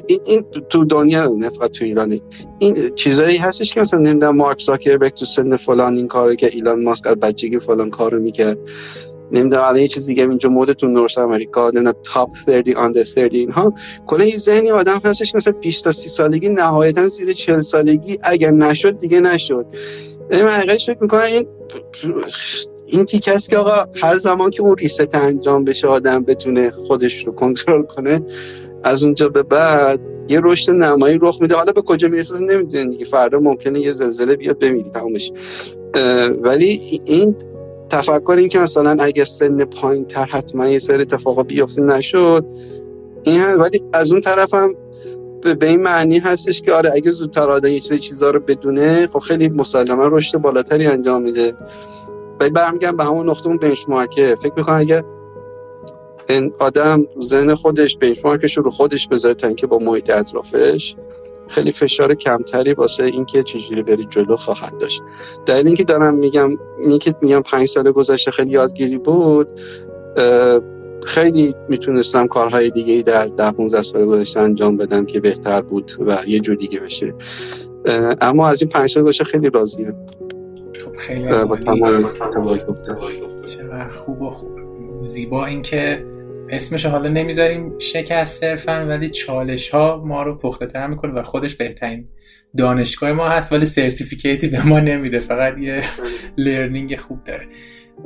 این, 0.08 0.20
این 0.26 0.46
تو 0.70 0.86
دنیا 0.86 1.30
نه 1.40 1.50
فقط 1.50 1.72
تو 1.72 1.86
ایرانی 1.86 2.22
این 2.60 2.96
چیزایی 2.96 3.38
هستش 3.38 3.74
که 3.74 3.82
مثلا 3.82 4.00
نمی‌دونم 4.00 4.36
مارک 4.36 4.62
زاکربرگ 4.62 5.14
تو 5.14 5.26
سن 5.26 5.56
فلان 5.56 5.98
این 5.98 6.08
کارو 6.08 6.36
که 6.36 6.50
ایلان 6.54 6.84
ماسک 6.84 7.08
از 7.08 7.16
بچگی 7.16 7.60
فلان 7.60 7.90
کارو 7.90 8.20
می‌کرد. 8.20 8.58
نمی‌دونم 9.32 9.64
الان 9.64 9.78
یه 9.78 9.88
چیز 9.88 10.08
دیگه 10.08 10.24
اینجا 10.24 10.50
مود 10.50 10.74
تو 10.74 10.88
نورس 10.88 11.18
امریکا 11.18 11.70
نه 11.70 11.94
تاپ 12.14 12.30
30 12.46 12.74
آن 12.74 12.94
30 12.94 13.20
اینها. 13.20 13.74
کلا 14.08 14.24
این 14.24 14.38
ذهنی 14.38 14.72
آدم 14.72 15.02
هستش 15.06 15.36
مثلا 15.36 15.54
20 15.54 15.84
تا 15.84 15.92
30 15.92 16.10
سالگی 16.10 16.50
نهایتا 16.50 17.08
زیر 17.08 17.34
40 17.34 17.60
سالگی 17.60 18.20
اگر 18.24 18.52
نشد 18.52 18.98
دیگه 18.98 19.20
نشد. 19.20 19.66
من 20.32 20.48
حقیقتش 20.48 20.86
فکر 20.86 20.98
می‌کنم 21.02 21.22
این 21.22 21.48
این 22.88 23.06
تیک 23.06 23.28
است 23.28 23.50
که 23.50 23.58
آقا 23.58 23.92
هر 24.04 24.18
زمان 24.18 24.50
که 24.50 24.62
اون 24.62 24.78
ریست 24.78 25.16
انجام 25.16 25.64
بشه 25.64 25.88
آدم 25.88 26.24
بتونه 26.24 26.72
خودش 26.72 27.28
رو 27.28 27.32
کنترل 27.34 27.84
کنه 27.84 28.22
از 28.86 29.04
اونجا 29.04 29.30
به 29.30 29.44
بعد 29.44 30.06
یه 30.30 30.42
رشد 30.44 30.72
نمایی 30.72 31.20
رخ 31.22 31.42
میده. 31.42 31.56
حالا 31.56 31.72
به 31.72 31.82
کجا 31.82 32.08
می‌رسه 32.08 32.40
نمی‌دونی 32.40 32.90
دیگه. 32.90 33.06
فردا 33.06 33.40
ممکنه 33.40 33.80
یه 33.80 33.92
زلزله 33.92 34.36
بیاد 34.36 34.60
بمیری. 34.60 34.90
تمامش 34.90 35.32
ولی 36.44 36.80
این 37.06 37.36
تفکر 37.90 38.36
این 38.38 38.50
که 38.50 38.60
مثلا 38.60 38.98
اگه 39.00 39.24
سن 39.24 39.66
پایین 39.66 40.06
تر 40.06 40.26
حتما 40.26 40.68
یه 40.68 40.80
سر 40.80 41.02
اتفاقا 41.02 41.44
بیفته 41.44 41.82
نشد 41.82 42.46
این 43.24 43.40
هم 43.40 43.60
ولی 43.60 43.82
از 43.94 44.12
اون 44.12 44.22
طرف 44.22 44.54
هم 44.54 44.76
به 45.60 45.68
این 45.68 45.82
معنی 45.82 46.20
هستش 46.20 46.62
که 46.62 46.74
آره 46.74 46.92
اگه 46.94 47.12
زودتر 47.12 47.50
آدم 47.50 47.70
یه 47.70 47.80
چیزی 47.80 48.00
چیزا 48.00 48.30
رو 48.30 48.40
بدونه 48.40 49.08
خب 49.08 49.20
خیلی 49.20 49.50
مسلما 49.50 50.08
رشد 50.08 50.38
بالاتری 50.38 50.88
انجام 50.88 51.22
میده. 51.22 51.54
ولی 52.40 52.50
برمیگردم 52.50 52.98
به 52.98 53.04
همون 53.04 53.30
نقطه 53.30 53.48
اون 53.48 53.58
بنچمارکه 53.58 54.36
فکر 54.42 54.54
می‌کنم 54.58 54.80
اگه 54.80 55.04
آدم 56.60 57.06
زن 57.20 57.54
خودش 57.54 57.98
بنچمارکش 57.98 58.58
رو 58.58 58.72
خودش 58.72 59.08
بذاره 59.08 59.36
تا 59.36 59.48
اینکه 59.48 59.68
با 59.68 59.80
محیط 59.80 60.10
اطرافش 60.10 60.96
خیلی 61.48 61.72
فشار 61.72 62.16
کمتری 62.16 62.74
واسه 62.74 63.04
اینکه 63.04 63.44
چجوری 63.44 63.84
بری 63.84 64.08
جلو 64.10 64.36
خواهد 64.36 64.78
داشت. 64.78 65.02
دلیل 65.46 65.68
اینکه 65.68 65.84
دارم 65.84 66.16
میگم 66.16 66.58
اینکه 66.84 67.16
میگم 67.22 67.42
پنج 67.42 67.68
سال 67.68 67.92
گذشته 67.92 68.32
خیلی 68.32 68.52
یادگیری 68.52 68.98
بود 68.98 69.48
خیلی 71.06 71.56
می‌تونستم 71.70 72.28
کارهای 72.28 72.70
دیگه 72.70 72.94
ای 72.94 73.04
در 73.04 73.26
ده 73.26 73.52
15 73.52 73.82
سال 73.82 74.06
گذشته 74.06 74.40
انجام 74.40 74.78
بدم 74.78 75.06
که 75.06 75.20
بهتر 75.20 75.62
بود 75.62 75.92
و 76.00 76.18
یه 76.28 76.40
جور 76.40 76.56
دیگه 76.56 76.80
بشه. 76.80 77.14
اما 78.22 78.48
از 78.48 78.62
این 78.62 78.70
پنج 78.70 78.90
سال 78.90 79.04
گذشته 79.04 79.24
خیلی 79.24 79.50
راضیم. 79.50 79.96
خب 80.86 80.96
خیلی 80.96 81.28
با 81.46 81.56
تمام 81.56 82.04
خوب 83.90 84.22
و 84.22 84.30
خوب. 84.32 84.52
زیبا 85.02 85.46
اینکه 85.46 86.15
اسمش 86.50 86.86
حالا 86.86 87.10
نمی‌ذاریم 87.10 87.80
شکست 87.80 88.42
صرفا 88.42 88.86
ولی 88.90 89.10
چالش 89.10 89.70
ها 89.70 90.04
ما 90.06 90.24
رو 90.24 90.38
پخته 90.38 90.66
تر 90.66 90.88
می‌کنه 90.88 91.14
و 91.14 91.24
خودش 91.24 91.56
بهترین 91.56 92.08
دانشگاه 92.58 93.12
ما 93.12 93.30
هست 93.30 93.54
ولی 93.54 93.66
سرتیفیکیتی 93.66 94.48
به 94.48 94.66
ما 94.66 94.80
نمیده. 94.80 95.20
فقط 95.20 95.58
یه 95.58 95.84
learning 96.38 96.96
خوب 96.96 97.24
داره. 97.24 97.48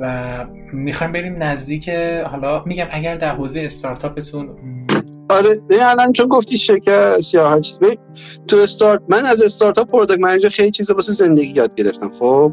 و 0.00 0.46
می‌خوایم 0.72 1.12
بریم 1.12 1.42
نزدیک 1.42 1.88
حالا 2.30 2.64
میگم 2.64 2.86
اگر 2.90 3.16
در 3.16 3.34
حوزه 3.34 3.60
استارتاپتون 3.60 4.56
آره 5.30 5.60
الان 5.82 6.12
چون 6.12 6.28
گفتی 6.28 6.58
شکست 6.58 7.34
یا 7.34 7.48
هر 7.48 7.60
چیز 7.60 7.78
تو 8.48 8.56
استارت 8.56 9.02
من 9.08 9.26
از 9.26 9.42
startup 9.42 9.90
product 9.90 10.20
manager 10.20 10.48
خیلی 10.48 10.70
چیزا 10.70 10.94
واسه 10.94 11.12
زندگی 11.12 11.52
یاد 11.52 11.74
گرفتم 11.74 12.10
خب؟ 12.10 12.52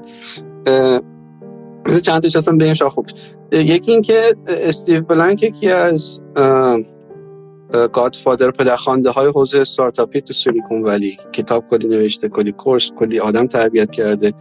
مثل 1.87 1.99
چند 1.99 2.21
تاش 2.21 2.35
اصلا 2.35 2.57
بگم 2.57 2.89
خوب. 2.89 3.07
یکی 3.51 3.91
این 3.91 4.01
که 4.01 4.35
استیو 4.47 5.01
بلانک 5.01 5.43
یکی 5.43 5.69
از 5.71 6.21
godfather 7.93 8.51
پدرخوانده 8.51 9.09
های 9.09 9.27
حوزه 9.27 9.61
استارتاپی 9.61 10.21
تو 10.21 10.33
سیلیکون 10.33 10.83
ولی 10.83 11.17
کتاب 11.33 11.67
کلی 11.69 11.87
نوشته 11.87 12.29
کلی 12.29 12.51
course 12.51 12.91
کلی 12.99 13.19
آدم 13.19 13.47
تربیت 13.47 13.91
کرده. 13.91 14.33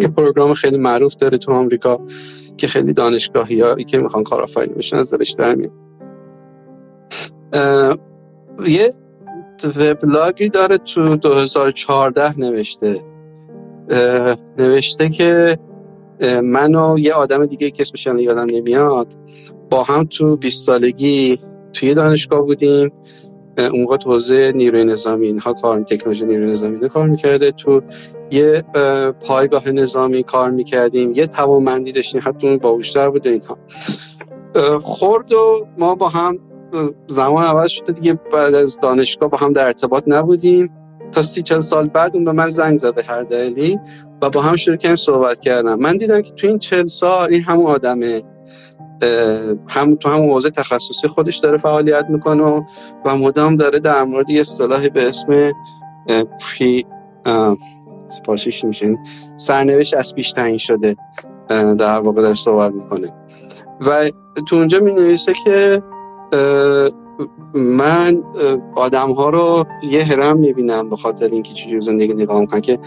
یه 0.00 0.08
پروگرام 0.08 0.54
خیلی 0.54 0.78
معروف 0.78 1.14
داره 1.14 1.38
تو 1.38 1.52
آمریکا 1.52 2.00
که 2.56 2.66
خیلی 2.66 2.92
دانشگاهی 2.92 3.60
هایی 3.60 3.84
که 3.84 3.98
می‌خوان 3.98 4.24
کارآفرین 4.24 4.74
بشن 4.74 4.96
از 4.96 5.14
دلش 5.14 5.30
در 5.30 5.54
میاد. 5.54 5.72
یه 8.66 8.94
وبلاگی 9.76 10.48
داره 10.48 10.78
تو 10.78 11.16
2014 11.16 12.38
نوشته. 12.38 13.00
نوشته 14.58 15.08
که 15.08 15.58
من 16.42 16.74
و 16.74 16.98
یه 16.98 17.12
آدم 17.12 17.46
دیگه 17.46 17.70
که 17.70 17.80
اسمش 17.80 18.06
یادم 18.06 18.46
نمیاد 18.50 19.06
با 19.70 19.82
هم 19.82 20.04
تو 20.04 20.36
20 20.36 20.66
سالگی 20.66 21.38
توی 21.72 21.94
دانشگاه 21.94 22.40
بودیم. 22.40 22.92
اون 23.58 23.84
وقت 23.84 24.06
حوزه 24.06 24.52
نیروی 24.54 24.84
نظامی 24.84 25.26
اینها 25.26 25.52
کار 25.52 25.82
تکنولوژی 25.82 26.26
نیروی 26.26 26.52
نظامی 26.52 26.88
کار 26.88 27.08
می‌کرده. 27.08 27.50
تو 27.50 27.82
یه 28.30 28.64
پایگاه 29.26 29.70
نظامی 29.70 30.22
کار 30.22 30.50
می‌کردیم. 30.50 31.12
یه 31.12 31.26
توانمندی 31.26 31.92
داشتیم. 31.92 32.20
حتی 32.24 32.48
اون 32.48 32.58
باوشتر 32.58 33.10
بوده 33.10 33.30
اینها. 33.30 33.58
خورد 34.80 35.32
و 35.32 35.66
ما 35.78 35.94
با 35.94 36.08
هم 36.08 36.38
زمان 37.06 37.44
عوض 37.44 37.70
شده 37.70 37.92
دیگه. 37.92 38.18
بعد 38.32 38.54
از 38.54 38.78
دانشگاه 38.82 39.30
با 39.30 39.38
هم 39.38 39.52
در 39.52 39.66
ارتباط 39.66 40.04
نبودیم. 40.06 40.70
تا 41.12 41.22
سی 41.22 41.42
چل 41.42 41.60
سال 41.60 41.88
بعد 41.88 42.16
اون 42.16 42.24
به 42.24 42.32
من 42.32 42.50
زنگ 42.50 42.78
زد 42.78 42.94
به 42.94 43.02
هر 43.02 43.22
دلیلی. 43.22 43.78
و 44.22 44.30
با 44.30 44.42
هم 44.42 44.56
شروع 44.56 44.76
کردیم 44.76 44.96
صحبت 44.96 45.40
کردم 45.40 45.78
من 45.78 45.96
دیدم 45.96 46.22
که 46.22 46.30
تو 46.30 46.46
این 46.46 46.58
چل 46.58 46.86
سال 46.86 47.28
این 47.32 47.42
همون 47.42 47.66
آدمه. 47.66 48.22
هم 49.68 49.96
تو 49.96 50.08
همون 50.08 50.30
حوزه 50.30 50.50
تخصصی 50.50 51.08
خودش 51.08 51.36
داره 51.36 51.58
فعالیت 51.58 52.06
می‌کنه 52.08 52.66
و 53.04 53.16
مدام 53.16 53.56
داره 53.56 53.78
در 53.78 54.04
مورد 54.04 54.30
یه 54.30 54.40
اصطلاحی 54.40 54.88
به 54.88 55.08
اسم 55.08 55.52
پری 56.40 56.86
سپاسیش 58.08 58.64
میشه. 58.64 58.98
سرنوشت 59.36 59.96
از 59.96 60.14
پیش 60.14 60.32
تعیین 60.32 60.58
شده 60.58 60.96
در 61.78 62.00
واقع 62.00 62.22
داره 62.22 62.34
صحبت 62.34 62.72
می‌کنه. 62.72 63.12
و 63.80 64.10
تو 64.48 64.56
اونجا 64.56 64.80
می 64.80 64.92
نویسه 64.92 65.32
که 65.44 65.82
من 67.54 68.22
آدم 68.74 69.12
ها 69.12 69.28
رو 69.28 69.64
یه 69.82 70.04
هرم 70.04 70.38
می‌بینم 70.38 70.88
به 70.88 70.96
خاطر 70.96 71.28
اینکه 71.28 71.54
چجوری 71.54 71.80
زندگی 71.80 72.14
نگاه 72.14 72.40
می‌کنن 72.40 72.60
که 72.60 72.78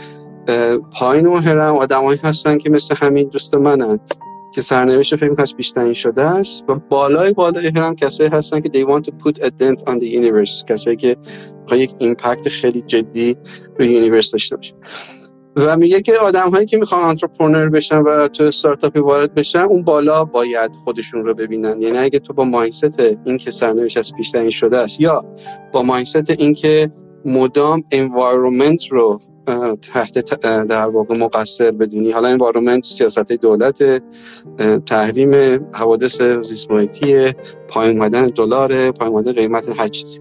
پایین 0.91 1.27
اون 1.27 1.43
هرم 1.43 1.75
آدمایی 1.75 2.19
هستن 2.23 2.57
که 2.57 2.69
مثل 2.69 2.95
همین 2.95 3.27
دوست 3.27 3.53
منن 3.53 3.99
که 4.55 4.61
سرنوشت 4.61 5.15
فکر 5.15 5.35
کنم 5.35 5.45
بیشترین 5.57 5.93
شده 5.93 6.21
است 6.21 6.63
و 6.69 6.75
بالای 6.89 7.33
بالای 7.33 7.67
هرم 7.67 7.95
کسایی 7.95 8.29
هستن 8.29 8.61
که 8.61 8.69
they 8.69 8.87
want 8.87 9.03
to 9.03 9.11
put 9.11 9.37
a 9.43 9.47
dent 9.47 9.81
on 9.87 9.99
the 9.99 10.05
universe 10.05 10.65
کسایی 10.67 10.97
که 10.97 11.17
یک 11.71 11.93
impact 11.97 12.49
خیلی 12.49 12.81
جدی 12.81 13.37
روی 13.79 13.87
universe 13.87 14.31
داشته 14.31 14.55
باشه 14.55 14.73
و 15.55 15.77
میگه 15.77 16.01
که 16.01 16.13
آدم 16.17 16.49
هایی 16.49 16.65
که 16.65 16.77
می‌خوان 16.77 17.05
entrepreneur 17.05 17.69
بشن 17.69 17.97
و 17.97 18.27
تو 18.27 18.43
استارتاپی 18.43 18.99
وارد 18.99 19.33
بشن 19.33 19.59
اون 19.59 19.83
بالا 19.83 20.25
باید 20.25 20.75
خودشون 20.83 21.25
رو 21.25 21.33
ببینن. 21.33 21.81
یعنی 21.81 21.97
اگه 21.97 22.19
تو 22.19 22.33
با 22.33 22.43
mindset 22.43 22.99
این 23.25 23.37
که 23.37 23.51
سرنوشت 23.51 23.97
از 23.97 24.13
پیش 24.17 24.31
تعیین 24.31 24.49
شده 24.49 24.77
است 24.77 25.01
یا 25.01 25.25
با 25.71 25.83
mindset 25.83 26.29
این 26.29 26.53
که 26.53 26.91
مدام 27.25 27.83
environment 27.91 28.87
رو 28.91 29.19
تحت 29.93 30.39
در 30.43 30.87
واقع 30.87 31.17
مقصر 31.17 31.71
بدونی. 31.71 32.11
حالا 32.11 32.27
environment 32.27 32.85
سیاست 32.85 33.31
دولت 33.31 34.03
تحریم 34.85 35.61
حوادث 35.73 36.21
زیست 36.21 36.67
پایین 37.67 37.97
اومدن 37.97 38.25
دلار 38.27 38.91
پایین 38.91 39.13
اومدن 39.13 39.31
قیمت 39.31 39.79
هر 39.79 39.87
چیزی. 39.87 40.19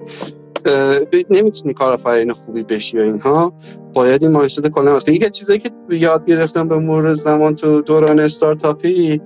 نمی‌تونی 1.31 1.75
کارآفرین 1.75 2.33
خوبی 2.33 2.63
بشی 2.63 2.99
و 2.99 3.01
اینها. 3.01 3.53
باید 3.95 4.23
این 4.23 4.33
مایندست 4.33 4.67
کلا 4.67 4.97
هست 4.97 5.09
یکی 5.09 5.31
چیزایی 5.31 5.59
که 5.59 5.71
یاد 5.91 6.25
گرفتم 6.25 6.69
به 6.69 6.77
مرور 6.77 7.15
زمان 7.15 7.55
تو 7.55 7.83
دوران 7.83 8.21
استارتاپی 8.21 9.21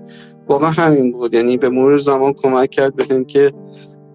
واقعا 0.49 0.71
همین 0.71 1.13
بود. 1.13 1.35
یعنی 1.35 1.57
به 1.57 1.69
مرور 1.69 1.99
زمان 1.99 2.33
کمک 2.33 2.71
کرد 2.71 2.97
بهم 2.97 3.25
که 3.25 3.53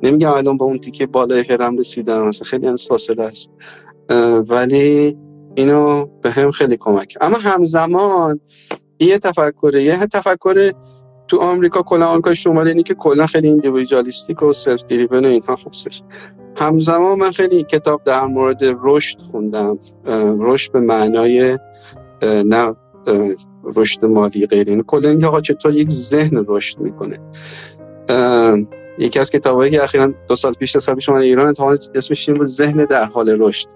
نمیگم 0.04 0.32
الان 0.32 0.58
با 0.58 0.66
اون 0.66 0.80
تیکه 0.80 1.06
بالای 1.06 1.44
هرم 1.50 1.78
رسیدم 1.78 2.28
مثلا 2.28 2.46
خیلی 2.46 2.78
فاصله 2.78 3.24
است. 3.24 3.50
ولی 4.50 5.18
اینو 5.56 6.06
به 6.22 6.32
هم 6.32 6.52
خیلی 6.52 6.78
کمک 6.78 7.18
اما 7.22 7.38
همزمان 7.38 8.40
یه 9.00 9.18
تفکره 9.18 9.84
یه 9.84 10.08
تفکر 10.08 10.72
تو 11.28 11.38
آمریکا 11.40 11.82
کلا 11.82 12.06
آمریکا 12.06 12.34
شمالی 12.34 12.70
اینی 12.70 12.84
که 12.84 12.94
کلا 12.94 13.28
خیلی 13.28 13.48
individualistic 13.48 14.44
و 14.44 14.54
self-driven 14.54 15.26
و 15.26 15.28
اینها 15.28 15.56
خوبش 15.56 16.02
همزمان 16.56 17.20
من 17.20 17.32
خیلی 17.32 17.64
کتاب 17.64 18.04
در 18.04 18.26
مورد 18.26 18.60
رشد 18.84 19.20
خوندم. 19.32 19.80
رشد 20.40 20.72
به 20.72 20.80
معنای 20.80 21.60
نه 22.24 22.76
رشد 23.64 24.06
مالی 24.06 24.46
غیر 24.46 24.70
این 24.70 24.84
کلا 24.84 25.10
اینکه 25.10 25.28
آقا 25.28 25.42
چطور 25.42 25.76
یک 25.76 25.90
ذهن 25.90 26.46
رشد 26.48 26.80
می‌کنه. 26.80 27.20
یکی 28.98 29.20
از 29.20 29.32
کتابایی 29.32 29.72
که 29.72 29.84
اخیرا 29.84 30.14
دو 30.28 30.36
سال 30.36 30.54
پیش 30.54 30.78
سال 30.78 30.96
پیش 30.96 31.10
من 31.10 31.16
ایران 31.16 31.48
اتفاقا 31.48 31.76
اسمش 31.96 32.30
این 32.30 32.38
بود 32.38 32.48
ذهن 32.48 32.86
در 32.86 33.06
حال 33.06 33.30
رشد. 33.40 33.68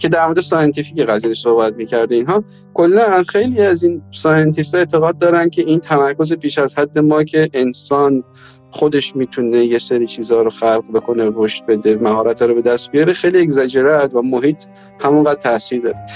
که 0.00 0.08
در 0.08 0.26
مورد 0.26 0.40
scientific 0.40 1.00
قضیه 1.00 1.34
صحبت 1.34 1.74
می‌کرده 1.74 2.14
اینها. 2.14 2.44
کلا 2.74 3.22
خیلی 3.28 3.60
از 3.60 3.84
این 3.84 4.02
scientist 4.10 4.74
اعتقاد 4.74 5.18
دارن 5.18 5.50
که 5.50 5.62
این 5.62 5.80
تمرکز 5.80 6.32
بیش 6.32 6.58
از 6.58 6.78
حد 6.78 6.98
ما 6.98 7.24
که 7.24 7.50
انسان 7.52 8.24
خودش 8.70 9.16
می‌تونه 9.16 9.56
یه 9.56 9.78
سری 9.78 10.06
چیزها 10.06 10.42
رو 10.42 10.50
خلق 10.50 10.92
بکنه 10.94 11.30
رشد 11.34 11.66
بده 11.66 11.96
مهارت 11.96 12.42
رو 12.42 12.54
به 12.54 12.62
دست 12.62 12.90
بیاره 12.90 13.12
خیلی 13.12 13.40
exaggerate 13.40 14.14
و 14.14 14.22
محیط 14.22 14.62
همونقدر 15.00 15.40
تاثیر 15.40 15.82
داره. 15.82 16.06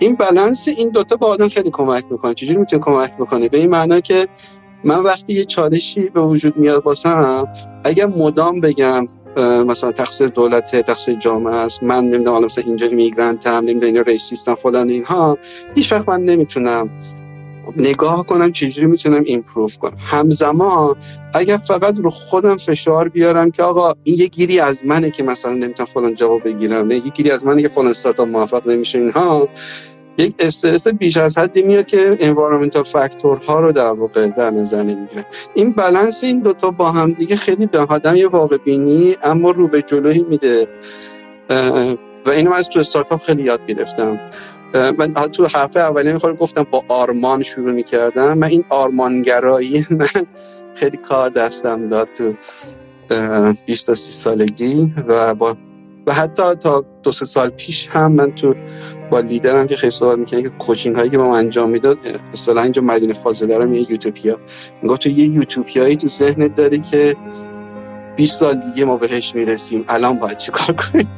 این 0.00 0.16
بالانس 0.16 0.68
این 0.68 0.90
دوتا 0.90 1.16
به 1.16 1.26
آدم 1.26 1.48
خیلی 1.48 1.70
کمک 1.70 2.04
می‌کنه. 2.10 2.34
چجوری 2.34 2.60
می‌تونه 2.60 2.82
کمک 2.82 3.16
بکنه؟ 3.16 3.48
به 3.48 3.58
این 3.58 3.70
معنا 3.70 4.00
که 4.00 4.28
من 4.84 5.00
وقتی 5.00 5.32
یه 5.32 5.44
چالشی 5.44 6.00
به 6.00 6.20
وجود 6.20 6.56
میاد 6.56 6.82
واسم 6.82 7.48
اگر 7.84 8.06
مدام 8.06 8.60
بگم 8.60 9.06
مثلا 9.40 9.92
تقصیر 9.92 10.28
دولت 10.28 10.76
تقصیر 10.76 11.14
جامعه 11.14 11.54
است. 11.54 11.82
من 11.82 12.04
نمی‌دونم 12.04 12.44
مثلا 12.44 12.64
اینجا 12.66 12.88
migrant 12.88 13.46
ام 13.46 13.64
نمی‌دونم 13.64 13.86
اینا 13.86 14.00
racist 14.00 14.46
ان 14.46 14.54
فلان 14.54 14.88
اینها. 14.88 15.38
هیچ 15.74 15.92
وقت 15.92 16.08
من 16.08 16.20
نمی‌تونم 16.24 16.90
نگاه 17.76 18.26
کنم 18.26 18.52
چجوری 18.52 18.86
می‌تونم 18.86 19.22
improve 19.24 19.78
کنم. 19.78 19.96
همزمان 19.98 20.96
اگر 21.34 21.56
فقط 21.56 21.98
رو 21.98 22.10
خودم 22.10 22.56
فشار 22.56 23.08
بیارم 23.08 23.50
که 23.50 23.62
آقا 23.62 23.94
این 24.04 24.16
یه 24.18 24.26
گیری 24.26 24.60
از 24.60 24.86
منه 24.86 25.10
که 25.10 25.22
مثلا 25.22 25.52
نمی‌تونم 25.52 25.88
فلان 25.94 26.14
جواب 26.14 26.44
بگیرم 26.44 26.90
یه 26.90 26.98
گیری 26.98 27.30
از 27.30 27.46
منه 27.46 27.62
که 27.62 27.68
فلان 27.68 27.88
استارتاپ 27.88 28.28
موفق 28.28 28.68
نمیشه 28.68 28.98
اینها. 28.98 29.48
یک 30.18 30.34
استرس 30.38 30.88
بیش 30.88 31.16
از 31.16 31.38
حدی 31.38 31.62
میاد 31.62 31.86
که 31.86 32.16
environmental 32.20 32.82
factor 32.82 33.49
ها 33.49 33.60
رو 33.60 33.72
در 33.72 33.92
واقع 33.92 34.28
در 34.28 34.50
نظر 34.50 34.82
نمی‌گیره. 34.82 35.26
این 35.54 35.72
بالانس 35.72 36.24
این 36.24 36.40
دوتا 36.40 36.70
با 36.70 36.92
هم 36.92 37.12
دیگه 37.12 37.36
خیلی 37.36 37.66
به 37.66 37.78
آدم 37.78 38.16
یه 38.16 38.28
واقع 38.28 38.56
بینی 38.56 39.16
اما 39.22 39.50
رو 39.50 39.68
به 39.68 39.82
جلوی 39.82 40.24
میده. 40.28 40.68
و 42.26 42.30
اینو 42.30 42.50
من 42.50 42.56
از 42.56 42.68
تو 42.68 42.78
استارتاپ 42.78 43.22
خیلی 43.22 43.42
یاد 43.42 43.66
گرفتم. 43.66 44.18
من 44.74 45.12
تو 45.12 45.46
حرف 45.46 45.76
اولی 45.76 46.12
می‌خوام 46.12 46.34
گفتم 46.34 46.66
با 46.70 46.84
آرمان 46.88 47.42
شروع 47.42 47.72
می‌کردم. 47.72 48.38
من 48.38 48.48
این 48.48 48.64
آرمانگرایی 48.68 49.86
من 49.90 50.26
خیلی 50.74 50.96
کار 50.96 51.28
دستم 51.28 51.88
داد 51.88 52.08
تو 52.18 52.34
20 53.66 53.86
تا 53.86 53.94
30 53.94 54.12
سالگی 54.12 54.94
و 55.08 55.34
با 55.34 55.56
و 56.06 56.14
حتی 56.14 56.54
تا 56.54 56.84
دو 57.02 57.12
سه 57.12 57.24
سال 57.24 57.50
پیش 57.50 57.88
هم 57.88 58.12
من 58.12 58.30
تو 58.34 58.54
با 59.10 59.20
لیدرم 59.20 59.66
که 59.66 59.76
خیلی 59.76 59.90
صحبت 59.90 60.18
می‌کنه 60.18 60.42
که 60.42 60.48
کوچینگ 60.48 60.96
هایی 60.96 61.10
که 61.10 61.18
با 61.18 61.28
من 61.28 61.38
انجام 61.38 61.70
می‌داد 61.70 61.98
اصلا 62.32 62.62
اینجا 62.62 62.82
مدینه 62.82 63.12
فاضله 63.12 63.58
رو 63.58 63.74
یه 63.74 63.90
یوتوپیا. 63.90 64.38
می‌گفت 64.82 65.02
تو 65.02 65.08
یه 65.08 65.26
یوتوپیایی 65.26 65.96
تو 65.96 66.08
ذهنت 66.08 66.54
داری 66.54 66.80
که 66.80 67.16
20 68.16 68.40
سال 68.40 68.60
دیگه 68.60 68.84
ما 68.84 68.96
بهش 68.96 69.34
می‌رسیم. 69.34 69.84
الان 69.88 70.18
باید 70.18 70.36
چیکار 70.36 70.76
کنیم؟ 70.76 71.08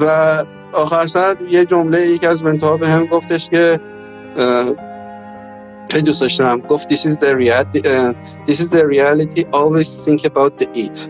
و 0.00 0.44
آخر 0.72 1.06
سر 1.06 1.36
یه 1.50 1.64
جمله 1.64 2.06
یکی 2.06 2.26
از 2.26 2.44
منتها 2.44 2.76
به 2.76 2.88
هم 2.88 3.06
گفتش 3.06 3.48
که 3.48 3.80
خیلی 5.90 6.02
دوست 6.02 6.20
داشتم. 6.20 6.60
گفت 6.60 6.94
this 6.94 6.98
is 6.98 7.16
the 7.16 7.34
reality 7.44 7.80
this 8.46 8.60
is 8.60 8.70
the 8.70 8.84
reality. 8.86 9.44
Always 9.52 9.88
think 10.04 10.24
about 10.24 10.58
the 10.58 10.66
it. 10.74 11.08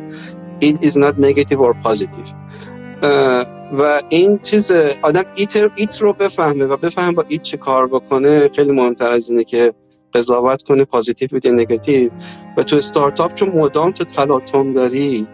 It 0.69 0.77
is 0.89 0.95
not 1.05 1.15
negative 1.19 1.61
or 1.67 1.75
positive. 1.87 2.29
Uh, 3.03 3.45
و 3.79 4.03
این 4.09 4.39
چیز 4.39 4.73
آدم 5.03 5.25
ایت, 5.37 5.71
ایت 5.75 6.03
رو 6.03 6.13
بفهمه 6.13 6.65
و 6.65 6.77
بفهم 6.77 7.15
با 7.15 7.25
ایت 7.29 7.43
چه 7.43 7.57
کار 7.57 7.87
بکنه. 7.87 8.49
خیلی 8.49 8.73
مهمتر 8.73 9.13
از 9.13 9.31
اینه 9.31 9.45
که 9.45 9.73
قضاوت 10.15 10.63
کنه 10.63 10.85
پازیتیو 10.85 11.29
یا 11.45 11.53
نگاتیو 11.53 12.11
و 12.57 12.63
تو 12.63 12.77
استارتاپ 12.77 13.35
چون 13.35 13.49
مدام 13.49 13.93
تو 13.93 14.05
تلاطم 14.05 14.73
داری 14.73 15.27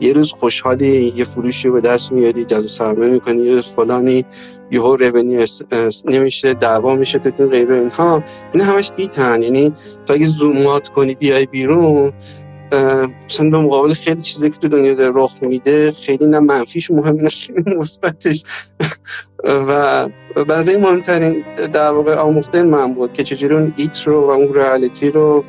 یه 0.00 0.12
روز 0.12 0.32
خوشحالی 0.32 1.12
یه 1.16 1.24
فروشی 1.24 1.70
به 1.70 1.80
دست 1.80 2.12
میاری 2.12 2.44
جذب 2.44 2.68
سرمایه 2.68 3.10
می‌کنی 3.10 3.42
یه 3.42 3.54
روز 3.54 3.68
فلانی 3.68 4.24
یهو 4.70 4.96
رونی 4.96 5.44
نمیشه 6.04 6.54
دعوا 6.54 6.94
میشه 6.94 7.18
تو 7.18 7.46
غیره 7.46 7.76
اینها. 7.76 8.22
این 8.54 8.64
همش 8.64 8.90
ایتن. 8.96 9.42
یعنی 9.42 9.72
تو 10.06 10.12
اگه 10.12 10.26
زومات 10.26 10.88
کنی 10.88 11.14
بیای 11.14 11.46
بیرون 11.46 12.12
مثلا 12.72 13.50
به 13.50 13.58
مقابل 13.58 13.94
خیلی 13.94 14.20
چیزی 14.20 14.50
که 14.50 14.58
تو 14.58 14.68
دنیا 14.68 14.94
در 14.94 15.10
رخ 15.14 15.42
میده 15.42 15.92
خیلی 15.92 16.26
نه 16.26 16.40
منفیش 16.40 16.90
مهم 16.90 17.20
نیست 17.20 17.50
مثبتش. 17.78 18.44
و 19.44 20.08
بعضی 20.48 20.76
مهمترین 20.76 21.44
در 21.72 21.90
واقع 21.90 22.14
آموخته 22.14 22.62
من 22.62 22.94
بود 22.94 23.12
که 23.12 23.24
چجوری 23.24 23.54
اون 23.54 23.72
ایت 23.76 24.02
رو 24.02 24.26
و 24.26 24.30
اون 24.30 24.54
رئالیتی 24.54 25.10
رو 25.10 25.44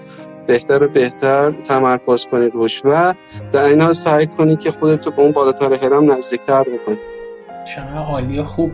بهتر 0.48 0.84
و 0.84 0.88
بهتر 0.88 1.52
تمرکز 1.52 2.28
کنی 2.28 2.50
روش 2.50 2.82
و 2.86 3.14
در 3.52 3.64
این 3.64 3.94
سعی 3.94 4.28
کنی 4.28 4.56
که 4.56 4.72
خودتو 4.72 5.12
به 5.12 5.22
اون 5.22 5.32
بالاتر 5.32 5.74
هرم 5.74 6.12
نزدیکتر 6.12 6.64
بکنی 6.64 6.98
شما 7.76 8.00
عالی 8.00 8.44
خوب. 8.44 8.72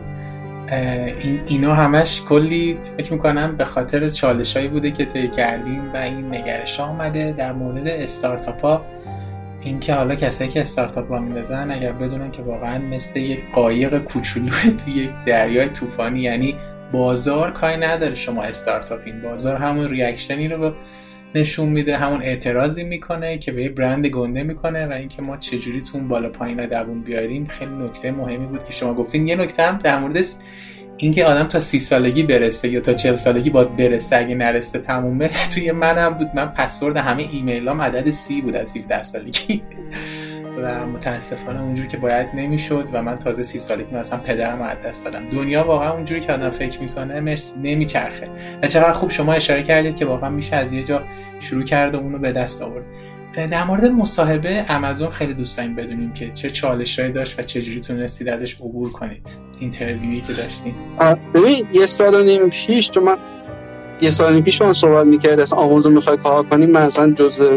این 0.72 1.40
اینا 1.46 1.74
همش 1.74 2.22
کلی 2.22 2.78
فکر 2.96 3.12
می‌کنم 3.12 3.56
به 3.56 3.64
خاطر 3.64 4.08
چالش 4.08 4.56
هایی 4.56 4.68
بوده 4.68 4.90
که 4.90 5.04
طی 5.04 5.28
کردیم 5.28 5.90
و 5.94 5.96
این 5.96 6.34
نگرش 6.34 6.80
آمده 6.80 7.32
در 7.32 7.52
مورد 7.52 7.88
استارتاپ 7.88 8.60
ها. 8.60 8.84
اینکه 9.60 9.94
حالا 9.94 10.14
کسایی 10.14 10.50
که 10.50 10.60
استارتاپ 10.60 11.12
را 11.12 11.20
میندازن 11.20 11.70
اگر 11.70 11.92
بدونن 11.92 12.30
که 12.30 12.42
واقعا 12.42 12.78
مثل 12.78 13.20
یک 13.20 13.40
قایق 13.54 13.98
کوچولو 13.98 14.50
توی 14.84 14.92
یک 14.92 15.10
دریای 15.26 15.68
طوفانی 15.68 16.20
یعنی 16.20 16.56
بازار 16.92 17.50
کاری 17.50 17.76
نداره 17.76 18.14
شما 18.14 18.42
استارتاپین. 18.42 19.22
بازار 19.22 19.56
همون 19.56 19.88
reaction 19.88 20.41
ی 20.41 20.48
رو 20.48 20.72
نشون 21.34 21.68
میده 21.68 21.96
همون 21.96 22.22
اعتراضی 22.22 22.84
می‌کنه 22.84 23.38
که 23.38 23.52
به 23.52 23.68
برند 23.68 24.06
گنده 24.06 24.42
می‌کنه 24.42 24.86
و 24.86 24.92
اینکه 24.92 25.22
ما 25.22 25.36
چجوری 25.36 25.82
تو 25.82 25.98
اون 25.98 26.08
بالا 26.08 26.28
پایین 26.28 26.66
دووم 26.66 27.02
بیاریم. 27.02 27.46
خیلی 27.46 27.74
نکته 27.74 28.12
مهمی 28.12 28.46
بود 28.46 28.64
که 28.64 28.72
شما 28.72 28.94
گفتین. 28.94 29.28
یه 29.28 29.36
نکته 29.36 29.62
هم 29.62 29.78
در 29.78 29.98
مورد 29.98 30.24
اینکه 30.96 31.24
آدم 31.24 31.48
تا 31.48 31.60
سی 31.60 31.80
سالگی 31.80 32.22
برسه 32.22 32.68
یا 32.68 32.80
تا 32.80 32.94
چل 32.94 33.16
سالگی 33.16 33.50
باید 33.50 33.76
برسه 33.76 34.16
اگه 34.16 34.34
نرسه 34.34 34.78
تمومه. 34.78 35.30
توی 35.54 35.72
منم 35.72 36.14
بود. 36.14 36.28
من 36.34 36.46
پسورد 36.46 36.96
همه 36.96 37.28
ایمیل 37.32 37.68
هم 37.68 37.82
عدد 37.82 38.10
سی 38.10 38.42
بود 38.42 38.56
از 38.56 38.76
17 38.76 39.02
سالگی. 39.02 39.62
و 40.62 40.86
متاسفانه 40.86 41.62
اونجوری 41.62 41.88
که 41.88 41.96
باید 41.96 42.28
نمی‌شد 42.34 42.88
و 42.92 43.02
من 43.02 43.18
تازه 43.18 43.42
سی 43.42 43.58
سالگی 43.58 43.96
مثلا 43.96 44.18
پدرم 44.18 44.62
از 44.62 44.76
دست 44.86 45.04
دادم. 45.04 45.30
دنیا 45.32 45.64
واقعا 45.64 45.92
اونجوری 45.92 46.20
که 46.20 46.32
آدم 46.32 46.50
فکر 46.50 46.80
می‌کنه 46.80 47.20
مرسی 47.20 47.60
نمیچرخه. 47.62 48.28
و 48.62 48.66
چقدر 48.66 48.92
خوب 48.92 49.10
شما 49.10 49.32
اشاره 49.32 49.62
کردید 49.62 49.96
که 49.96 50.04
واقعا 50.04 50.30
میشه 50.30 50.56
از 50.56 50.72
یه 50.72 50.84
جا 50.84 51.02
شروع 51.40 51.62
کرد 51.62 51.94
و 51.94 51.98
اونو 51.98 52.18
به 52.18 52.32
دست 52.32 52.62
آورد. 52.62 52.84
در 53.50 53.64
مورد 53.64 53.84
مصاحبه 53.84 54.64
امازون 54.68 55.10
خیلی 55.10 55.34
دوست 55.34 55.56
داریم 55.56 55.74
بدونیم 55.76 56.12
که 56.12 56.30
چه 56.34 56.50
چالشهایی 56.50 57.12
داشت 57.12 57.40
و 57.40 57.42
چجوری 57.42 57.80
تونستید 57.80 58.28
ازش 58.28 58.54
عبور 58.54 58.92
کنید. 58.92 59.28
اینترویویی 59.60 60.20
که 60.20 60.32
داشتین. 60.32 60.74
ببین 61.34 61.66
یه 61.72 61.86
سال 61.86 62.14
و 62.14 62.24
نیم 62.24 62.50
پیش 62.50 62.88
تو 62.88 63.00
من 63.00 63.16
یه 64.00 64.10
سال 64.10 64.34
نیم 64.34 64.42
پیش 64.42 64.62
من 64.62 64.72
صحبت 64.72 65.06
می‌کرد 65.06 65.40
اصلا 65.40 65.58
آموزون 65.58 65.92
می‌خوای 65.92 66.16
کار 66.16 66.42
کنیم 66.42 66.70
من 66.70 66.82
اصلا 66.82 67.12
جز 67.12 67.48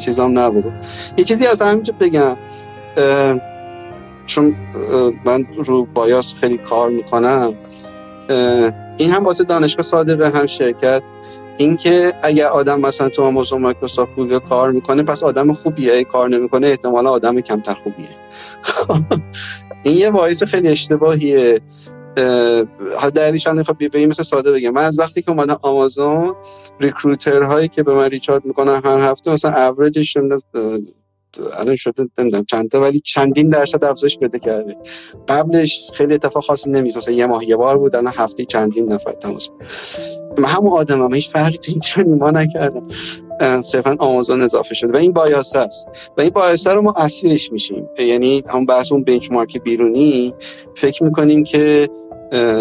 چیزام 0.00 0.38
نبود 0.38 0.64
یه 1.16 1.24
چیزی 1.24 1.46
از 1.46 1.62
همینجا 1.62 1.94
بگم 2.00 2.36
چون 4.26 4.54
من 5.24 5.46
رو 5.64 5.84
بایاس 5.94 6.34
خیلی 6.34 6.58
کار 6.58 6.90
می‌کنم. 6.90 7.54
این 8.96 9.10
هم 9.10 9.24
واسه 9.24 9.44
دانشگاه 9.44 9.82
صادقه 9.82 10.30
هم 10.38 10.46
شرکت. 10.46 11.02
اینکه 11.56 12.12
اگر 12.22 12.46
آدم 12.46 12.80
مثلا 12.80 13.08
تو 13.08 13.22
آمازون 13.22 13.62
مایکروسافت 13.62 14.14
گوگل 14.14 14.38
کار 14.38 14.70
می‌کنه 14.70 15.02
پس 15.02 15.24
آدم 15.24 15.52
خوبیه. 15.52 16.04
کار 16.04 16.28
نمی‌کنه 16.28 16.66
احتمالا 16.66 17.10
آدم 17.10 17.40
کمتر 17.40 17.74
خوبیه. 17.74 18.08
این 19.82 19.96
یه 19.96 20.10
bias 20.10 20.42
خیلی 20.42 20.68
اشتباهیه. 20.68 21.60
دلیلش 23.14 23.46
هم 23.46 23.62
خب 23.62 23.90
یه 23.90 24.06
مثال 24.06 24.22
ساده 24.22 24.52
بگم. 24.52 24.70
من 24.70 24.84
از 24.84 24.98
وقتی 24.98 25.22
که 25.22 25.30
اومدم 25.30 25.58
آمازون 25.62 26.34
recruiter 26.80 27.42
هایی 27.42 27.68
که 27.68 27.82
به 27.82 27.94
من 27.94 28.10
reach 28.10 28.31
out 28.31 28.44
می‌کنن 28.44 28.80
هر 28.84 28.98
هفته 28.98 29.32
مثلا 29.32 29.66
اوریجش 29.66 30.16
الان 31.58 31.76
شده 31.76 32.08
نمی‌دونم 32.18 32.44
چند 32.44 32.70
تا 32.70 32.80
ولی 32.80 33.00
چندین 33.00 33.50
درصد 33.50 33.84
افزایش 33.84 34.18
پیدا 34.18 34.38
کرده. 34.38 34.76
قبلش 35.28 35.90
خیلی 35.94 36.14
اتفاق 36.14 36.44
خاصی 36.44 36.70
نمیشه 36.70 36.98
مثلا 36.98 37.14
یه 37.14 37.26
ماه 37.26 37.48
یه 37.48 37.56
بار 37.56 37.78
بود 37.78 37.96
الان 37.96 38.12
هفته 38.16 38.44
چندین 38.44 38.92
نفر 38.92 39.12
تماس 39.12 39.48
همون 40.44 40.72
آدم 40.72 41.02
هم 41.02 41.14
هیچ 41.14 41.30
فرقی 41.30 41.58
تو 41.58 41.70
این 41.72 41.80
چند 41.80 42.18
ماه 42.18 42.30
نکردم. 42.30 42.86
صرفا 43.62 43.96
آمازون 43.98 44.42
اضافه 44.42 44.74
شده. 44.74 44.92
و 44.92 44.96
این 44.96 45.12
bias 45.12 45.49
ه 45.49 45.58
است. 45.58 45.88
و 46.18 46.20
این 46.20 46.30
bias 46.30 46.62
ه 46.62 46.70
رو 46.70 46.82
ما 46.82 46.94
اسیرش 46.96 47.52
میشیم. 47.52 47.88
یعنی 47.98 48.42
هم 48.48 48.66
بحث 48.66 48.92
اون 48.92 49.04
benchmark 49.04 49.62
بیرونی 49.62 50.34
فکر 50.74 51.04
می‌کنیم 51.04 51.42
که 51.42 51.88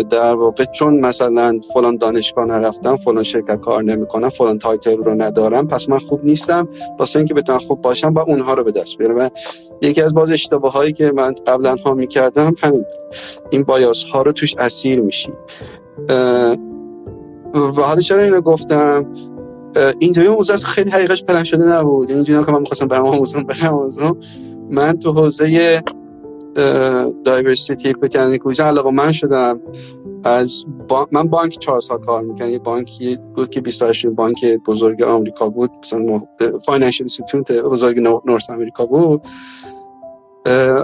در 0.10 0.36
واقع 0.36 0.66
چون 0.66 1.00
مثلا 1.00 1.60
فلان 1.74 1.98
دانشگاه 1.98 2.46
نرفتم 2.46 2.96
فلان 2.96 3.24
شرکت 3.24 3.62
کار 3.62 3.84
نمی‌کنم 3.84 4.30
فلان 4.30 4.60
title 4.60 4.98
رو 4.98 5.22
ندارم 5.22 5.68
پس 5.68 5.90
من 5.90 5.98
خوب 5.98 6.26
نیستم. 6.26 6.68
واسه 7.00 7.20
اینکه 7.20 7.34
بتونم 7.34 7.60
خوب 7.60 7.82
باشم 7.82 8.14
باید 8.14 8.22
اونها 8.22 8.54
رو 8.54 8.64
به 8.64 8.72
دست 8.72 8.98
بیارم. 8.98 9.18
و 9.18 9.30
یکی 9.82 10.02
از 10.02 10.14
باز 10.14 10.32
اشتباه 10.32 10.74
هایی 10.74 10.92
که 10.92 11.12
من 11.12 11.36
قبلا 11.48 11.76
ها 11.76 11.94
می‌کردم 11.94 12.54
همین. 12.62 12.86
این 13.50 13.64
bias 13.64 14.04
ها 14.04 14.22
رو 14.22 14.32
توش 14.32 14.56
اسیر 14.58 15.02
میشی 15.02 15.34
و 17.54 17.82
حالا 17.82 18.02
چرا 18.02 18.24
اینو 18.24 18.42
گفتم؟ 18.42 19.06
interview 20.00 20.36
موضوع 20.36 20.56
خیلی 20.56 20.90
حقیقش 20.90 21.24
پلن 21.24 21.44
شده 21.44 21.64
نبود. 21.64 22.12
اینجوری 22.12 22.46
که 22.46 22.52
من 22.52 22.60
می‌خواستم 22.60 22.88
برم 22.88 23.06
آمازون 23.06 23.44
برم 23.44 23.74
آمازون. 23.74 24.18
من 24.70 25.00
تو 25.00 25.14
حوزه 25.14 25.84
diversity 27.24 27.90
equity 27.90 28.40
کجا 28.44 28.66
علاقه‌مند 28.66 29.12
شدم. 29.12 29.60
از 30.24 30.66
با... 30.88 31.08
من 31.12 31.28
بانک 31.28 31.60
چهار 31.60 31.82
سال 31.82 31.98
کار 31.98 32.22
می‌کنم 32.22 32.50
یه 32.50 32.60
بانکی 32.60 33.18
بود 33.36 33.50
که 33.50 33.62
28 33.62 34.08
بانک 34.08 34.46
بزرگ 34.68 35.04
آمریکا 35.04 35.50
بود. 35.50 35.72
مثلا 35.84 36.22
financial 36.66 37.04
institute 37.04 37.52
بزرگ 37.52 38.00
North 38.00 38.50
America 38.50 38.86
بود. 38.86 39.22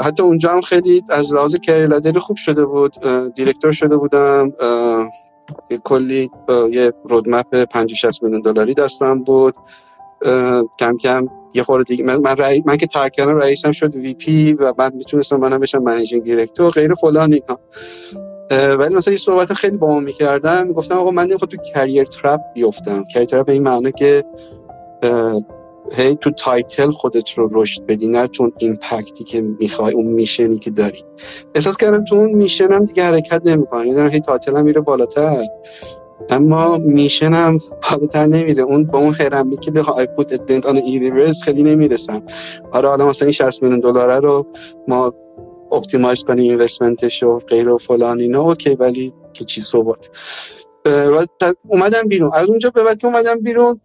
حتی 0.04 0.24
اونجا 0.24 0.52
هم 0.52 0.62
خیلی 0.62 1.04
از 1.10 1.34
لحاظ 1.34 1.56
career 1.56 2.20
خوب 2.20 2.38
شده 2.38 2.66
بود. 2.66 2.96
director 3.36 3.72
شده 3.72 3.98
بودم. 3.98 4.52
کلی 5.84 6.30
یه 6.72 6.93
roadmap 7.10 7.64
50 7.64 7.96
60 7.96 8.24
میلیون 8.24 8.41
دلاری 8.41 8.74
دستم 8.74 9.24
بود. 9.24 9.56
کم 10.80 10.98
کم 10.98 11.28
یه 11.54 11.64
خورده 11.64 11.84
دیگه 11.84 12.04
من 12.04 12.18
من, 12.18 12.36
من 12.66 12.78
که 12.78 12.88
ترک 12.88 13.12
کردم 13.12 13.38
رئیسم 13.38 13.72
شد 13.72 13.96
VP 13.95 14.53
و 14.54 14.74
بعد 14.74 14.93
می‌تونستم 14.96 15.36
منم 15.36 15.60
بشم 15.60 15.78
managing 15.78 16.24
director 16.24 16.72
غیره 16.72 16.93
فلان 16.93 17.34
اینا 17.34 17.60
ولی 18.76 18.96
مثلا 18.96 19.12
یه 19.12 19.18
صحبت 19.18 19.54
خیلی 19.54 19.78
با 19.78 19.88
ما 19.88 20.00
می‌کردم 20.00 20.74
گفتم 20.74 20.98
آقا 20.98 21.12
من 21.12 21.28
نمی‌خوام 21.28 21.50
تو 21.50 21.58
career 21.58 22.03
trap 22.03 22.41
بیفتم. 22.54 23.04
career 23.03 23.26
trap 23.26 23.45
به 23.46 23.54
این 23.54 23.64
معنی 23.64 23.91
که 23.91 24.24
هی 25.94 26.16
تو 26.16 26.32
title 26.32 26.91
خودت 26.92 27.32
رو 27.32 27.50
رشد 27.52 27.86
بدی 27.86 28.08
نه 28.08 28.28
تو 28.28 28.52
impact 28.58 29.14
ی 29.14 29.24
که 29.24 29.42
می‌خوای 29.42 29.94
اون 29.94 30.06
mission 30.06 30.51
ی 30.51 30.58
که 30.58 30.70
داری. 30.70 31.04
احساس 31.56 31.78
کردم 31.78 32.06
تو 32.06 32.16
اون 32.16 32.32
mission 32.32 32.79
ام 32.79 32.86
دیگه 32.86 33.04
حرکت 33.04 33.42
نمی‌کنه 33.46 33.88
یعنی 33.88 34.14
هی 34.14 34.20
title 34.20 34.58
هم 34.58 34.66
میره 34.66 34.82
بالاتر. 34.82 35.42
اما 36.30 36.78
mission 36.78 37.47
ام 37.47 37.58
بالاتر 37.92 38.26
نمیره. 38.26 38.64
اون 38.64 38.84
با 38.84 39.00
اون 39.00 39.14
هرمی 39.14 39.58
که 39.58 39.72
بخواه 39.72 39.98
I 39.97 40.06
put 40.06 40.34
dent 40.34 40.66
on 40.66 40.78
universe 40.78 41.43
خیلی 41.44 41.64
نمی‌رسم. 41.64 42.24
آره 42.72 42.90
حالا 42.90 43.08
مثلا 43.08 43.26
این 43.26 43.34
60 43.34 43.64
میلیون 43.64 43.80
دلار 43.80 44.22
رو 44.22 44.48
ما 44.88 45.14
optimize 45.72 46.24
کنیم 46.24 46.52
investment 46.51 47.12
ش 47.12 47.24
و 47.24 47.38
غیره 47.38 47.70
و 47.70 47.78
فلان 47.78 48.20
اینا. 48.20 48.42
اوکی 48.42 48.76
ولی 48.76 49.14
که 49.34 49.46
چی 49.46 49.62
صحبت. 49.62 50.10
اومدم 51.68 52.02
بیرون. 52.08 52.32
از 52.34 52.48
اونجا 52.48 52.70
به 52.70 52.84
بعد 52.84 52.98
که 52.98 53.08
اومدم 53.08 53.40
بیرون 53.40 53.82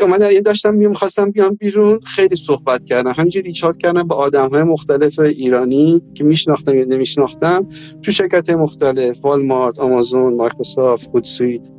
اومدم 0.00 0.40
داشتم 0.40 0.74
میام 0.74 0.92
خواستم 0.92 1.30
بیام 1.30 1.54
بیرون. 1.54 2.00
خیلی 2.00 2.36
صحبت 2.36 2.84
کردم. 2.84 3.12
همینجوری 3.16 3.46
reach 3.46 3.65
out 3.65 3.76
کردم 3.76 4.02
با 4.02 4.16
آدم 4.16 4.48
های 4.48 4.62
مختلف 4.62 5.18
ایرانی 5.18 6.02
که 6.14 6.24
میشناختم 6.24 6.78
یا 6.78 6.84
نمیشناختم. 6.84 7.68
تو 8.02 8.10
شرکت 8.10 8.50
مختلف 8.50 9.24
والمارت 9.24 9.80
آمازون 9.80 10.34
مایکروسافت 10.34 11.10
فود 11.10 11.24
سویت 11.24 11.70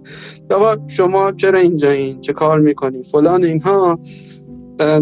آقا 0.51 0.88
شما 0.88 1.32
چرا 1.32 1.60
اینجا 1.60 1.91
این؟ 1.91 2.22
چه 2.22 2.34
کار 2.34 2.60
می‌کنی؟ 2.60 3.04
فلان 3.04 3.43
اینها. 3.43 3.99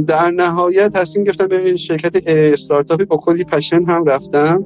در 0.08 0.32
نهایت 0.32 0.98
تصمیم 0.98 1.26
گرفتم 1.26 1.48
به 1.48 1.78
شرکت 1.78 2.24
استارتاپی 2.28 3.06
با 3.06 3.18
کلی 3.18 3.44
passion 3.44 3.84
هم 3.84 4.06
رفتم. 4.06 4.66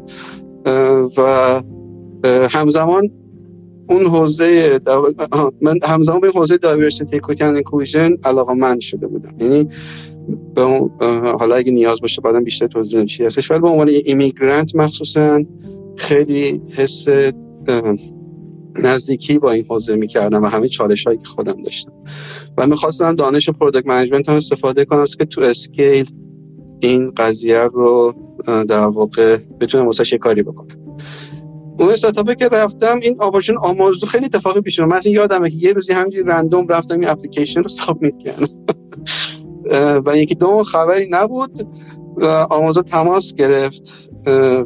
و 1.18 1.62
همزمان 2.50 3.12
اون 3.90 4.06
حوزه 4.06 4.80
من 5.62 5.80
همزمان 5.84 6.20
به 6.20 6.32
حوزه 6.36 6.58
diversity 6.58 7.20
and 7.42 7.56
inclusion 7.56 8.18
علاقه‌مند 8.24 8.80
شده 8.80 9.08
بودم. 9.08 9.34
یعنی 9.40 9.70
به 10.56 10.62
حالا 11.40 11.56
اگه 11.56 11.72
نیاز 11.72 12.02
باشه 12.02 12.22
بعدم 12.22 12.44
بیشتر 12.44 12.68
توضیح 12.68 13.06
چی 13.06 13.26
هستش. 13.26 13.52
ولی 13.52 13.60
به 13.60 13.68
عنوان 13.68 13.90
immigrant 14.06 14.76
مخصوصا 14.76 15.44
خیلی 15.98 16.62
حس 16.72 17.06
نزدیکی 18.76 19.40
با 19.40 19.52
این 19.52 19.66
حوزه 19.70 19.96
می‌کردم 19.96 20.44
و 20.44 20.46
همه 20.46 20.68
چالش 20.68 21.08
هایی 21.08 21.18
که 21.18 21.26
خودم 21.26 21.64
داشتم. 21.64 21.92
و 22.58 22.68
می‌خواستم 22.68 23.16
دانش 23.16 23.50
product 23.50 23.88
management 23.88 24.30
هم 24.30 24.36
استفاده 24.36 24.86
کنم 24.86 25.06
که 25.18 25.26
تو 25.26 25.42
scale 25.42 26.06
این 26.80 27.12
قضیه 27.18 27.60
رو 27.60 28.14
در 28.46 28.86
واقع 28.86 29.38
بتونم 29.60 29.86
واسه 29.86 30.18
کاری 30.18 30.44
بکنم. 30.44 30.85
اون 31.80 31.90
استارتاپی 31.90 32.36
که 32.36 32.48
رفتم 32.48 33.00
این 33.02 33.16
آپورچون 33.20 33.58
آمازون 33.58 34.10
خیلی 34.10 34.26
اتفاقی 34.26 34.62
پیش 34.62 34.80
اومد. 34.80 34.98
مثلا 34.98 35.12
یادمه 35.12 35.50
که 35.50 35.56
یه 35.56 35.74
روزی 35.74 35.94
همینجوری 35.94 36.24
رندوم 36.24 36.68
رفتم 36.68 37.00
این 37.00 37.10
اپلیکیشن 37.10 37.64
رو 37.64 37.70
سابمیت 37.70 38.18
کردم 38.18 38.48
و 40.06 40.18
یکی 40.18 40.36
دو 40.36 40.64
خبری 40.64 41.08
نبود. 41.12 41.68
و 42.18 42.26
آمازون 42.26 42.84
تماس 42.84 43.34
گرفت 43.34 44.10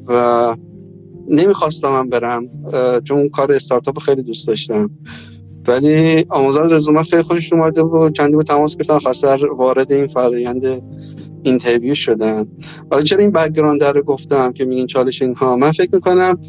و 0.07 0.55
نمی‌خواستم 1.30 1.89
من 1.89 2.10
برم 2.10 2.47
چون 3.03 3.30
کار 3.30 3.51
استارتاپ 3.51 3.99
خیلی 3.99 4.24
دوست 4.24 4.47
داشتم. 4.47 4.89
ولی 5.68 6.26
آموزان 6.30 6.74
رزومه 6.74 7.03
خیلی 7.03 7.22
خوشش 7.22 7.53
اومده 7.53 7.82
و 7.82 8.10
چندی 8.10 8.36
با 8.36 8.43
تماس 8.43 8.76
گرفتن 8.78 8.99
خواستر 8.99 9.45
وارد 9.45 9.91
این 9.91 10.07
فرآیند 10.07 10.84
interview 11.44 11.94
شدن 11.93 12.47
حالا 12.91 13.03
چرا 13.03 13.20
این 13.20 13.32
background 13.32 13.84
رو 13.84 14.01
گفتم 14.01 14.53
که 14.53 14.66
میگین 14.66 14.88
چالش 14.88 15.22
اینها؟ 15.22 15.55
من 15.55 15.72
فکر 15.72 15.89
می‌کنم 15.95 16.39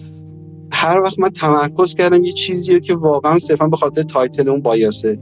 هر 0.72 1.00
وقت 1.00 1.18
من 1.18 1.30
تمرکز 1.30 1.94
کردم 1.94 2.24
یه 2.24 2.32
چیزی 2.32 2.80
که 2.80 2.94
واقعا 2.94 3.38
صرفا 3.38 3.66
به 3.66 3.76
خاطر 3.76 4.02
title 4.02 4.48
اون 4.48 4.62
bias 4.62 5.00
ه. 5.00 5.18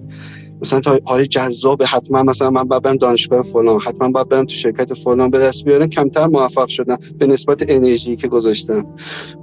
مثلا 0.63 0.81
تا 0.81 0.99
آره 1.05 1.27
جذاب 1.27 1.83
حتما 1.83 2.23
مثلا 2.23 2.51
من 2.51 2.65
باید 2.65 2.83
برم 2.83 2.97
دانشگاه 2.97 3.43
فلان 3.43 3.81
حتما 3.81 4.09
باید 4.09 4.29
برم 4.29 4.47
تو 4.47 4.55
شرکت 4.55 4.95
فلان 4.95 5.31
به 5.31 5.39
دست 5.39 5.65
بیارم 5.65 5.89
کمتر 5.89 6.27
موفق 6.27 6.69
شدم 6.69 6.99
به 7.19 7.27
نسبت 7.27 7.65
انرژی 7.69 8.17
که 8.17 8.29
گذاشتم. 8.29 8.87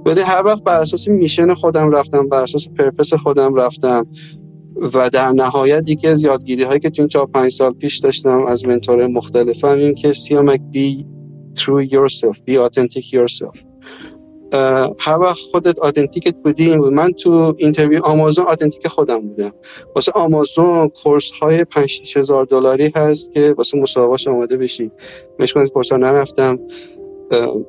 ولی 0.06 0.20
هر 0.20 0.42
وقت 0.44 0.62
بر 0.62 0.80
اساس 0.80 1.08
mission 1.08 1.54
خودم 1.54 1.90
رفتم 1.90 2.28
بر 2.28 2.42
اساس 2.42 2.68
purpose 2.68 3.14
خودم 3.14 3.54
رفتم 3.54 4.06
و 4.94 5.10
در 5.10 5.32
نهایت 5.32 5.88
یکی 5.88 6.08
از 6.08 6.24
یادگیری 6.24 6.62
هایی 6.62 6.80
که 6.80 6.90
تو 6.90 7.02
این 7.02 7.08
4 7.08 7.26
5 7.26 7.52
سال 7.52 7.72
پیش 7.72 7.98
داشتم 7.98 8.46
از 8.46 8.64
mentor 8.64 9.06
مختلفم 9.06 9.78
این 9.78 9.94
که 9.94 10.12
سیامک 10.12 10.60
be 10.70 11.06
true 11.56 11.84
yourself 11.94 12.36
be 12.46 12.56
authentic 12.58 13.12
yourself. 13.12 13.75
هر 14.98 15.18
وقت 15.18 15.38
خودت 15.38 15.78
authentic 15.78 16.34
بودی 16.34 16.76
من 16.76 17.12
تو 17.12 17.54
interview 17.58 18.04
آمازون 18.04 18.46
authentic 18.46 18.88
خودم 18.88 19.18
بودم. 19.18 19.52
واسه 19.94 20.12
آمازون 20.12 20.88
course 20.88 21.30
های 21.30 21.64
5 21.64 22.16
هزار 22.16 22.44
دلاری 22.44 22.92
هست 22.94 23.32
که 23.32 23.54
واسه 23.58 23.78
مصاحبه 23.78 24.30
آماده 24.30 24.56
بشی 24.56 24.90
مشکل 25.38 25.66
course 25.66 25.92
ها 25.92 25.98
نرفتم. 25.98 26.58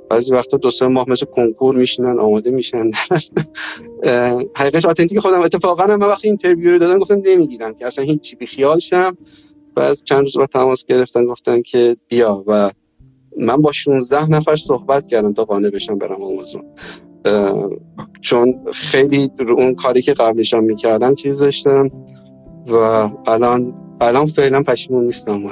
بعضی 0.09 0.33
وقتا 0.33 0.57
دو 0.57 0.71
سه 0.71 0.87
ماه 0.87 1.09
مثل 1.09 1.25
کنکور 1.25 1.75
میشینن 1.75 2.19
آماده 2.19 2.51
میشن. 2.51 2.89
حقیقت 4.55 4.85
authentic 4.85 5.19
خودم. 5.19 5.41
اتفاقا 5.41 5.87
من 5.87 5.99
وقتی 5.99 6.27
interview 6.27 6.71
رو 6.71 6.77
دادم 6.77 6.99
گفتم 6.99 7.21
نمی‌گیرم 7.25 7.73
که 7.73 7.87
اصلا 7.87 8.05
هیچ 8.05 8.21
چی 8.21 8.35
بیخیال 8.35 8.79
شم. 8.79 9.17
بعد 9.75 9.97
چند 10.03 10.19
روز 10.19 10.37
بعد 10.37 10.49
تماس 10.49 10.85
گرفتن 10.85 11.25
گفتن 11.25 11.61
که 11.61 11.97
بیا 12.07 12.43
و 12.47 12.71
من 13.39 13.57
با 13.57 13.71
16 13.71 14.29
نفر 14.29 14.55
صحبت 14.55 15.07
کردم 15.07 15.33
تا 15.33 15.45
قانع 15.45 15.69
بشم 15.69 15.97
برم 15.97 16.21
آمازون. 16.23 16.63
چون 18.21 18.55
خیلی 18.73 19.29
رو 19.39 19.59
اون 19.59 19.75
کاری 19.75 20.01
که 20.01 20.13
قبلشم 20.13 20.63
می‌کردم 20.63 21.15
چیز 21.15 21.39
داشتم 21.39 21.91
و 22.67 22.75
الان 23.27 23.73
الان 24.01 24.25
فعلا 24.25 24.63
پشیمون 24.63 25.05
نیستم 25.05 25.47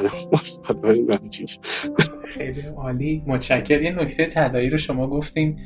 خیلی 2.25 2.61
عالی. 2.77 3.23
متشکر 3.27 3.81
یه 3.81 4.01
نکته 4.01 4.25
تدایی 4.25 4.69
رو 4.69 4.77
شما 4.77 5.07
گفتیم 5.07 5.57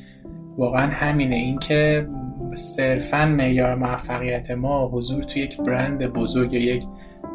واقعا 0.57 0.87
همینه. 0.87 1.35
این 1.35 1.59
که 1.59 2.07
صرفا 2.55 3.25
معیار 3.25 3.75
موفقیت 3.75 4.51
ما 4.51 4.87
حضور 4.87 5.23
توی 5.23 5.41
یک 5.41 5.57
برند 5.57 6.07
بزرگ 6.07 6.53
یا 6.53 6.59
یک 6.59 6.83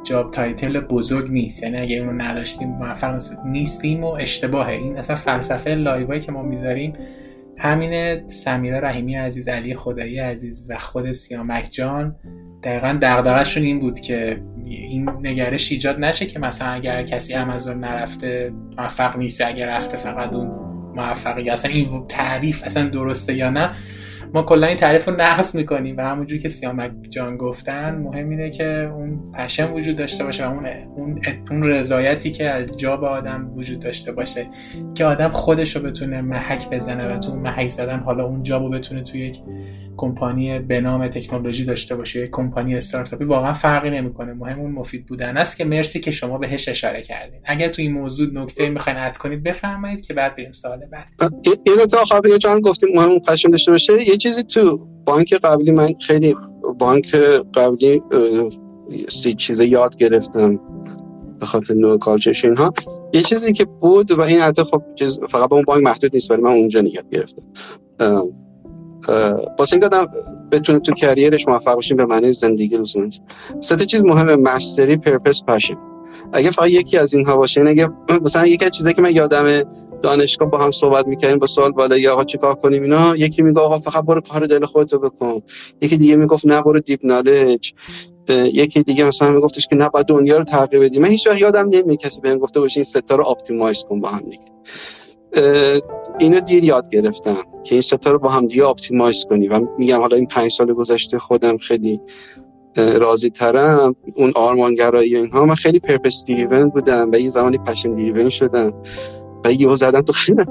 job 0.04 0.30
title 0.30 0.80
بزرگ 0.80 1.30
نیست. 1.30 1.62
یعنی 1.62 1.76
اگه 1.76 1.96
اونو 1.96 2.22
نداشتیم 2.22 2.68
موفق 2.68 3.20
نیستیم 3.44 4.04
و 4.04 4.06
اشتباهه. 4.06 4.72
این 4.72 4.98
اصلا 4.98 5.16
فلسفه 5.16 5.70
live 5.70 6.04
ایی 6.04 6.20
که 6.20 6.32
ما 6.32 6.42
می‌ذاریم 6.42 6.92
همین 7.58 8.28
سمیرا 8.28 8.78
رحیمی 8.78 9.14
عزیز 9.14 9.48
علی 9.48 9.74
خدایی 9.74 10.18
عزیز 10.18 10.66
و 10.70 10.78
خود 10.78 11.12
سیامک 11.12 11.68
جان. 11.70 12.16
دقیقا 12.62 12.98
دغدغشون 13.02 13.62
این 13.62 13.80
بود 13.80 14.00
که 14.00 14.40
این 14.64 15.10
نگرش 15.22 15.72
ایجاد 15.72 15.98
نشه 15.98 16.26
که 16.26 16.38
مثلا 16.38 16.68
اگر 16.68 17.02
کسی 17.02 17.34
امازون 17.34 17.78
نرفته 17.80 18.52
موفق 18.78 19.16
نیست. 19.16 19.40
اگر 19.40 19.76
رفته 19.76 19.96
فقط 19.96 20.32
اون 20.32 20.46
موفقی. 20.96 21.50
اصلا 21.50 21.70
این 21.70 22.06
تعریف 22.08 22.62
اصلا 22.64 22.88
درسته 22.88 23.34
یا 23.34 23.50
نه؟ 23.50 23.70
ما 24.34 24.42
کلا 24.42 24.66
این 24.66 24.76
تعریف 24.76 25.08
رو 25.08 25.14
نقض 25.16 25.54
می‌کنیم. 25.54 25.96
و 25.96 26.00
همونجور 26.00 26.38
که 26.38 26.48
سیامک 26.48 26.92
جان 27.10 27.36
گفتن 27.36 27.94
مهم 27.94 28.28
اینه 28.28 28.50
که 28.50 28.90
اون 28.94 29.32
passion 29.32 29.72
وجود 29.72 29.96
داشته 29.96 30.24
باشه 30.24 30.46
و 30.46 30.50
اون 30.50 30.66
اون, 30.96 31.20
اون 31.50 31.62
رضایتی 31.62 32.30
که 32.30 32.50
از 32.50 32.76
جا 32.76 32.96
به 32.96 33.06
آدم 33.06 33.50
وجود 33.56 33.80
داشته 33.80 34.12
باشه 34.12 34.46
که 34.94 35.04
آدم 35.04 35.28
خودش 35.28 35.76
رو 35.76 35.82
بتونه 35.82 36.20
محک 36.20 36.70
بزنه 36.70 37.14
و 37.14 37.18
تو 37.18 37.34
محک 37.34 37.68
زدن 37.68 38.00
حالا 38.00 38.24
اون 38.24 38.42
جا 38.42 38.58
رو 38.58 38.70
بتونه 38.70 39.02
توی 39.02 39.20
یک 39.20 39.38
کمپانی 39.96 40.58
به 40.58 40.80
نام 40.80 41.08
تکنولوژی 41.08 41.64
داشته 41.64 41.96
باشه 41.96 42.20
یک 42.20 42.30
کمپانی 42.30 42.76
استارتاپی 42.76 43.24
واقعا 43.24 43.52
فرقی 43.52 43.90
نمی‌کنه. 43.90 44.32
مهم 44.32 44.60
اون 44.60 44.72
مفید 44.72 45.06
بودن 45.06 45.36
است 45.36 45.58
که 45.58 45.64
مرسی 45.64 46.00
که 46.00 46.10
شما 46.10 46.38
بهش 46.38 46.68
اشاره 46.68 47.02
کردین. 47.02 47.40
اگر 47.44 47.68
تو 47.68 47.82
این 47.82 47.92
موضوع 47.92 48.32
نکته 48.32 48.68
می‌خواین 48.68 48.98
اد 48.98 49.16
کنید 49.16 49.42
بفرمایید 49.42 50.06
که 50.06 50.14
بعد 50.14 50.36
بریم 50.36 50.52
سوال 50.52 50.80
بعد. 50.92 51.32
اینو 51.66 51.86
تا 51.86 52.04
خب 52.04 52.26
یه 52.26 52.38
جان 52.38 52.60
گفتیم 52.60 52.88
مهم 52.94 53.18
پشن 53.18 53.50
داشته 53.50 53.70
باشه. 53.72 54.08
یه 54.08 54.16
چیزی 54.16 54.42
تو 54.42 54.86
بانک 55.06 55.34
قبلی 55.34 55.70
من 55.70 55.88
خیلی 56.06 56.36
بانک 56.78 57.16
قبلی 57.54 58.02
سی 59.08 59.34
چیز 59.34 59.60
یاد 59.60 59.96
گرفتم 59.96 60.60
به 61.40 61.46
خاطر 61.46 61.74
نوع 61.74 61.98
کالچرش 61.98 62.44
اینها. 62.44 62.72
یه 63.14 63.22
چیزی 63.22 63.52
که 63.52 63.64
بود 63.64 64.10
و 64.10 64.20
این 64.20 64.40
حتی 64.40 64.62
خب 64.62 64.82
فقط 65.28 65.48
به 65.48 65.54
اون 65.54 65.64
بانک 65.64 65.84
محدود 65.84 66.14
نیست 66.14 66.30
ولی 66.30 66.42
من 66.42 66.50
اونجا 66.50 66.80
یاد 66.80 67.10
گرفتم. 67.10 67.42
واسه 69.58 69.76
این 69.76 69.84
آدم 69.84 70.08
بتونه 70.52 70.78
تو 70.78 70.92
کریرش 70.92 71.48
موفق 71.48 71.74
باشیم 71.74 71.96
به 71.96 72.06
معنی 72.06 72.32
زندگی 72.32 72.76
لزوما 72.76 73.08
سه 73.60 73.76
چیز 73.76 74.02
مهمه 74.04 74.36
مستری 74.36 74.96
پرپس 74.96 75.42
پاشن 75.44 75.76
اگه 76.32 76.50
فقط 76.50 76.68
یکی 76.68 76.98
از 76.98 77.14
اینها 77.14 77.36
باشه 77.36 77.60
این 77.60 77.68
اگه 77.70 77.88
مثلا 78.22 78.46
یکی 78.46 78.64
از 78.64 78.70
چیزایی 78.70 78.94
که 78.94 79.02
من 79.02 79.12
یادم 79.12 79.62
دانشگاه 80.02 80.50
با 80.50 80.58
هم 80.58 80.70
صحبت 80.70 81.06
می‌کردیم 81.06 81.38
با 81.38 81.46
سوال 81.46 81.72
بالا 81.72 81.98
یا 81.98 82.12
آقا 82.12 82.24
چیکار 82.24 82.54
کنیم 82.54 82.82
اینا 82.82 83.16
یکی 83.16 83.42
میگه 83.42 83.60
آقا 83.60 83.78
فقط 83.78 84.04
برو 84.04 84.20
کار 84.20 84.46
دل 84.46 84.64
خودتو 84.64 84.98
بکن. 84.98 85.42
یکی 85.80 85.96
دیگه 85.96 86.16
می‌گفت 86.16 86.46
نه 86.46 86.62
برو 86.62 86.80
deep 86.80 87.00
knowledge 87.04 87.72
یکی 88.28 88.82
دیگه 88.82 89.04
مثلا 89.04 89.30
میگفتش 89.30 89.66
که 89.66 89.76
نه 89.76 89.88
باید 89.88 90.06
دنیا 90.06 90.38
رو 90.38 90.44
تغییر 90.44 90.82
بدی 90.82 90.98
من 90.98 91.08
هیچ 91.08 91.26
وقت 91.26 91.40
یادم 91.40 91.68
نمیاد 91.68 91.96
کسی 91.96 92.20
بهم 92.20 92.38
گفته 92.38 92.60
باشه 92.60 92.78
این 92.78 92.84
سه 92.84 93.06
تا 93.06 93.16
رو 93.16 93.28
optimize 93.28 93.84
کن 93.88 94.00
با 94.00 94.08
هم 94.08 94.20
دیگه. 94.30 94.44
اینو 96.18 96.40
دیر 96.40 96.64
یاد 96.64 96.88
گرفتم 96.88 97.42
که 97.64 97.74
این 97.74 97.82
سه 97.82 98.01
تا 98.01 98.10
رو 98.10 98.18
با 98.18 98.28
هم 98.28 98.46
دیگه 98.46 98.66
optimize 98.66 99.24
کنی 99.30 99.48
و 99.48 99.60
میگم 99.78 100.00
حالا 100.00 100.16
این 100.16 100.26
پنج 100.26 100.50
سال 100.50 100.72
گذشته 100.72 101.18
خودم 101.18 101.56
خیلی 101.56 102.00
راضی 102.76 103.30
ترم. 103.30 103.96
اون 104.14 104.32
آرمانگرایی 104.34 105.16
و 105.16 105.18
اینها 105.18 105.44
من 105.44 105.54
خیلی 105.54 105.80
purpose 105.80 106.24
driven 106.26 106.68
بودم 106.68 107.10
و 107.12 107.20
یه 107.20 107.28
زمانی 107.28 107.58
passion 107.58 107.94
driven 107.94 108.30
شدم 108.30 108.72
و 109.44 109.52
یه 109.52 109.74
زدم 109.74 110.00
تو 110.00 110.12
خیلی 110.12 110.44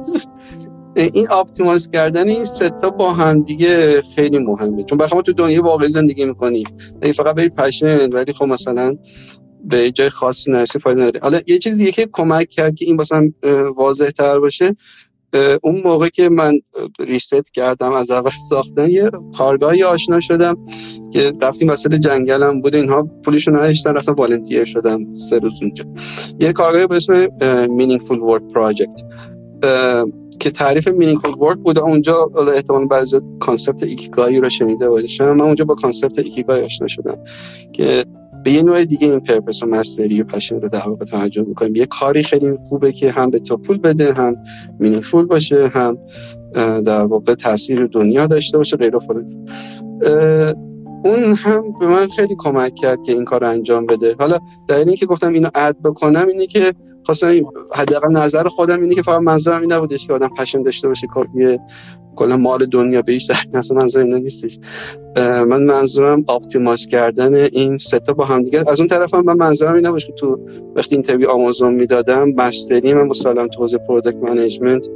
این 0.95 1.31
optimize 1.31 1.89
کردن 1.89 2.29
این 2.29 2.45
سه 2.45 2.75
تا 2.75 2.89
با 2.89 3.13
هم 3.13 3.43
دیگه 3.43 4.01
خیلی 4.01 4.39
مهمه. 4.39 4.83
چون 4.83 4.97
بخوام 4.97 5.21
تو 5.21 5.33
دنیا 5.33 5.63
واقعی 5.63 5.89
زندگی 5.89 6.25
می‌کنی. 6.25 6.63
اگه 7.01 7.13
فقط 7.13 7.35
بری 7.35 7.49
passion 7.49 8.09
ولی 8.09 8.33
خب 8.33 8.45
مثلا 8.45 8.97
به 9.63 9.91
جای 9.91 10.09
خاصی 10.09 10.51
نرسی 10.51 10.79
فایده 10.79 11.01
نداره. 11.01 11.19
حالا 11.23 11.41
یه 11.47 11.59
چیزی 11.59 11.91
که 11.91 12.09
کمک 12.11 12.49
کرد 12.49 12.75
که 12.75 12.85
این 12.85 13.01
مثلا 13.01 13.31
واضح 13.75 14.09
تر 14.09 14.39
باشه 14.39 14.75
اون 15.63 15.81
موقع 15.85 16.07
که 16.07 16.29
من 16.29 16.53
reset 16.99 17.53
کردم 17.53 17.91
از 17.91 18.11
اول 18.11 18.31
ساختن 18.49 18.89
یه 18.89 19.11
کارگاهی 19.37 19.83
آشنا 19.83 20.19
شدم 20.19 20.57
که 21.13 21.33
رفتیم 21.41 21.69
وسط 21.69 21.93
جنگلم 21.93 22.61
بود. 22.61 22.75
اینها 22.75 23.09
پولیشو 23.25 23.51
نداشتن 23.51 23.93
رفتم 23.93 24.13
volunteer 24.13 24.65
شدم 24.65 25.13
سه 25.13 25.37
روز 25.37 25.53
اونجا. 25.61 25.85
یه 26.39 26.53
کارگاهی 26.53 26.87
به 26.87 26.95
اسم 26.95 27.27
Meaningful 27.77 28.17
Work 28.17 28.53
Project 28.53 29.03
که 30.39 30.51
تعریف 30.51 30.87
meaningful 30.87 31.31
work 31.31 31.57
بود. 31.57 31.79
اونجا 31.79 32.31
احتمال 32.55 32.87
بعضی 32.87 33.19
concept 33.39 33.83
ایکیگایی 33.83 34.39
رو 34.39 34.49
شنیده 34.49 34.89
باشم. 34.89 35.31
من 35.33 35.41
اونجا 35.41 35.65
با 35.65 35.75
concept 35.75 36.19
ایکیگای 36.19 36.61
آشنا 36.61 36.87
شدم 36.87 37.17
که 37.73 38.05
به 38.43 38.51
یه 38.51 38.63
نوع 38.63 38.85
دیگه 38.85 39.07
این 39.07 39.19
purpose 39.19 39.63
و 39.63 39.65
mastery 39.65 40.21
و 40.21 40.25
passion 40.25 40.61
رو 40.61 40.69
در 40.69 40.87
واقع 40.87 41.05
توجه 41.05 41.43
می‌کنیم. 41.43 41.75
یه 41.75 41.85
کاری 41.85 42.23
خیلی 42.23 42.57
خوبه 42.69 42.91
که 42.91 43.11
هم 43.11 43.29
به 43.29 43.39
تو 43.39 43.57
پول 43.57 43.77
بده 43.77 44.13
هم 44.13 44.35
meaningful 44.79 45.25
باشه 45.25 45.67
هم 45.67 45.97
در 46.83 47.05
واقع 47.05 47.35
تاثیر 47.35 47.87
دنیا 47.87 48.27
داشته 48.27 48.57
باشه 48.57 48.77
غیر 48.77 48.95
اون 51.05 51.33
هم 51.35 51.63
به 51.79 51.87
من 51.87 52.07
خیلی 52.07 52.35
کمک 52.37 52.75
کرد 52.75 52.99
که 53.05 53.11
این 53.11 53.25
کار 53.25 53.41
رو 53.41 53.49
انجام 53.49 53.85
بده. 53.85 54.15
حالا 54.19 54.39
در 54.67 54.75
این 54.75 54.95
که 54.95 55.05
گفتم 55.05 55.33
اینو 55.33 55.49
add 55.55 55.77
بکنم 55.83 56.27
اینه 56.27 56.47
که 56.47 56.73
خواستم 57.05 57.41
حداقل 57.75 58.11
نظر 58.11 58.47
خودم 58.47 58.81
اینه 58.81 58.95
که 58.95 59.01
فقط 59.01 59.21
منظورم 59.21 59.61
این 59.61 59.73
نبودش 59.73 60.07
که 60.07 60.13
آدم 60.13 60.29
passion 60.37 60.61
داشته 60.61 60.87
باشه 60.87 61.07
یه 61.35 61.59
کلا 62.15 62.37
مال 62.37 62.65
دنیا 62.65 63.01
به 63.01 63.11
هیچ 63.11 63.29
درد 63.29 63.55
اصلا 63.55 63.77
منظور 63.77 64.03
اینا 64.03 64.17
نیستش. 64.17 64.59
من 65.17 65.63
منظورم 65.63 66.25
optimize 66.29 66.87
کردن 66.87 67.35
این 67.35 67.77
سه 67.77 68.01
تا 68.01 68.13
با 68.13 68.25
هم 68.25 68.43
دیگه. 68.43 68.63
از 68.67 68.79
اون 68.79 68.87
طرف 68.87 69.13
هم 69.13 69.25
من 69.25 69.37
منظورم 69.37 69.75
این 69.75 69.85
نباشه 69.85 70.07
که 70.07 70.13
تو 70.13 70.39
وقتی 70.75 70.95
interview 70.95 71.29
آمازون 71.29 71.73
می‌دادم 71.73 72.29
mastery 72.29 72.93
من 72.93 73.03
مسلم 73.03 73.47
تو 73.47 73.59
حوزه 73.59 73.77
product 73.77 74.17
management 74.17 74.87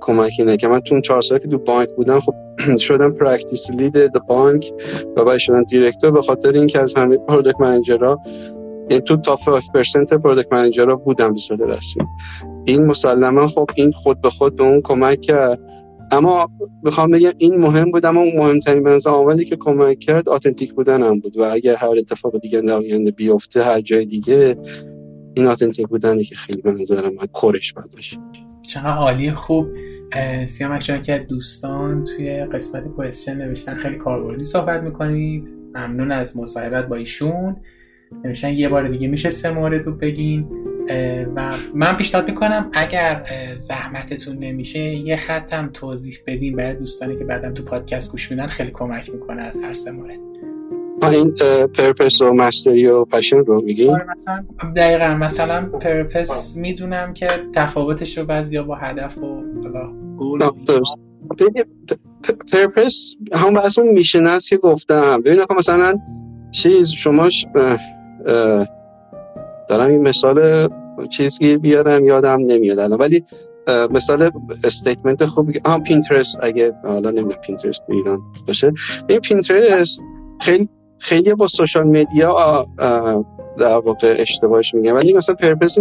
کمکی 0.00 0.44
نه 0.44 0.56
که 0.56 0.68
من 0.68 0.80
تو 0.80 0.94
اون 0.94 1.02
چهار 1.02 1.20
سال 1.20 1.38
که 1.38 1.48
تو 1.48 1.58
بانک 1.58 1.88
بودم 1.96 2.20
خب 2.20 2.34
شدم 2.76 3.10
practice 3.10 3.70
lead 3.70 4.12
بانک 4.12 4.72
و 5.16 5.24
بعد 5.24 5.38
شدم 5.38 5.62
director 5.62 6.10
به 6.10 6.22
خاطر 6.22 6.52
اینکه 6.52 6.80
از 6.80 6.94
همه 6.94 7.16
product 7.16 7.60
manager 7.60 8.12
ها 8.12 8.20
این 8.90 9.00
تو 9.00 9.16
تا 9.16 9.36
5% 9.36 10.12
product 10.12 10.52
manager 10.52 10.91
ها 10.91 10.96
بودم 10.96 11.32
به 11.32 11.38
صورت 11.38 11.60
رسمی. 11.60 12.04
این 12.64 12.84
مسلما 12.84 13.48
خب 13.48 13.70
این 13.74 13.92
خود 13.92 14.20
به 14.20 14.30
خود 14.30 14.56
به 14.56 14.64
اون 14.64 14.80
کمک 14.80 15.20
کرد. 15.20 15.60
اما 16.12 16.50
بخوام 16.84 17.10
بگم 17.10 17.32
این 17.38 17.56
مهم 17.56 17.90
بود 17.90 18.06
اما 18.06 18.24
مهمترین 18.24 18.82
به 18.82 18.98
عاملی 19.06 19.44
که 19.44 19.56
کمک 19.56 19.98
کرد 19.98 20.28
authentic 20.28 20.72
بودن 20.72 21.02
هم 21.02 21.20
بود 21.20 21.36
و 21.36 21.42
اگر 21.42 21.74
هر 21.74 21.94
اتفاق 21.98 22.38
دیگه 22.38 22.60
در 22.60 22.74
آینده 22.74 23.10
بیفته 23.10 23.62
هر 23.62 23.80
جای 23.80 24.06
دیگه 24.06 24.56
این 25.36 25.46
authentic 25.46 25.86
بودنی 25.86 26.24
که 26.24 26.34
خیلی 26.36 26.62
به 26.62 26.72
نظر 26.72 27.08
من 27.08 27.26
core 27.32 27.59
ش 27.59 27.72
باید 27.72 27.90
باشه. 27.92 28.16
چقدر 28.62 28.96
عالی 28.96 29.32
خوب. 29.32 29.66
سیامک 30.46 30.84
جان 30.84 31.02
که 31.02 31.26
دوستان 31.28 32.04
توی 32.04 32.44
قسمت 32.44 32.88
کوشن 32.88 33.36
نوشتن 33.36 33.74
خیلی 33.74 33.96
کاربردی 33.96 34.44
صحبت 34.44 34.82
می‌کنید. 34.82 35.48
ممنون 35.74 36.12
از 36.12 36.36
مصاحبت 36.36 36.88
با 36.88 36.96
ایشون. 36.96 37.56
نوشتن 38.24 38.52
یه 38.52 38.68
بار 38.68 38.88
دیگه 38.88 39.08
میشه 39.08 39.30
سه 39.30 39.50
مورد 39.50 39.86
رو 39.86 39.92
بگین. 39.92 40.46
و 41.36 41.56
من 41.74 41.96
پیشنهاد 41.96 42.28
می‌کنم 42.28 42.70
اگر 42.72 43.24
زحمتتون 43.58 44.36
نمیشه 44.38 44.80
یه 44.80 45.16
خطم 45.16 45.70
توضیح 45.72 46.16
بدین 46.26 46.56
برای 46.56 46.74
دوستانی 46.74 47.18
که 47.18 47.24
بعدم 47.24 47.54
تو 47.54 47.62
پادکست 47.62 48.12
گوش 48.12 48.30
میدن 48.30 48.46
خیلی 48.46 48.70
کمک 48.70 49.10
می‌کنه 49.10 49.42
از 49.42 49.60
هر 49.62 49.72
سه 49.72 49.90
مورد. 49.90 50.18
این 51.12 51.34
پرپس 51.66 52.22
و 52.22 52.32
مستری 52.32 52.86
و 52.86 53.04
پشن 53.04 53.36
رو 53.36 53.62
میگیم 53.62 53.90
آره، 53.90 54.06
مثلا 54.10 54.44
دقیقا 54.76 55.14
مثلا 55.14 55.62
پرپس 55.62 56.56
می‌دونم 56.56 57.14
که 57.14 57.28
تفاوتش 57.54 58.18
رو 58.18 58.24
بعضی 58.24 58.60
با 58.60 58.74
هدف 58.74 59.18
و 59.18 59.42
goal 60.16 60.40
purpose 62.52 63.16
هم 63.34 63.54
بحث 63.54 63.78
اون 63.78 63.88
mission 63.88 64.26
هست 64.26 64.48
که 64.48 64.56
گفتم. 64.56 65.22
ببین 65.22 65.40
مثلا 65.58 65.98
چیز 66.50 66.88
شما 66.88 67.28
دارم 69.68 69.90
این 69.90 70.02
مثال 70.02 70.68
چیزی 71.10 71.56
بیارم 71.56 72.04
یادم 72.04 72.40
نمیاد 72.40 72.78
الان. 72.78 72.98
ولی 72.98 73.24
مثال 73.90 74.30
statement 74.64 75.26
خوبی 75.26 75.60
هم 75.66 75.82
پینترست 75.82 76.38
اگه 76.42 76.72
حالا 76.84 77.10
نمی‌دونم 77.10 77.40
پینترست 77.40 77.82
ایران 77.88 78.20
باشه. 78.46 78.72
این 79.08 79.18
پینترست 79.18 80.00
خیلی 80.40 80.68
خیلی 80.98 81.34
با 81.34 81.46
social 81.46 81.84
media 81.84 82.66
در 83.58 83.78
واقع 83.78 84.16
اشتباهش 84.18 84.74
میگم. 84.74 84.94
ولی 84.94 85.12
مثلا 85.12 85.34
purpose 85.34 85.78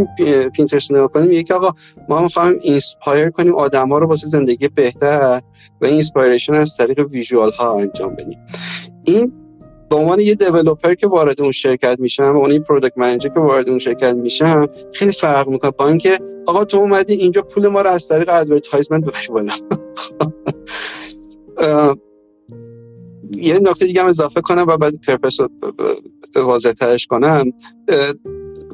پینترست 0.53 0.91
نگاه 0.91 1.07
کنیم 1.07 1.31
یکی 1.31 1.53
آقا 1.53 1.71
ما 2.09 2.21
می‌خوایم 2.21 2.57
inspire 2.61 3.29
کنیم 3.29 3.55
آدم 3.55 3.89
ها 3.89 3.97
رو 3.97 4.07
واسه 4.07 4.27
زندگی 4.27 4.67
بهتر 4.67 5.41
و 5.81 5.85
inspiration 5.85 6.53
از 6.53 6.77
طریق 6.77 6.99
visual 6.99 7.51
ها 7.51 7.79
انجام 7.79 8.13
بدیم. 8.13 8.39
این 9.03 9.33
به 9.89 9.95
عنوان 9.95 10.19
یه 10.19 10.35
developer 10.35 10.93
که 10.93 11.07
وارد 11.07 11.41
اون 11.41 11.51
شرکت 11.51 11.99
میشم 11.99 12.33
به 12.33 12.37
عنوان 12.37 12.51
یه 12.51 12.59
product 12.59 12.97
manager 12.97 13.29
که 13.29 13.39
وارد 13.39 13.69
اون 13.69 13.79
شرکت 13.79 14.15
میشم 14.15 14.67
خیلی 14.93 15.11
فرق 15.11 15.47
می‌کنه 15.47 15.71
با 15.71 15.87
اینکه 15.87 16.19
آقا 16.45 16.65
تو 16.65 16.77
اومدی 16.77 17.13
اینجا 17.13 17.41
پول 17.41 17.67
ما 17.67 17.81
رو 17.81 17.89
از 17.89 18.07
طریق 18.07 18.29
advertisement 18.29 19.03
ببر 19.03 19.27
بالا. 19.29 19.53
یه 23.37 23.59
نکته 23.59 23.85
دیگه 23.85 24.01
هم 24.01 24.07
اضافه 24.07 24.41
کنم 24.41 24.65
و 24.67 24.77
بعد 24.77 24.93
پرپس 25.07 25.39
رو 25.39 25.49
واضح 26.35 26.71
ترش 26.71 27.07
کنم. 27.07 27.51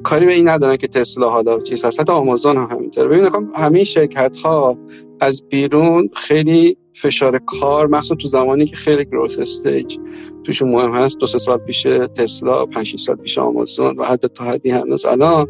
کاری 0.04 0.26
به 0.26 0.34
این 0.34 0.50
ندارن 0.50 0.78
که 0.78 0.88
تسلا 0.88 1.30
حالا 1.30 1.60
چیز 1.60 1.86
هست. 1.86 2.00
حتی 2.00 2.14
آمازون 2.14 2.58
هم 2.58 2.68
همینطوره. 2.72 3.08
ببینید 3.08 3.32
همه 3.56 3.84
شرکت 3.84 4.38
ها 4.38 4.78
از 5.20 5.44
بیرون 5.50 6.10
خیلی 6.14 6.78
فشار 6.94 7.40
کار 7.40 7.88
مخصوصا 7.88 8.16
تو 8.16 8.28
زمانی 8.28 8.66
که 8.66 8.76
خیلی 8.76 9.06
گروث 9.06 9.40
استیج 9.40 9.98
توشون 10.44 10.70
مهم 10.70 10.92
هست. 10.92 11.18
دو 11.18 11.28
سه 11.28 11.38
سال 11.38 11.58
پیش 11.58 11.84
تسلا 12.16 12.66
پنج 12.66 12.96
سال 12.96 13.16
پیش 13.16 13.38
آمازون 13.38 13.96
و 13.98 14.04
حتی 14.04 14.28
تا 14.28 14.44
حدی 14.44 14.70
هنوز 14.70 15.06
الان. 15.06 15.48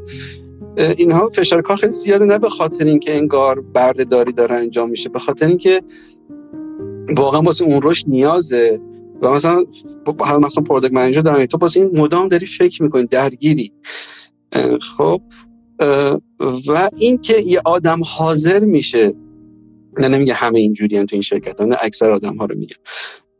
اینها 0.97 1.29
فشار 1.29 1.61
کار 1.61 1.77
خیلی 1.77 1.93
زیاده 1.93 2.25
نه 2.25 2.37
به 2.37 2.49
خاطر 2.49 2.85
اینکه 2.85 3.17
انگار 3.17 3.61
بردهداری 3.61 4.33
داره 4.33 4.55
انجام 4.55 4.89
میشه 4.89 5.09
به 5.09 5.19
خاطر 5.19 5.47
اینکه 5.47 5.81
واقعا 7.17 7.41
واسه 7.41 7.65
اون 7.65 7.79
رشد 7.83 8.05
نیازه. 8.07 8.79
و 9.21 9.31
مثلا 9.31 9.65
مثلا 10.41 10.63
product 10.63 10.93
manager 10.93 11.21
دارن 11.21 11.45
تو 11.45 11.57
واسه 11.57 11.79
این 11.79 11.99
مدام 11.99 12.27
داری 12.27 12.45
فکر 12.45 12.83
می‌کنی 12.83 13.05
درگیری. 13.05 13.73
خب 14.97 15.21
و 16.67 16.89
اینکه 16.99 17.37
یه 17.45 17.61
آدم 17.65 18.01
حاضر 18.05 18.59
میشه 18.59 19.13
نه 19.99 20.07
نمیگه 20.07 20.33
همه 20.33 20.59
اینجوری 20.59 20.97
هم 20.97 21.05
تو 21.05 21.15
این 21.15 21.21
شرکت 21.21 21.59
ها 21.59 21.65
نه 21.65 21.77
اکثر 21.81 22.09
آدم 22.09 22.35
ها 22.37 22.45
رو 22.45 22.57
میگه. 22.57 22.75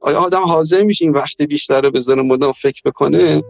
آیا 0.02 0.20
آدم 0.20 0.42
حاضر 0.42 0.84
میشه 0.84 1.06
این 1.06 1.14
وقت 1.14 1.42
بیشتر 1.42 1.82
رو 1.82 1.92
بذاره 1.92 2.22
مدام 2.22 2.52
فکر 2.52 2.82
بکنه؟ 2.86 3.44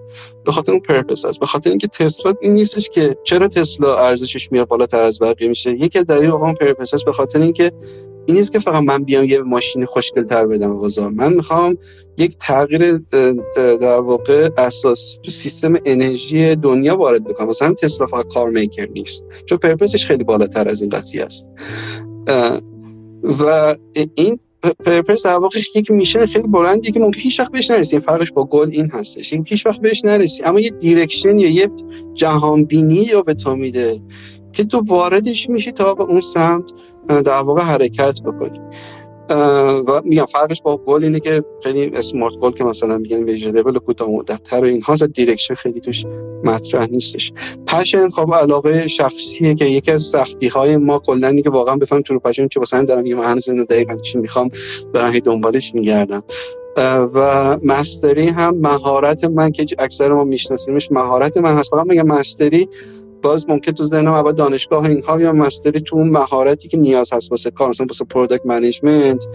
به 0.46 0.52
خاطر 0.52 0.72
اون 0.72 0.82
purpose 0.82 1.26
هست 1.26 1.40
به 1.40 1.46
خاطر 1.46 1.70
اینکه 1.70 1.88
تسلا 1.88 2.34
این 2.42 2.54
نیستش 2.54 2.90
که 2.90 3.16
چرا 3.24 3.48
تسلا 3.48 3.98
ارزشش 3.98 4.52
میاد 4.52 4.68
بالاتر 4.68 5.02
از 5.02 5.20
بقیه 5.20 5.48
میشه؟ 5.48 5.72
یکی 5.72 6.04
دلیل 6.04 6.32
اون 6.32 6.54
purpose 6.54 6.94
هست 6.94 7.06
به 7.06 7.12
خاطر 7.12 7.42
اینکه 7.42 7.72
این 8.26 8.38
نیست 8.38 8.52
که 8.52 8.60
فقط 8.60 8.84
من 8.84 9.04
بیام 9.04 9.24
یه 9.24 9.40
ماشین 9.40 9.86
خوشگل 9.86 10.24
تر 10.24 10.46
بدم 10.46 10.78
بازار 10.78 11.10
من 11.10 11.34
می‌خوام 11.34 11.78
یک 12.18 12.38
تغییر 12.38 12.98
در 13.54 14.00
واقع 14.00 14.50
اساس 14.58 15.20
تو 15.24 15.32
سیستم 15.32 15.74
انرژی 15.86 16.56
دنیا 16.56 16.98
وارد 16.98 17.24
بکنم. 17.24 17.48
مثلا 17.48 17.74
تسلا 17.74 18.08
فقط 18.08 18.28
car 18.28 18.50
maker 18.50 18.86
نیست. 18.86 19.24
چون 19.46 19.58
purpose 19.58 19.95
ش 19.95 20.06
خیلی 20.06 20.24
بالاتر 20.24 20.68
از 20.68 20.82
این 20.82 20.90
قضیه 20.90 21.24
است. 21.24 21.48
و 23.24 23.76
این 24.16 24.40
purpose 24.86 25.24
در 25.24 25.36
واقع 25.36 25.60
یک 25.76 25.92
mission 25.92 26.26
خیلی 26.26 26.48
بلندی 26.48 26.92
که 26.92 27.00
ممکن 27.00 27.20
هیچ 27.20 27.40
وقت 27.40 27.52
بهش 27.52 27.72
نرسیم. 27.72 28.00
فرقش 28.00 28.32
با 28.32 28.46
گل 28.46 28.70
این 28.72 28.90
هستش. 28.90 29.34
این 29.34 29.46
هیچ 29.48 29.66
وقت 29.66 29.82
بهش 29.82 30.06
نرسی 30.06 30.44
اما 30.44 30.60
یه 30.60 30.70
direction 30.70 31.40
یا 31.40 31.50
یه 31.50 31.68
جهان 32.14 32.66
بینی 32.66 33.06
رو 33.06 33.24
به 33.24 33.34
تو 33.34 33.56
میده 33.56 34.00
که 34.54 34.64
تو 34.64 34.80
واردش 34.80 35.50
میشی 35.50 35.72
تا 35.72 35.94
به 35.94 36.04
اون 36.04 36.22
سمت 36.22 36.72
در 37.08 37.42
واقع 37.42 37.62
حرکت 37.62 38.22
بکنی. 38.22 38.60
و 39.88 40.02
میگم 40.04 40.26
فرقش 40.26 40.62
با 40.62 40.78
گل 40.78 41.04
اینه 41.04 41.20
که 41.20 41.44
خیلی 41.64 41.86
smart 41.86 42.36
goal 42.36 42.52
که 42.52 42.64
مثلا 42.64 42.98
میگن 42.98 43.24
ویژنبل 43.24 43.80
کوتاه 43.80 44.10
مدت 44.10 44.54
و 44.54 44.64
اینها 44.64 44.96
direction 44.96 45.54
خیلی 45.54 45.80
توش 45.80 46.06
مطرح 46.44 46.86
نیستش. 46.86 47.34
passion 47.68 48.10
خب 48.10 48.34
علاقه 48.34 48.88
شخصیه 48.88 49.56
که 49.56 49.66
یکی 49.66 49.92
از 49.92 50.02
سختی 50.02 50.48
های 50.48 50.78
ما 50.78 51.00
کلا 51.00 51.36
که 51.36 51.50
واقعا 51.50 51.76
بفهم 51.76 52.02
تو 52.02 52.20
passion 52.20 52.48
چه 52.48 52.60
مثلا 52.60 52.84
دارم 52.84 53.06
یه 53.06 53.20
هنوز 53.20 53.50
دقیقاً 53.50 53.96
چی 53.96 54.18
می‌خوام 54.18 54.50
دارم 54.94 55.12
هی 55.12 55.22
دنبالش 55.22 55.76
میگردم. 55.76 56.24
و 57.14 57.58
mastery 57.64 58.28
هم 58.28 58.58
مهارت 58.58 59.24
من 59.24 59.52
که 59.52 59.66
اکثر 59.80 60.14
ما 60.14 60.24
میشناسیمش 60.24 60.92
مهارت 60.92 61.38
من 61.38 61.54
هست. 61.54 61.70
فقط 61.72 61.86
میگم 61.86 62.08
mastery 62.08 62.70
باز 63.22 63.50
ممکن 63.50 63.72
تو 63.72 63.84
ذهنم 63.84 64.14
اول 64.14 64.32
دانشگاه 64.32 64.86
اینها 64.86 65.22
یا 65.22 65.32
mastery 65.32 65.82
تو 65.82 65.96
اون 65.96 66.10
مهارتی 66.10 66.68
که 66.68 66.78
نیاز 66.78 67.14
هست 67.14 67.32
واسه 67.32 67.52
کار 67.52 67.70
مثلا 67.70 67.88
واسه 67.88 68.06
product 68.06 68.46
management 68.46 69.28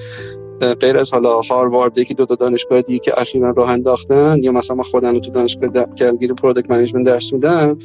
غیر 0.81 0.97
از 0.97 1.13
حالا 1.13 1.41
هاروارد 1.41 1.99
یکی 1.99 2.15
دو 2.15 2.27
تا 2.27 2.35
دانشگاه 2.35 2.83
دیگه 2.83 2.99
که 2.99 3.21
اخیرا 3.21 3.51
راه 3.51 3.71
انداختن 3.71 4.39
یا 4.43 4.53
مثلا 4.53 4.77
من 4.77 4.83
خودم 4.83 5.19
تو 5.19 5.31
دانشگاه 5.31 5.87
کلگیر 5.99 6.35
product 6.35 6.71
management 6.71 7.07
درس 7.07 7.33
میدم 7.33 7.79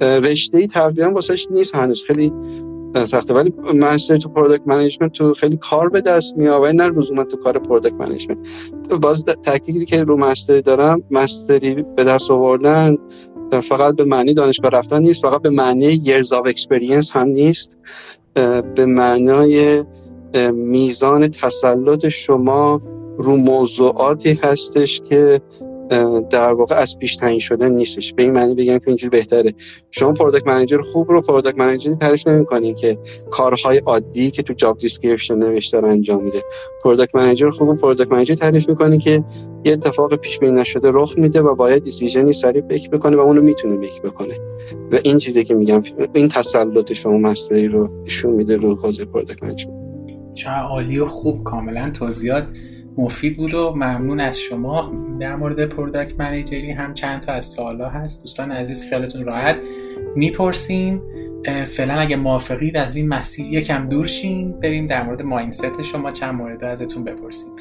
رشته 0.00 0.58
ای 0.58 0.66
تقریبا 0.66 1.10
واسش 1.10 1.46
نیست 1.50 1.74
هنوز. 1.74 2.04
خیلی 2.04 2.32
سخته. 2.94 3.34
ولی 3.34 3.54
mastery 3.74 4.16
تو 4.16 4.28
product 4.28 4.62
management 4.66 5.12
تو 5.12 5.34
خیلی 5.34 5.56
کار 5.56 5.88
به 5.88 6.00
دست 6.00 6.36
میاد 6.36 6.66
نه 6.66 6.88
لزوما 6.88 7.24
تو 7.24 7.36
کار 7.36 7.58
product 7.58 7.94
management 7.94 8.38
باز 9.00 9.24
تاکیدی 9.24 9.84
که 9.84 10.02
رو 10.02 10.16
mastery 10.16 10.62
دارم 10.62 11.02
mastery 11.10 11.84
به 11.96 12.04
دست 12.04 12.30
آوردن 12.30 12.96
فقط 13.60 13.96
به 13.96 14.04
معنی 14.04 14.34
دانشگاه 14.34 14.70
رفتن 14.70 15.02
نیست 15.02 15.22
فقط 15.22 15.42
به 15.42 15.50
معنی 15.50 15.96
years 15.96 16.28
of 16.28 16.52
experience 16.52 17.10
هم 17.12 17.28
نیست. 17.28 17.76
به 18.74 18.86
معنای 18.86 19.84
میزان 20.52 21.28
تسلط 21.28 22.08
شما 22.08 22.80
رو 23.18 23.36
موضوعاتی 23.36 24.40
هستش 24.42 25.00
که 25.00 25.40
در 26.30 26.52
واقع 26.52 26.74
از 26.74 26.98
پیش 26.98 27.16
تعیین 27.16 27.38
شده 27.38 27.68
نیستش. 27.68 28.12
به 28.12 28.22
این 28.22 28.32
معنی 28.32 28.54
بگم 28.54 28.78
که 28.78 28.88
اینجوری 28.88 29.10
بهتره. 29.10 29.52
شما 29.90 30.12
product 30.12 30.46
manager 30.46 30.80
خوب 30.80 31.10
رو 31.10 31.20
product 31.20 31.58
manager 31.58 31.91
ی 31.91 31.96
تعریف 31.96 32.28
نمی‌کنین 32.28 32.74
که 32.74 32.98
کارهای 33.30 33.78
عادی 33.78 34.30
که 34.30 34.42
تو 34.42 34.52
job 34.52 34.78
description 34.78 35.34
نوشته 35.34 35.80
رو 35.80 35.88
انجام 35.88 36.24
میده. 36.24 36.42
product 36.84 37.14
manager 37.14 37.50
خوب 37.50 37.68
و 37.68 37.74
product 37.74 38.12
manager 38.12 38.34
تعریف 38.34 38.68
می‌کنی 38.68 38.98
که 38.98 39.24
یه 39.64 39.72
اتفاق 39.72 40.16
پیش 40.16 40.38
بینی 40.38 40.60
نشده 40.60 40.90
رخ 40.92 41.18
میده 41.18 41.40
و 41.40 41.54
باید 41.54 41.82
decision 41.82 42.26
ی 42.26 42.32
سریع 42.32 42.62
make 42.62 42.90
بکنه 42.90 43.16
و 43.16 43.20
اونو 43.20 43.42
می‌تونه 43.42 43.76
back 43.76 44.02
بکنه. 44.02 44.34
و 44.92 44.98
این 45.04 45.18
چیزی 45.18 45.44
که 45.44 45.54
میگم 45.54 45.82
این 46.14 46.28
تسلط 46.28 46.92
شما 46.92 47.18
mastery 47.18 47.68
رو 47.68 48.04
نشون 48.04 48.32
میده 48.32 48.56
رو 48.56 48.74
حوزه 48.74 49.04
product 49.04 49.42
management 49.42 49.82
چه 50.34 50.50
عالی 50.50 50.98
و 50.98 51.06
خوب. 51.06 51.44
کاملا 51.44 51.90
توضیحات. 51.90 52.44
مفید 52.98 53.36
بود 53.36 53.54
و 53.54 53.72
ممنون 53.74 54.20
از 54.20 54.38
شما. 54.38 54.92
در 55.20 55.36
مورد 55.36 55.66
product 55.66 56.20
manager 56.20 56.64
ی 56.64 56.70
هم 56.70 56.94
چند 56.94 57.20
تا 57.20 57.32
از 57.32 57.46
سوالا 57.46 57.88
هست. 57.88 58.22
دوستان 58.22 58.52
عزیز 58.52 58.88
خیالتون 58.88 59.24
راحت 59.24 59.56
می‌پرسیم. 60.16 61.02
فعلا 61.70 61.94
اگه 61.94 62.16
موافقید 62.16 62.76
از 62.76 62.96
این 62.96 63.08
مسیر 63.08 63.46
یکم 63.46 63.88
دور 63.88 64.06
شیم 64.06 64.52
بریم 64.52 64.86
در 64.86 65.02
مورد 65.02 65.22
mindset 65.22 65.82
شما 65.82 66.10
چند 66.12 66.34
مورد 66.34 66.64
ازتون 66.64 67.04
بپرسیم. 67.04 67.52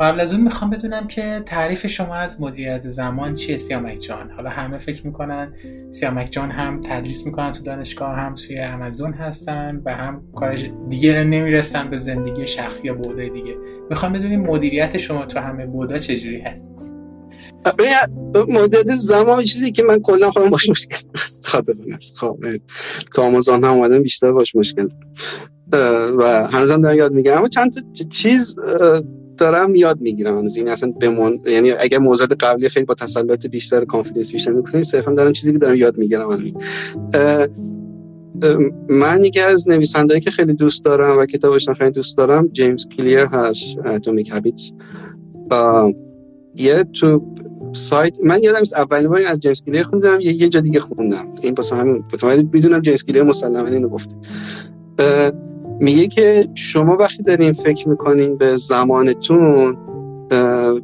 قبل 0.00 0.20
از 0.20 0.32
اون 0.32 0.42
می‌خوام 0.42 0.70
بدونم 0.70 1.08
که 1.08 1.42
تعریف 1.46 1.86
شما 1.86 2.14
از 2.14 2.40
مدیریت 2.40 2.88
زمان 2.88 3.34
چیه 3.34 3.56
سیامک 3.56 4.00
جان؟ 4.00 4.30
حالا 4.30 4.50
همه 4.50 4.78
فکر 4.78 5.06
می‌کنن 5.06 5.54
سیامک 5.90 6.30
جان 6.30 6.50
هم 6.50 6.80
تدریس 6.80 7.26
می‌کنن 7.26 7.52
تو 7.52 7.62
دانشگاه 7.62 8.16
هم 8.16 8.34
توی 8.34 8.58
امازون 8.58 9.12
هستن 9.12 9.82
و 9.84 9.94
هم 9.94 10.22
کار 10.34 10.56
دیگه 10.88 11.24
نمی‌رسن 11.24 11.90
به 11.90 11.96
زندگی 11.96 12.46
شخصی 12.46 12.86
یا 12.86 12.94
بوده 12.94 13.28
دیگه. 13.28 13.56
می‌خوام 13.90 14.12
بدونیم 14.12 14.40
مدیریت 14.40 14.98
شما 14.98 15.26
تو 15.26 15.38
همه 15.38 15.66
بودا 15.66 15.98
چجوری 15.98 16.40
هست؟ 16.40 16.70
مدت 18.48 18.86
زمان 18.86 19.44
چیزی 19.44 19.72
که 19.72 19.82
من 19.82 20.00
کلا 20.00 20.30
خودم 20.30 20.50
باش 20.50 20.70
مشکل 20.70 20.96
صادقانه 21.16 21.94
است 21.94 22.18
خب 22.18 22.38
تو 23.14 23.22
آمازون 23.22 23.64
هم 23.64 23.70
اومدم 23.70 24.02
بیشتر 24.02 24.32
باش 24.32 24.56
مشکل 24.56 24.88
و 26.18 26.46
هنوزم 26.46 26.82
دارم 26.82 26.96
یاد 26.96 27.12
می‌گیرم. 27.12 27.38
اما 27.38 27.48
چند 27.48 27.72
تا 27.72 27.80
چیز 28.10 28.56
دارم 29.38 29.74
یاد 29.74 30.00
می‌گیرم. 30.00 30.38
هنوز 30.38 30.56
این 30.56 30.68
اصلا 30.68 30.90
بمون 30.90 31.40
یعنی 31.46 31.70
اگر 31.70 31.98
موضوعات 31.98 32.44
قبلی 32.44 32.68
خیلی 32.68 32.86
با 32.86 32.94
تسلط 32.94 33.46
بیشتر 33.46 33.84
confidence 33.84 34.32
بیشتر 34.32 34.52
می‌کنین 34.52 34.82
صرفا 34.82 35.12
دارم 35.12 35.32
چیزی 35.32 35.52
که 35.52 35.58
دارم 35.58 35.74
یاد 35.74 35.98
می‌گیرم 35.98 36.44
من 38.88 39.24
یکی 39.24 39.40
از 39.40 39.68
نویسندهایی 39.68 40.20
که 40.20 40.30
خیلی 40.30 40.54
دوست 40.54 40.84
دارم 40.84 41.18
و 41.18 41.26
کتابش 41.26 41.68
خیلی 41.68 41.90
دوست 41.90 42.16
دارم 42.16 42.48
جیمز 42.48 42.86
کلیر 42.86 43.18
هست 43.18 43.78
Atomic 43.86 44.30
Habits 44.30 44.72
یه 46.56 46.84
تو 46.84 47.22
سایت 47.72 48.18
من 48.24 48.40
یادم 48.42 48.60
است 48.60 48.76
اولین 48.76 49.08
بار 49.08 49.22
از 49.22 49.40
جیمز 49.40 49.62
کلیر 49.62 49.82
خوندم 49.82 50.20
یه 50.20 50.32
یه 50.32 50.48
جا 50.48 50.60
دیگه 50.60 50.80
خوندم. 50.80 51.26
این 51.42 51.54
واسه 51.54 51.76
همین 51.76 52.04
متولد 52.12 52.54
می‌دونم 52.54 52.80
جیمز 52.80 53.04
کلیر 53.04 53.22
مسلما 53.22 53.68
اینو 53.68 53.88
گفته. 53.88 54.16
میگه 55.80 56.06
که 56.06 56.48
شما 56.54 56.96
وقتی 56.96 57.22
دارین 57.22 57.52
فکر 57.52 57.88
می‌کنین 57.88 58.36
به 58.36 58.56
زمانتون 58.56 59.76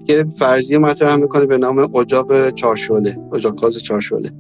یه 0.09 0.25
فرضیه 0.39 0.79
مطرح 0.79 1.17
می‌کنه 1.17 1.47
به 1.47 1.59
نام 1.59 1.97
اجاق 1.97 2.51
چارشوله 2.51 3.17
اجاق 3.35 3.61
گاز 3.61 3.79
چارشوله 3.79 4.31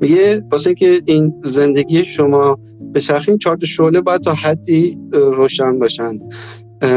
میگه 0.00 0.44
واسه 0.50 0.70
اینکه 0.70 1.02
این 1.04 1.34
زندگی 1.42 2.04
شما 2.04 2.58
به 2.92 3.00
چرخین 3.00 3.38
چهار 3.38 3.64
شعله 3.64 4.00
باید 4.00 4.20
تا 4.20 4.32
حدی 4.32 4.98
روشن 5.12 5.78
باشن. 5.78 6.18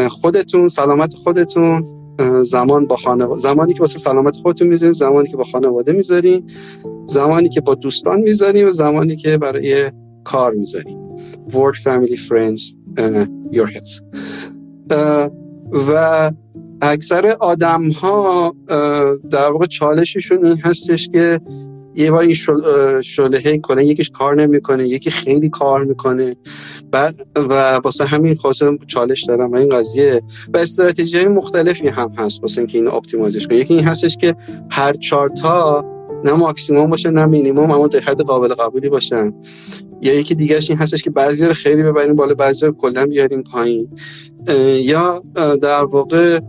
خودتون 0.09 0.67
سلامت 0.67 1.13
خودتون 1.13 1.83
زمان 2.43 2.85
با 2.87 2.95
خانواده 2.95 3.41
زمانی 3.41 3.73
که 3.73 3.79
واسه 3.79 3.99
سلامت 3.99 4.35
خودتون 4.35 4.67
می‌ذارین 4.67 4.93
زمانی 4.93 5.29
که 5.29 5.37
با 5.37 5.43
خانواده 5.43 5.91
می‌ذارین 5.91 6.47
زمانی 7.05 7.49
که 7.49 7.61
با 7.61 7.75
دوستان 7.75 8.19
می‌ذارین 8.19 8.67
و 8.67 8.71
زمانی 8.71 9.15
که 9.15 9.37
برای 9.37 9.91
کار 10.23 10.51
می‌ذارین. 10.51 11.03
Work 11.49 11.75
family 11.75 12.17
friends. 12.29 12.82
Your 13.51 13.67
health 13.67 14.01
و 15.91 16.31
اکثر 16.81 17.27
آدم 17.39 17.89
ها 17.89 18.55
در 19.29 19.51
واقع 19.51 19.65
چالششون 19.65 20.45
این 20.45 20.57
هستش 20.57 21.09
که 21.09 21.41
یه 21.95 22.11
بار 22.11 22.21
این 22.21 22.33
شله 23.01 23.57
کنه 23.57 23.85
یکیش 23.85 24.09
کار 24.09 24.35
نمی‌کنه 24.35 24.87
یکی 24.87 25.11
خیلی 25.11 25.49
کار 25.49 25.83
می‌کنه. 25.83 26.35
و 27.35 27.73
واسه 27.83 28.05
همین 28.05 28.35
خاصه 28.35 28.77
چالش 28.87 29.23
دارم 29.23 29.51
و 29.51 29.55
این 29.55 29.69
قضیه. 29.69 30.21
و 30.53 30.57
استراتژی 30.57 31.25
مختلفی 31.25 31.87
هم 31.87 32.11
هست 32.17 32.41
واسه 32.41 32.61
اینکه 32.61 32.77
این 32.77 32.87
اپتیمایزش 32.87 33.47
کنه. 33.47 33.57
یکی 33.57 33.73
این 33.73 33.83
هستش 33.83 34.17
که 34.17 34.35
هر 34.71 34.93
چهار 34.93 35.29
تا 35.29 35.85
نه 36.23 36.33
ماکسیموم 36.33 36.89
باشه 36.89 37.09
نه 37.09 37.25
مینیموم 37.25 37.71
اما 37.71 37.87
در 37.87 37.99
حد 37.99 38.21
قابل 38.21 38.53
قبولی 38.53 38.89
باشن. 38.89 39.33
یا 40.01 40.13
یکی 40.13 40.35
دیگهش 40.35 40.69
این 40.69 40.79
هستش 40.79 41.03
که 41.03 41.09
بعضی 41.09 41.45
رو 41.45 41.53
خیلی 41.53 41.83
ببریم 41.83 42.15
بالا 42.15 42.33
بعضی 42.33 42.65
رو 42.65 42.71
کلا 42.71 43.05
بیاریم 43.05 43.43
پایین. 43.43 43.89
یا 44.75 45.23
در 45.61 45.85
واقع 45.85 46.39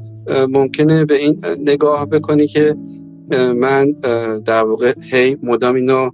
ممکنه 0.49 1.05
به 1.05 1.15
این 1.15 1.41
نگاه 1.67 2.07
بکنی 2.07 2.47
که 2.47 2.77
من 3.57 3.93
در 4.45 4.65
واقع 4.65 4.95
هی 5.03 5.37
مدام 5.43 5.75
اینو 5.75 6.11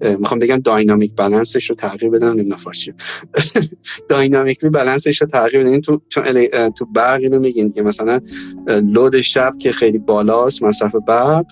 می‌خوام 0.00 0.40
بگم 0.40 0.56
داینامیک 0.56 1.14
بالانسش 1.16 1.70
رو 1.70 1.76
تغییر 1.76 2.10
بدم 2.10 2.32
نمی‌دونم 2.32 2.56
فارسی. 2.56 2.92
داینامیکلی 4.08 4.70
بالانسش 4.70 5.20
رو 5.20 5.26
تغییر 5.26 5.64
بدم. 5.64 5.80
تو 5.80 6.00
چون 6.08 6.46
تو 6.68 6.86
برق 6.94 7.20
اینو 7.20 7.38
میگین 7.38 7.72
که 7.72 7.82
مثلا 7.82 8.20
لود 8.66 9.20
شب 9.20 9.52
که 9.58 9.72
خیلی 9.72 9.98
بالاست 9.98 10.62
مصرف 10.62 10.94
برق 11.06 11.46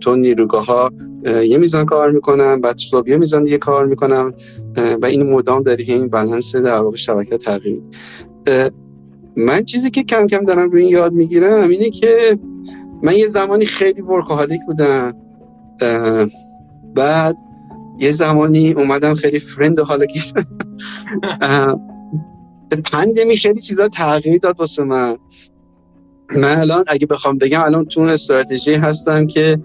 تو 0.00 0.16
نیروگاه 0.16 0.66
ها 0.66 0.92
یه 1.26 1.58
میزان 1.58 1.86
کار 1.86 2.10
می‌کنن 2.10 2.60
بعد 2.60 2.76
صبح 2.78 3.10
یه 3.10 3.16
میزان 3.16 3.44
دیگه 3.44 3.58
کار 3.58 3.86
می‌کنن. 3.86 4.32
و 5.02 5.06
این 5.06 5.30
مدام 5.30 5.62
داری 5.62 5.84
این 5.84 6.08
بالانس 6.08 6.56
در 6.56 6.78
واقع 6.78 6.96
شبکه 6.96 7.38
تغییر 7.38 7.82
من 9.36 9.64
چیزی 9.64 9.90
که 9.90 10.02
کم 10.02 10.26
کم 10.26 10.44
دارم 10.44 10.70
روی 10.70 10.82
این 10.82 10.90
یاد 10.92 11.12
می‌گیرم 11.12 11.68
اینه 11.68 11.90
که 11.90 12.38
من 13.02 13.16
یه 13.16 13.26
زمانی 13.26 13.66
خیلی 13.66 14.00
ورکوهالیک 14.00 14.60
بودم. 14.66 15.16
بعد 16.94 17.36
یه 17.98 18.12
زمانی 18.12 18.72
اومدم 18.72 19.14
خیلی 19.14 19.38
فرند 19.38 19.80
حالا 19.80 20.06
pandemic 22.92 23.36
خیلی 23.36 23.60
چیزا 23.60 23.88
تغییر 23.88 24.38
داد 24.38 24.60
واسه 24.60 24.84
من. 24.84 25.16
من 26.36 26.58
الان 26.58 26.84
اگه 26.86 27.06
بخوام 27.06 27.38
بگم 27.38 27.62
الان 27.62 27.84
تو 27.84 28.00
استراتژی 28.00 28.74
هستم 28.74 29.26
که 29.26 29.58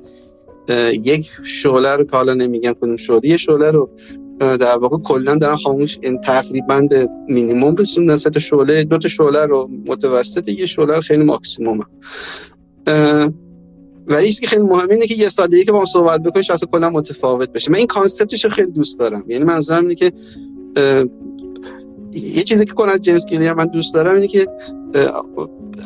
یک 1.03 1.29
شعله 1.43 1.95
رو 1.95 2.03
که 2.03 2.15
حالا 2.15 2.33
نمیگم 2.33 2.73
کنیم 2.73 2.95
شعله 2.95 3.21
یه 3.23 3.37
شعله 3.37 3.71
رو 3.71 3.89
در 4.39 4.77
واقع 4.77 4.97
کلا 4.97 5.35
دارن 5.35 5.55
خاموش 5.55 5.97
این 6.01 6.21
تقریبا 6.21 6.81
به 6.81 7.07
مینیمم 7.27 7.75
رسوندن 7.75 8.15
سه 8.15 8.29
تا 8.29 8.39
شعله 8.39 8.83
دو 8.83 8.97
تا 8.97 9.07
شعله 9.07 9.45
رو 9.45 9.69
متوسط 9.87 10.47
یه 10.47 10.65
شعله 10.65 10.95
رو 10.95 11.01
خیلی 11.01 11.23
ماکسیموم 11.23 11.79
ولی 14.09 14.31
که 14.31 14.47
خیلی 14.47 14.61
مهمه 14.61 14.93
اینه 14.93 15.07
که 15.07 15.15
یه 15.15 15.29
سال 15.29 15.47
دیگه 15.47 15.63
که 15.63 15.71
با 15.71 15.85
صحبت 15.85 16.23
بکنیش 16.23 16.51
اصلا 16.51 16.69
کلا 16.71 16.89
متفاوت 16.89 17.49
بشه. 17.53 17.71
من 17.71 17.77
این 17.77 17.87
concept 17.87 18.31
ش 18.31 18.43
رو 18.45 18.51
خیلی 18.51 18.71
دوست 18.71 18.99
دارم. 18.99 19.23
یعنی 19.27 19.43
منظورم 19.43 19.81
اینه 19.81 19.95
که 19.95 20.11
یه 22.13 22.43
چیزی 22.43 22.65
که 22.65 22.73
کلا 22.73 22.97
جیمز 22.97 23.25
کلیر 23.25 23.53
من 23.53 23.65
دوست 23.65 23.93
دارم 23.93 24.15
اینه 24.15 24.27
که 24.27 24.47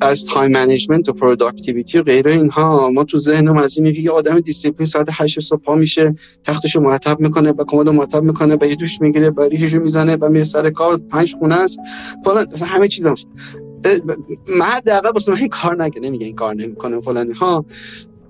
از 0.01 0.25
time 0.25 0.51
management 0.51 1.09
و 1.09 1.13
productivity 1.13 1.99
و 1.99 2.03
غیره 2.03 2.31
اینها 2.31 2.89
ما 2.89 3.03
تو 3.03 3.17
ذهنم 3.17 3.57
از 3.57 3.77
این 3.77 3.85
یه 3.85 4.11
آدم 4.11 4.39
دیسیپلین 4.39 4.85
ساعت 4.85 5.07
8 5.11 5.39
صبح 5.39 5.61
پا 5.61 5.75
میشه 5.75 6.15
تختشو 6.43 6.79
مرتب 6.79 7.19
می‌کنه 7.19 7.51
با 7.51 7.63
کمد 7.63 7.89
مرتب 7.89 8.23
می‌کنه 8.23 8.55
با 8.55 8.65
یه 8.65 8.75
دوش 8.75 9.01
می‌گیره 9.01 9.31
با 9.31 9.45
ریشو 9.45 9.79
می‌زنه 9.79 10.15
و 10.15 10.29
میره 10.29 10.43
سر 10.43 10.69
کار 10.69 10.97
پنج 10.97 11.35
خونه 11.39 11.55
است. 11.55 11.79
فلان 12.25 12.45
همه 12.65 12.87
چیز 12.87 13.05
هم. 13.05 13.15
من 14.47 14.65
حداقل 14.65 15.09
واسه 15.09 15.31
من 15.31 15.47
کار 15.47 15.83
نگه 15.83 15.99
نمیگه 15.99 16.25
این 16.25 16.35
کار 16.35 16.55
نمی‌کنه 16.55 17.01
فلان 17.01 17.33
ها 17.33 17.65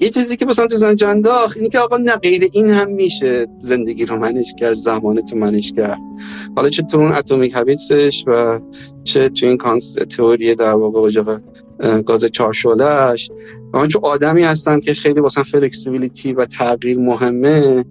یه 0.03 0.09
چیزی 0.09 0.35
که 0.35 0.45
مثلا 0.45 0.67
تو 0.67 0.75
ذهنم 0.75 0.95
انداخت 1.07 1.57
اینه 1.57 1.69
که 1.69 1.79
آقا 1.79 1.97
نه 1.97 2.15
غیر 2.15 2.47
این 2.53 2.69
هم 2.69 2.89
میشه 2.89 3.47
زندگی 3.59 4.05
رو 4.05 4.17
manage 4.17 4.53
کرد 4.59 4.73
زمان 4.73 5.21
تو 5.21 5.37
manage 5.37 5.71
کرد. 5.71 5.99
حالا 6.55 6.69
چه 6.69 6.83
تو 6.83 6.97
اون 6.97 7.11
Atomic 7.11 7.53
Habits 7.53 8.06
ش 8.06 8.23
و 8.27 8.59
چه 9.03 9.29
تو 9.29 9.45
این 9.45 9.57
تئوری 10.09 10.55
در 10.55 10.73
واقع 10.73 10.99
اجاق 10.99 11.41
گاز 12.05 12.25
چارشعله‌ش 12.25 13.31
و 13.73 13.77
من 13.79 13.87
چون 13.87 14.01
آدمی 14.05 14.43
هستم 14.43 14.79
که 14.79 14.93
خیلی 14.93 15.19
واسه 15.19 15.43
flexibility 15.43 16.33
و 16.33 16.45
تغییر 16.45 16.99
مهمه 16.99 17.85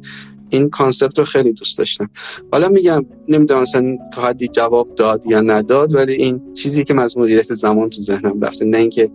این 0.50 0.70
concept 0.70 1.18
رو 1.18 1.24
خیلی 1.24 1.52
دوست 1.52 1.78
داشتم. 1.78 2.10
حالا 2.52 2.68
میگم 2.68 3.04
نمی‌دونم 3.28 3.62
مثلا 3.62 3.96
حدی 4.14 4.48
جواب 4.48 4.94
داد 4.94 5.26
یا 5.26 5.40
نداد 5.40 5.94
ولی 5.94 6.12
این 6.12 6.54
چیزی 6.54 6.84
که 6.84 7.00
از 7.00 7.18
مدیریت 7.18 7.54
زمان 7.54 7.88
تو 7.88 8.00
ذهنم 8.00 8.40
رفته 8.40 8.64
نه 8.64 8.78
اینکه 8.78 9.10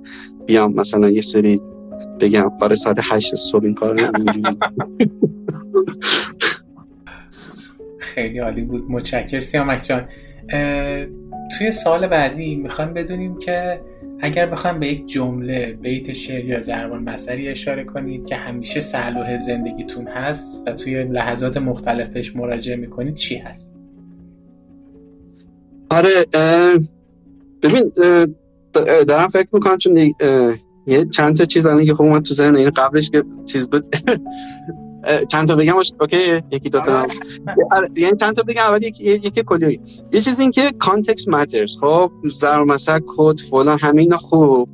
بیام 0.45 0.73
مثلا 0.73 1.09
یه 1.09 1.21
سری 1.21 1.61
بگم 2.19 2.51
برای 2.61 2.75
ساعت 2.75 2.97
هشت 3.01 3.35
صبح 3.35 3.63
این 3.63 3.73
کار 3.73 3.95
خیلی 7.99 8.39
عالی 8.39 8.61
بود. 8.61 8.91
متشکر 8.91 9.39
سیامک 9.39 9.83
جان. 9.83 10.07
توی 11.57 11.71
سال 11.71 12.07
بعدی 12.07 12.55
می‌خوایم 12.55 12.93
بدونیم 12.93 13.39
که 13.39 13.81
اگر 14.19 14.45
بخوایم 14.45 14.79
به 14.79 14.87
یک 14.87 15.07
جمله 15.07 15.77
بیت 15.81 16.13
شعر 16.13 16.45
یا 16.45 16.61
زربان 16.61 17.03
مثلی 17.03 17.47
اشاره 17.47 17.83
کنید 17.83 18.25
که 18.25 18.35
همیشه 18.35 18.81
صلوح 18.81 19.37
زندگیتون 19.37 20.07
هست 20.07 20.67
و 20.67 20.71
توی 20.71 21.03
لحظات 21.03 21.57
مختلفش 21.57 22.35
مراجعه 22.35 22.75
می‌کنید 22.75 23.15
چی 23.15 23.35
هست؟ 23.35 23.75
آره 25.91 26.25
ببین 27.63 27.91
دارم 29.07 29.27
فکر 29.27 29.47
می‌کنم 29.53 29.77
چون 29.77 29.97
یه 30.87 31.05
چند 31.05 31.35
تا 31.35 31.45
چیز 31.45 31.67
که 31.67 31.93
خب 31.93 32.03
من 32.03 32.23
تو 32.23 32.33
ذهن 32.33 32.55
این 32.55 32.69
قبلش 32.69 33.09
که 33.09 33.23
چیز 33.45 33.69
بود. 33.69 33.85
چند 35.31 35.47
تا 35.47 35.55
بگم 35.55 35.75
اوکی 35.99 36.17
یکی 36.51 36.69
دو 36.69 36.79
تا 36.79 37.07
آره، 37.71 37.87
یعنی 37.95 38.17
چند 38.19 38.35
تا 38.35 38.43
بگم 38.43 38.61
اول 38.61 38.83
یکی 38.83 39.03
یکی 39.03 39.43
کلی 39.43 39.79
یه 40.13 40.21
چیز 40.21 40.39
این 40.39 40.51
که 40.51 40.71
context 40.79 41.27
matters 41.27 41.77
خب 41.81 42.11
ضرب‌المثلا 42.31 42.99
quote 43.07 43.39
فلان 43.39 43.79
همه 43.81 44.01
اینا 44.01 44.17
خوب. 44.17 44.69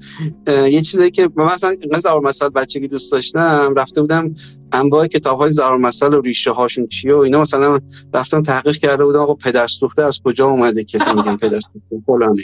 یه 0.47 0.81
چیزی 0.81 1.11
که 1.11 1.29
مثلا 1.35 1.69
اینقدر 1.69 1.99
ضرب‌المثلا 1.99 2.49
بچگی 2.49 2.87
دوست 2.87 3.11
داشتم 3.11 3.73
رفته 3.77 4.01
بودم 4.01 4.35
انواع 4.71 5.07
کتاب 5.07 5.39
های 5.39 5.51
مثلا 5.79 6.17
و 6.17 6.21
ریشه 6.21 6.51
هاشون 6.51 6.87
چیه 6.87 7.15
و 7.15 7.17
اینا. 7.17 7.39
مثلا 7.41 7.79
رفتم 8.13 8.41
تحقیق 8.41 8.75
کرده 8.75 9.05
بودم 9.05 9.19
آقا 9.19 9.33
پدر 9.33 9.67
سوخته 9.67 10.03
از 10.03 10.19
کجا 10.25 10.45
اومده؟ 10.45 10.83
کسی 10.83 11.13
میگن 11.13 11.37
پدر 11.37 11.59
سوخته 11.59 12.05
فلان 12.05 12.37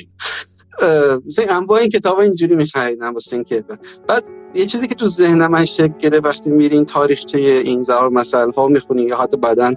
مثلا 1.26 1.46
انواع 1.50 1.80
این 1.80 1.90
کتاب 1.90 2.20
اینجوری 2.20 2.56
میخریدم 2.56 3.14
واسه 3.14 3.36
این 3.36 3.44
که 3.44 3.64
بعد 4.08 4.28
یه 4.56 4.66
چیزی 4.66 4.88
که 4.88 4.96
تو 4.96 5.08
ذهن 5.08 5.48
من 5.48 5.66
شکل 5.66 5.94
گرفت 6.00 6.26
وقتی 6.26 6.50
میرین 6.50 6.86
تاریخچه 6.86 7.38
این 7.38 7.84
زار 7.84 8.10
مسائل 8.10 8.52
ها 8.52 8.68
می‌خونی 8.68 9.02
یا 9.02 9.18
حتی 9.18 9.38
بعدا 9.38 9.74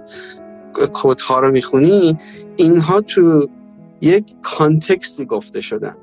کد 0.93 1.19
رو 1.29 1.51
می‌خونی 1.51 2.17
اینها 2.55 3.01
تو 3.01 3.49
یک 4.01 4.25
کانتکسی 4.41 5.25
گفته 5.25 5.61
شدن. 5.61 5.95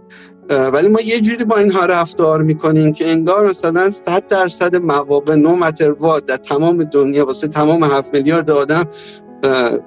ولی 0.50 0.88
ما 0.88 1.00
یه 1.00 1.20
جوری 1.20 1.44
با 1.44 1.56
اینها 1.56 1.86
رفتار 1.86 2.42
می‌کنیم 2.42 2.92
که 2.92 3.10
انگار 3.10 3.46
مثلا 3.46 3.90
100 3.90 4.26
درصد 4.26 4.76
مواقع 4.76 5.34
نو 5.34 5.56
متر 5.56 5.90
در 6.26 6.36
تمام 6.36 6.84
دنیا 6.84 7.26
واسه 7.26 7.48
تمام 7.48 7.84
7 7.84 8.14
میلیارد 8.14 8.50
آدم 8.50 8.88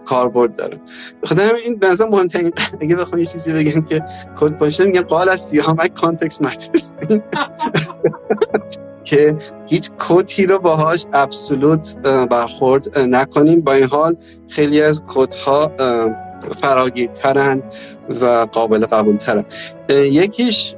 کاربرد 0.06 0.56
داره. 0.56 0.82
خدا 1.24 1.44
این 1.44 1.76
به 1.76 1.88
نظر 1.88 2.08
مهمترین 2.10 2.52
اگه 2.82 2.96
بخوام 2.96 3.20
یه 3.20 3.26
چیزی 3.26 3.54
بگم 3.54 3.82
که 3.82 4.04
quote 4.40 4.58
باشه 4.58 4.86
میگم 4.86 5.02
قول 5.02 5.30
از 5.30 5.42
سیامک 5.42 5.94
context 5.94 6.42
matters 6.42 6.94
که 9.06 9.36
هیچ 9.70 9.92
quote 9.92 10.37
ی 10.37 10.46
رو 10.46 10.60
باهاش 10.60 11.06
absolute 11.14 11.98
برخورد 12.30 13.00
نکنیم. 13.00 13.62
با 13.62 13.74
این 13.74 13.84
حال 13.84 14.16
خیلی 14.48 14.82
از 14.82 15.04
quote 15.08 15.61
ها 15.61 15.72
فراگیرترن 16.62 17.64
و 18.22 18.26
قابل 18.52 18.86
قبول 18.86 19.18
ترن 19.18 19.46
یکیش 19.90 20.76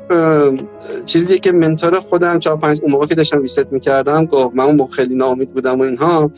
چیزی 1.06 1.40
که 1.40 1.52
mentor 1.52 2.00
خودم 2.00 2.40
چهار 2.40 2.58
پنج 2.58 2.80
اون 2.82 2.92
موقع 2.92 3.06
که 3.06 3.16
داشتم 3.16 3.42
reset 3.42 3.72
می‌کردم 3.72 4.26
گفت 4.26 4.56
من 4.56 4.64
اون 4.64 4.76
موقع 4.76 4.92
خیلی 4.92 5.16
ناامید 5.16 5.54
بودم 5.54 5.80
و 5.80 5.84
اینها. 5.84 6.32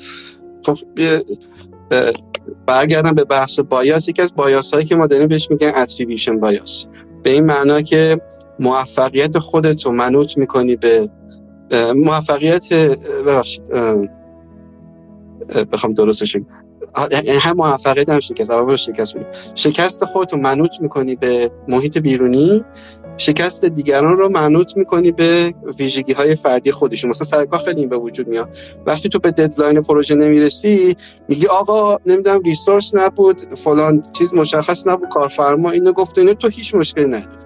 خب 0.66 0.78
برگردم 2.68 3.12
به 3.12 3.24
بحث 3.24 3.60
بایاس 3.60 4.10
یکی 4.10 4.22
از 4.22 4.36
بایاس 4.36 4.74
هایی 4.74 4.86
که 4.86 4.96
ما 4.96 5.08
داریم 5.08 5.28
بهش 5.28 5.52
میگن 5.52 5.72
اتریبیوشن 5.76 6.40
بایاس 6.40 6.86
به 7.24 7.30
این 7.30 7.46
معنا 7.46 7.82
که 7.82 8.22
موفقیت 8.60 9.40
خودت 9.40 9.86
رو 9.86 9.92
منوط 9.92 10.38
می‌کنی 10.38 10.76
به 10.76 11.10
موفقیت 11.96 12.74
ببخشید 12.74 13.64
بخوام 15.72 15.94
درستش 15.94 16.38
یعنی 17.12 17.30
هم 17.30 17.58
موفقیت 17.58 18.10
هم 18.10 18.20
شکست 18.20 18.76
شکست 18.76 19.16
شکست 19.56 20.06
خودت 20.06 20.34
رو 20.34 20.40
منوط 20.40 20.82
می‌کنی 20.82 21.16
به 21.16 21.52
محیط 21.68 21.98
بیرونی 21.98 22.64
شکست 23.18 23.66
دیگران 23.66 24.18
رو 24.18 24.30
منوط 24.30 24.78
می‌کنی 24.78 25.12
به 25.12 25.54
ویژگی 25.80 26.14
های 26.14 26.36
فردی 26.36 26.72
خودشون. 26.72 27.10
مثلا 27.10 27.26
سرکار 27.26 27.60
خیلی 27.60 27.80
این 27.80 27.90
به 27.90 27.98
وجود 27.98 28.28
میاد. 28.28 28.56
وقتی 28.86 29.10
تو 29.10 29.20
به 29.20 29.32
deadline 29.32 29.82
پروژه 29.82 30.16
نمی‌رسی 30.16 30.96
میگی 31.30 31.48
آقا 31.48 31.98
نمی‌دونم 32.06 32.42
resource 32.42 32.96
نبود 32.96 33.42
فلان 33.56 34.04
چیز 34.14 34.34
مشخص 34.34 34.88
نبود 34.88 35.10
کارفرما 35.10 35.72
اینو 35.72 35.92
گفته 35.92 36.22
اینو 36.22 36.34
تو 36.34 36.48
هیچ 36.48 36.76
مشکلی 36.76 37.06
نداری. 37.06 37.46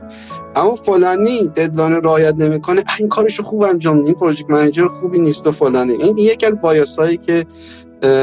اما 0.56 0.76
فلانی 0.76 1.48
deadline 1.48 1.96
رعایت 1.96 2.36
نمی‌کنه 2.36 2.84
این 3.00 3.10
کارشو 3.10 3.44
خوب 3.44 3.64
انجام 3.64 4.06
این 4.06 4.14
پروژه 4.14 4.46
manager 4.50 4.88
خوبی 4.88 5.20
نیست 5.20 5.48
و 5.48 5.52
فلانی. 5.52 5.94
این 5.94 6.18
یکی 6.18 6.46
از 6.46 6.62
bias 6.62 6.99
ایی 6.99 7.18
که 7.18 7.46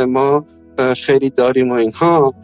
ما 0.09 0.45
خیلی 0.81 1.31
داریم 1.31 1.71
و 1.71 1.75
اینها. 1.75 2.35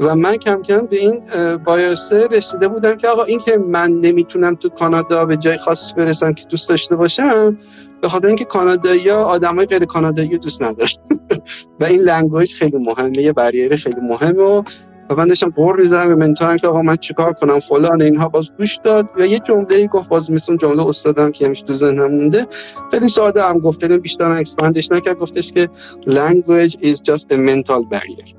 و 0.00 0.16
من 0.16 0.36
کم 0.36 0.62
کم 0.62 0.86
به 0.86 0.96
این 0.96 1.20
bias 1.64 2.14
ه 2.14 2.26
رسیده 2.30 2.68
بودم 2.68 2.96
که 2.96 3.08
آقا 3.08 3.22
این 3.22 3.38
که 3.38 3.58
من 3.58 3.92
نمی‌تونم 3.92 4.54
تو 4.54 4.68
کانادا 4.68 5.24
به 5.24 5.36
جای 5.36 5.56
خاصی 5.56 5.94
برسم 5.94 6.32
که 6.32 6.44
دوست 6.44 6.68
داشته 6.68 6.96
باشم 6.96 7.58
به 8.02 8.08
خاطر 8.08 8.26
اینکه 8.26 8.44
کانادایی 8.44 9.10
آدمای 9.10 9.66
غیر 9.66 9.84
کانادایی 9.84 10.38
دوست 10.38 10.62
ندارن. 10.62 10.90
و 11.80 11.84
این 11.84 12.00
language 12.00 12.54
خیلی 12.54 12.78
مهمه 12.78 13.18
یه 13.18 13.32
barrier 13.32 13.70
ه 13.70 13.76
خیلی 13.76 14.00
مهمه 14.00 14.42
و 14.42 14.62
و 15.10 15.16
من 15.16 15.26
داشتم 15.26 15.50
غر 15.50 15.76
می‌زنم 15.76 16.08
به 16.08 16.14
mentor 16.14 16.50
م 16.50 16.56
که 16.56 16.66
آقا 16.66 16.82
من 16.82 16.96
چیکار 16.96 17.32
کنم؟ 17.32 17.58
فلان 17.58 18.02
اینها 18.02 18.28
باز 18.28 18.50
گوش 18.58 18.78
داد 18.84 19.10
و 19.18 19.26
یه 19.26 19.38
جمله 19.38 19.76
ای 19.76 19.88
گفت 19.88 20.10
باز 20.10 20.30
مثل 20.30 20.56
جمله 20.56 20.86
استادم 20.86 21.32
که 21.32 21.46
همیشه 21.46 21.64
تو 21.64 21.72
ذهنم 21.72 22.14
مونده. 22.14 22.46
خیلی 22.90 23.08
ساده 23.08 23.42
هم 23.42 23.58
گفت 23.58 23.84
بیشتر 23.84 23.98
بیشتر 23.98 24.30
expand 24.30 24.77
ش 24.77 24.92
نکرد. 24.92 25.18
گفتش 25.18 25.52
که 25.52 25.68
language 26.06 26.72
is 26.72 26.96
just 27.12 27.26
a 27.32 27.36
mental 27.36 27.82
barrier. 27.92 28.34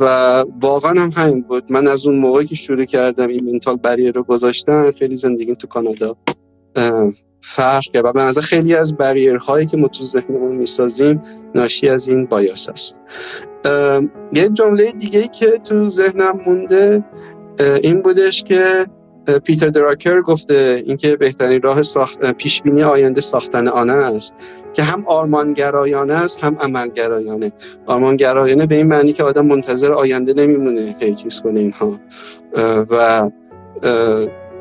و 0.00 0.44
واقعا 0.60 1.00
هم 1.00 1.10
همین 1.16 1.42
بود. 1.42 1.72
من 1.72 1.88
از 1.88 2.06
اون 2.06 2.16
موقعی 2.16 2.46
که 2.46 2.54
شروع 2.54 2.84
کردم 2.84 3.28
این 3.28 3.52
mental 3.52 3.76
barrier 3.76 4.14
رو 4.14 4.22
گذاشتن 4.22 4.90
خیلی 4.90 5.16
زندگیم 5.16 5.54
تو 5.54 5.66
کانادا. 5.66 6.16
فرق 7.46 7.82
کرد. 7.82 8.04
و 8.04 8.12
به 8.12 8.22
نظر 8.22 8.40
خیلی 8.40 8.74
از 8.74 8.96
بریرهایی 8.96 9.66
که 9.66 9.76
ما 9.76 9.88
تو 9.88 10.04
ذهنمون 10.04 10.56
می‌سازیم 10.56 11.22
ناشی 11.54 11.88
از 11.88 12.08
این 12.08 12.26
بایاس 12.26 12.68
است. 12.68 13.00
یه 14.32 14.48
جمله 14.48 14.92
دیگه 14.92 15.28
که 15.28 15.46
تو 15.58 15.90
ذهنم 15.90 16.40
مونده 16.46 17.04
این 17.82 18.02
بودش 18.02 18.42
که 18.42 18.86
پیتر 19.44 19.68
دراکر 19.68 20.20
گفته 20.20 20.82
اینکه 20.86 21.16
بهترین 21.16 21.62
راه 21.62 21.82
ساخت 21.82 22.32
پیش 22.32 22.62
بینی 22.62 22.82
آینده 22.82 23.20
ساختن 23.20 23.68
آن 23.68 23.90
است 23.90 24.32
که 24.72 24.82
هم 24.82 25.04
آرمانگرایانه 25.06 26.14
است 26.14 26.44
هم 26.44 26.56
عملگرایانه. 26.60 27.52
آرمانگرایانه 27.86 28.66
به 28.66 28.74
این 28.74 28.86
معنی 28.86 29.12
که 29.12 29.24
آدم 29.24 29.46
منتظر 29.46 29.92
آینده 29.92 30.34
نمیمونه 30.34 30.96
هی 31.00 31.14
چیز 31.14 31.40
کنه 31.40 31.60
اینها. 31.60 32.00
و 32.90 33.30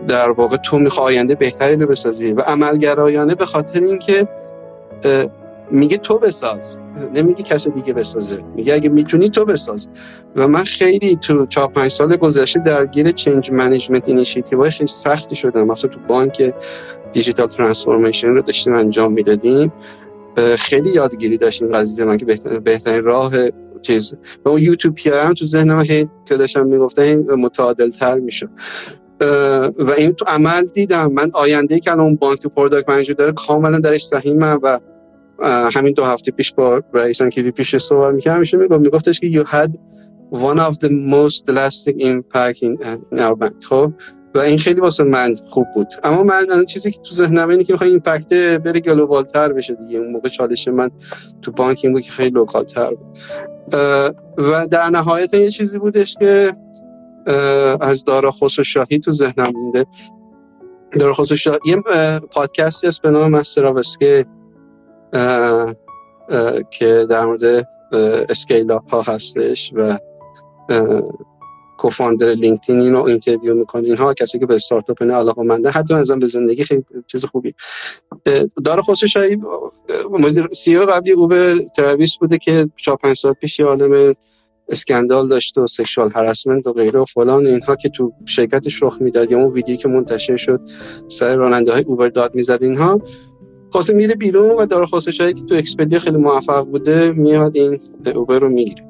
در 0.08 0.32
واقع 0.32 0.58
تو 0.58 0.80
می‌خوای 0.80 1.16
آینده 1.16 1.36
بهتری 1.36 1.76
رو 1.76 1.88
بسازی. 1.88 2.32
و 2.32 2.42
عملگرایانه 2.42 3.36
به 3.36 3.46
خاطر 3.46 3.84
اینکه 3.84 4.28
میگه 5.72 5.98
تو 5.98 6.18
بساز. 6.18 6.78
نمیگه 7.16 7.44
کسی 7.44 7.72
دیگه 7.72 7.94
بسازه. 7.94 8.38
میگه 8.56 8.74
اگه 8.74 8.90
می‌تونی 8.90 9.30
تو 9.30 9.46
بساز. 9.46 9.88
و 10.36 10.48
من 10.48 10.64
خیلی 10.64 11.16
تو 11.16 11.46
چهار 11.46 11.68
پنج 11.68 11.92
سال 11.92 12.16
گذشته 12.16 12.60
درگیر 12.60 13.12
change 13.12 13.52
management 13.52 14.10
initiative 14.10 14.70
خیلی 14.70 14.88
سختی 14.88 15.36
شدم. 15.36 15.68
مثلا 15.68 15.92
تو 15.92 16.00
بانک 16.08 16.54
digital 17.12 17.48
transformation 17.48 18.28
رو 18.28 18.42
داشتیم 18.42 18.74
انجام 18.74 19.14
می‌دادیم. 19.14 19.74
خیلی 20.58 20.90
یادگیری 20.90 21.38
داشتیم 21.38 21.68
قضیه 21.68 22.06
من 22.06 22.18
که 22.18 22.26
بهترین 22.64 23.04
راه 23.04 23.34
چیز. 23.82 24.16
و 24.46 24.50
اون 24.50 24.62
یوتوپیا 24.62 25.24
هم 25.24 25.34
تو 25.34 25.46
ذهنم 25.46 25.82
هی 25.82 26.10
که 26.26 26.38
داشتم 26.38 26.66
می‌گفتم 26.66 27.16
متعادل 27.16 27.90
تر 27.90 28.20
و 29.80 29.92
این 29.98 30.14
تو 30.14 30.26
عمل 30.28 30.66
دیدم. 30.66 31.12
من 31.12 31.32
آینده 31.34 31.80
که 31.80 32.00
اون 32.00 32.16
بانک 32.16 32.48
product 32.48 32.90
manager 32.90 33.14
داره 33.14 33.32
کاملا 33.32 33.80
درش 33.80 34.06
سهیمم 34.06 34.60
و 34.64 34.80
همین 35.76 35.94
دو 35.94 36.04
هفته 36.04 36.32
پیش 36.32 36.54
با 36.54 36.82
رئیس 36.94 37.22
کلی 37.22 37.52
پیش 37.52 37.76
صحبت 37.76 38.14
می‌کردم. 38.14 38.36
همیشه 38.36 38.58
می‌گفت 38.58 38.80
میگفتش 38.80 39.20
که 39.20 39.28
you 39.28 39.46
had 39.48 39.72
one 40.32 40.60
of 40.60 40.74
the 40.74 40.90
most 40.90 41.48
lasting 41.48 42.00
impact 42.02 42.58
in, 42.64 42.74
in 43.14 43.20
our 43.20 43.36
bank. 43.36 43.66
خب؟ 43.70 43.94
و 44.36 44.40
این 44.40 44.58
خیلی 44.58 44.82
واسه 44.82 45.04
من 45.04 45.36
خوب 45.46 45.66
بود. 45.76 45.88
اما 46.04 46.24
من 46.24 46.46
اون 46.50 46.66
چیزی 46.66 46.92
که 46.92 47.00
تو 47.04 47.16
ذهنم 47.16 47.50
اینه 47.50 47.64
که 47.64 47.74
می‌خوام 47.74 47.90
impact 47.90 48.34
بره 48.34 48.80
global 48.80 49.24
تر 49.24 49.54
بشه 49.54 49.74
دیگه. 49.74 50.00
اون 50.00 50.12
موقع 50.12 50.30
چالش 50.30 50.68
من 50.68 50.90
تو 51.42 51.52
بانک 51.52 51.80
این 51.84 51.94
بود 51.94 52.02
که 52.02 52.12
خیلی 52.12 52.30
local 52.30 52.64
تر 52.64 52.90
بود. 52.90 53.18
و 54.38 54.68
در 54.72 54.90
نهایت 54.90 55.34
یه 55.34 55.52
چیزی 55.52 55.80
بودش 55.80 56.16
که 56.20 56.54
از 57.82 58.04
دارا 58.04 58.32
خسرو 58.32 58.64
شاهی 58.64 59.00
تو 59.00 59.12
ذهنم 59.12 59.52
مونده. 59.56 59.86
دارا 61.00 61.14
خسرو 61.14 61.38
شاهی 61.38 61.60
یه 61.66 61.76
پادکستی 62.32 62.88
هست 62.88 63.02
به 63.02 63.10
نام 63.10 63.32
Masters 63.32 63.74
که 66.72 67.06
در 67.10 67.26
مورد 67.26 67.68
scale 68.30 68.72
ها 68.72 69.02
هستش 69.02 69.72
و 69.76 69.98
co-founder 71.78 72.28
LinkedIn 72.28 72.82
اینو 72.82 73.04
interview 73.04 73.54
می‌کنه. 73.54 73.84
اینها 73.84 74.14
کسی 74.14 74.40
که 74.40 74.46
به 74.46 74.56
استارتاپ 74.56 75.04
نه 75.04 75.14
علاقه 75.14 75.44
منده 75.44 75.70
حتی 75.70 75.94
ازم 75.94 76.20
به 76.20 76.26
زندگی 76.26 76.64
خیلی 76.64 76.84
چیز 77.08 77.26
خوبی. 77.26 77.54
دارا 78.66 78.82
خسروشاهی 78.82 79.42
مدیر 80.12 80.48
CEO 80.52 80.86
قبلی 80.86 81.12
Uber 81.12 81.56
Travis 81.58 82.18
بوده 82.18 82.38
که 82.38 82.70
4 82.78 82.98
5 82.98 83.18
سال 83.18 83.34
پیش 83.34 83.60
یه 83.60 83.66
عالم 83.66 84.16
scandal 84.70 85.28
داشته 85.28 85.62
و 85.62 85.68
sexual 85.68 86.12
harassment 86.16 86.68
و 86.68 86.74
غیره 86.74 87.00
و 87.00 87.06
فلان 87.06 87.46
اینها 87.46 87.76
که 87.76 87.90
تو 87.90 88.14
شرکتش 88.26 88.84
رخ 88.84 88.98
می‌داد 89.02 89.32
یا 89.32 89.38
اون 89.38 89.52
ویدیویی 89.52 89.78
که 89.78 89.88
منتشر 89.88 90.38
شد 90.38 90.62
سر 91.08 91.36
راننده 91.36 91.72
های 91.72 91.84
Uber 91.84 92.08
داد 92.08 92.36
می‌زد 92.36 92.64
اینها. 92.64 93.02
خلاصه 93.70 93.94
میره 93.94 94.16
بیرون 94.16 94.50
و 94.50 94.66
دارایی 94.66 95.34
که 95.34 95.44
تو 95.44 95.56
Expedia 95.56 96.00
خیلی 96.00 96.18
موفق 96.18 96.66
بوده 96.66 97.12
میاد 97.12 97.58
این 97.58 97.80
Uber 98.16 98.40
رو 98.40 98.50
می‌گیره. 98.50 98.84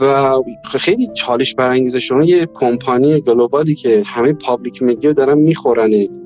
و 0.00 0.32
خیلی 0.64 1.08
چالش 1.14 1.54
برانگیزه 1.54 2.00
شما 2.00 2.24
یه 2.24 2.48
کمپانی 2.54 3.20
global 3.20 3.66
ی 3.66 3.74
که 3.74 4.02
همه 4.06 4.32
public 4.32 4.82
media 4.82 5.12
دارن 5.12 5.38
میخورنید 5.38 6.20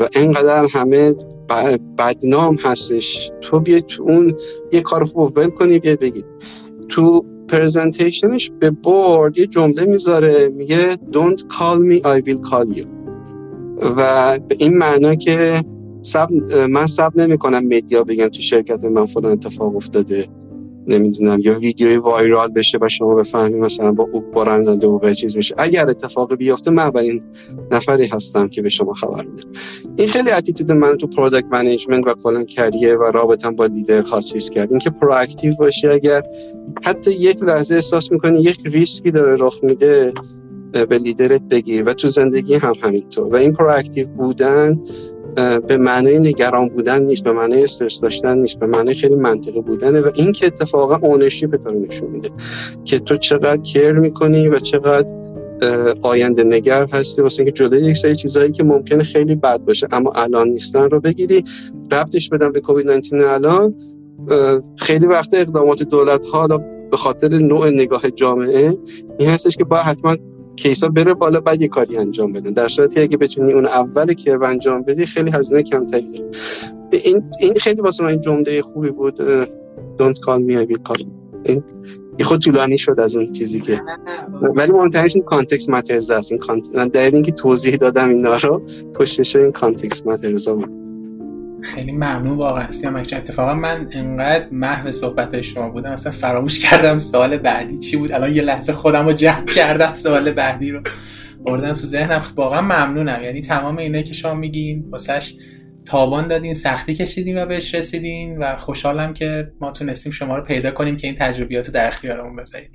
و 0.00 0.08
انقدر 0.14 0.66
همه 0.70 1.14
بدنام 1.98 2.56
هستش. 2.64 3.30
تو 3.40 3.60
بیا 3.60 3.80
تو 3.80 4.02
اون 4.02 4.36
یه 4.72 4.80
کار 4.80 5.04
خوب 5.04 5.38
ول 5.38 5.50
کنی 5.50 5.78
بیا 5.78 5.96
بگید 5.96 6.26
تو 6.92 7.24
پرزنتیشنش 7.48 8.50
به 8.60 8.70
بورد 8.70 9.38
یه 9.38 9.46
جمله 9.46 9.84
می‌ذاره 9.84 10.48
میگه 10.48 10.92
don't 10.92 11.40
call 11.40 11.78
me 11.78 12.00
I 12.00 12.20
will 12.28 12.50
call 12.50 12.78
you. 12.78 12.86
و 13.96 14.38
به 14.48 14.56
این 14.58 14.78
معنا 14.78 15.14
که 15.14 15.60
سب 16.02 16.28
من 16.70 16.86
سب 16.86 17.12
نمی 17.16 17.38
کنم 17.38 17.64
مدیا 17.64 18.04
بگم 18.04 18.28
تو 18.28 18.40
شرکت 18.40 18.84
من 18.84 19.06
فلان 19.06 19.32
اتفاق 19.32 19.76
افتاده. 19.76 20.24
نمی‌دونم 20.86 21.38
یا 21.40 21.58
ویدیوی 21.58 21.96
وایرال 21.96 22.48
بشه 22.48 22.78
و 22.80 22.88
شما 22.88 23.14
بفهمی 23.14 23.58
مثلا 23.58 23.92
با 23.92 24.08
او 24.12 24.20
برنده 24.20 24.86
و 24.86 25.14
چیز 25.14 25.36
میشه 25.36 25.54
اگر 25.58 25.90
اتفاق 25.90 26.34
بیفته 26.34 26.70
من 26.70 26.82
اولین 26.82 27.22
نفری 27.70 28.06
هستم 28.06 28.48
که 28.48 28.62
به 28.62 28.68
شما 28.68 28.92
خبر 28.92 29.24
میدم. 29.24 29.48
این 29.96 30.08
خیلی 30.08 30.30
attitude 30.30 30.72
من 30.72 30.96
تو 30.96 31.06
product 31.06 31.46
management 31.52 32.06
و 32.06 32.14
کلا 32.22 32.44
career 32.44 32.96
و 32.96 33.02
رابطم 33.02 33.56
با 33.56 33.66
لیدر 33.66 34.02
خاص 34.02 34.24
چیز 34.24 34.50
کرد. 34.50 34.70
اینکه 34.70 34.90
proactive 34.90 35.54
باشی 35.54 35.88
اگر 35.88 36.22
حتی 36.84 37.12
یک 37.12 37.42
لحظه 37.42 37.74
احساس 37.74 38.12
می‌کنی 38.12 38.40
یک 38.40 38.58
ریسکی 38.64 39.10
داره 39.10 39.36
رخ 39.40 39.58
میده 39.62 40.12
به 40.88 40.98
لیدرت 40.98 41.42
بگیر 41.42 41.88
و 41.88 41.92
تو 41.92 42.08
زندگی 42.08 42.54
هم 42.54 42.72
همینطور. 42.82 43.32
و 43.32 43.36
این 43.36 43.52
proactive 43.52 44.08
بودن 44.08 44.80
به 45.68 45.76
معنی 45.76 46.18
نگران 46.18 46.68
بودن 46.68 47.02
نیست 47.02 47.24
به 47.24 47.32
معنی 47.32 47.64
استرس 47.64 48.00
داشتن 48.00 48.38
نیست 48.38 48.58
به 48.58 48.66
معنی 48.66 48.94
خیلی 48.94 49.14
منطقی 49.14 49.60
بودنه 49.60 50.00
و 50.00 50.10
این 50.14 50.32
که 50.32 50.46
اتفاقا 50.46 51.08
ownership 51.08 51.56
تو 51.56 51.70
نشون 51.70 52.10
میده 52.10 52.28
که 52.84 52.98
تو 52.98 53.16
چقدر 53.16 53.56
کیر 53.56 53.92
می‌کنی 53.92 54.48
و 54.48 54.58
چقدر 54.58 55.14
آینده 56.02 56.44
نگر 56.44 56.86
هستی. 56.92 57.22
واسه 57.22 57.42
اینکه 57.42 57.52
جلوی 57.52 57.82
یک 57.82 57.96
سری 57.96 58.16
چیزهایی 58.16 58.52
که 58.52 58.64
ممکنه 58.64 59.04
خیلی 59.04 59.34
بد 59.34 59.60
باشه 59.60 59.86
اما 59.92 60.12
الان 60.14 60.48
نیستن 60.48 60.90
رو 60.90 61.00
بگیری 61.00 61.44
ربطش 61.92 62.28
بدم 62.28 62.52
به 62.52 62.60
کووید 62.60 62.90
19 62.90 63.30
الان 63.30 63.74
خیلی 64.76 65.06
وقت 65.06 65.34
اقدامات 65.34 65.82
دولت 65.82 66.26
ها 66.26 66.46
به 66.90 66.96
خاطر 66.96 67.28
نوع 67.28 67.70
نگاه 67.70 68.10
جامعه 68.10 68.76
این 69.18 69.28
هستش 69.28 69.56
که 69.56 69.64
باید 69.64 69.82
حتما 69.82 70.16
کیسا 70.56 70.88
بره 70.88 71.14
بالا 71.14 71.40
بعد 71.40 71.62
یه 71.62 71.68
کاری 71.68 71.96
انجام 71.96 72.32
بدن 72.32 72.50
در 72.50 72.68
صورتی 72.68 73.00
اگه 73.00 73.16
بتونی 73.16 73.52
اون 73.52 73.66
اول 73.66 74.12
کرو 74.12 74.44
انجام 74.44 74.82
بدی 74.82 75.06
خیلی 75.06 75.30
هزینه 75.30 75.62
کمتری 75.62 76.02
داره. 76.02 76.30
این 77.04 77.22
این 77.40 77.54
خیلی 77.54 77.80
واسه 77.80 78.04
من 78.04 78.20
جمله 78.20 78.62
خوبی 78.62 78.90
بود. 78.90 79.44
don't 79.98 80.18
call 80.24 80.40
me 80.48 80.54
I 80.54 80.72
will 80.72 80.82
call 80.88 81.06
این 81.46 81.62
خود 82.24 82.40
طولانی 82.40 82.78
شد 82.78 83.00
از 83.00 83.16
اون 83.16 83.32
چیزی 83.32 83.60
که. 83.60 83.80
ولی 84.56 84.72
مهمترینش 84.72 85.16
این 85.16 85.24
context 85.24 85.70
matters 85.70 86.10
است 86.10 86.32
این 86.32 86.40
cont... 86.40 86.72
دلیل 86.72 87.14
اینکه 87.14 87.32
توضیح 87.32 87.76
دادم 87.76 88.08
اینا 88.08 88.36
رو 88.36 88.62
پشتش 88.94 89.36
این 89.36 89.52
context 89.52 90.06
matters 90.06 90.48
بود. 90.48 90.81
خیلی 91.62 91.92
ممنون 91.92 92.38
واقعا. 92.38 92.70
سیامک 92.70 92.96
اتفاقا 92.96 93.54
من 93.54 93.88
انقدر 93.92 94.46
محو 94.52 94.90
صحبت 94.90 95.40
شما 95.40 95.68
بودم. 95.68 95.92
اصلا 95.92 96.12
فراموش 96.12 96.60
کردم 96.60 96.98
سوال 96.98 97.36
بعدی 97.36 97.78
چی 97.78 97.96
بود. 97.96 98.12
الان 98.12 98.36
یه 98.36 98.42
لحظه 98.42 98.72
خودم 98.72 99.06
رو 99.06 99.12
جمع 99.12 99.46
کردم 99.46 99.94
سوال 99.94 100.30
بعدی 100.30 100.70
رو. 100.70 100.82
بردم 101.44 101.72
تو 101.72 101.86
ذهنم. 101.86 102.22
واقعا 102.36 102.60
ممنونم. 102.60 103.22
یعنی 103.22 103.40
تمام 103.40 103.78
اینه 103.78 104.02
که 104.02 104.14
شما 104.14 104.34
میگین. 104.34 104.84
واسش 104.90 105.34
تابان 105.84 106.28
دادین 106.28 106.54
سختی 106.54 106.94
کشیدین 106.94 107.42
و 107.42 107.46
بهش 107.46 107.74
رسیدین 107.74 108.38
و 108.38 108.56
خوشحالم 108.56 109.14
که 109.14 109.52
ما 109.60 109.70
تونستیم 109.70 110.12
شما 110.12 110.36
رو 110.36 110.44
پیدا 110.44 110.70
کنیم 110.70 110.96
که 110.96 111.06
این 111.06 111.16
تجربیات 111.18 111.66
رو 111.66 111.72
در 111.72 111.86
اختیارمون 111.86 112.36
بذارید. 112.36 112.70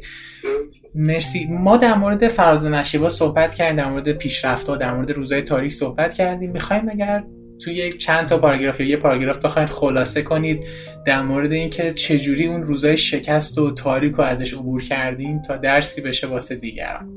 مرسی. 0.95 1.47
ما 1.49 1.77
در 1.77 1.93
مورد 1.93 2.27
فراز 2.27 2.65
نشیبا 2.65 3.09
صحبت 3.09 3.55
کردیم 3.55 3.76
در 3.76 3.89
مورد 3.89 4.11
پیشرفت‌ها 4.11 4.76
در 4.76 4.93
مورد 4.93 5.11
روزهای 5.11 5.41
تاریخ 5.41 5.73
صحبت 5.73 6.14
کردیم. 6.14 6.51
می‌خوایم 6.51 6.89
اگر 6.89 7.23
توی 7.60 7.94
چند 7.94 8.28
تا 8.28 8.38
پاراگراف 8.38 8.80
یا 8.80 8.88
یه 8.88 8.98
پاراگراف 8.98 9.38
بخواید 9.38 9.70
خلاصه 9.70 10.22
کنید 10.22 10.64
در 11.06 11.22
مورد 11.22 11.52
اینکه 11.52 11.94
چجوری 11.94 12.48
اون 12.48 12.64
روزای 12.64 12.98
شکست 12.98 13.58
و 13.58 13.72
تاریک 13.72 14.16
رو 14.16 14.24
ازش 14.24 14.54
عبور 14.54 14.84
کردین 14.84 15.42
تا 15.42 15.58
درسی 15.58 16.02
بشه 16.02 16.28
واسه 16.28 16.56
دیگران. 16.56 17.14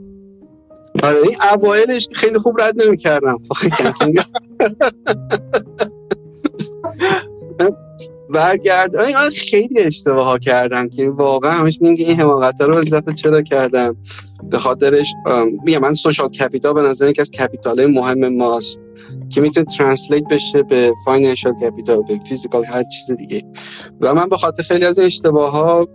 آره 1.03 1.17
این 1.17 1.37
اوایلش 1.53 2.09
خیلی 2.13 2.39
خوب 2.39 2.61
رد 2.61 2.83
نمی‌کردم. 2.87 3.39
برگرد 8.35 8.97
خیلی 9.29 9.81
اشتباه 9.81 10.25
ها 10.25 10.39
کردم 10.39 10.89
که 10.89 11.11
واقعا 11.11 11.53
همش 11.53 11.79
میگه 11.81 12.07
این 12.07 12.21
حماقت 12.21 12.61
رو 12.61 12.77
از 12.77 13.15
چرا 13.17 13.43
کردم 13.43 13.97
به 14.51 14.59
خاطرش 14.59 15.15
میگم 15.65 15.79
من 15.79 15.95
social 15.95 16.29
capital 16.29 16.75
به 16.75 16.83
نظر 16.83 17.11
یکی 17.11 17.21
از 17.21 17.31
capital 17.31 17.87
مهم 17.87 18.37
ماست 18.37 18.81
که 19.29 19.41
می‌تونه 19.41 19.67
translate 19.79 20.25
بشه 20.31 20.63
به 20.63 20.93
financial 21.05 21.53
capital 21.53 22.03
به 22.03 22.19
physical 22.29 22.65
هر 22.65 22.83
چیز 22.83 23.17
دیگه. 23.17 23.43
و 24.01 24.15
من 24.15 24.29
به 24.29 24.37
خاطر 24.37 24.63
خیلی 24.63 24.85
از 24.85 24.99
این 24.99 25.07
اشتباه 25.07 25.51
ها 25.53 25.89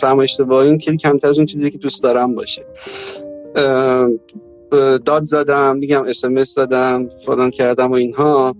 سرمایه 0.00 0.24
اشتباهی 0.24 0.78
که 0.78 0.96
کمتر 0.96 1.28
از 1.28 1.38
اون 1.38 1.46
چیزی 1.46 1.70
که 1.70 1.78
دوست 1.78 2.02
دارم 2.02 2.34
باشه. 2.34 2.66
داد 5.04 5.24
زدم 5.24 5.76
میگم 5.76 6.02
اس 6.02 6.24
ام 6.24 6.33
اس 6.33 6.42
دادم 6.56 7.08
فلان 7.08 7.50
کردم 7.50 7.90
و 7.90 7.94
اینها. 7.94 8.56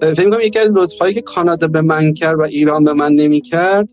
فکر 0.00 0.30
کنم 0.30 0.40
یکی 0.40 0.58
از 0.58 0.70
لطفایی 0.74 1.14
که 1.14 1.20
کانادا 1.20 1.68
به 1.68 1.80
من 1.80 2.14
کرد 2.14 2.38
و 2.38 2.42
ایران 2.42 2.84
به 2.84 2.92
من 2.92 3.12
نمی‌کرد 3.12 3.88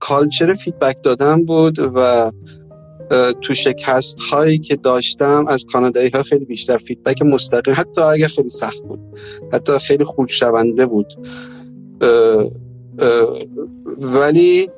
culture 0.00 0.54
feedback 0.54 1.02
دادن 1.02 1.44
بود 1.44 1.78
و 1.94 2.30
تو 3.40 3.54
شکست 3.54 4.18
هایی 4.20 4.58
که 4.58 4.76
داشتم 4.76 5.44
از 5.48 5.64
کانادایی 5.72 6.10
ها 6.10 6.22
خیلی 6.22 6.44
بیشتر 6.44 6.78
feedback 6.78 7.22
مستقیم 7.22 7.74
حتی 7.76 8.00
اگر 8.00 8.28
خیلی 8.28 8.48
سخت 8.48 8.82
بود 8.82 9.00
حتی 9.52 9.78
خیلی 9.78 10.04
خوب 10.04 10.28
شونده 10.28 10.86
بود. 10.86 11.12
ولی 13.98 14.70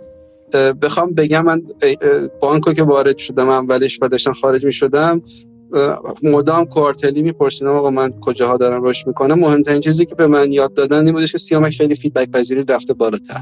بخوام 0.83 1.15
بگم 1.15 1.45
من 1.45 1.63
بانکو 2.41 2.73
که 2.73 2.83
وارد 2.83 3.19
شدم 3.19 3.49
اولش 3.49 3.99
و 4.03 4.09
داشتم 4.09 4.33
خارج 4.33 4.65
می 4.65 4.73
شدم 4.73 5.23
مدام 6.23 6.65
quarterly 6.65 7.23
میپرسیدم 7.23 7.71
آقا 7.71 7.91
من 7.91 8.13
کجاها 8.21 8.57
دارم 8.57 8.85
رشد 8.85 9.07
می‌کنم؟ 9.07 9.39
مهمترین 9.39 9.81
چیزی 9.81 10.07
که 10.07 10.15
به 10.15 10.27
من 10.27 10.53
یاد 10.53 10.75
دادن 10.75 11.05
این 11.05 11.15
بودش 11.15 11.33
که 11.33 11.39
سیامک 11.39 11.73
خیلی 11.73 11.95
feedback 11.95 12.31
پذیری 12.31 12.65
رفته 12.69 12.95
بالاتر. 12.95 13.41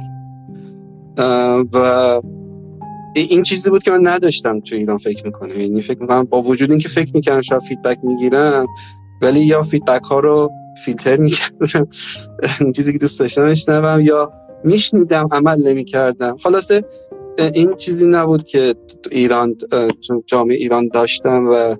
و 1.72 2.20
این 3.14 3.42
چیزی 3.42 3.70
بود 3.70 3.82
که 3.82 3.90
من 3.90 4.06
نداشتم 4.06 4.60
تو 4.60 4.74
ایران 4.74 4.96
فکر 4.96 5.24
می‌کنم. 5.26 5.60
یعنی 5.60 5.82
فکر 5.82 6.00
می‌کنم 6.00 6.24
با 6.24 6.42
وجود 6.42 6.70
اینکه 6.70 6.88
فکر 6.88 7.10
می‌کنم 7.14 7.40
شاید 7.40 7.62
feedback 7.62 7.98
می‌گیرم 8.02 8.66
ولی 9.22 9.40
یا 9.40 9.62
feedback 9.62 10.04
ها 10.04 10.20
رو 10.20 10.50
فیلتر 10.84 11.16
می‌کردم. 11.16 11.88
چیزی 12.76 12.92
که 12.92 12.98
دوست 12.98 13.20
داشتم 13.20 13.44
میشنوم 13.44 14.00
یا 14.00 14.32
میشنیدم 14.64 15.26
عمل 15.32 15.68
نمی‌کردم. 15.68 16.36
خلاصه 16.36 16.84
این 17.54 17.74
چیزی 17.74 18.06
نبود 18.06 18.42
که 18.42 18.74
ایران 19.12 19.56
جامعه 20.26 20.56
ایران 20.56 20.88
داشتم 20.88 21.46
و 21.46 21.76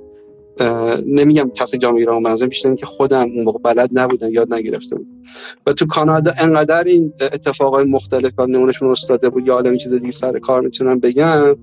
نمیگم 1.07 1.51
تخت 1.57 1.77
جامعه 1.77 2.01
ایران 2.01 2.23
منظورم 2.23 2.49
بیشتر 2.49 2.75
که 2.75 2.87
خودم 2.87 3.23
اون 3.23 3.45
موقع 3.45 3.59
بلد 3.59 3.91
نبودم 3.93 4.31
یاد 4.31 4.55
نگرفته 4.55 4.97
بودم. 4.97 5.11
و 5.67 5.73
تو 5.73 5.87
کانادا 5.87 6.33
انقدر 6.39 6.85
این 6.85 7.13
اتفاقای 7.21 7.85
مختلف 7.85 8.33
و 8.39 8.47
نمونشون 8.47 8.91
استاده 8.91 9.29
بود 9.29 9.47
یا 9.47 9.55
حالا 9.55 9.77
چیز 9.77 9.95
دیگه 9.95 10.11
سر 10.11 10.39
کار 10.39 10.61
می‌تونم 10.61 10.99
بگم. 10.99 11.57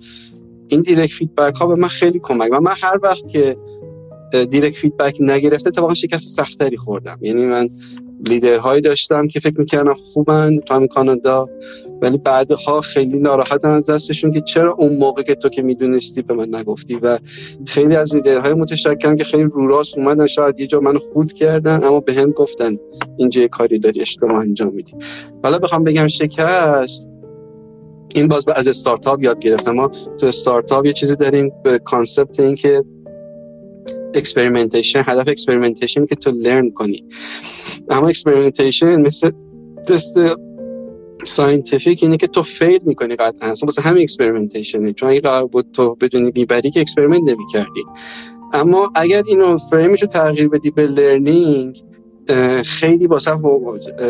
این 0.68 0.82
دیرک 0.82 1.10
فیدبک 1.10 1.56
ها 1.56 1.68
به 1.68 1.76
من 1.76 1.88
خیلی 1.88 2.20
کمک 2.20 2.50
و 2.52 2.60
من 2.60 2.74
هر 2.82 3.00
وقت 3.04 3.28
که 3.28 3.58
دیرک 4.50 4.76
فیدبک 4.76 5.18
نگرفته 5.20 5.68
اتفاقا 5.68 5.94
شکست 5.94 6.28
سختری 6.28 6.78
خوردم. 6.78 7.18
یعنی 7.22 7.46
من 7.46 7.70
لیدرهایی 8.28 8.82
داشتم 8.82 9.28
که 9.28 9.40
فکر 9.40 9.60
می‌کردم 9.60 9.94
خوبن 9.94 10.60
تو 10.60 10.88
کانادا 10.88 11.50
ولی 12.02 12.18
بعدها 12.18 12.82
خیلی 12.82 13.20
ناراحتم 13.20 13.72
از 13.72 13.90
دستشون 13.90 14.32
که 14.32 14.42
چرا 14.42 14.74
اون 14.74 14.98
موقع 14.98 15.22
که 15.22 15.36
تو 15.36 15.50
که 15.50 15.62
می‌دونستی 15.62 16.22
به 16.22 16.34
من 16.34 16.56
نگفتی. 16.56 16.96
و 16.96 17.20
خیلی 17.68 17.96
از 17.96 18.16
لیدرهای 18.16 18.54
متشکرم 18.54 19.16
که 19.16 19.24
خیلی 19.24 19.44
رو 19.44 19.68
راست 19.68 19.98
اومدن 19.98 20.28
شاید 20.28 20.60
یه 20.60 20.68
جا 20.68 20.80
منو 20.80 21.00
خود 21.00 21.34
کردن 21.34 21.84
اما 21.84 22.00
به 22.00 22.14
هم 22.14 22.32
گفتن 22.32 22.78
اینجا 23.18 23.42
یه 23.42 23.48
کاری 23.48 23.80
داری 23.80 24.02
اشتباه 24.02 24.42
انجام 24.42 24.74
میدی. 24.74 24.94
حالا 25.44 25.60
بخوام 25.60 25.84
بگم 25.84 26.08
شکست 26.08 27.08
این 28.16 28.28
باز 28.28 28.48
از 28.48 28.68
استارتاپ 28.68 29.24
یاد 29.24 29.40
گرفتم. 29.40 29.72
ما 29.72 29.92
تو 30.18 30.26
استارتاپ 30.26 30.86
یه 30.86 30.94
چیزی 30.94 31.16
داریم 31.16 31.52
به 31.64 31.80
concept 31.80 32.40
این 32.40 32.56
که 32.56 32.84
experimentation 34.16 35.04
هدف 35.06 35.28
experimentation 35.28 36.06
که 36.06 36.16
تو 36.16 36.32
learn 36.32 36.72
کنی. 36.72 37.04
اما 37.90 38.08
experimentation 38.08 39.02
مثل 39.02 39.32
تست 39.88 40.16
scientific 41.24 42.04
اینه 42.04 42.18
که 42.18 42.28
تو 42.28 42.44
fail 42.44 42.80
می‌کنی 42.86 43.16
قطعا. 43.16 43.50
اصلا 43.50 43.66
واسه 43.68 43.82
همین 43.82 44.04
experimentation 44.04 44.88
ه 44.88 44.94
چون 44.94 45.10
اگه 45.10 45.20
قرار 45.22 45.46
بود 45.46 45.66
تو 45.74 45.96
بدونی 46.02 46.32
می‌بری 46.36 46.70
که 46.70 46.82
experiment 46.82 47.30
نمی‌کردی. 47.30 47.84
اما 48.54 48.92
اگر 48.96 49.24
اینو 49.28 49.58
فریمش 49.58 50.02
رو 50.02 50.08
تغییر 50.08 50.50
بدی 50.50 50.72
به 50.72 50.88
learning 50.88 51.84
خیلی 52.64 53.08
واسه 53.08 53.32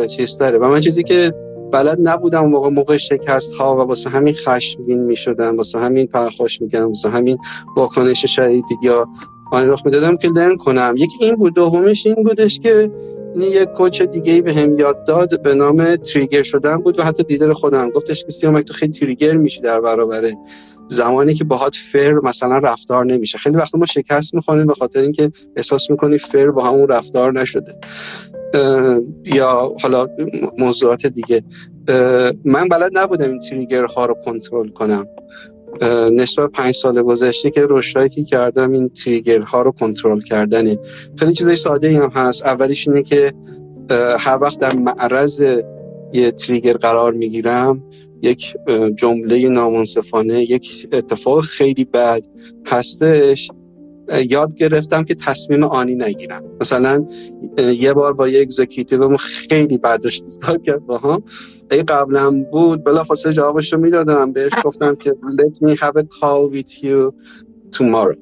چیز 0.08 0.38
داره 0.38 0.58
و 0.58 0.70
من 0.70 0.82
چیزی 0.82 1.04
که 1.04 1.32
بلد 1.72 1.98
نبودم 2.04 2.46
موقع 2.46 2.70
موقع 2.70 2.98
شکست 2.98 3.54
ها 3.54 3.76
و 3.76 3.80
واسه 3.80 4.10
همین 4.10 4.34
خشمگین 4.34 5.00
می‌شدم 5.00 5.58
واسه 5.58 5.80
همین 5.80 6.08
پرخوش 6.08 6.62
میگم 6.62 6.88
واسه 6.88 7.10
همین 7.10 7.38
واکنش 7.76 8.26
شدید 8.26 8.66
یا 8.84 9.08
آن 9.52 9.70
رخ 9.70 9.86
می‌دادم 9.86 10.18
که 10.18 10.28
لرن 10.28 10.58
کنم. 10.58 10.96
یکی 10.98 11.26
این 11.26 11.36
بود 11.36 11.56
دومش 11.56 12.06
این 12.06 12.16
بودش 12.16 12.60
که 12.60 12.92
این 13.36 13.42
یک 13.42 13.70
کوچ 13.70 14.02
دیگه 14.02 14.34
ای 14.34 14.42
به 14.42 14.54
هم 14.54 14.74
یاد 14.74 15.06
داد 15.08 15.42
به 15.42 15.56
نام 15.56 15.96
تریگر 15.96 16.44
شدن 16.44 16.78
بود 16.78 17.00
و 17.00 17.04
حتی 17.04 17.24
لیدر 17.30 17.54
خودم. 17.54 17.90
گفتش 17.90 18.24
که 18.24 18.32
سیامک 18.32 18.66
تو 18.66 18.74
خیلی 18.74 18.92
تریگر 18.92 19.34
میشی 19.34 19.62
در 19.62 19.82
برابر 19.82 20.32
زمانی 20.88 21.34
که 21.34 21.44
باهات 21.44 21.76
فر 21.76 22.14
مثلا 22.14 22.58
رفتار 22.58 23.06
نمیشه. 23.06 23.38
خیلی 23.38 23.56
وقت 23.56 23.76
ما 23.76 23.86
شکست 23.86 24.36
می‌خوریم 24.36 24.68
به 24.68 24.74
خاطر 24.74 25.02
اینکه 25.02 25.32
احساس 25.56 25.90
می‌کنی 25.90 26.18
فر 26.18 26.52
با 26.52 26.64
همون 26.64 26.88
رفتار 26.88 27.40
نشده. 27.40 27.80
یا 29.26 29.74
حالا 29.82 30.08
موضوعات 30.58 31.06
دیگه. 31.08 31.44
من 32.46 32.68
بلد 32.68 32.98
نبودم 32.98 33.30
این 33.30 33.40
تریگر 33.40 33.84
ها 33.84 34.06
رو 34.06 34.16
کنترل 34.26 34.70
کنم. 34.70 35.08
نسبت 36.12 36.52
پنج 36.52 36.74
سال 36.74 37.02
گذشته 37.02 37.52
که 37.52 37.66
رشدهایی 37.70 38.10
که 38.10 38.24
کردم 38.24 38.72
این 38.72 38.90
تریگرها 38.90 39.62
رو 39.62 39.72
کنترل 39.72 40.20
کردنه. 40.20 40.78
خیلی 41.16 41.34
چیزای 41.34 41.56
ساده 41.56 42.00
هم 42.00 42.10
هست. 42.10 42.46
اولیش 42.46 42.88
اینه 42.88 43.04
که 43.04 43.34
هر 44.20 44.38
وقت 44.42 44.60
در 44.60 44.76
معرض 44.76 45.44
یه 46.14 46.32
تریگر 46.32 46.74
قرار 46.74 47.14
می‌گیرم 47.14 47.84
یک 48.22 48.56
جمله 48.96 49.50
نامنصفانه 49.50 50.44
یک 50.44 50.88
اتفاق 50.92 51.42
خیلی 51.42 51.86
بد 51.86 52.22
هستش. 52.66 53.52
یاد 54.30 54.56
گرفتم 54.56 55.04
که 55.04 55.16
تصمیم 55.16 55.64
آنی 55.64 55.96
نگیرم. 55.96 56.44
مثلا 56.62 57.06
یه 57.58 57.94
بار 57.94 58.14
با 58.14 58.28
یه 58.28 58.42
executive 58.42 59.18
خیلی 59.18 59.78
بد 59.78 60.02
رفتار 60.06 60.58
کرد 60.58 60.86
با 60.86 60.98
هم. 60.98 61.24
اگه 61.72 61.84
قبلا 61.84 62.46
بود 62.52 62.84
بلا 62.84 63.04
فاصله 63.04 63.34
جوابش 63.34 63.74
رو 63.74 63.80
می‌دادم. 63.80 64.34
بهش 64.34 64.54
گفتم 64.64 64.96
که 64.96 65.10
let 65.10 65.68
me 65.68 65.76
have 65.76 65.98
a 65.98 66.04
call 66.04 66.56
with 66.56 66.84
you 66.84 67.12
tomorrow. 67.78 68.18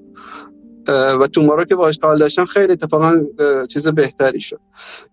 و 0.88 1.28
tomorrow 1.28 1.66
که 1.66 1.76
باش 1.76 1.98
call 1.98 2.20
داشتم 2.20 2.46
خیلی 2.46 2.74
اتفاقا 2.74 3.22
چیز 3.70 3.88
بهتری 3.88 4.40
شد. 4.42 4.60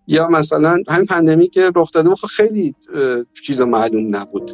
یا 0.07 0.27
مثلا 0.27 0.77
همین 0.89 1.05
pandemic 1.05 1.42
ی 1.42 1.47
که 1.47 1.71
رخ 1.75 1.91
داده 1.91 2.15
خب 2.15 2.27
خیلی 2.27 2.75
چیز 3.45 3.61
معلوم 3.61 4.15
نبود. 4.15 4.51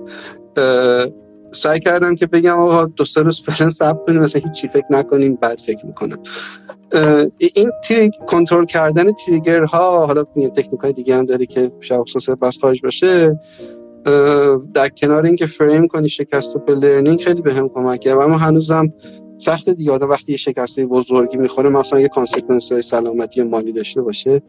سعی 1.51 1.79
کردم 1.79 2.15
که 2.15 2.27
بگم 2.27 2.59
آقا 2.59 2.85
دو 2.85 3.05
سه 3.05 3.21
روز 3.21 3.41
فعلا 3.41 3.69
صبر 3.69 4.05
کنیم 4.05 4.21
مثلا 4.21 4.41
هیچی 4.45 4.67
فکر 4.67 4.85
نکنیم 4.89 5.35
بعد 5.35 5.59
فکر 5.59 5.85
می‌کنم. 5.85 6.19
این 7.37 7.71
trigger 7.83 8.13
کنترل 8.27 8.65
کردن 8.65 9.11
trigger 9.11 9.63
ها 9.63 10.05
حالا 10.05 10.23
تکنیک 10.23 10.79
های 10.81 10.93
دیگه 10.93 11.15
هم 11.15 11.25
داره 11.25 11.45
که 11.45 11.71
شاید 11.79 12.01
خصوص 12.01 12.29
بس 12.29 12.59
خارج 12.61 12.81
باشه 12.81 13.39
در 14.73 14.89
کنار 14.89 15.25
اینکه 15.25 15.45
فریم 15.45 15.87
کنی 15.87 16.09
شکست 16.09 16.55
رو 16.55 16.71
learning 16.71 17.21
خیلی 17.21 17.41
به 17.41 17.53
هم 17.53 17.69
کمک 17.69 17.99
کرد 17.99 18.21
اما 18.21 18.37
هنوزم 18.37 18.93
سخت 19.37 19.69
دیگه. 19.69 19.91
آدم 19.91 20.09
وقتی 20.09 20.31
یه 20.31 20.37
شکسته 20.37 20.85
بزرگی 20.85 21.37
می‌خوره 21.37 21.69
مثلا 21.69 21.99
یه 21.99 22.07
consequence 22.07 22.71
های 22.71 22.81
سلامتی 22.81 23.43
مالی 23.43 23.73
داشته 23.73 24.01
باشه 24.01 24.41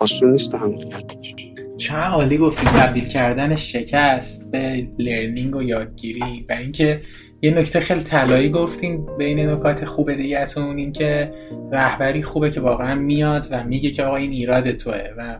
آسون 0.00 0.30
نیست 0.30 0.52
تحمل 0.52 0.88
کردنش 0.88 1.53
چه 1.76 1.94
عالی 1.94 2.38
گفتی 2.38 2.66
تبدیل 2.66 3.04
کردن 3.04 3.56
شکست 3.56 4.52
به 4.52 4.88
لرنینگ 4.98 5.56
و 5.56 5.62
یادگیری. 5.62 6.46
و 6.48 6.52
اینکه 6.52 7.00
یه 7.42 7.50
نکته 7.50 7.80
خیلی 7.80 8.02
طلایی 8.02 8.50
گفتین 8.50 9.06
بین 9.18 9.50
نکات 9.50 9.84
خوب 9.84 10.14
دیگهتون 10.14 10.78
اینکه 10.78 11.32
رهبری 11.72 12.22
خوبه 12.22 12.50
که 12.50 12.60
واقعا 12.60 12.94
میاد 12.94 13.46
و 13.50 13.64
میگه 13.64 13.90
که 13.90 14.04
آقا 14.04 14.16
این 14.16 14.30
ایراد 14.30 14.72
توه 14.72 15.02
و 15.18 15.38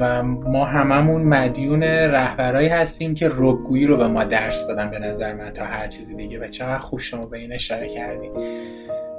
و 0.00 0.22
ما 0.22 0.64
هممون 0.64 1.22
مدیون 1.22 1.82
رهبرایی 1.82 2.68
هستیم 2.68 3.14
که 3.14 3.28
رگویی 3.28 3.86
رو 3.86 3.96
به 3.96 4.08
ما 4.08 4.24
درس 4.24 4.66
دادن 4.68 4.90
به 4.90 4.98
نظر 4.98 5.34
من 5.34 5.50
تا 5.50 5.64
هر 5.64 5.88
چیزی 5.88 6.14
دیگه 6.14 6.38
و 6.38 6.46
چقدر 6.46 6.78
خوب 6.78 7.00
شما 7.00 7.26
به 7.26 7.38
این 7.38 7.52
اشاره 7.52 7.88
کردید 7.88 8.32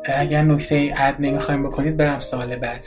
اگر 0.06 0.44
نکته 0.44 0.94
اد 0.98 1.16
نمی‌خوایم 1.20 1.64
بکنید 1.64 1.98
برم 1.98 2.20
سال 2.20 2.56
بعد. 2.56 2.86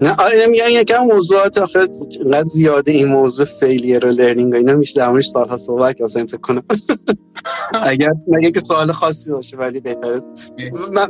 نه 0.00 0.14
آره 0.18 0.46
میگم 0.46 0.68
یکم 0.70 1.04
موضوعات 1.04 1.58
آخه 1.58 1.88
اینقدر 2.20 2.46
زیاده 2.46 2.92
این 2.92 3.08
موضوع 3.08 3.46
فیلیر 3.46 4.06
و 4.06 4.08
لرنینگ 4.08 4.54
اینا 4.54 4.74
میشه 4.74 5.00
در 5.00 5.08
موردش 5.08 5.26
سالها 5.26 5.56
صحبت 5.56 6.00
اصلا 6.00 6.26
فکر 6.26 6.36
کنم. 6.36 6.62
اگر 7.82 8.12
مگه 8.28 8.50
که 8.50 8.60
سوال 8.60 8.92
خاصی 8.92 9.30
باشه 9.30 9.56
ولی 9.56 9.80
بهتره. 9.80 10.20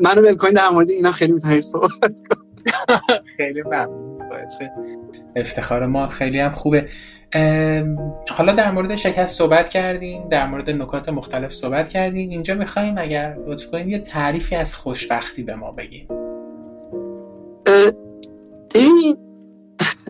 منو 0.01 0.23
ول 0.23 0.53
در 0.53 0.69
مورد 0.69 0.91
اینا 0.91 1.13
خیلی 1.13 1.33
می‌تونی 1.33 1.61
صحبت 1.61 2.21
کنم 2.31 2.45
خیلی 3.37 3.63
ممنون. 3.63 4.19
افتخار 5.37 5.87
ما 5.87 6.09
خیلی 6.09 6.39
هم 6.39 6.51
خوبه. 6.51 6.89
حالا 8.31 8.55
در 8.55 8.71
مورد 8.71 8.97
شکست 8.97 9.39
صحبت 9.39 9.69
کردیم 9.69 10.29
در 10.29 10.47
مورد 10.47 10.71
نکات 10.71 11.09
مختلف 11.09 11.53
صحبت 11.53 11.89
کردیم 11.89 12.31
اینجا 12.31 12.55
می‌خوایم 12.55 12.99
اگر 12.99 13.37
لطف 13.47 13.67
کنید 13.67 13.89
یه 13.89 13.99
تعریفی 13.99 14.57
از 14.57 14.77
خوشبختی 14.77 15.43
به 15.43 15.55
ما 15.55 15.73
بگیم 15.73 16.09
این 18.75 19.17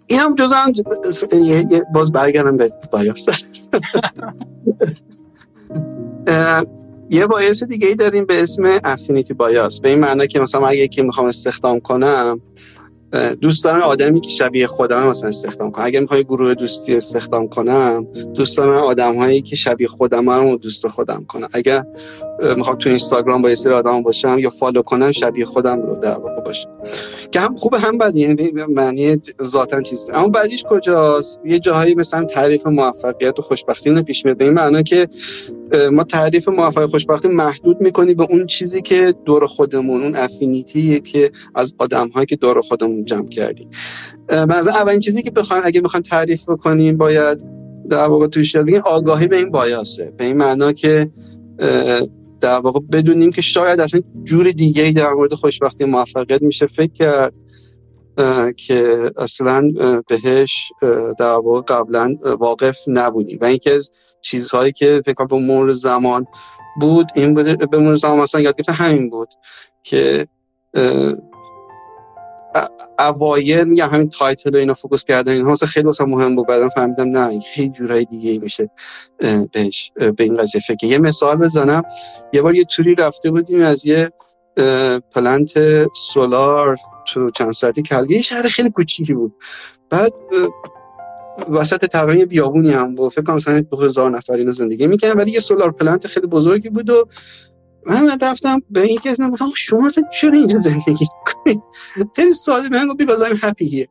این 0.07 0.21
هم 0.21 0.35
جز 0.35 0.53
هم 0.53 0.73
باز 1.95 2.13
برگردم 2.13 2.57
به 2.57 2.73
بایاس. 2.93 3.27
یه 7.11 7.27
بایاس 7.27 7.65
دیگه 7.65 7.89
ای 7.89 7.95
داریم 7.95 8.27
به 8.27 8.43
اسم 8.43 8.81
افینیتی 8.85 9.35
بایاس 9.35 9.81
به 9.81 9.89
این 9.89 9.99
معنی 9.99 10.27
که 10.27 10.41
مثلا 10.41 10.67
اگه 10.67 10.81
یکی 10.81 11.03
می‌خوام 11.03 11.27
استخدام 11.27 11.81
کنم 11.81 12.41
دوست 13.41 13.65
دارم 13.65 13.83
آدمی 13.83 14.21
که 14.21 14.31
شبیه 14.31 14.67
خودم 14.67 15.07
مثلا 15.07 15.29
استخدام 15.29 15.71
کنم. 15.71 15.85
اگه 15.85 16.01
می‌خوای 16.01 16.25
گروه 16.25 16.55
دوستی 16.55 16.97
استخدام 16.97 17.49
کنم 17.49 18.07
دوست 18.35 18.57
دارم 18.57 18.79
آدم 18.79 19.17
هایی 19.17 19.43
که 19.43 19.57
شبیه 19.57 19.89
خودم 19.89 20.31
رو 20.31 20.57
دوست 20.57 20.89
خودم 20.89 21.25
کنم. 21.29 21.49
اگر 21.53 21.85
می‌خوام 22.57 22.77
تو 22.77 22.89
اینستاگرام 22.89 23.43
با 23.43 23.49
یه 23.49 23.55
سری 23.55 23.73
آدم 23.73 24.03
باشم 24.03 24.39
یا 24.39 24.51
فالو 24.51 24.83
کنم 24.83 25.13
شبیه 25.13 25.45
خودم 25.45 25.83
رو 25.83 25.97
در 25.97 26.19
واقع 26.19 26.41
باشم. 26.41 26.71
که 27.31 27.41
هم 27.41 27.57
خوبه 27.57 27.79
هم 27.79 27.99
بده 27.99 28.21
یعنی 28.21 28.53
معنی 28.69 29.17
ذاتا 29.43 29.83
چیزی 29.83 30.13
اما 30.13 30.29
بعدیش 30.29 30.65
کجاست؟ 30.69 31.41
یه 31.45 31.59
جاهایی 31.59 31.95
مثلا 31.95 32.25
تعریف 32.25 32.67
موفقیت 32.67 33.39
و 33.39 33.43
خوشبختی 33.43 33.91
رو 33.91 34.03
پیش 34.03 34.25
میاد 34.25 34.43
این 34.43 34.53
معنا 34.53 34.83
که 34.83 35.09
ما 35.93 36.05
تعریف 36.05 36.49
موفقیت 36.49 36.91
خوشبختی 36.91 37.29
محدود 37.29 37.81
می‌کنی 37.81 38.15
به 38.15 38.27
اون 38.31 38.47
چیزی 38.47 38.83
که 38.83 39.15
دور 39.25 39.47
خودمون 39.47 40.03
اون 40.03 40.17
افینیتی 40.17 41.01
که 41.01 41.31
از 41.55 41.75
آدم 41.79 42.09
هایی 42.09 42.27
که 42.27 42.37
دور 42.37 42.61
خودمون 42.61 43.05
جمع 43.05 43.29
کردیم. 43.29 43.71
مثلا 44.31 44.73
اولین 44.73 45.01
چیزی 45.01 45.23
که 45.23 45.31
بخوایم 45.31 45.63
اگه 45.67 45.81
بخوایم 45.81 46.03
تعریف 46.03 46.49
بکنیم 46.49 46.97
باید 46.97 47.45
در 47.91 48.09
واقع 48.09 48.27
توش 48.27 48.57
آگاهی 48.85 49.27
به 49.27 49.37
این 49.37 49.51
بایاسه. 49.51 50.13
به 50.17 50.25
این 50.25 50.37
معنا 50.37 50.73
که 50.73 51.11
در 52.41 52.59
واقع 52.59 52.81
بدونیم 52.93 53.31
که 53.31 53.43
شاید 53.43 53.81
اصلا 53.81 54.01
جور 54.25 54.51
دیگه 54.51 54.83
ای 54.83 54.93
در 54.93 55.13
مورد 55.13 55.35
خوشبختی 55.35 55.85
موفقیت 55.85 56.43
میشه 56.43 56.67
فکر 56.67 56.93
کرد 56.93 57.35
که 58.57 59.11
اصلا 59.17 59.71
بهش 60.09 60.73
در 61.19 61.37
واقع 61.37 61.61
قبلا 61.61 62.15
واقف 62.39 62.79
نبودیم. 62.87 63.39
و 63.41 63.45
اینکه 63.45 63.75
از 63.75 63.91
چیزهایی 64.21 64.73
که 64.73 65.03
فکر 65.07 65.25
به 65.25 65.37
مرور 65.37 65.73
زمان 65.73 66.27
بود 66.81 67.07
این 67.15 67.35
بوده 67.35 67.67
به 67.67 67.79
مرور 67.79 67.95
زمان 67.95 68.19
مثلا 68.19 68.41
یاد 68.41 68.57
گرفتن 68.57 68.73
همین 68.73 69.11
بود 69.11 69.29
که 69.83 70.27
اوایل 72.99 73.65
میگم 73.65 73.89
همین 73.89 74.09
title 74.09 74.55
و 74.55 74.59
اینا 74.59 74.75
focus 74.75 75.05
کردن 75.05 75.33
اینها 75.33 75.51
مثلا 75.51 75.69
خیلی 75.69 75.87
واسه 75.87 76.05
مهم 76.05 76.37
بود. 76.37 76.47
بعدم 76.47 76.69
فهمیدم 76.69 77.09
نه 77.09 77.41
خیلی 77.41 77.69
جورای 77.69 78.05
دیگه 78.05 78.39
میشه 78.39 78.71
بهش 79.53 79.93
به 79.97 80.25
این 80.25 80.37
قضیه 80.37 80.61
فکر. 80.61 80.87
یه 80.87 80.99
مثال 80.99 81.37
بزنم. 81.37 81.83
یه 82.33 82.43
بار 82.43 82.55
یه 82.55 82.65
توری 82.65 82.95
رفته 82.95 83.31
بودیم 83.31 83.61
از 83.61 83.87
یه 83.87 84.13
plant 85.15 85.53
solar 86.13 86.77
تو 87.07 87.31
چند 87.31 87.53
ساعتی 87.53 87.83
کلگری 87.83 88.17
یه 88.17 88.23
شهر 88.23 88.49
خیلی 88.49 88.71
کوچیکی 88.71 89.15
بود. 89.15 89.35
بعد 89.91 90.13
وسط 91.51 91.85
تقریبا 91.85 92.25
بیابونی 92.25 92.71
هم 92.71 92.95
بود. 92.95 93.13
فکر 93.13 93.23
کنم 93.23 93.35
مثلا 93.35 93.61
2000 93.61 94.11
نفر 94.11 94.33
اینا 94.33 94.53
زندگی 94.53 94.87
می‌کنن 94.87 95.13
ولی 95.13 95.31
یه 95.31 95.41
solar 95.41 95.73
plant 95.73 96.07
خیلی 96.07 96.27
بزرگی 96.27 96.69
بود 96.69 96.91
و 96.91 97.09
من 97.89 98.19
رفتم 98.23 98.63
به 98.71 98.83
این 98.83 98.99
کس 98.99 99.21
گفتم 99.21 99.51
شما 99.57 99.87
اصلا 99.87 100.05
چرا 100.21 100.39
اینجا 100.39 100.59
زندگی 100.59 101.07
کنید 101.27 101.63
خیلی 102.17 102.33
ساده 102.33 102.69
من 102.69 102.89
گفت 102.89 103.03
because 103.03 103.23
I'm 103.31 103.37
happy 103.37 103.71
here. 103.71 103.89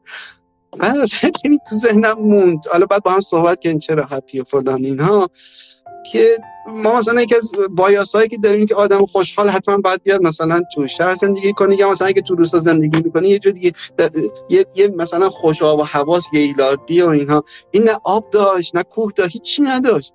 بعد 0.80 0.98
اصلا 0.98 1.32
تو 1.70 1.76
ذهنم 1.76 2.20
موند 2.20 2.64
حالا 2.72 2.86
بعد 2.86 3.04
با 3.04 3.12
هم 3.12 3.20
صحبت 3.20 3.60
کردیم 3.60 3.80
چرا 3.80 4.06
هپی 4.06 4.40
و 4.40 4.44
فلان 4.44 4.86
اینها 4.86 5.30
که 6.12 6.38
ما 6.68 7.00
مثلا 7.00 7.22
یکی 7.22 7.36
از 7.36 7.52
بایاسایی 7.70 8.28
که 8.28 8.38
داریم 8.38 8.66
که 8.66 8.76
آدم 8.76 9.06
خوشحال 9.06 9.50
حتما 9.50 9.78
باید 9.78 10.04
بیاد 10.04 10.22
مثلا 10.22 10.62
تو 10.74 10.88
شهر 10.88 11.16
زندگی 11.16 11.54
کنه 11.54 11.80
یا 11.80 11.90
مثلا 11.90 12.08
اگه 12.08 12.22
تو 12.22 12.36
روستا 12.36 12.58
زندگی 12.58 13.02
می‌کنه 13.02 13.30
یه 13.30 13.40
جور 13.40 13.54
دیگه 13.54 13.72
یه, 14.50 14.66
یه 14.76 14.88
مثلا 14.88 15.30
خوش 15.30 15.62
آب 15.62 15.80
و 15.80 15.84
حواس 15.84 16.26
یه 16.34 16.42
ایلادی 16.42 17.02
و 17.02 17.10
اینها. 17.10 17.44
این 17.72 17.84
نه 17.84 17.98
آب 18.04 18.30
داشت 18.30 18.76
نه 18.76 18.84
کوه 18.84 19.12
داشت 19.16 19.34
هیچی 19.34 19.62
نداشت. 19.62 20.14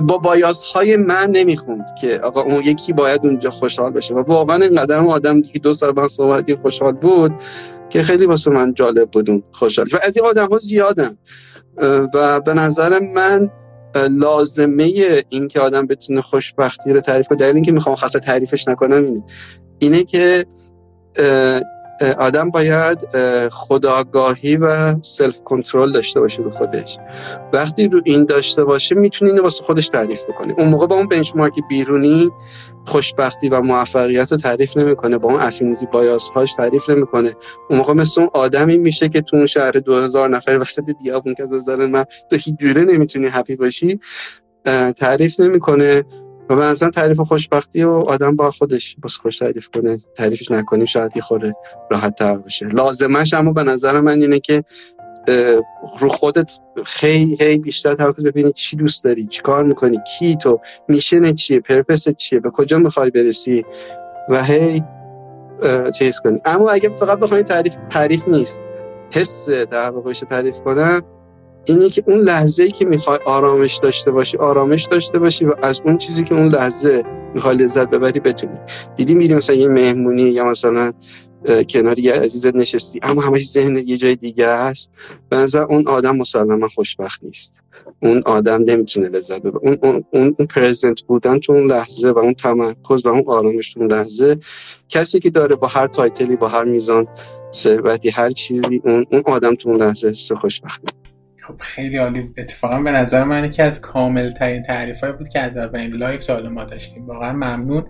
با 0.00 0.18
بایاس 0.18 0.64
های 0.64 0.96
من 0.96 1.30
نمی‌خوند 1.30 1.84
که 2.00 2.18
آقا 2.18 2.42
اون 2.42 2.62
یکی 2.62 2.92
باید 2.92 3.26
اونجا 3.26 3.50
خوشحال 3.50 3.92
بشه. 3.92 4.14
و 4.14 4.22
واقعا 4.22 4.56
اینقدر 4.56 5.00
آدم 5.00 5.42
که 5.42 5.58
دو 5.58 5.72
سال 5.72 5.96
من 5.96 6.08
صحبت 6.08 6.60
خوشحال 6.60 6.92
بود 6.92 7.32
که 7.90 8.02
خیلی 8.02 8.26
واسه 8.26 8.50
من 8.50 8.74
جالب 8.74 9.10
بودون 9.10 9.42
خوشحال 9.52 9.86
و 9.92 9.98
از 10.02 10.16
این 10.16 10.26
آدم 10.26 10.48
ها 10.48 10.58
زیادن. 10.58 11.18
و 12.14 12.40
به 12.40 12.54
نظر 12.54 12.98
من 12.98 13.50
لازمه 14.10 14.92
این 15.28 15.48
که 15.48 15.60
آدم 15.60 15.86
بتونه 15.86 16.20
خوشبختی 16.20 16.92
رو 16.92 17.00
تعریف 17.00 17.28
کنه. 17.28 17.38
دلیل 17.38 17.54
اینکه 17.54 17.72
می‌خوام 17.72 17.96
خاصه 17.96 18.18
تعریفش 18.18 18.68
نکنم 18.68 19.04
اینه. 19.04 19.22
اینه 19.78 20.04
که 20.04 20.46
آدم 22.04 22.50
باید 22.50 23.08
خداگاهی 23.50 24.56
و 24.56 24.96
سلف 25.02 25.40
کنترل 25.40 25.92
داشته 25.92 26.20
باشه 26.20 26.42
رو 26.42 26.50
خودش. 26.50 26.98
وقتی 27.52 27.88
رو 27.88 28.00
این 28.04 28.24
داشته 28.24 28.64
باشه 28.64 28.94
می‌تونه 28.94 29.30
اینو 29.30 29.42
واسه 29.42 29.64
خودش 29.64 29.88
تعریف 29.88 30.24
بکنه 30.24 30.54
اون 30.58 30.68
موقع 30.68 30.86
با 30.86 30.96
اون 30.96 31.08
بنچمارک 31.08 31.54
بیرونی 31.68 32.30
خوشبختی 32.86 33.48
و 33.48 33.60
موفقیت 33.60 34.32
رو 34.32 34.38
تعریف 34.38 34.76
نمی‌کنه 34.76 35.18
با 35.18 35.28
اون 35.28 35.40
افینیتی 35.40 35.86
بایاس 35.92 36.28
هاش 36.28 36.54
تعریف 36.54 36.90
نمی‌کنه. 36.90 37.34
اون 37.70 37.78
موقع 37.78 37.92
مثل 37.92 38.20
اون 38.20 38.30
آدمی 38.34 38.78
میشه 38.78 39.08
که 39.08 39.20
تو 39.20 39.36
اون 39.36 39.46
شهر 39.46 39.70
2000 39.70 40.28
نفر 40.28 40.58
وسط 40.58 40.90
بیابون 41.02 41.34
که 41.34 41.42
از 41.42 41.52
نظر 41.52 41.86
من 41.86 42.04
تو 42.30 42.36
هیچ 42.36 42.54
جوره 42.60 42.82
نمی‌تونی 42.82 43.26
هپی 43.26 43.56
باشی 43.56 44.00
تعریف 44.96 45.40
نمی‌کنه. 45.40 46.04
و 46.50 46.56
به 46.56 46.62
نظرم 46.62 46.90
تعریف 46.90 47.20
خوشبختی 47.20 47.84
و 47.84 47.90
آدم 47.90 48.36
با 48.36 48.50
خودش 48.50 48.96
بس 49.04 49.16
خوش 49.16 49.38
تعریف 49.38 49.68
کنه. 49.68 49.96
تعریفش 50.16 50.50
نکنیم 50.50 50.84
شاید 50.84 51.20
خوره 51.20 51.52
راحت 51.90 52.14
تر 52.14 52.36
باشه. 52.36 52.66
لازمش 52.66 53.34
اما 53.34 53.52
به 53.52 53.62
نظر 53.62 54.00
من 54.00 54.20
اینه 54.20 54.40
که 54.40 54.64
رو 55.98 56.08
خودت 56.08 56.52
خیلی 56.84 57.36
خیلی 57.36 57.58
بیشتر 57.58 57.94
تمرکز 57.94 58.24
ببینی 58.24 58.52
چی 58.52 58.76
دوست 58.76 59.04
داری 59.04 59.26
چی 59.26 59.42
کار 59.42 59.64
می‌کنی 59.64 59.98
کی 60.18 60.36
تو 60.36 60.60
میشن 60.88 61.34
چیه 61.34 61.60
پرپس 61.60 62.08
چیه 62.08 62.40
به 62.40 62.50
کجا 62.50 62.78
می‌خوای 62.78 63.10
برسی 63.10 63.64
و 64.28 64.44
هی 64.44 64.82
چیز 65.98 66.20
کنی. 66.20 66.40
اما 66.44 66.70
اگه 66.70 66.88
فقط 66.88 67.18
بخوای 67.18 67.42
تعریف 67.42 67.76
تعریف 67.90 68.28
نیست 68.28 68.60
حس 69.10 69.48
در 69.48 69.90
واقع 69.90 70.12
تعریف 70.12 70.60
کنم 70.60 71.02
اینه 71.64 71.90
که 71.90 72.04
اون 72.06 72.20
لحظه 72.20 72.64
ای 72.64 72.70
که 72.70 72.84
می‌خوای 72.84 73.18
آرامش 73.26 73.76
داشته 73.82 74.10
باشی 74.10 74.36
آرامش 74.36 74.84
داشته 74.84 75.18
باشی 75.18 75.44
و 75.44 75.54
از 75.62 75.80
اون 75.84 75.98
چیزی 75.98 76.24
که 76.24 76.34
اون 76.34 76.48
لحظه 76.48 77.02
می‌خوای 77.34 77.56
لذت 77.56 77.90
ببری 77.90 78.20
بتونی. 78.20 78.58
دیدی 78.96 79.14
میری 79.14 79.34
مثلا 79.34 79.56
یه 79.56 79.68
مهمونی 79.68 80.22
یا 80.22 80.44
مثلا 80.44 80.92
کنار 81.68 81.98
یه 81.98 82.12
عزیزت 82.12 82.54
نشستی 82.54 83.00
اما 83.02 83.22
همش 83.22 83.46
ذهن 83.46 83.78
یه 83.78 83.96
جای 83.96 84.16
دیگه 84.16 84.48
هست 84.48 84.90
به 85.28 85.36
نظر 85.36 85.62
اون 85.62 85.88
آدم 85.88 86.16
مسلما 86.16 86.68
خوشبخت 86.68 87.24
نیست. 87.24 87.62
اون 88.02 88.22
آدم 88.26 88.62
نمی‌تونه 88.62 89.08
لذت 89.08 89.42
ببره. 89.42 89.60
اون 89.62 89.78
اون 89.82 90.04
اون, 90.10 90.34
اون 90.38 90.46
پرزنت 90.46 91.02
بودن 91.02 91.38
تو 91.38 91.52
اون 91.52 91.66
لحظه 91.66 92.10
و 92.10 92.18
اون 92.18 92.34
تمرکز 92.34 93.06
و 93.06 93.08
اون 93.08 93.24
آرامش 93.26 93.72
تو 93.72 93.80
اون 93.80 93.92
لحظه 93.92 94.38
کسی 94.88 95.20
که 95.20 95.30
داره 95.30 95.56
با 95.56 95.66
هر 95.66 95.86
title 95.86 96.28
ی 96.28 96.36
با 96.36 96.48
هر 96.48 96.64
میزان 96.64 97.06
ثروتی 97.52 98.10
هر 98.10 98.30
چیزی 98.30 98.80
اون 98.84 99.06
اون 99.12 99.22
آدم 99.26 99.54
تو 99.54 99.68
اون 99.68 99.82
لحظه 99.82 100.12
خوشبخت 100.40 100.82
خب 101.46 101.54
خیلی 101.60 101.96
عالی. 101.96 102.30
اتفاقا 102.36 102.80
به 102.80 102.92
نظر 102.92 103.24
من 103.24 103.50
که 103.50 103.62
از 103.62 103.80
کامل 103.80 104.30
ترین 104.30 104.62
تعریف 104.62 105.04
بود 105.04 105.28
که 105.28 105.40
از 105.40 105.56
اولین 105.56 105.92
live 105.92 106.26
تا 106.26 106.40
ما 106.40 106.64
داشتیم. 106.64 107.06
واقعا 107.06 107.32
ممنون. 107.32 107.86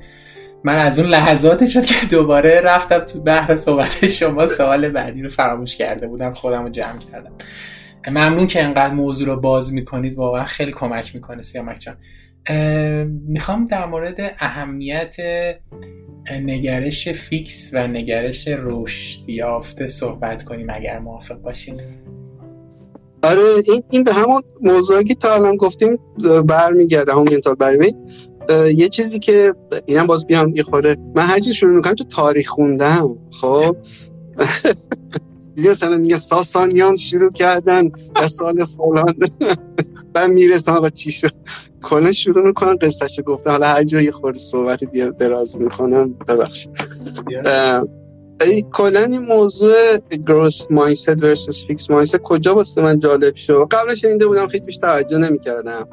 من 0.65 0.77
از 0.77 0.99
اون 0.99 1.09
لحظاتی 1.09 1.69
شد 1.69 1.85
که 1.85 2.07
دوباره 2.11 2.61
رفتم 2.61 2.99
تو 2.99 3.21
بحر 3.21 3.57
صحبت 3.57 4.07
شما 4.07 4.47
سوال 4.47 4.89
بعدی 4.89 5.23
رو 5.23 5.31
فراموش 5.31 5.77
کرده 5.77 6.07
بودم 6.07 6.35
خودم 6.35 6.63
رو 6.63 6.69
جمع 6.69 6.99
کردم. 7.13 7.33
ممنون 8.09 8.47
که 8.47 8.63
انقدر 8.63 8.95
موضوع 8.95 9.27
رو 9.27 9.41
باز 9.41 9.75
می‌کنید. 9.75 10.19
واقعا 10.19 10.45
خیلی 10.45 10.73
کمک 10.73 11.15
می‌کنه 11.15 11.43
سیامک 11.43 11.79
جان. 11.79 11.97
می‌خوام 13.29 13.67
در 13.67 13.87
مورد 13.87 14.35
اهمیت 14.39 15.17
نگرش 16.31 17.09
فیکس 17.09 17.71
و 17.75 17.87
نگرش 17.87 18.49
رشد 18.49 19.29
یافته 19.29 19.87
صحبت 19.87 20.43
کنیم 20.43 20.67
اگر 20.71 20.99
موافق 20.99 21.35
باشین. 21.35 21.81
آره 23.25 23.43
این, 23.69 23.83
این 23.91 24.05
به 24.05 24.13
همون 24.13 24.43
موضوعی 24.61 25.05
که 25.05 25.15
تا 25.15 25.35
الان 25.35 25.57
گفتیم 25.57 25.99
برمیگرده 26.47 27.13
همون 27.13 27.29
منتال 27.33 27.55
برمی. 27.55 27.95
یه 28.75 28.89
چیزی 28.89 29.19
که 29.19 29.55
اینم 29.87 30.07
باز 30.07 30.27
بیام 30.27 30.49
یه 30.49 30.63
خوره 30.63 30.97
من 31.17 31.23
هر 31.23 31.39
چیز 31.39 31.55
شروع 31.55 31.77
می‌کنم 31.77 31.95
تو 31.95 32.05
تاریخ 32.05 32.49
خوندم 32.49 33.19
خب؟ 33.41 33.77
دیگه 35.57 35.71
مثلا 35.71 35.97
میگه 35.97 36.19
ساسانیان 36.19 36.97
شروع 36.97 37.33
کردن 37.33 37.91
در 38.15 38.27
سال 38.27 38.65
فلان. 38.65 39.15
من 40.15 40.31
می‌رسم 40.31 40.73
آقا 40.73 40.89
چی 40.89 41.11
شد؟ 41.11 41.33
کلا 41.83 42.13
شروع 42.13 42.47
می‌کنم 42.47 42.77
قصهش 42.81 43.21
گفتم. 43.27 43.51
حالا 43.51 43.67
هر 43.67 43.85
جایی 43.85 44.11
خورده 44.11 44.39
صحبت 44.39 44.85
دیگه 44.85 45.07
دراز 45.07 45.61
می‌کنم 45.61 46.15
ببخشید. 46.29 46.71
کلا 48.73 49.01
این 49.01 49.19
موضوع 49.19 49.99
growth 50.27 50.67
mindset 50.71 51.09
versus 51.09 51.67
fixed 51.67 51.91
mindset 51.91 52.17
کجا 52.17 52.55
واسه 52.55 52.83
من 52.83 52.99
جالب 52.99 53.35
شد؟ 53.35 53.67
قبلش 53.71 54.01
شنیده 54.01 54.27
بودم 54.27 54.47
خیلی 54.47 54.65
توش 54.65 54.77
توجه 54.77 55.19
نمی‌کردم. 55.19 55.89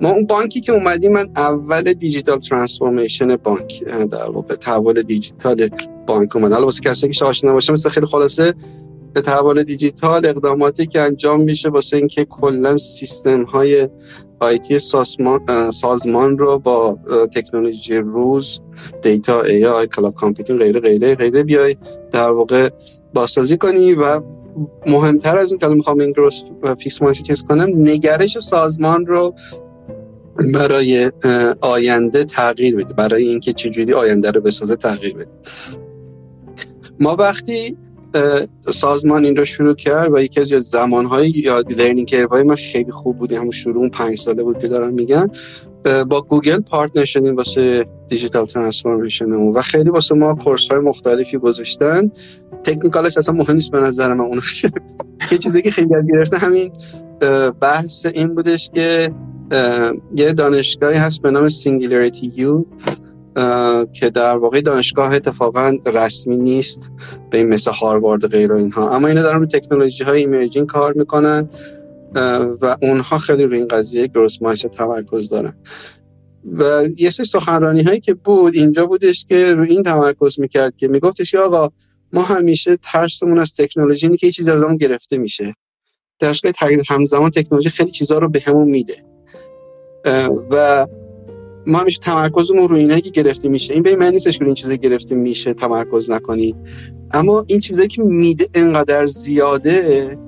ما 0.00 0.10
اون 0.10 0.26
بانکی 0.26 0.60
که 0.60 0.72
اومدیم 0.72 1.12
من 1.12 1.28
اول 1.36 1.92
digital 1.92 2.38
transformation 2.38 3.36
بانک 3.36 3.84
در 3.84 4.30
واقع 4.30 4.54
تحول 4.54 5.02
دیجیتال 5.02 5.68
بانک 6.06 6.36
اومد 6.36 6.52
حالا 6.52 6.64
واسه 6.64 6.80
کسی 6.80 7.08
که 7.08 7.24
آشنا 7.24 7.52
باشه 7.52 7.72
مثل 7.72 7.88
خیلی 7.88 8.06
خلاصه 8.06 8.54
به 9.12 9.20
تحول 9.20 9.62
دیجیتال 9.62 10.26
اقداماتی 10.26 10.86
که 10.86 11.00
انجام 11.00 11.40
میشه 11.40 11.68
واسه 11.68 11.96
اینکه 11.96 12.24
کلا 12.24 12.76
سیستم 12.76 13.42
های 13.42 13.88
IT 14.40 14.78
سازمان, 14.78 16.38
رو 16.38 16.58
با 16.58 16.98
تکنولوژی 17.34 17.94
روز 17.94 18.60
data 19.02 19.42
AI 19.42 19.66
cloud 19.66 20.14
computing 20.14 20.58
غیره 20.58 20.80
غیره 20.80 21.14
غیره 21.14 21.42
بیای 21.42 21.76
در 22.10 22.30
واقع 22.30 22.70
بازسازی 23.14 23.56
کنی 23.56 23.94
و 23.94 24.20
مهمتر 24.86 25.38
از 25.38 25.52
این 25.52 25.58
که 25.58 25.66
می‌خوام 25.66 26.00
این 26.00 26.12
growth 26.12 26.42
fix 26.78 27.42
کنم 27.48 27.88
نگرش 27.88 28.38
سازمان 28.38 29.06
رو 29.06 29.34
برای 30.54 31.12
آینده 31.60 32.24
تغییر 32.24 32.76
بده 32.76 32.94
برای 32.94 33.28
اینکه 33.28 33.52
چجوری 33.52 33.94
آینده 33.94 34.30
رو 34.30 34.40
بسازه 34.40 34.76
تغییر 34.76 35.14
بده. 35.14 35.30
ما 37.00 37.16
وقتی 37.16 37.76
سازمان 38.70 39.24
این 39.24 39.36
رو 39.36 39.44
شروع 39.44 39.74
کرد 39.74 40.14
و 40.14 40.22
یکی 40.22 40.40
از 40.40 40.48
زمانهای 40.48 41.30
یاد 41.30 41.72
learning 41.72 42.14
های 42.14 42.42
من 42.42 42.54
خیلی 42.54 42.92
خوب 42.92 43.18
بود 43.18 43.32
همون 43.32 43.50
شروع 43.50 43.76
اون 43.76 43.88
پنج 43.88 44.18
ساله 44.18 44.42
بود 44.42 44.58
که 44.58 44.68
دارم 44.68 44.94
میگن 44.94 45.30
با 45.84 46.20
گوگل 46.20 46.60
partner 46.60 47.04
شدیم 47.04 47.36
واسه 47.36 47.86
digital 48.08 48.44
transformation 48.44 49.32
و 49.32 49.62
خیلی 49.62 49.90
واسه 49.90 50.14
ما 50.14 50.34
course 50.34 50.68
های 50.68 50.80
مختلفی 50.80 51.38
گذاشتن. 51.38 52.10
technical 52.64 53.08
ش 53.08 53.18
اصلا 53.18 53.34
مهم 53.34 53.54
نیست 53.54 53.70
به 53.70 53.78
نظر 53.78 54.14
من 54.14 54.24
اون 54.24 54.40
یه 55.32 55.38
چیزی 55.38 55.62
که 55.62 55.70
خیلی 55.70 55.88
گرفته 56.12 56.38
همین 56.38 56.72
بحث 57.60 58.06
این 58.06 58.34
بودش 58.34 58.70
که 58.74 59.12
یه 60.16 60.32
دانشگاهی 60.32 60.98
هست 60.98 61.22
به 61.22 61.30
نام 61.30 61.48
Singularity 61.48 62.32
U 62.36 62.64
که 63.92 64.10
در 64.10 64.36
واقع 64.36 64.60
دانشگاه 64.60 65.14
اتفاقا 65.14 65.78
رسمی 65.86 66.36
نیست 66.36 66.90
به 67.30 67.38
این 67.38 67.48
مثل 67.48 67.72
هاروارد 67.72 68.24
و 68.24 68.28
غیر 68.28 68.52
اینها. 68.52 68.90
اما 68.90 69.08
اینا 69.08 69.22
دارن 69.22 69.40
رو 69.40 69.46
تکنولوژی 69.46 70.04
های 70.04 70.20
ایمرجینگ 70.20 70.66
کار 70.66 70.92
می‌کنن 70.92 71.48
و 72.62 72.76
اونها 72.82 73.18
خیلی 73.18 73.44
روی 73.44 73.58
این 73.58 73.68
قضیه 73.68 74.06
گروس 74.06 74.42
مایس 74.42 74.60
تمرکز 74.60 75.28
دارن. 75.28 75.56
و 76.52 76.84
یه 76.96 77.10
سری 77.10 77.26
سخنرانی 77.26 77.82
هایی 77.82 78.00
که 78.00 78.14
بود 78.14 78.54
اینجا 78.54 78.86
بودش 78.86 79.24
که 79.28 79.54
روی 79.54 79.70
این 79.70 79.82
تمرکز 79.82 80.40
می‌کرد 80.40 80.76
که 80.76 80.88
میگفتش 80.88 81.34
آقا 81.34 81.68
ما 82.12 82.22
همیشه 82.22 82.78
ترسمون 82.82 83.38
از 83.38 83.54
تکنولوژی 83.54 84.06
اینه 84.06 84.16
که 84.16 84.26
یه 84.26 84.32
چیز 84.32 84.48
از 84.48 84.62
همون 84.62 84.76
گرفته 84.76 85.16
میشه. 85.16 85.54
در 86.18 86.34
همزمان 86.88 87.30
تکنولوژی 87.30 87.70
خیلی 87.70 87.90
چیزها 87.90 88.18
رو 88.18 88.28
به 88.28 88.40
میده. 88.52 89.04
و 90.50 90.86
ما 91.68 91.78
همیشه 91.78 91.98
تمرکزمون 91.98 92.68
روی 92.68 92.80
اینایی 92.80 93.00
که 93.00 93.10
گرفته 93.10 93.48
میشه. 93.48 93.74
این 93.74 93.82
به 93.82 93.96
معنی 93.96 94.10
نیستش 94.10 94.38
که 94.38 94.44
این 94.44 94.54
چیزا 94.54 94.74
گرفته 94.74 95.14
میشه 95.14 95.54
تمرکز 95.54 96.10
نکنی. 96.10 96.54
اما 97.12 97.44
این 97.48 97.60
چیزایی 97.60 97.88
که 97.88 98.02
میده 98.02 98.48
انقدر 98.54 99.06
زیاده 99.06 100.18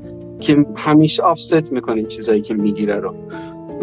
که 0.40 0.66
همیشه 0.76 1.22
آفست 1.22 1.72
می‌کنه 1.72 1.96
این 1.96 2.06
چیزایی 2.06 2.40
که 2.40 2.54
می‌گیره 2.54 2.96
رو. 2.96 3.14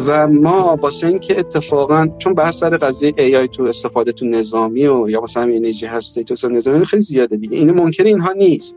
و 0.05 0.27
ما 0.27 0.77
واسه 0.81 1.07
اینکه 1.07 1.39
اتفاقا 1.39 2.07
چون 2.17 2.33
بحث 2.33 2.59
سر 2.59 2.77
قضیه 2.77 3.11
AI 3.11 3.49
تو 3.49 3.63
استفاده 3.63 4.11
تو 4.11 4.25
نظامی 4.25 4.87
و 4.87 5.09
یا 5.09 5.21
مثلا 5.21 5.43
انرژی 5.43 5.85
هسته 5.85 6.23
تو 6.23 6.49
نظامی 6.49 6.85
خیلی 6.85 7.01
زیاده 7.01 7.37
دیگه. 7.37 7.57
این 7.57 7.71
ممکن 7.71 8.05
اینها 8.05 8.31
نیست. 8.31 8.75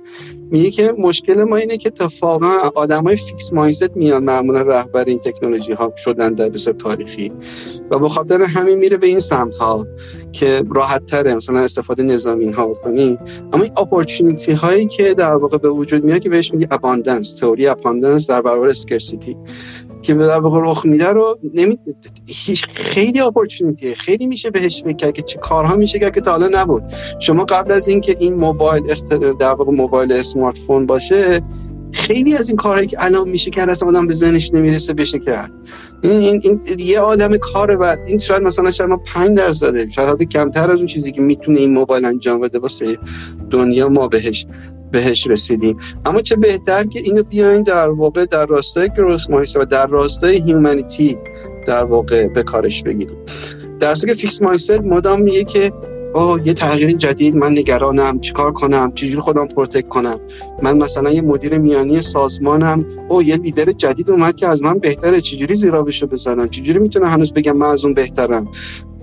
میگه 0.51 0.71
که 0.71 0.95
مشکل 0.99 1.45
ما 1.45 1.57
اینه 1.57 1.77
که 1.77 1.89
اتفاقا 1.89 2.71
آدمای 2.75 3.17
فیکس 3.17 3.53
مایندست 3.53 3.97
میان 3.97 4.25
معمولا 4.25 4.63
رهبر 4.63 5.05
این 5.05 5.19
تکنولوژی 5.19 5.73
ها 5.73 5.93
شدن 5.97 6.35
در 6.35 6.49
بسیار 6.49 6.77
تاریخی. 6.77 7.33
و 7.91 7.99
به 7.99 8.09
خاطر 8.09 8.43
همین 8.43 8.79
میره 8.79 8.97
به 8.97 9.07
این 9.07 9.19
سمت 9.19 9.57
ها 9.57 9.87
که 10.33 10.63
راحت 10.75 11.07
تره 11.07 11.35
مثلا 11.35 11.61
استفاده 11.61 12.03
نظامی 12.03 12.51
ها 12.51 12.67
بکنی. 12.67 13.19
اما 13.53 13.63
این 13.63 13.73
opportunity 13.79 14.53
هایی 14.53 14.87
که 14.87 15.15
در 15.15 15.35
واقع 15.35 15.59
به 15.59 15.69
وجود 15.69 16.05
میاد 16.05 16.21
که 16.21 16.29
بهش 16.29 16.53
میگه 16.53 16.69
abundance 16.71 17.35
تئوری 17.35 17.67
abundance 17.67 18.31
در 18.31 18.43
برابر 18.43 18.69
scarcity 18.69 19.37
که 20.03 20.15
به 20.15 20.27
در 20.27 20.41
واقع 20.41 20.61
رخ 20.63 20.87
میده 20.87 21.09
رو. 21.09 21.39
هیچ 22.27 22.67
خیلی 22.69 23.21
opportunity 23.21 23.88
ه 23.88 23.95
خیلی 23.95 24.27
میشه 24.27 24.51
بهش 24.51 24.83
فکر 24.83 25.11
که 25.11 25.23
چه 25.23 25.39
کارها 25.39 25.77
میشه 25.77 25.99
کرد 25.99 26.15
که 26.15 26.21
تا 26.21 26.31
حالا 26.31 26.49
نبود. 26.53 26.83
شما 27.21 27.45
قبل 27.45 27.73
از 27.73 27.89
اینکه 27.89 28.17
این 28.21 28.35
موبایل 28.35 28.91
اختر... 28.91 29.33
در 29.33 29.53
واقع 29.53 29.73
موبایل 29.73 30.13
smartphone 30.13 30.87
باشه 30.87 31.43
خیلی 31.93 32.35
از 32.35 32.49
این 32.49 32.57
کارهایی 32.57 32.87
که 32.87 32.97
الان 33.01 33.29
میشه 33.29 33.51
کرد 33.51 33.71
اصلا 33.71 33.89
آدم 33.89 34.07
به 34.07 34.15
ذهنش 34.15 34.51
نمی‌رسه 34.55 34.93
بشه 34.93 35.19
کرد. 35.19 35.51
این, 36.03 36.13
این, 36.13 36.41
این 36.45 36.61
یه 36.79 37.01
عالم 37.01 37.37
کاره 37.37 37.77
و 37.77 37.97
این 38.07 38.19
شاید 38.19 38.43
مثلا 38.43 38.71
شاید 38.71 38.91
ما 38.91 38.97
5 38.97 39.37
درصده 39.37 39.91
شاید 39.91 40.23
کمتر 40.23 40.71
از 40.71 40.77
اون 40.77 40.87
چیزی 40.87 41.13
که 41.13 41.21
می‌تونه 41.21 41.59
این 41.59 41.75
موبایل 41.75 42.05
انجام 42.05 42.41
بده 42.41 42.59
واسه 42.59 42.99
دنیا 43.51 43.89
ما 43.89 44.09
بهش. 44.09 44.47
بهش 44.93 45.27
رسیدیم. 45.27 45.77
اما 46.07 46.21
چه 46.21 46.37
بهتر 46.37 46.85
که 46.85 47.01
اینو 47.01 47.23
بیاین 47.23 47.63
در 47.63 47.89
واقع 47.89 48.25
در 48.25 48.47
راستای 48.47 48.91
growth 48.97 49.31
mindset 49.31 49.57
و 49.57 49.65
در 49.65 49.87
راستای 49.87 50.37
humanity 50.37 51.19
در 51.67 51.85
واقع 51.85 52.29
به 52.29 52.43
کارش 52.43 52.83
بگیریم. 52.83 53.17
در 53.81 53.95
که 53.95 54.15
fixed 54.15 54.43
mindset 54.43 54.71
مدام 54.71 55.23
میگه 55.23 55.45
که 55.45 55.73
آه 56.15 56.47
یه 56.47 56.55
تغییر 56.55 56.97
جدید 56.97 57.37
من 57.37 57.53
نگرانم 57.53 58.21
چیکار 58.21 58.53
کنم؟ 58.53 58.93
چجوری 58.95 59.21
خودم 59.21 59.49
protect 59.49 59.89
کنم؟ 59.89 60.19
من 60.63 60.77
مثلا 60.77 61.11
یه 61.11 61.21
مدیر 61.21 61.59
میانی 61.59 62.03
سازمانم. 62.03 62.85
او 63.09 63.23
یه 63.23 63.37
لیدر 63.37 63.73
جدید 63.73 64.11
اومد 64.11 64.37
که 64.37 64.47
از 64.47 64.63
من 64.63 64.79
بهتره. 64.79 65.21
چجوری 65.21 65.55
زیرآبشو 65.55 66.07
بزنم؟ 66.07 66.49
چجوری 66.49 66.79
می‌تونم 66.79 67.07
هنوز 67.07 67.33
بگم 67.33 67.57
من 67.57 67.67
از 67.67 67.85
اون 67.85 67.95
بهترم؟ 67.95 68.49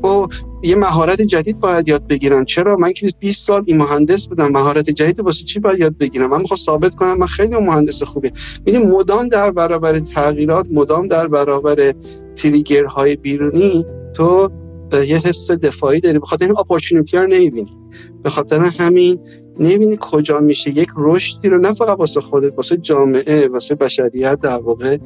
او 0.01 0.27
یه 0.63 0.75
مهارت 0.75 1.21
جدید 1.21 1.59
باید 1.59 1.87
یاد 1.87 2.07
بگیرم 2.07 2.45
چرا؟ 2.45 2.75
من 2.75 2.93
که 2.93 3.07
20 3.19 3.47
سال 3.47 3.63
این 3.65 3.77
مهندس 3.77 4.27
بودم. 4.27 4.47
مهارت 4.47 4.89
جدید 4.89 5.19
واسه 5.19 5.43
چی 5.43 5.59
باید 5.59 5.79
یاد 5.79 5.97
بگیرم؟ 5.97 6.29
من 6.29 6.41
می‌خوام 6.41 6.57
ثابت 6.57 6.95
کنم 6.95 7.17
من 7.17 7.27
خیلی 7.27 7.55
مهندس 7.55 8.03
خوبی 8.03 8.31
می‌دونی 8.65 8.85
مدام 8.85 9.27
در 9.27 9.51
برابر 9.51 9.99
تغییرات 9.99 10.67
مدام 10.71 11.07
در 11.07 11.27
برابر 11.27 11.93
تریگرهای 12.35 13.15
بیرونی 13.15 13.85
تو 14.13 14.51
یه 14.93 15.17
حس 15.17 15.51
دفاعی 15.51 15.99
داری. 15.99 16.19
بخاطر 16.19 16.45
این 16.45 16.59
اپورتونتی 16.59 17.17
ها 17.17 17.23
رو 17.23 17.29
نمی‌بینی. 17.29 17.77
به 18.23 18.29
خاطر 18.29 18.61
همین 18.61 19.19
نمی‌بینی 19.59 19.97
کجا 20.01 20.39
میشه. 20.39 20.69
یک 20.69 20.89
رشدی 20.97 21.49
رو 21.49 21.57
نه 21.57 21.73
فقط 21.73 21.99
واسه 21.99 22.21
خودت 22.21 22.53
واسه 22.57 22.77
جامعه 22.77 23.47
واسه 23.47 23.75
بشریت 23.75 24.39
در 24.39 24.57
واقع 24.57 24.97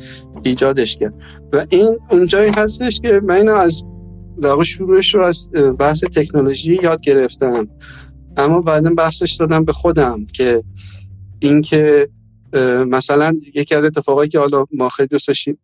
ایجادش 0.43 0.97
کرد. 0.97 1.13
و 1.53 1.65
این 1.69 1.97
اونجایی 2.11 2.51
هستش 2.51 2.99
که 2.99 3.22
من 3.23 3.49
از 3.49 3.81
در 4.41 4.63
شروعش 4.63 5.15
رو 5.15 5.23
از 5.23 5.49
بحث 5.80 6.03
تکنولوژی 6.03 6.80
یاد 6.84 7.01
گرفتم. 7.01 7.68
اما 8.38 8.61
بعدا 8.61 8.89
بحثش 8.89 9.35
دادم 9.39 9.65
به 9.65 9.73
خودم 9.73 10.26
که 10.26 10.63
اینکه 11.39 12.09
مثلا 12.88 13.34
یکی 13.55 13.76
از 13.76 13.85
اتفاقایی 13.85 14.30
که 14.30 14.39
حالا 14.39 14.65
ما 14.73 14.89
خیلی 14.89 15.07
دوست 15.07 15.27
داشتیم 15.27 15.57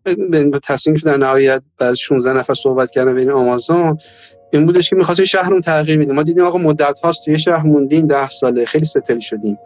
به 0.52 0.60
تصمیم 0.64 0.95
در 0.95 1.18
نهایت 1.18 1.62
از 1.80 1.99
16 1.99 2.34
نفر 2.34 2.54
صحبت 2.54 2.91
کردن 2.91 3.14
بین 3.14 3.32
آمازون 3.32 3.98
این 4.54 4.66
بودش 4.66 4.90
که 4.90 4.95
می‌خواستیم 4.95 5.26
شهرمون 5.26 5.62
تغییر 5.62 5.98
میدیم 5.98 6.16
ما 6.16 6.24
دیدیم 6.24 6.44
آقا 6.44 6.58
مدت 6.58 6.99
هاست 7.04 7.26
توی 7.26 7.40
شهر 7.40 7.64
موندیم 7.64 8.08
10 8.08 8.30
ساله 8.30 8.66
خیلی 8.66 8.86
ستل 8.86 9.20
شدیم. 9.20 9.58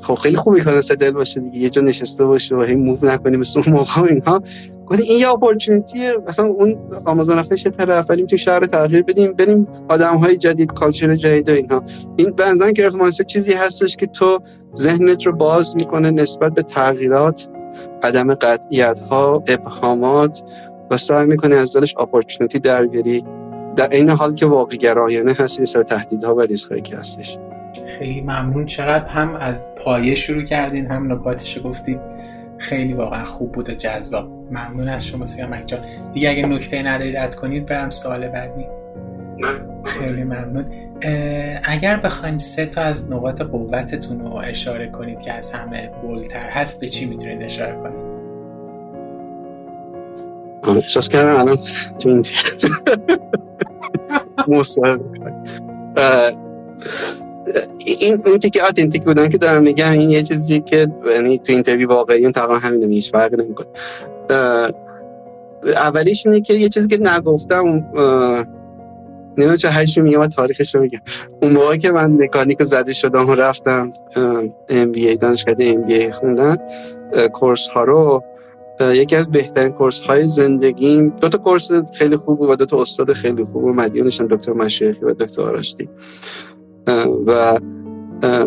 خب 0.00 0.14
خیلی 0.14 0.36
خوبی 0.36 0.60
کنه 0.60 0.80
ستل 0.80 1.10
باشه 1.10 1.40
دیگه 1.40 1.58
یه 1.58 1.70
جا 1.70 1.82
نشسته 1.82 2.24
باشه 2.24 2.56
و 2.56 2.62
هی 2.62 2.74
موو 2.74 3.06
نکنیم 3.06 3.40
مثل 3.40 3.62
اون 3.66 3.76
موقع 3.76 4.02
اینها. 4.02 4.42
گفت 4.86 5.00
این 5.00 5.20
یه 5.20 5.30
اپورتونتیه 5.30 6.14
مثلا 6.28 6.46
اون 6.46 6.78
آمازون 7.06 7.38
رفتش 7.38 7.64
یه 7.64 7.70
طرف؟ 7.70 8.10
ولی 8.10 8.26
تو 8.26 8.36
شهر 8.36 8.60
تغییر 8.60 9.02
بدیم. 9.02 9.32
بریم 9.32 9.68
آدم 9.88 10.16
های 10.16 10.36
جدید 10.36 10.72
کالچر 10.72 11.16
جدید 11.16 11.50
اینها. 11.50 11.82
این 12.16 12.30
بنزن 12.30 12.72
گرفت 12.72 12.96
مانسه 12.96 13.24
چیزی 13.24 13.52
هستش 13.52 13.96
که 13.96 14.06
تو 14.06 14.38
ذهنت 14.76 15.26
رو 15.26 15.32
باز 15.32 15.76
می‌کنه 15.76 16.10
نسبت 16.10 16.54
به 16.54 16.62
تغییرات 16.62 17.48
عدم 18.02 18.34
قطعیت 18.34 19.00
ها 19.00 19.42
ابهامات 19.48 20.42
و 20.90 20.96
سعی 20.96 21.26
می‌کنه 21.26 21.56
از 21.56 21.76
دلش 21.76 21.94
اپورتونتی 21.98 22.58
درگیری. 22.58 23.24
در 23.76 23.88
این 23.88 24.10
حال 24.10 24.34
که 24.34 24.46
واقع 24.46 24.76
گرایانه 24.76 25.32
هستی 25.32 25.66
سر 25.66 25.82
تهدیدها 25.82 26.34
و 26.34 26.40
ریسک 26.40 26.82
که 26.82 26.96
هستش. 26.96 27.38
خیلی 27.98 28.20
ممنون. 28.20 28.66
چقدر 28.66 29.06
هم 29.06 29.36
از 29.36 29.74
پایه 29.74 30.14
شروع 30.14 30.42
کردین 30.42 30.86
هم 30.86 31.12
نکاتش 31.12 31.58
گفتید 31.64 32.13
خیلی 32.64 32.92
واقعا 32.92 33.24
خوب 33.24 33.52
بود 33.52 33.70
و 33.70 33.74
جذاب. 33.74 34.28
ممنون 34.50 34.88
از 34.88 35.06
شما 35.06 35.26
سیامک 35.26 35.66
جان 35.66 35.80
دیگه 36.12 36.30
اگه 36.30 36.46
نکته 36.46 36.82
ندارید 36.82 37.16
اد 37.16 37.34
کنید 37.34 37.66
برم 37.66 37.90
سوال 37.90 38.28
بعدی. 38.28 38.66
خیلی 39.84 40.24
ممنون. 40.24 40.66
اگر 41.64 41.96
بخوایم 41.96 42.38
سه 42.38 42.66
تا 42.66 42.80
از 42.80 43.10
نقاط 43.10 43.42
قوتتون 43.42 44.20
رو 44.20 44.34
اشاره 44.34 44.88
کنید 44.88 45.22
که 45.22 45.32
از 45.32 45.52
همه 45.52 45.90
بولتر 46.02 46.50
هست 46.50 46.80
به 46.80 46.88
چی 46.88 47.06
می‌تونید 47.06 47.42
اشاره 47.42 47.76
کنید؟ 47.82 48.04
احساس 50.76 51.08
کردم 51.08 51.36
الان 51.36 51.56
تو 51.98 52.08
این 52.08 52.22
این 57.86 58.22
اون 58.26 58.38
که 58.38 58.64
authentic 58.68 59.04
بودن 59.04 59.28
که 59.28 59.38
دارم 59.38 59.62
میگم 59.62 59.90
این 59.90 60.10
یه 60.10 60.22
چیزی 60.22 60.60
که 60.60 60.88
یعنی 61.14 61.38
تو 61.38 61.52
interview 61.52 61.88
واقعی 61.88 62.22
اون 62.22 62.32
تقریبا 62.32 62.58
همین 62.58 62.92
هیچ 62.92 63.12
فرق 63.12 63.40
نمی‌کنه. 63.40 63.66
اولیش 65.64 66.26
اینه 66.26 66.40
که 66.40 66.54
یه 66.54 66.68
چیزی 66.68 66.88
که 66.88 66.98
نگفتم 67.00 67.64
نمی‌دونم 69.38 69.56
چه 69.56 69.68
هرچی 69.68 70.00
میگم 70.00 70.20
و 70.20 70.26
تاریخش 70.26 70.74
رو 70.74 70.80
میگم. 70.80 71.00
اون 71.42 71.52
موقع 71.52 71.76
که 71.76 71.92
من 71.92 72.22
مکانیک 72.22 72.62
زده 72.62 72.92
شدم 72.92 73.30
و 73.30 73.34
رفتم 73.34 73.92
MBA 74.68 75.16
دانشگاه 75.16 75.54
MBA 75.58 76.10
خوندن 76.10 76.56
course 77.32 77.68
ها 77.68 77.84
رو 77.84 78.22
یکی 78.80 79.16
از 79.16 79.30
بهترین 79.30 79.72
course 79.72 80.00
های 80.00 80.26
زندگیم 80.26 81.08
دو 81.08 81.28
تا 81.28 81.38
course 81.38 81.70
خیلی 81.92 82.16
خوب 82.16 82.40
و 82.40 82.56
دو 82.56 82.66
تا 82.66 82.82
استاد 82.82 83.12
خیلی 83.12 83.44
خوب 83.44 83.64
و 83.64 83.72
مدیونشونم 83.72 84.26
دکتر 84.26 84.52
مشایخی 84.52 85.04
و 85.04 85.14
دکتر 85.14 85.42
آراستی. 85.42 85.88
و 87.26 87.60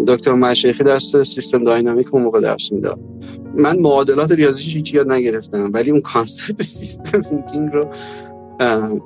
دکتر 0.07 0.33
مشایخی 0.33 0.83
درس 0.83 1.15
system 1.15 1.63
dynamic 1.63 2.13
اون 2.13 2.23
موقع 2.23 2.39
درس 2.39 2.71
می‌داد. 2.71 2.99
من 3.55 3.79
معادلات 3.79 4.31
ریاضیش 4.31 4.75
هیچی 4.75 4.97
یاد 4.97 5.11
نگرفتم 5.11 5.69
ولی 5.73 5.91
اون 5.91 6.01
concept 6.01 6.61
system 6.61 7.21
thinking 7.21 7.69
رو 7.73 7.87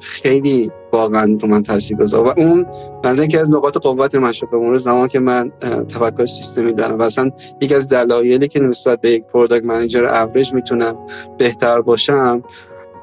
خیلی 0.01 0.71
واقعا 0.93 1.37
رو 1.41 1.47
من 1.47 1.63
تاثیر 1.63 1.97
گذار. 1.97 2.27
و 2.27 2.33
اون 2.37 2.65
از 3.03 3.19
یکی 3.19 3.37
از 3.37 3.49
نقاط 3.49 3.77
قوت 3.77 4.15
من 4.15 4.31
شد 4.31 4.47
به 4.51 4.77
زمان 4.77 5.07
که 5.07 5.19
من 5.19 5.51
تفکر 5.87 6.25
سیستمی 6.25 6.73
دارم 6.73 6.99
و 6.99 7.01
اصلا 7.01 7.31
یکی 7.61 7.75
از 7.75 7.89
دلایلی 7.89 8.47
که 8.47 8.59
نسبت 8.59 9.01
به 9.01 9.11
یک 9.11 9.23
product 9.23 9.65
manager 9.65 10.05
average 10.05 10.53
می‌تونم 10.53 10.95
بهتر 11.37 11.81
باشم 11.81 12.43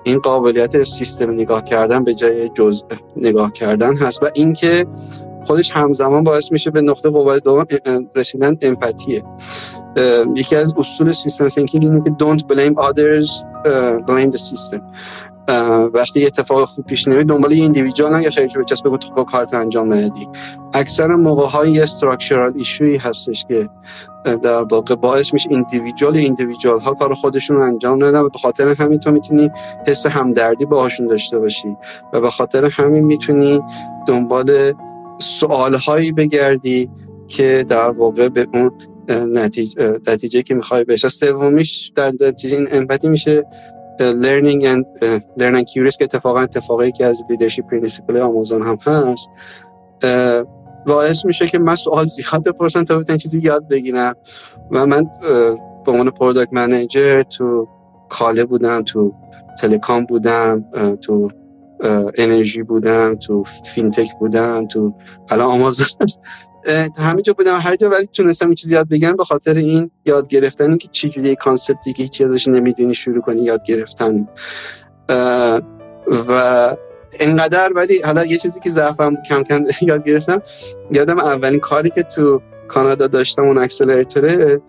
این 0.05 0.19
قابلیت 0.19 0.83
سیستم 0.83 1.31
نگاه 1.31 1.65
کردن 1.65 2.05
به 2.05 2.15
جای 2.15 2.49
جزء 2.49 2.85
نگاه 3.17 3.53
کردن 3.53 3.97
هست. 3.97 4.23
و 4.23 4.31
اینکه 4.35 4.87
خودش 5.49 5.71
همزمان 5.71 6.25
باعث 6.25 6.53
میشه 6.53 6.71
به 6.71 6.83
نقطه 6.83 7.11
قوت 7.11 7.45
دوم 7.45 7.67
رسیدن 8.15 8.57
empathy 8.63 9.09
ه. 9.09 9.23
یکی 10.37 10.57
از 10.57 10.75
اصول 10.77 11.13
system 11.13 11.49
thinking 11.49 11.85
اینه 11.85 12.03
که 12.05 12.11
don't 12.11 12.41
blame 12.41 12.83
others 12.89 13.29
blame 14.07 14.31
the 14.37 14.41
system. 14.41 14.81
وقتی 15.95 16.27
اتفاق 16.27 16.65
خوب 16.65 16.87
پیش 16.87 17.09
نمیاد 17.09 17.27
دنبال 17.27 17.53
یه 17.53 17.63
individual 17.63 18.23
یا 18.23 18.31
خیلی 18.31 18.49
بچسب 18.49 18.87
بگو 18.87 18.97
تو 18.97 19.25
کارت 19.25 19.55
انجام 19.55 19.95
ندی. 19.95 20.29
اکثر 20.75 21.07
موقع 21.07 21.47
های 21.47 21.81
structural 21.81 22.53
issue 22.57 22.90
ی 22.90 22.97
هستش 22.97 23.45
که 23.49 23.69
در 24.43 24.63
واقع 24.63 24.95
باعث 24.95 25.33
میشه 25.33 25.49
individual 25.51 26.17
individual 26.17 26.81
ها 26.81 26.95
کار 26.95 27.15
خودشون 27.15 27.57
رو 27.57 27.63
انجام 27.63 28.05
ندن 28.05 28.21
و 28.21 28.29
به 28.29 28.39
خاطر 28.39 28.69
همین 28.69 28.99
تو 28.99 29.11
می‌تونی 29.11 29.51
حس 29.87 30.07
همدردی 30.07 30.65
باهاشون 30.65 31.07
داشته 31.07 31.39
باشی 31.39 31.77
و 32.13 32.21
به 32.21 32.31
خاطر 32.31 32.65
همین 32.65 33.05
می‌تونی 33.05 33.61
دنبال 34.07 34.73
سوال 35.19 35.75
هایی 35.75 36.13
بگردی 36.13 36.91
که 37.29 37.65
در 37.69 37.91
واقع 37.91 38.29
به 38.29 38.47
اون 38.55 38.71
نتیجه, 39.09 39.99
نتیجه 40.09 40.43
که 40.43 40.55
می‌خوای 40.55 40.85
بشه 40.85 41.09
سومیش 41.09 41.93
در 41.95 42.13
نتیجه 42.21 42.57
این 42.57 42.69
empathy 42.73 43.09
میشه. 43.09 43.45
uh, 43.99 44.15
learn 45.39 45.55
and 45.57 45.63
be 45.63 45.67
curious 45.73 45.97
که 45.97 46.05
اتفاقا 46.05 46.41
اتفاقی 46.41 46.93
که 46.93 47.05
از 47.05 47.23
leadership 47.31 47.67
principle 47.67 48.17
آمازون 48.17 48.63
هم 48.63 48.79
هست. 48.87 49.29
باعث 50.87 51.25
میشه 51.25 51.47
که 51.47 51.59
من 51.59 51.75
سوال 51.75 52.07
زیاد 52.07 52.49
بپرسم 52.49 52.85
تا 52.85 52.99
بتونم 52.99 53.19
چیزی 53.19 53.41
یاد 53.41 53.69
بگیرم. 53.69 54.15
و 54.71 54.87
من 54.87 55.07
به 55.87 55.93
عنوان 55.93 56.11
product 56.11 56.53
manager 56.53 57.23
تو 57.23 57.69
کاله 58.09 58.45
بودم 58.45 58.83
تو 58.83 59.15
telecom 59.61 60.05
بودم 60.05 60.65
تو 61.01 61.31
انرژی 62.19 62.63
بودم 62.63 63.15
تو 63.15 63.45
fintech 63.75 64.09
بودم 64.21 64.67
تو 64.67 64.95
الان 65.31 65.47
آمازون 65.47 65.87
همه 66.99 67.23
جا 67.23 67.33
بودم 67.33 67.57
هر 67.57 67.77
جا 67.77 67.89
ولی 67.89 68.07
تونستم 68.07 68.55
چیزی 68.55 68.75
یاد 68.75 68.89
بگیرم 68.89 69.17
به 69.17 69.25
خاطر 69.25 69.55
این 69.55 69.91
یاد 70.07 70.29
گرفتن 70.29 70.77
که 70.77 70.89
چی 70.93 71.09
جوری 71.09 71.37
concept 71.37 71.86
ی 71.86 71.93
که 71.93 72.03
هیچ 72.03 72.23
ازش 72.23 72.49
نمی‌دونی 72.49 72.95
شروع 72.95 73.21
کنی 73.21 73.43
یاد 73.43 73.65
گرفتن. 73.65 74.29
و 76.29 76.77
اینقدر 77.21 77.73
ولی 77.75 78.03
حالا 78.03 78.25
یه 78.25 78.37
چیزی 78.39 78.61
که 78.61 78.71
ضعفم 78.71 79.17
کم 79.29 79.43
کم 79.43 79.65
یاد 79.89 80.05
گرفتم 80.05 80.43
یادم 80.93 81.19
اولین 81.19 81.61
کاری 81.61 81.91
که 81.91 82.03
تو 82.03 82.43
کانادا 82.69 83.07
داشتم 83.07 83.43
اون 83.43 83.59
اکسلراتوره 83.59 84.61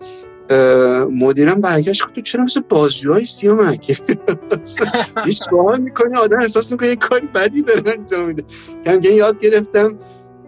مدیرم 1.10 1.60
برگشت 1.60 2.02
تو 2.14 2.20
چرا 2.20 2.44
مثل 2.44 2.60
بازجوهای 2.68 3.26
سیامک 3.26 3.86
هیچ 5.26 5.42
سوال 5.50 5.80
می‌کنی 5.80 6.16
آدم 6.16 6.40
احساس 6.40 6.72
می‌کنه 6.72 6.88
یه 6.88 6.96
کاری 6.96 7.26
بدی 7.26 7.62
داره 7.62 7.82
انجام 7.98 8.26
میده. 8.26 8.44
کم 8.84 9.00
یاد 9.02 9.40
گرفتم 9.40 9.98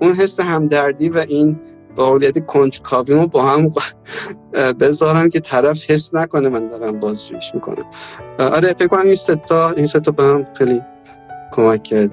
اون 0.01 0.15
حس 0.15 0.41
همدردی 0.41 1.09
و 1.09 1.25
این 1.29 1.61
قابلیت 1.97 2.47
کنجکاوی 2.47 3.15
رو 3.15 3.27
با 3.27 3.43
هم 3.43 3.71
بذارم 4.81 5.29
که 5.29 5.41
طرف 5.41 5.91
حس 5.91 6.15
نکنه 6.15 6.49
من 6.49 6.67
دارم 6.67 7.01
بازجویش 7.01 7.55
می‌کنم. 7.55 7.85
آره 8.39 8.75
فکر 8.75 8.89
کنم 8.89 9.05
این 9.05 9.15
ستا 9.15 9.71
این 9.71 9.87
ستا 9.87 10.13
به 10.13 10.23
هم 10.23 10.47
خیلی 10.55 10.83
کمک 11.53 11.83
کرد 11.83 12.11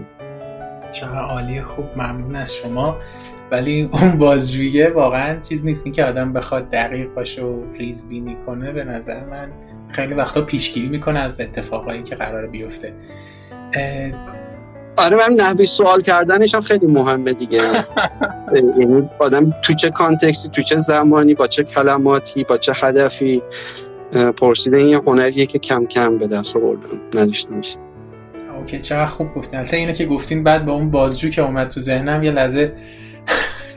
چقدر 0.91 1.19
عالی 1.19 1.61
خوب 1.61 1.85
ممنون 1.95 2.35
از 2.35 2.53
شما. 2.53 2.97
ولی 3.51 3.89
اون 3.91 4.17
بازجویی 4.17 4.87
واقعا 4.87 5.39
چیز 5.39 5.65
نیست. 5.65 5.93
که 5.93 6.03
آدم 6.05 6.33
بخواد 6.33 6.69
دقیق 6.69 7.13
باشه 7.13 7.41
و 7.43 7.73
ریز 7.73 8.09
بینی 8.09 8.37
کنه 8.45 8.71
به 8.71 8.83
نظر 8.83 9.25
من 9.25 9.49
خیلی 9.89 10.13
وقتا 10.13 10.41
پیشگیری 10.41 10.87
می‌کنه 10.87 11.19
از 11.19 11.41
اتفاقایی 11.41 12.03
که 12.03 12.15
قرار 12.15 12.47
بیفته. 12.47 12.93
آره 14.97 15.17
من 15.17 15.33
نحوی 15.35 15.65
سوال 15.65 16.01
کردنش 16.01 16.55
هم 16.55 16.61
خیلی 16.61 16.87
مهمه 16.87 17.33
دیگه. 17.33 17.61
یعنی 18.79 19.09
آدم 19.19 19.53
تو 19.61 19.73
چه 19.73 19.89
کانتکسی 19.89 20.49
تو 20.49 20.61
چه 20.61 20.77
زمانی 20.77 21.33
با 21.33 21.47
چه 21.47 21.63
کلماتی 21.63 22.43
با 22.43 22.57
چه 22.57 22.73
هدفی 22.75 23.41
پرسیدن 24.37 24.79
یه 24.79 24.97
هنریه 24.97 25.45
که 25.45 25.59
کم 25.59 25.85
کم 25.85 26.17
به 26.17 26.27
دست 26.27 26.55
آوردم 26.55 26.99
نداشته 27.15 27.53
میشه 27.53 27.77
اوکی 28.59 28.81
چقدر 28.81 29.05
خوب 29.05 29.33
گفتین 29.33 29.59
البته 29.59 29.77
اینو 29.77 29.93
که 29.93 30.05
گفتین 30.05 30.43
بعد 30.43 30.65
با 30.65 30.73
اون 30.73 30.91
بازجو 30.91 31.29
که 31.29 31.41
اومد 31.41 31.67
تو 31.67 31.79
ذهنم 31.79 32.23
یه 32.23 32.31
لحظه 32.31 32.73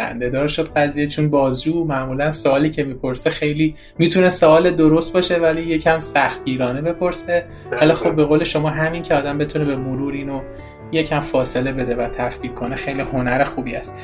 خندهدار 0.02 0.48
شد 0.48 0.68
قضیه 0.76 1.06
چون 1.06 1.30
بازجو 1.30 1.84
معمولا 1.84 2.32
سوالی 2.32 2.70
که 2.70 2.84
می‌پرسه 2.84 3.30
خیلی 3.30 3.74
می‌تونه 3.98 4.30
سوال 4.30 4.70
درست 4.70 5.12
باشه 5.12 5.36
ولی 5.36 5.62
یکم 5.62 5.98
سختگیرانه 5.98 6.82
بپرسه. 6.82 7.44
ولی 7.80 7.94
خب 7.94 8.16
به 8.16 8.24
قول 8.24 8.44
شما 8.44 8.70
همین 8.70 9.02
که 9.02 9.14
آدم 9.14 9.38
بتونه 9.38 9.64
به 9.64 9.76
مرور 9.76 10.12
اینو 10.12 10.40
یکم 10.92 11.20
فاصله 11.20 11.72
بده 11.72 11.96
و 11.96 12.08
تفکیک 12.08 12.54
کنه 12.54 12.76
خیلی 12.76 13.00
هنر 13.00 13.44
خوبی 13.44 13.74
است. 13.74 13.98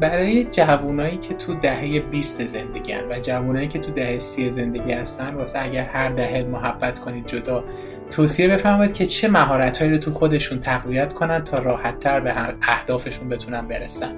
برای 0.00 0.44
جوانایی 0.44 1.16
که 1.16 1.34
تو 1.34 1.54
دهه 1.54 2.00
20 2.00 2.46
زندگی 2.46 2.92
هن 2.92 3.04
و 3.10 3.18
جوانایی 3.18 3.68
که 3.68 3.78
تو 3.78 3.92
دهه 3.92 4.18
30 4.18 4.50
زندگی 4.50 4.92
هستن 4.92 5.34
واسه 5.34 5.62
اگر 5.62 5.84
هر 5.84 6.08
دهه 6.08 6.42
محبت 6.42 7.00
کنید 7.00 7.26
جدا 7.26 7.64
توصیه 8.12 8.48
بفرمایید 8.48 8.92
که 8.92 9.06
چه 9.06 9.28
مهارت 9.28 9.82
رو 9.82 9.98
تو 9.98 10.12
خودشون 10.12 10.60
تقویت 10.60 11.12
کنن 11.12 11.44
تا 11.44 11.58
راحتتر 11.58 12.20
به 12.20 12.34
اهدافشون 12.62 13.28
بتونن 13.28 13.68
برسن؟ 13.68 14.12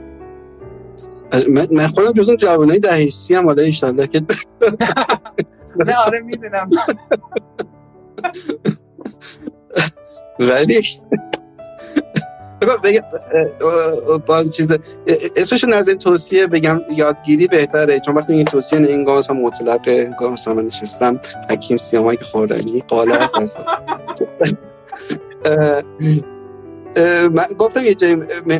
من 1.73 1.89
خودم 1.89 2.13
جزو 2.13 2.37
جوانای 2.37 3.11
30 3.11 3.35
هم 3.35 3.47
حالا 3.47 3.63
ان 3.63 4.07
که 4.07 4.21
نه 5.87 5.97
آره 5.97 6.21
می‌دونم. 6.21 6.71
ولی 10.39 10.83
باز 14.27 14.57
چیز 14.57 14.73
اسمش 15.37 15.65
نظر 15.65 15.95
توصیه 15.95 16.47
بگم 16.47 16.81
یادگیری 16.97 17.47
بهتره 17.47 18.01
چون 18.01 18.15
وقتی 18.15 18.33
این 18.33 18.45
توصیه 18.45 18.79
این 18.79 19.05
گاز 19.05 19.31
هم 19.31 19.37
مطلقه 19.37 20.11
گاز 20.21 20.49
هم 20.49 20.61
نشستم 20.61 21.21
حکیم 21.51 21.77
سیامایی 21.77 22.19
که 22.19 22.25
خورنی 22.25 22.83
قاله 22.89 23.29
من 27.35 27.47
گفتم 27.59 27.85
یه 27.85 27.95
جای 27.95 28.17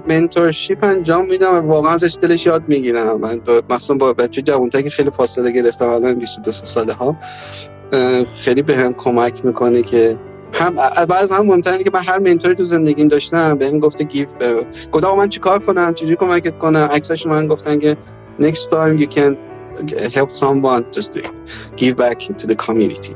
منتورشیپ 0.09 0.85
انجام 0.85 1.27
میدم 1.27 1.55
و 1.55 1.61
واقعا 1.61 1.93
ازش 1.93 2.17
دلش 2.21 2.47
یاد 2.47 2.63
می‌گیرم. 2.69 3.21
من 3.21 3.41
مخصوصا 3.71 3.95
با 3.95 4.13
بچه 4.13 4.43
جوانتر 4.43 4.83
که 4.83 4.91
خیلی 4.91 5.11
فاصله 5.11 5.51
گرفتم 5.51 5.89
الان 5.89 6.15
22 6.15 6.51
ساله 6.51 6.93
ها 6.93 7.17
خیلی 8.35 8.63
به 8.63 8.77
هم 8.77 8.95
کمک 8.95 9.45
می‌کنه 9.45 9.83
که 9.83 10.17
هم 10.55 10.75
بعض 11.09 11.33
هم 11.33 11.47
مهمتره 11.47 11.85
که 11.85 11.91
من 11.95 12.03
هر 12.03 12.19
منتوری 12.19 12.55
تو 12.55 12.65
زندگیم 12.65 13.09
داشتم 13.09 13.59
به 13.59 13.67
این 13.67 13.79
گفته 13.79 14.05
گیف 14.05 14.29
گفت 14.93 15.05
آقا 15.05 15.17
من 15.17 15.29
چیکار 15.29 15.59
کنم؟ 15.59 15.95
چجوری 15.95 16.17
کمکت 16.17 16.59
کنم؟ 16.59 16.89
عکسش 16.93 17.27
من 17.27 17.47
گفتن 17.47 17.79
که 17.79 17.97
next 18.41 18.71
time 18.71 18.99
you 19.01 19.07
can 19.07 19.37
help 20.15 20.31
someone 20.31 20.85
just 20.93 21.13
do 21.13 21.19
it. 21.19 21.35
Give 21.77 21.97
back 21.97 22.19
to 22.41 22.47
the 22.47 22.57
community. 22.67 23.15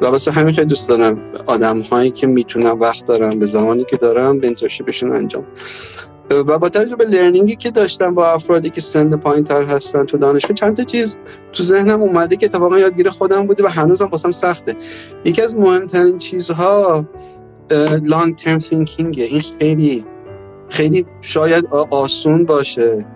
و 0.00 0.06
واسه 0.06 0.32
همین 0.32 0.54
خیلی 0.54 0.66
دوست 0.66 0.88
دارم 0.88 1.18
آدم 1.46 1.80
هایی 1.80 2.10
که 2.10 2.26
می‌تونم 2.26 2.80
وقت 2.80 3.06
دارم 3.06 3.38
به 3.38 3.46
زمانی 3.46 3.84
که 3.84 3.96
دارم 3.96 4.36
منتورشیپشون 4.36 5.12
انجام 5.12 5.46
و 6.30 6.58
با 6.58 6.68
توجه 6.68 6.96
به 6.96 7.04
لرنینگی 7.04 7.56
که 7.56 7.70
داشتم 7.70 8.14
با 8.14 8.32
افرادی 8.32 8.70
که 8.70 8.80
سن 8.80 9.16
پایین 9.16 9.44
تر 9.44 9.64
هستن 9.64 10.04
تو 10.06 10.18
دانشگاه 10.18 10.54
چند 10.54 10.76
تا 10.76 10.84
چیز 10.84 11.16
تو 11.52 11.62
ذهنم 11.62 12.02
اومده 12.02 12.36
که 12.36 12.46
اتفاقا 12.46 12.78
یادگیر 12.78 13.10
خودم 13.10 13.46
بوده 13.46 13.64
و 13.64 13.66
هنوزم 13.66 14.06
واسم 14.06 14.30
سخته. 14.30 14.76
یکی 15.24 15.42
از 15.42 15.56
مهمترین 15.56 16.18
چیزها 16.18 17.04
لانگ 18.02 18.34
ترم 18.34 18.58
تینکینگ 18.58 19.18
این 19.18 19.40
خیلی 19.58 20.04
خیلی 20.68 21.06
شاید 21.20 21.66
آسون 21.90 22.44
باشه 22.44 23.06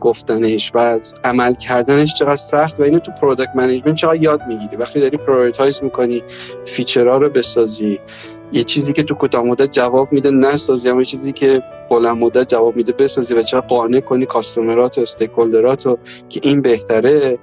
گفتنش 0.00 0.72
و 0.74 0.98
عمل 1.24 1.54
کردنش 1.54 2.14
چقدر 2.14 2.36
سخت 2.36 2.80
و 2.80 2.82
اینو 2.82 2.98
تو 2.98 3.12
product 3.12 3.50
management 3.56 3.94
چقدر 3.94 4.22
یاد 4.22 4.40
می‌گیری. 4.48 4.76
وقتی 4.76 5.00
داری 5.00 5.16
prioritize 5.16 5.82
می‌کنی 5.82 6.22
feature 6.64 7.10
ها 7.10 7.16
رو 7.16 7.30
بسازی. 7.30 8.00
یه 8.52 8.64
چیزی 8.64 8.92
که 8.92 9.02
تو 9.02 9.14
کوتاه 9.14 9.42
مدت 9.42 9.72
جواب 9.72 10.12
میده 10.12 10.30
نسازی 10.30 10.88
اما 10.88 10.98
یه 10.98 11.04
چیزی 11.04 11.32
که 11.32 11.62
بلند 11.90 12.16
مدت 12.16 12.48
جواب 12.48 12.76
میده 12.76 12.92
بسازی 12.92 13.34
و 13.34 13.42
چقدر 13.42 13.66
قانع 13.66 14.00
کنی 14.00 14.26
customer 14.26 14.90
ات 14.90 14.98
و 14.98 15.00
stakeholder 15.00 15.79
ات 15.79 15.86
رو 15.86 15.98
که 16.28 16.40
این 16.42 16.62
بهتره. 16.62 17.38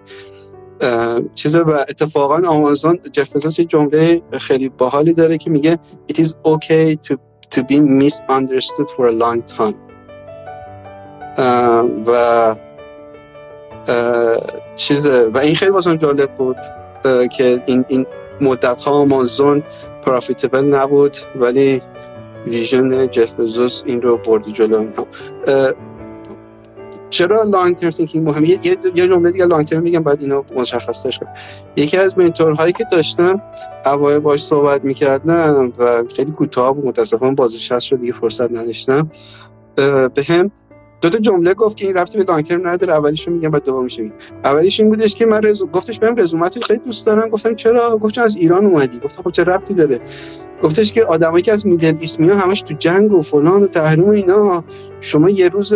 چیز 1.35 1.55
و 1.55 1.69
اتفاقا 1.69 2.47
آمازون 2.47 2.99
جف 3.11 3.59
یه 3.59 3.65
جمله 3.65 4.21
خیلی 4.31 4.69
باحالی 4.69 5.13
داره 5.13 5.37
که 5.37 5.49
میگه 5.49 5.79
it 6.11 6.15
is 6.15 6.29
okay 6.45 6.95
to 7.07 7.15
to 7.55 7.61
be 7.61 7.79
misunderstood 7.79 8.89
for 8.95 9.07
a 9.07 9.11
long 9.11 9.41
time. 9.57 9.75
و 12.07 12.55
چیز 14.75 15.07
و 15.07 15.37
این 15.37 15.55
خیلی 15.55 15.71
واسه 15.71 15.97
جالب 15.97 16.35
بود 16.35 16.57
که 17.31 17.63
این 17.65 17.85
این 17.87 18.05
مدت 18.41 18.81
ها 18.81 18.91
آمازون 18.91 19.63
پرافیتبل 20.05 20.65
نبود 20.65 21.17
ولی 21.35 21.81
ویژن 22.47 23.07
جف 23.07 23.39
بزوس 23.39 23.83
این 23.85 24.01
رو 24.01 24.17
بردی 24.17 24.51
جلو 24.51 24.87
چرا 27.09 27.43
لانگ 27.43 27.75
ترم 27.75 27.89
تینکینگ 27.89 28.29
مهمه؟ 28.29 28.49
یه 28.49 28.59
یه 28.63 29.07
جمله 29.07 29.31
دیگه 29.31 29.45
لانگ 29.45 29.65
ترم 29.65 29.81
میگم 29.81 30.03
بعد 30.03 30.21
اینو 30.21 30.43
مشخصش 30.55 31.19
کنم 31.19 31.33
یکی 31.75 31.97
از 31.97 32.17
منتورهایی 32.17 32.73
که 32.73 32.85
داشتم 32.91 33.41
اوایل 33.85 34.19
باش 34.19 34.43
صحبت 34.43 34.83
می‌کردم 34.83 35.71
و 35.77 36.03
خیلی 36.15 36.31
کوتاه 36.31 36.73
بود 36.73 36.85
متاسفانه 36.85 37.35
بازش 37.35 37.71
هست 37.71 37.85
شد 37.85 37.99
دیگه 37.99 38.13
فرصت 38.13 38.51
نداشتم. 38.51 39.09
به 39.75 40.23
هم 40.27 40.51
دو 41.03 41.09
تا 41.09 41.17
جمله 41.17 41.53
گفت 41.53 41.77
که 41.77 41.85
این 41.85 41.95
رفتی 41.95 42.17
به 42.17 42.23
لانگ 42.23 42.45
ترم 42.45 42.67
نداره 42.67 42.93
اولیشو 42.93 43.31
میگم 43.31 43.49
بعد 43.49 43.65
دومیشو 43.65 44.01
میگم 44.03 44.15
اولیش 44.43 44.79
این 44.79 44.89
بودش 44.89 45.15
که 45.15 45.25
من 45.25 45.43
رزو... 45.43 45.67
گفتش 45.67 45.99
بهم 45.99 46.15
رزومتو 46.15 46.59
خیلی 46.59 46.79
دوست 46.85 47.05
دارم. 47.05 47.29
گفتم 47.29 47.55
چرا؟ 47.55 47.97
گفت 47.97 48.17
از 48.17 48.35
ایران 48.35 48.65
اومدی. 48.65 48.99
گفتم 48.99 49.23
خب 49.23 49.31
چه 49.31 49.43
ربطی 49.43 49.73
داره؟ 49.73 49.99
گفتش 50.61 50.93
که 50.93 51.05
آدمایی 51.05 51.43
که 51.43 51.51
از 51.51 51.67
میدل 51.67 51.97
ایست 51.99 52.19
میان 52.19 52.39
همش 52.39 52.61
تو 52.61 52.73
جنگ 52.73 53.13
و 53.13 53.21
فلان 53.21 53.63
و 53.63 53.67
تحریم 53.67 54.05
و 54.05 54.11
اینا. 54.11 54.63
شما 55.01 55.29
یه 55.29 55.47
روز 55.47 55.73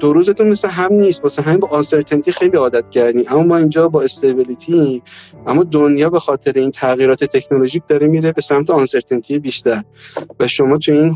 دو 0.00 0.12
روزتون 0.12 0.48
مثل 0.48 0.68
هم 0.68 0.92
نیست. 0.92 1.22
واسه 1.22 1.42
همین 1.42 1.60
با 1.60 1.68
آنسرتنتی 1.68 2.32
خیلی 2.32 2.56
عادت 2.56 2.90
کردین 2.90 3.24
اما 3.28 3.42
ما 3.42 3.56
اینجا 3.56 3.88
با 3.88 4.02
استیبیلیتی 4.02 5.02
اما 5.46 5.64
دنیا 5.64 6.10
به 6.10 6.18
خاطر 6.18 6.52
این 6.58 6.70
تغییرات 6.70 7.24
تکنولوژیک 7.24 7.82
داره 7.88 8.06
میره 8.06 8.32
به 8.32 8.42
سمت 8.42 8.70
آنسرتنتی 8.70 9.38
بیشتر. 9.38 9.84
و 10.40 10.48
شما 10.48 10.78
تو 10.78 10.92
این 10.92 11.14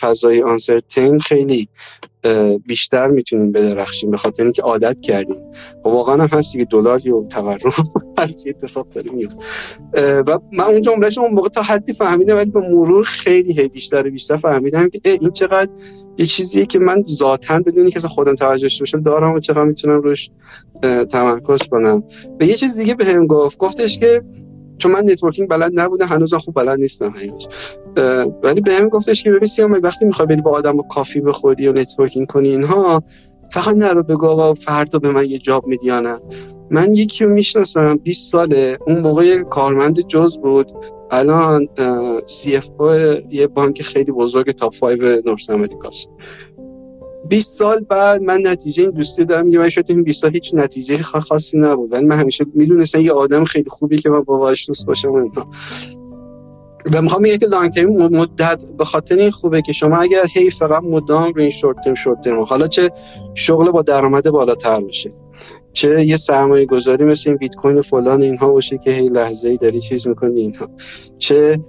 فضای 0.00 0.42
آنسرتن 0.42 1.18
خیلی 1.18 1.68
بیشتر 2.66 3.08
می‌تونیم 3.08 3.52
بدرخشیم 3.52 4.10
به 4.10 4.16
خاطر 4.16 4.42
اینکه 4.42 4.62
عادت 4.62 5.00
کردیم. 5.00 5.36
و 5.36 5.82
خب 5.82 5.86
واقعا 5.86 6.14
هم 6.14 6.38
هستی 6.38 6.58
که 6.58 6.64
دلار 6.64 7.08
و 7.08 7.26
تورم 7.30 7.58
هر 8.18 8.30
اتفاق 8.46 8.88
داره 8.88 9.10
میفته 9.10 9.36
و 10.26 10.38
من 10.52 10.64
اون 10.64 10.82
جملهش 10.82 11.18
اون 11.18 11.30
موقع 11.30 11.48
تا 11.48 11.62
حدی 11.62 11.92
فهمیدم 11.92 12.36
ولی 12.36 12.50
به 12.50 12.60
مرور 12.60 13.04
خیلی 13.04 13.52
هی 13.52 13.68
بیشتر 13.68 14.06
و 14.06 14.10
بیشتر 14.10 14.36
فهمیدم 14.36 14.88
که 14.88 15.00
این 15.04 15.30
چقدر 15.30 15.70
یه 16.18 16.26
چیزیه 16.26 16.66
که 16.66 16.78
من 16.78 17.02
ذاتا 17.08 17.58
بدونی 17.58 17.90
که 17.90 18.00
خودم 18.00 18.34
توجه 18.34 18.62
داشته 18.62 18.82
باشم 18.82 19.02
دارم 19.02 19.32
و 19.32 19.40
چقدر 19.40 19.64
می‌تونم 19.64 20.00
روش 20.00 20.30
تمرکز 21.10 21.62
کنم. 21.70 22.02
به 22.38 22.46
یه 22.46 22.54
چیز 22.54 22.78
دیگه 22.78 22.94
بهم 22.94 23.26
گفت. 23.26 23.58
گفتش 23.58 23.98
که 23.98 24.22
چون 24.78 24.92
من 24.92 25.04
networking 25.04 25.48
بلد 25.48 25.72
نبودم 25.74 26.06
هنوز 26.06 26.34
خوب 26.34 26.54
بلد 26.54 26.78
نیستم 26.78 27.10
هنوز. 27.10 27.48
ولی 28.42 28.60
بهم 28.60 28.88
گفتش 28.88 29.22
که 29.22 29.30
ببین 29.30 29.46
سیامک 29.46 29.80
وقتی 29.82 30.04
می‌خوای 30.04 30.26
بری 30.26 30.40
با 30.40 30.50
آدم 30.50 30.78
و 30.78 30.82
coffee 30.82 31.20
بخوری 31.20 31.68
و 31.68 31.72
networking 31.72 32.26
کنی 32.26 32.48
اینها 32.48 33.02
فقط 33.52 33.76
نرو 33.76 34.02
بگو 34.02 34.26
آقا 34.26 34.54
فردا 34.54 34.98
به 34.98 35.10
من 35.10 35.24
یه 35.24 35.38
job 35.38 35.66
میدی 35.66 35.90
نه. 35.90 36.20
من 36.70 36.94
یکی 36.94 37.24
رو 37.24 37.30
می‌شناسم 37.30 37.96
20 37.96 38.32
ساله 38.32 38.78
اون 38.86 38.98
موقع 38.98 39.42
کارمند 39.42 40.00
جزء 40.00 40.38
بود. 40.38 40.70
الان 41.10 41.68
CFO 42.26 42.68
یه 43.30 43.46
بانک 43.46 43.82
خیلی 43.82 44.12
بزرگ 44.12 44.50
تاپ 44.50 44.68
5 44.68 44.98
North 45.26 45.50
America 45.50 45.91
ست. 45.91 46.08
20 47.28 47.58
سال 47.58 47.80
بعد 47.80 48.22
من 48.22 48.40
نتیجه 48.46 48.82
این 48.82 48.90
دوستی 48.90 49.24
دارم. 49.24 49.46
میگم 49.46 49.58
من 49.58 49.68
شاید 49.68 49.90
این 49.90 50.02
20 50.02 50.22
سال 50.22 50.32
هیچ 50.32 50.54
نتیجه 50.54 51.02
خاصی 51.02 51.58
نبود 51.58 51.92
ولی 51.92 52.04
من 52.04 52.18
همیشه 52.18 52.46
می‌دونستم 52.54 53.00
یه 53.00 53.12
آدم 53.12 53.44
خیلی 53.44 53.70
خوبی 53.70 53.98
که 53.98 54.10
من 54.10 54.20
باهاش 54.20 54.66
دوست 54.66 54.86
باشم 54.86 55.10
و 55.10 55.14
اینا. 55.14 55.50
و 56.92 57.02
می‌خوام 57.02 57.22
بگم 57.22 57.36
که 57.36 57.46
لانگ 57.46 57.72
ترم 57.72 57.90
مدت 57.92 58.64
به 58.78 58.84
خاطر 58.84 59.18
این 59.18 59.30
خوبه 59.30 59.62
که 59.62 59.72
شما 59.72 59.96
اگر 59.96 60.26
هی 60.34 60.50
فقط 60.50 60.82
مدام 60.82 61.32
رو 61.32 61.40
این 61.40 61.50
شورت 61.50 61.80
ترم 61.84 61.94
شورت 61.94 62.20
ترم 62.20 62.40
حالا 62.40 62.66
چه 62.66 62.90
شغل 63.34 63.70
با 63.70 63.82
درآمد 63.82 64.30
بالاتر 64.30 64.80
باشه 64.80 65.12
چه 65.72 66.06
یه 66.06 66.16
سرمایه 66.16 66.66
گذاری 66.66 67.04
مثل 67.04 67.30
این 67.30 67.36
بیت 67.36 67.54
کوین 67.54 67.80
فلان 67.80 68.22
اینها 68.22 68.52
باشه 68.52 68.78
که 68.78 68.90
هی 68.90 69.08
لحظه 69.08 69.48
ای 69.48 69.56
داری 69.56 69.80
چیز 69.80 70.08
می‌کنی 70.08 70.40
اینها 70.40 70.68
چه 71.18 71.60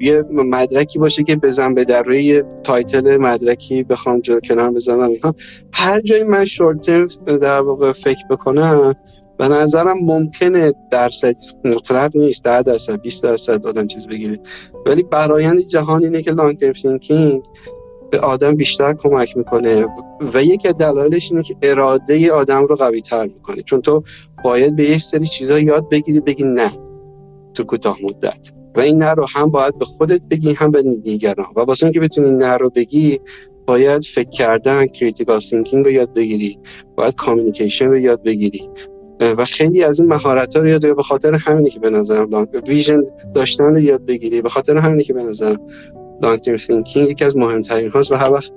یه 0.00 0.24
مدرکی 0.30 0.98
باشه 0.98 1.22
که 1.22 1.36
بزن 1.36 1.74
به 1.74 1.84
در 1.84 2.02
روی 2.02 2.42
تایتل 2.64 3.16
مدرکی 3.16 3.82
بخوام 3.82 4.20
جلو 4.20 4.40
کنار 4.40 4.70
بزنم 4.70 5.10
اینها 5.10 5.34
هر 5.72 6.00
جایی 6.00 6.22
من 6.22 6.44
شورت 6.44 6.90
در 7.24 7.60
واقع 7.60 7.92
فکر 7.92 8.26
بکنم 8.30 8.94
به 9.38 9.48
نظرم 9.48 9.98
ممکنه 9.98 10.74
درصد 10.90 11.36
مطلق 11.64 12.16
نیست 12.16 12.44
10 12.44 12.62
درصد 12.62 13.00
20 13.00 13.22
درصد 13.22 13.66
آدم 13.66 13.86
چیز 13.86 14.06
بگیره. 14.06 14.40
ولی 14.86 15.02
برایند 15.02 15.58
جهان 15.58 16.04
اینه 16.04 16.22
که 16.22 16.30
لانگ 16.30 16.56
ترم 16.56 16.72
تینکینگ 16.72 17.42
به 18.10 18.18
آدم 18.18 18.54
بیشتر 18.54 18.94
کمک 18.94 19.36
می‌کنه 19.36 19.86
و 20.34 20.42
یکی 20.42 20.68
از 20.68 20.76
دلایلش 20.76 21.32
اینه 21.32 21.42
که 21.42 21.56
اراده 21.62 22.32
آدم 22.32 22.66
رو 22.66 22.76
قوی 22.76 23.00
تر 23.00 23.24
می‌کنه. 23.26 23.62
چون 23.62 23.80
تو 23.80 24.02
باید 24.44 24.76
به 24.76 24.82
یک 24.82 25.00
سری 25.00 25.26
چیزها 25.26 25.58
یاد 25.58 25.88
بگیری 25.88 26.20
بگی 26.20 26.44
نه 26.44 26.70
تو 27.54 27.64
کوتاه 27.64 27.98
مدت. 28.02 28.59
و 28.76 28.80
این 28.80 29.02
نه 29.02 29.10
رو 29.10 29.26
هم 29.34 29.50
باید 29.50 29.78
به 29.78 29.84
خودت 29.84 30.20
بگی 30.30 30.52
هم 30.52 30.70
به 30.70 30.82
دیگران. 30.82 31.46
و 31.56 31.60
واسه 31.60 31.86
اینکه 31.86 32.00
بتونی 32.00 32.30
نه 32.30 32.56
رو 32.56 32.70
بگی 32.70 33.20
باید 33.66 34.04
فکر 34.04 34.28
کردن 34.28 34.86
critical 34.86 35.40
thinking 35.40 35.84
رو 35.84 35.90
یاد 35.90 36.14
بگیری. 36.14 36.58
باید 36.96 37.14
communication 37.14 37.86
رو 37.86 37.98
یاد 37.98 38.22
بگیری. 38.22 38.68
و 39.20 39.44
خیلی 39.44 39.82
از 39.84 40.00
این 40.00 40.08
مهارت 40.08 40.56
ها 40.56 40.62
رو 40.62 40.68
یاد 40.68 40.96
به 40.96 41.02
خاطر 41.02 41.34
همینه 41.34 41.70
که 41.70 41.80
به 41.80 41.90
نظرم 41.90 42.48
vision 42.68 43.04
داشتن 43.34 43.64
رو 43.64 43.80
یاد 43.80 44.06
بگیری. 44.06 44.42
به 44.42 44.48
خاطر 44.48 44.76
همینه 44.76 45.02
که 45.02 45.12
به 45.12 45.22
نظرم 45.22 45.60
long 46.22 46.38
term 46.38 46.84
یکی 46.96 47.24
از 47.24 47.36
مهمترین 47.36 47.90
هاست. 47.90 48.12
و 48.12 48.14
هر 48.14 48.32
وقت 48.32 48.52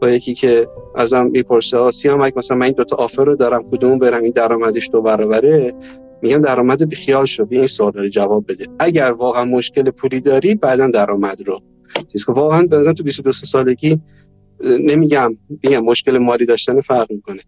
با 0.00 0.10
یکی 0.10 0.34
که 0.34 0.68
ازم 0.94 1.26
می‌پرسه 1.26 1.76
آسیا 1.76 2.16
مثلا 2.36 2.56
من 2.56 2.66
این 2.66 2.74
دوتا 2.74 2.96
offer 2.96 3.24
رو 3.24 3.36
دارم 3.36 3.62
کدوم 3.70 3.98
برم؟ 3.98 4.22
این 4.22 4.32
درآمدش 4.32 4.90
دو 4.92 5.02
برابره. 5.02 5.72
میگم 6.22 6.38
درآمد 6.38 6.88
بی 6.88 6.96
خیال 6.96 7.24
شو 7.24 7.46
این 7.50 7.66
سوال 7.66 7.92
رو 7.92 8.08
جواب 8.08 8.44
بده. 8.48 8.66
اگر 8.78 9.12
واقعا 9.12 9.44
مشکل 9.44 9.90
پولی 9.90 10.20
داری 10.20 10.54
بعدا 10.54 10.88
درآمد 10.88 11.42
رو. 11.46 11.60
چیز 12.12 12.26
که 12.26 12.32
واقعا 12.32 12.62
به 12.62 12.92
تو 12.92 13.02
22 13.02 13.32
سالگی 13.32 14.00
نمیگم 14.80 15.36
میگم 15.64 15.84
مشکل 15.84 16.18
مالی 16.18 16.46
داشتن 16.46 16.80
فرق 16.80 17.12
می‌کنه. 17.12 17.42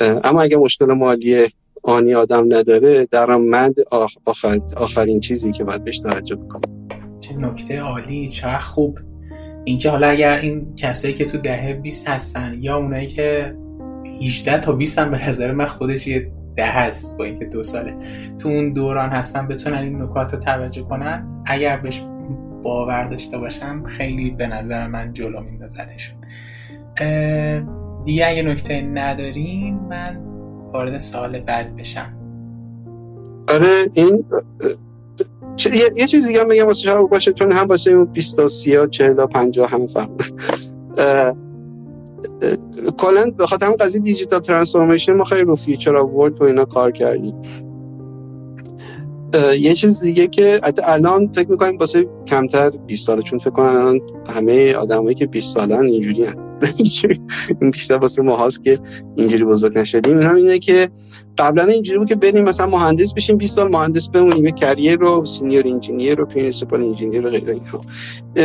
اما 0.00 0.42
اگر 0.42 0.56
مشکل 0.56 0.84
مالی 0.84 1.46
آنی 1.82 2.14
آدم 2.14 2.44
نداره 2.54 3.06
درآمد 3.10 3.74
آخر 4.24 4.60
آخرین 4.76 5.20
چیزی 5.20 5.52
که 5.52 5.64
باید 5.64 5.84
بهش 5.84 5.98
توجه 5.98 6.36
بکنه 6.36 6.62
چه 7.20 7.36
نکته 7.36 7.80
عالی 7.80 8.28
چه 8.28 8.58
خوب. 8.58 8.98
اینکه 9.64 9.90
حالا 9.90 10.06
اگر 10.08 10.38
این 10.38 10.74
کسایی 10.76 11.14
که 11.14 11.24
تو 11.24 11.38
دهه 11.38 11.74
20 11.74 12.08
هستن 12.08 12.58
یا 12.60 12.76
اونایی 12.76 13.08
که 13.08 13.56
18 14.22 14.58
تا 14.58 14.72
20 14.72 14.98
هم 14.98 15.10
به 15.10 15.28
نظر 15.28 15.52
من 15.52 15.64
خودش 15.64 16.06
یه 16.06 16.32
ده 16.56 16.66
هست 16.66 17.18
با 17.18 17.24
اینکه 17.24 17.44
دو 17.44 17.62
ساله. 17.62 17.96
تو 18.38 18.48
اون 18.48 18.72
دوران 18.72 19.10
هستن 19.10 19.48
بتونن 19.48 19.78
این 19.78 20.02
نکات 20.02 20.34
رو 20.34 20.40
توجه 20.40 20.82
کنن. 20.82 21.42
اگر 21.46 21.76
بهش 21.76 22.02
باور 22.62 23.04
داشته 23.04 23.38
باشن 23.38 23.84
خیلی 23.84 24.30
به 24.30 24.46
نظر 24.46 24.86
من 24.86 25.12
جلو 25.12 25.40
میندازدشون 25.40 26.16
دیگه 28.04 28.26
اگه 28.26 28.42
نکته 28.42 28.80
ندارین 28.82 29.74
من 29.74 30.16
وارد 30.72 30.98
سال 30.98 31.40
بعد 31.40 31.76
بشم. 31.76 32.12
آره 33.48 33.90
این 33.94 34.24
یه, 35.64 35.80
یه 35.96 36.06
چیز 36.06 36.26
دیگه 36.26 36.44
میگم 36.44 36.66
واسه 36.66 36.94
باشه 36.94 37.32
چون 37.32 37.52
هم 37.52 37.66
واسه 37.66 37.90
اون 37.90 38.04
20 38.04 38.36
تا 38.36 38.48
30 38.48 38.86
40 38.90 39.14
تا 39.14 39.26
50 39.26 39.70
هم 39.70 39.86
فهم 39.86 40.16
کلا 42.98 43.30
به 43.30 43.46
خاطر 43.46 43.66
هم 43.66 43.72
قضیه 43.72 44.00
digital 44.00 44.40
transformation 44.40 45.12
ما 45.12 45.24
خیلی 45.24 45.42
رو 45.42 45.54
فیچر 45.54 45.96
آورد 45.96 46.40
و 46.40 46.44
اینا 46.44 46.64
کار 46.64 46.90
کردیم 46.90 47.34
یه 49.58 49.74
چیز 49.74 50.00
دیگه 50.00 50.26
که 50.26 50.60
حتی 50.64 50.82
الان 50.84 51.32
فکر 51.32 51.50
می‌کنیم 51.50 51.78
واسه 51.78 52.08
کمتر 52.26 52.70
20 52.70 53.06
ساله 53.06 53.22
چون 53.22 53.38
فکر 53.38 53.50
کنم 53.50 53.98
همه 54.28 54.74
آدمایی 54.74 55.14
که 55.14 55.26
20 55.26 55.54
سالن 55.54 55.84
اینجوری. 55.84 56.26
این 57.60 57.70
بیشتر 57.70 57.96
واسه 57.96 58.22
ما 58.22 58.36
هاست 58.36 58.64
که 58.64 58.80
اینجوری 59.16 59.44
بزرگ 59.44 59.78
نشدیم. 59.78 60.18
این 60.18 60.26
اینه 60.26 60.58
که 60.58 60.90
قبلا 61.38 61.64
اینجوری 61.64 61.98
بود 61.98 62.08
که 62.08 62.14
بریم 62.14 62.44
مثلا 62.44 62.66
مهندس 62.66 63.14
بشیم 63.14 63.36
20 63.36 63.56
سال 63.56 63.68
مهندس 63.68 64.08
بمونیم 64.08 64.50
career 64.50 64.98
رو 64.98 65.24
senior 65.24 65.66
engineer 65.66 66.14
رو 66.14 66.26
principal 66.26 66.82
engineer 66.82 67.22
رو 67.22 67.30
غیره 67.30 67.52
اینها 67.52 67.84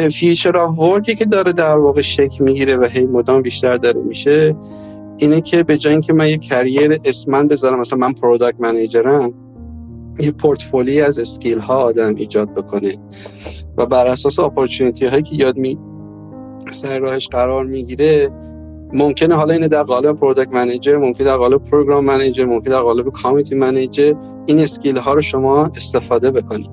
future 0.09 0.57
of 0.57 0.79
work 0.79 1.08
ی 1.08 1.15
که 1.15 1.25
داره 1.25 1.53
در 1.53 1.77
واقع 1.77 2.01
شکل 2.01 2.43
می‌گیره 2.43 2.77
و 2.77 2.85
هی 2.85 3.05
مدام 3.05 3.41
بیشتر 3.41 3.77
داره 3.77 4.01
میشه 4.01 4.55
اینه 5.17 5.41
که 5.41 5.63
به 5.63 5.77
جای 5.77 5.93
اینکه 5.93 6.13
من 6.13 6.29
یه 6.29 6.37
career 6.37 6.97
اسمن 7.05 7.47
بذارم 7.47 7.79
مثلا 7.79 7.99
من 7.99 8.13
product 8.13 8.59
manager 8.59 9.24
م 9.24 9.33
یه 10.19 10.31
پورتفولی 10.31 11.01
از 11.01 11.19
skill 11.19 11.59
ها 11.59 11.75
آدم 11.75 12.15
ایجاد 12.15 12.53
بکنه. 12.55 12.97
و 13.77 13.85
بر 13.85 14.07
اساس 14.07 14.39
opportunity 14.39 15.05
هایی 15.05 15.23
که 15.23 15.35
یاد 15.35 15.57
می 15.57 15.77
سر 16.71 16.99
راهش 16.99 17.27
قرار 17.27 17.65
می‌گیره 17.65 18.29
ممکنه 18.93 19.35
حالا 19.35 19.53
اینه 19.53 19.67
در 19.67 19.83
قالب 19.83 20.15
product 20.15 20.51
manager 20.51 20.97
ممکنه 20.97 21.27
در 21.27 21.37
قالب 21.37 21.63
program 21.63 22.05
manager 22.05 22.45
ممکنه 22.45 22.73
در 22.73 22.81
قالب 22.81 23.09
community 23.09 23.55
manager 23.55 24.13
این 24.45 24.59
skill 24.59 24.97
ها 24.97 25.13
رو 25.13 25.21
شما 25.21 25.65
استفاده 25.65 26.31
بکنید. 26.31 26.69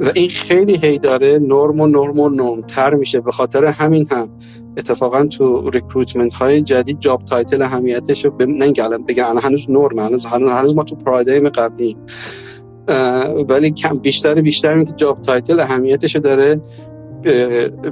و 0.00 0.10
این 0.14 0.28
خیلی 0.28 0.76
هی 0.76 0.98
داره 0.98 1.38
نرم 1.38 1.80
و 1.80 1.86
نرم 1.86 2.20
و 2.20 2.28
نرمتر 2.28 2.94
میشه. 2.94 3.20
به 3.20 3.30
خاطر 3.32 3.64
همین 3.64 4.06
هم 4.10 4.28
اتفاقا 4.76 5.24
تو 5.24 5.70
recruitment 5.70 6.32
های 6.32 6.62
جدید 6.62 7.00
job 7.00 7.22
title 7.22 7.62
اهمیتش 7.62 8.24
رو 8.24 8.32
نگه 8.48 8.88
بگم 9.08 9.38
هنوز 9.38 9.70
نرم 9.70 9.98
هنوز, 9.98 10.26
هنوز 10.26 10.74
ما 10.74 10.84
تو 10.84 10.96
paradigm 10.96 11.48
قبلی 11.48 11.96
ولی 13.48 13.70
کم 13.70 13.98
بیشتر 13.98 14.40
بیشتر 14.40 14.84
که 14.84 14.92
job 14.96 15.20
title 15.20 15.60
اهمیتش 15.60 16.16
داره 16.16 16.60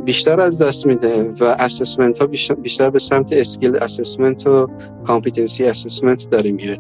بیشتر 0.05 0.41
از 0.41 0.63
دست 0.63 0.87
میده 0.87 1.23
و 1.41 1.45
assessment 1.45 2.19
ها 2.19 2.27
بیشتر, 2.27 2.91
به 2.91 2.99
سمت 2.99 3.33
skill 3.33 3.77
assessment 3.77 4.47
و 4.47 4.69
competency 5.05 5.65
assessment 5.65 6.31
داره 6.31 6.53
میره. 6.53 6.79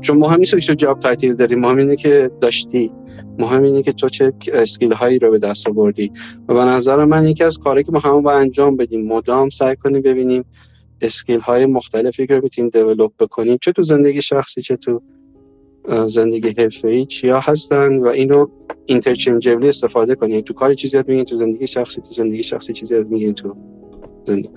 چون 0.00 0.18
مهم 0.18 0.38
نیست 0.38 0.60
که 0.60 0.74
job 0.74 0.98
title 0.98 1.32
داری 1.32 1.54
مهم 1.54 1.76
اینه 1.76 1.96
که 1.96 2.30
داشتی. 2.40 2.92
مهم 3.38 3.62
اینه 3.62 3.82
که 3.82 3.92
تو 3.92 4.08
چه 4.08 4.32
skill 4.52 4.92
هایی 4.92 5.18
رو 5.18 5.30
به 5.30 5.38
دست 5.38 5.68
آوردی. 5.68 6.12
و 6.48 6.54
به 6.54 6.64
نظر 6.64 7.04
من 7.04 7.26
یکی 7.26 7.44
از 7.44 7.58
کاری 7.58 7.84
که 7.84 7.92
ما 7.92 7.98
همون 7.98 8.22
با 8.22 8.32
انجام 8.32 8.76
بدیم 8.76 9.06
مدام 9.06 9.50
سعی 9.50 9.76
کنیم 9.76 10.02
ببینیم 10.02 10.44
skill 11.00 11.40
های 11.40 11.66
مختلفی 11.66 12.26
رو 12.26 12.40
می‌تونیم 12.42 12.70
develop 12.70 13.12
بکنیم 13.18 13.58
چه 13.60 13.72
تو 13.72 13.82
زندگی 13.82 14.22
شخصی 14.22 14.62
چه 14.62 14.76
تو 14.76 15.02
زندگی 16.06 16.54
ای 16.84 17.04
چیا 17.04 17.40
هستن 17.40 17.98
و 17.98 18.06
اینو 18.06 18.46
interchangeably 18.86 19.68
استفاده 19.68 20.14
کنید 20.14 20.44
تو 20.44 20.54
کار 20.54 20.74
چیزی 20.74 20.96
یاد 20.96 21.08
میگین 21.08 21.24
تو 21.24 21.36
زندگی 21.36 21.66
شخصی 21.66 22.00
تو 22.00 22.10
زندگی 22.10 22.42
شخصی 22.42 22.72
چیزی 22.72 22.94
یاد 22.94 23.08
میگین 23.08 23.34
تو 23.34 23.56
زندگی. 24.24 24.48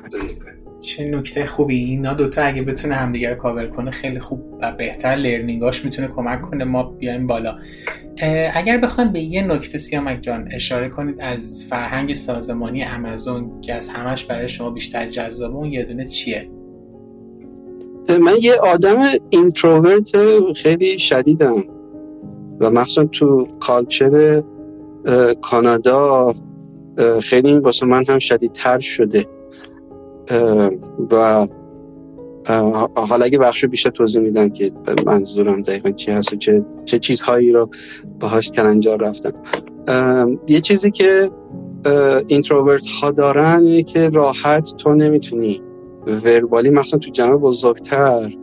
چه 0.82 1.04
نکته 1.04 1.46
خوبی. 1.46 1.84
اینا 1.84 2.14
دوتا 2.14 2.42
اگه 2.42 2.62
بتونه 2.62 2.96
همدیگه 2.96 3.30
رو 3.30 3.36
کاور 3.36 3.68
کنه 3.68 3.92
خیلی 3.92 4.20
خوب 4.20 4.58
و 4.62 4.72
بهتر 4.72 5.16
learning 5.16 5.72
اش 5.72 5.86
می‌تونه 5.86 6.08
کمک 6.08 6.42
کنه. 6.42 6.64
ما 6.64 6.84
بیایم 6.84 7.28
بالا. 7.28 7.58
اگر 8.54 8.78
بخوایم 8.78 9.12
به 9.12 9.20
یه 9.20 9.48
نکته 9.48 9.78
سیامک 9.78 10.22
جان 10.22 10.50
اشاره 10.52 10.90
کنید 10.90 11.16
از 11.20 11.66
فرهنگ 11.70 12.14
سازمانی 12.14 12.84
امازون 12.84 13.62
که 13.62 13.74
از 13.74 13.90
همش 13.90 14.26
برای 14.26 14.50
شما 14.50 14.70
بیشتر 14.70 15.10
جذابه 15.10 15.56
اون 15.56 15.72
یه 15.72 15.84
دونه 15.84 16.06
چیه؟ 16.06 16.50
من 18.10 18.34
یه 18.42 18.54
آدم 18.54 18.98
introvert 19.30 20.12
خیلی 20.56 21.00
شدیدم. 21.00 21.64
و 22.60 22.70
مخصوصا 22.70 23.06
تو 23.06 23.48
culture 23.60 24.44
کانادا 25.42 26.34
خیلی 27.22 27.60
واسه 27.60 27.86
من 27.86 28.04
هم 28.08 28.20
شدیدتر 28.20 28.80
شده. 28.80 29.26
و 31.12 31.48
حالا 32.96 33.26
اگه 33.26 33.38
بخش 33.38 33.66
بیشتر 33.66 33.90
توضیح 33.90 34.22
میدم 34.22 34.50
که 34.50 34.72
منظورم 35.06 35.62
دقیقا 35.62 35.92
چی 35.92 36.12
هست 36.12 36.34
و 36.34 36.36
چه, 36.36 36.66
چه 36.86 37.00
چیزهایی 37.00 37.52
رو 37.52 37.70
باهاش 38.20 38.52
کلنجار 38.52 39.02
رفتم. 39.02 39.34
یه 40.48 40.62
چیزی 40.62 40.92
که 40.92 41.32
introvert 42.28 42.88
ها 42.88 43.12
دارن 43.12 43.82
که 43.84 44.10
راحت 44.10 44.76
تو 44.78 44.94
نمی‌تونی 44.94 45.62
verbally 46.26 46.70
مثلا 46.70 47.00
تو 47.00 47.12
جمع 47.12 47.38
بزرگتر 47.38 48.34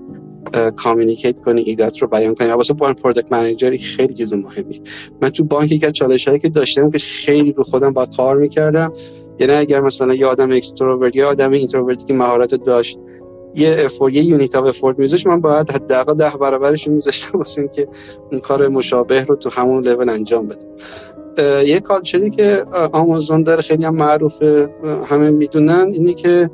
communicate 0.77 1.39
کنی 1.39 1.61
ایده‌ات 1.61 2.03
رو 2.03 2.09
بیان 2.09 2.35
کنی. 2.35 2.49
واسه 2.49 2.75
بان 2.75 2.95
product 2.95 3.33
manager 3.33 3.73
ی 3.73 3.79
خیلی 3.79 4.15
چیز 4.15 4.35
مهمی. 4.35 4.83
من 5.23 5.29
تو 5.29 5.45
بانک 5.45 5.73
یک 5.73 5.85
از 5.85 5.93
چالش 5.93 6.29
هایی 6.29 6.41
که 6.41 6.49
داشتم 6.49 6.91
که 6.91 6.99
خیلی 6.99 7.53
رو 7.53 7.63
خودم 7.63 7.93
با 7.93 8.07
کار 8.07 8.37
می‌کردم 8.37 8.93
یعنی 9.41 9.53
اگر 9.53 9.81
مثلا 9.81 10.15
یه 10.15 10.27
آدم 10.27 10.53
extrovert 10.53 11.17
یا 11.17 11.29
آدم 11.29 11.51
introvert 11.51 11.99
ی 11.99 12.05
که 12.05 12.15
مهارت 12.15 12.55
داشت 12.55 12.99
یه 13.55 13.77
effort 13.79 14.17
یه 14.17 14.25
unit 14.25 14.55
of 14.55 14.65
effort 14.65 14.99
میذاشت 14.99 15.27
من 15.27 15.41
باید 15.41 15.71
حداقل 15.71 16.15
ده 16.15 16.31
برابرش 16.41 16.89
میذاشتم 16.89 17.39
واسه 17.39 17.63
اینکه 17.63 17.89
اون 18.31 18.41
کار 18.41 18.69
مشابه 18.69 19.25
رو 19.25 19.37
تو 19.37 19.51
همون 19.51 19.85
لول 19.85 20.09
انجام 20.09 20.49
بده 20.49 20.67
یه 21.67 21.81
culture 21.81 22.24
ی 22.24 22.31
که 22.31 22.65
آمازون 22.93 23.43
داره 23.43 23.63
خیلی 23.63 23.85
هم 23.85 23.95
معروفه 23.95 24.69
همه 25.07 25.31
می‌دونن 25.31 25.91
اینی 25.93 26.15
که 26.15 26.51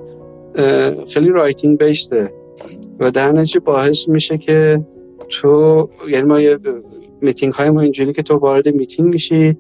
خیلی 1.09 1.29
writing 1.29 1.79
based 1.79 2.24
ه 2.24 2.33
و 3.01 3.11
در 3.11 3.33
نتیجه 3.33 3.61
باعث 3.61 4.09
میشه 4.09 4.39
که 4.39 4.85
تو 5.29 5.89
یعنی 6.09 6.27
ما 6.27 6.41
یه 6.41 6.59
میتینگ 7.21 7.53
های 7.53 7.71
ما 7.71 7.81
اینجوری 7.81 8.13
که 8.13 8.23
تو 8.23 8.37
وارد 8.37 8.75
میتینگ 8.75 9.13
میشی 9.13 9.57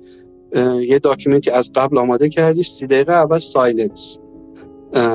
یه 0.80 0.98
document 0.98 1.44
ی 1.44 1.50
از 1.50 1.72
قبل 1.74 1.98
آماده 1.98 2.28
کردی 2.28 2.62
سی 2.62 2.86
دقیقه 2.86 3.12
اول 3.12 3.38
silence. 3.38 4.18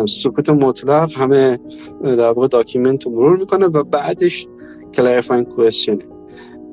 سکوت 0.08 0.50
مطلق 0.50 1.12
همه 1.18 1.60
در 2.04 2.32
واقع 2.32 2.48
document 2.48 3.06
رو 3.06 3.12
مرور 3.12 3.38
می‌کنه 3.38 3.66
و 3.66 3.84
بعدش 3.84 4.48
clarifying 4.94 5.44
question 5.44 6.00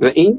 و 0.01 0.11
این 0.15 0.39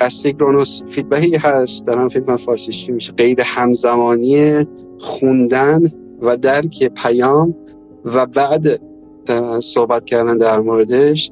asynchronous 0.00 0.82
feedback 0.82 1.30
ی 1.30 1.36
هست. 1.36 1.86
در 1.86 1.98
هم 1.98 2.08
فیلم 2.08 2.36
فارسی 2.36 2.92
میشه؟ 2.92 3.12
غیر 3.12 3.40
همزمانی 3.40 4.66
خوندن 4.98 5.92
و 6.22 6.36
درک 6.36 6.84
پیام 6.84 7.54
و 8.04 8.26
بعد 8.26 8.80
صحبت 9.60 10.04
کردن 10.04 10.36
در 10.36 10.60
موردش 10.60 11.30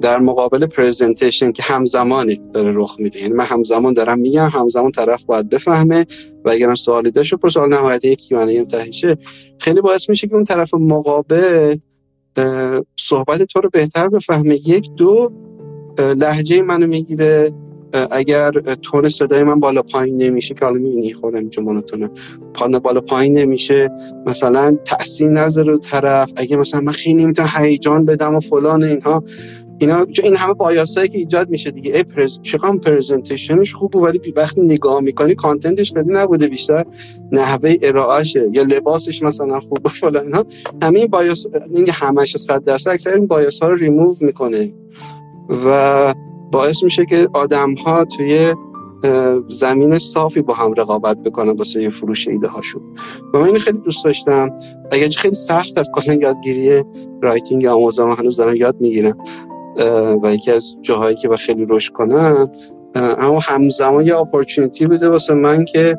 در 0.00 0.18
مقابل 0.18 0.66
پرزنتیشن 0.66 1.52
که 1.52 1.62
همزمانی 1.62 2.40
داره 2.52 2.72
رخ 2.74 2.96
میده. 2.98 3.20
یعنی 3.20 3.32
من 3.32 3.44
همزمان 3.44 3.92
دارم 3.92 4.18
میگم 4.18 4.48
همزمان 4.52 4.90
طرف 4.90 5.24
باید 5.24 5.48
بفهمه 5.48 6.06
و 6.44 6.50
اگر 6.50 6.74
سوالی 6.74 7.10
داشت 7.10 7.34
پر 7.34 7.48
سوال 7.48 7.68
نهایت 7.68 8.04
یک 8.04 8.18
کیوانه 8.18 8.64
تهیشه. 8.64 9.16
خیلی 9.58 9.80
باعث 9.80 10.08
میشه 10.08 10.28
که 10.28 10.34
اون 10.34 10.44
طرف 10.44 10.74
مقابل 10.74 11.76
صحبت 12.96 13.42
تو 13.42 13.60
رو 13.60 13.70
بهتر 13.72 14.08
بفهمه. 14.08 14.54
یک 14.54 14.90
دو 14.96 15.32
لحجه 15.98 16.62
منو 16.62 16.86
می‌گیره. 16.86 17.52
اگر 18.10 18.50
تون 18.82 19.08
صدای 19.08 19.42
من 19.42 19.60
بالا 19.60 19.82
پایین 19.82 20.22
نمیشه 20.22 20.54
که 20.54 20.64
حالا 20.64 20.78
می‌بینی 20.78 21.12
خودم 21.12 21.38
اینجا 21.38 21.62
مونوتونه 21.62 22.10
پانه 22.54 22.78
بالا 22.78 23.00
پایین 23.00 23.38
نمیشه 23.38 23.90
مثلا 24.26 24.76
تاثیر 24.84 25.28
نظر 25.28 25.64
رو 25.64 25.78
طرف. 25.78 26.32
اگه 26.36 26.56
مثلا 26.56 26.80
من 26.80 26.92
خیلی 26.92 27.24
نمی‌تونم 27.24 27.48
هیجان 27.56 28.04
بدم 28.04 28.34
و 28.34 28.40
فلان 28.40 28.84
اینها 28.84 29.24
اینا 29.78 30.06
این 30.22 30.36
همه 30.36 30.54
بایاسایی 30.54 31.08
که 31.08 31.18
ایجاد 31.18 31.50
میشه 31.50 31.70
دیگه. 31.70 31.96
ای 31.96 32.02
پرز... 32.02 32.38
چقدر 32.42 32.76
پرزنتیشنش 32.76 33.74
خوبه 33.74 33.98
ولی 33.98 34.20
وقتی 34.36 34.60
نگاه 34.60 35.00
می‌کنی 35.00 35.34
کانتنتش 35.34 35.92
خیلی 35.92 36.12
نبوده 36.12 36.46
بیشتر 36.46 36.84
نحوه 37.32 37.74
ارائهشه 37.82 38.48
یا 38.52 38.62
لباسش 38.62 39.22
مثلا 39.22 39.60
خوبه 39.60 39.88
فلان 39.88 40.24
اینا 40.24 40.44
همه 40.82 40.98
این 40.98 41.08
بایاس 41.08 41.46
این 41.74 41.88
همش 41.90 42.36
100 42.36 42.64
درصد 42.64 42.90
اکثر 42.90 43.14
این 43.14 43.26
بایاس 43.26 43.62
ها 43.62 43.68
رو 43.68 43.74
ریموو 43.74 44.14
می‌کنه. 44.20 44.72
و 45.66 46.14
باعث 46.54 46.82
میشه 46.82 47.04
که 47.04 47.28
آدم 47.34 47.74
ها 47.74 48.04
توی 48.04 48.54
زمین 49.48 49.98
صافی 49.98 50.40
با 50.42 50.54
هم 50.54 50.72
رقابت 50.72 51.18
بکنن 51.18 51.50
واسه 51.50 51.90
فروش 51.90 52.28
ایده 52.28 52.48
هاشون 52.48 52.82
و 53.34 53.38
من 53.38 53.58
خیلی 53.58 53.78
دوست 53.78 54.04
داشتم. 54.04 54.50
اگر 54.92 55.08
خیلی 55.08 55.34
سخت 55.34 55.78
از 55.78 55.90
کلا 55.94 56.14
یادگیری 56.14 56.84
writing 57.22 57.66
آمازون 57.66 58.12
هنوز 58.12 58.36
دارم 58.36 58.54
یاد 58.54 58.76
می‌گیرم 58.80 59.18
و 60.22 60.34
یکی 60.34 60.50
از 60.50 60.76
جاهایی 60.82 61.16
که 61.16 61.28
با 61.28 61.36
خیلی 61.36 61.66
رشد 61.68 61.92
کنم 61.92 62.50
اما 62.94 63.40
همزمان 63.42 64.06
یه 64.06 64.16
opportunity 64.16 64.86
بوده 64.86 65.08
واسه 65.08 65.34
من 65.34 65.64
که 65.64 65.98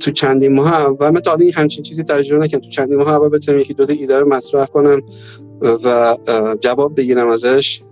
تو 0.00 0.10
چندین 0.10 0.54
ماه 0.54 0.74
اول 0.74 1.10
من 1.10 1.20
تا 1.20 1.34
این 1.34 1.52
همچین 1.54 1.82
چیزی 1.84 2.02
تجربه 2.04 2.44
نکردم. 2.44 2.64
تو 2.64 2.70
چندین 2.70 2.98
ماه 2.98 3.12
اول 3.12 3.28
بتونم 3.28 3.58
یکی 3.58 3.74
دو 3.74 3.86
تا 3.86 3.92
ایده 3.92 4.18
رو 4.18 4.28
مطرح 4.28 4.66
کنم 4.66 5.02
و 5.62 6.16
جواب 6.60 6.94
بگیرم 6.96 7.28
ازش. 7.28 7.82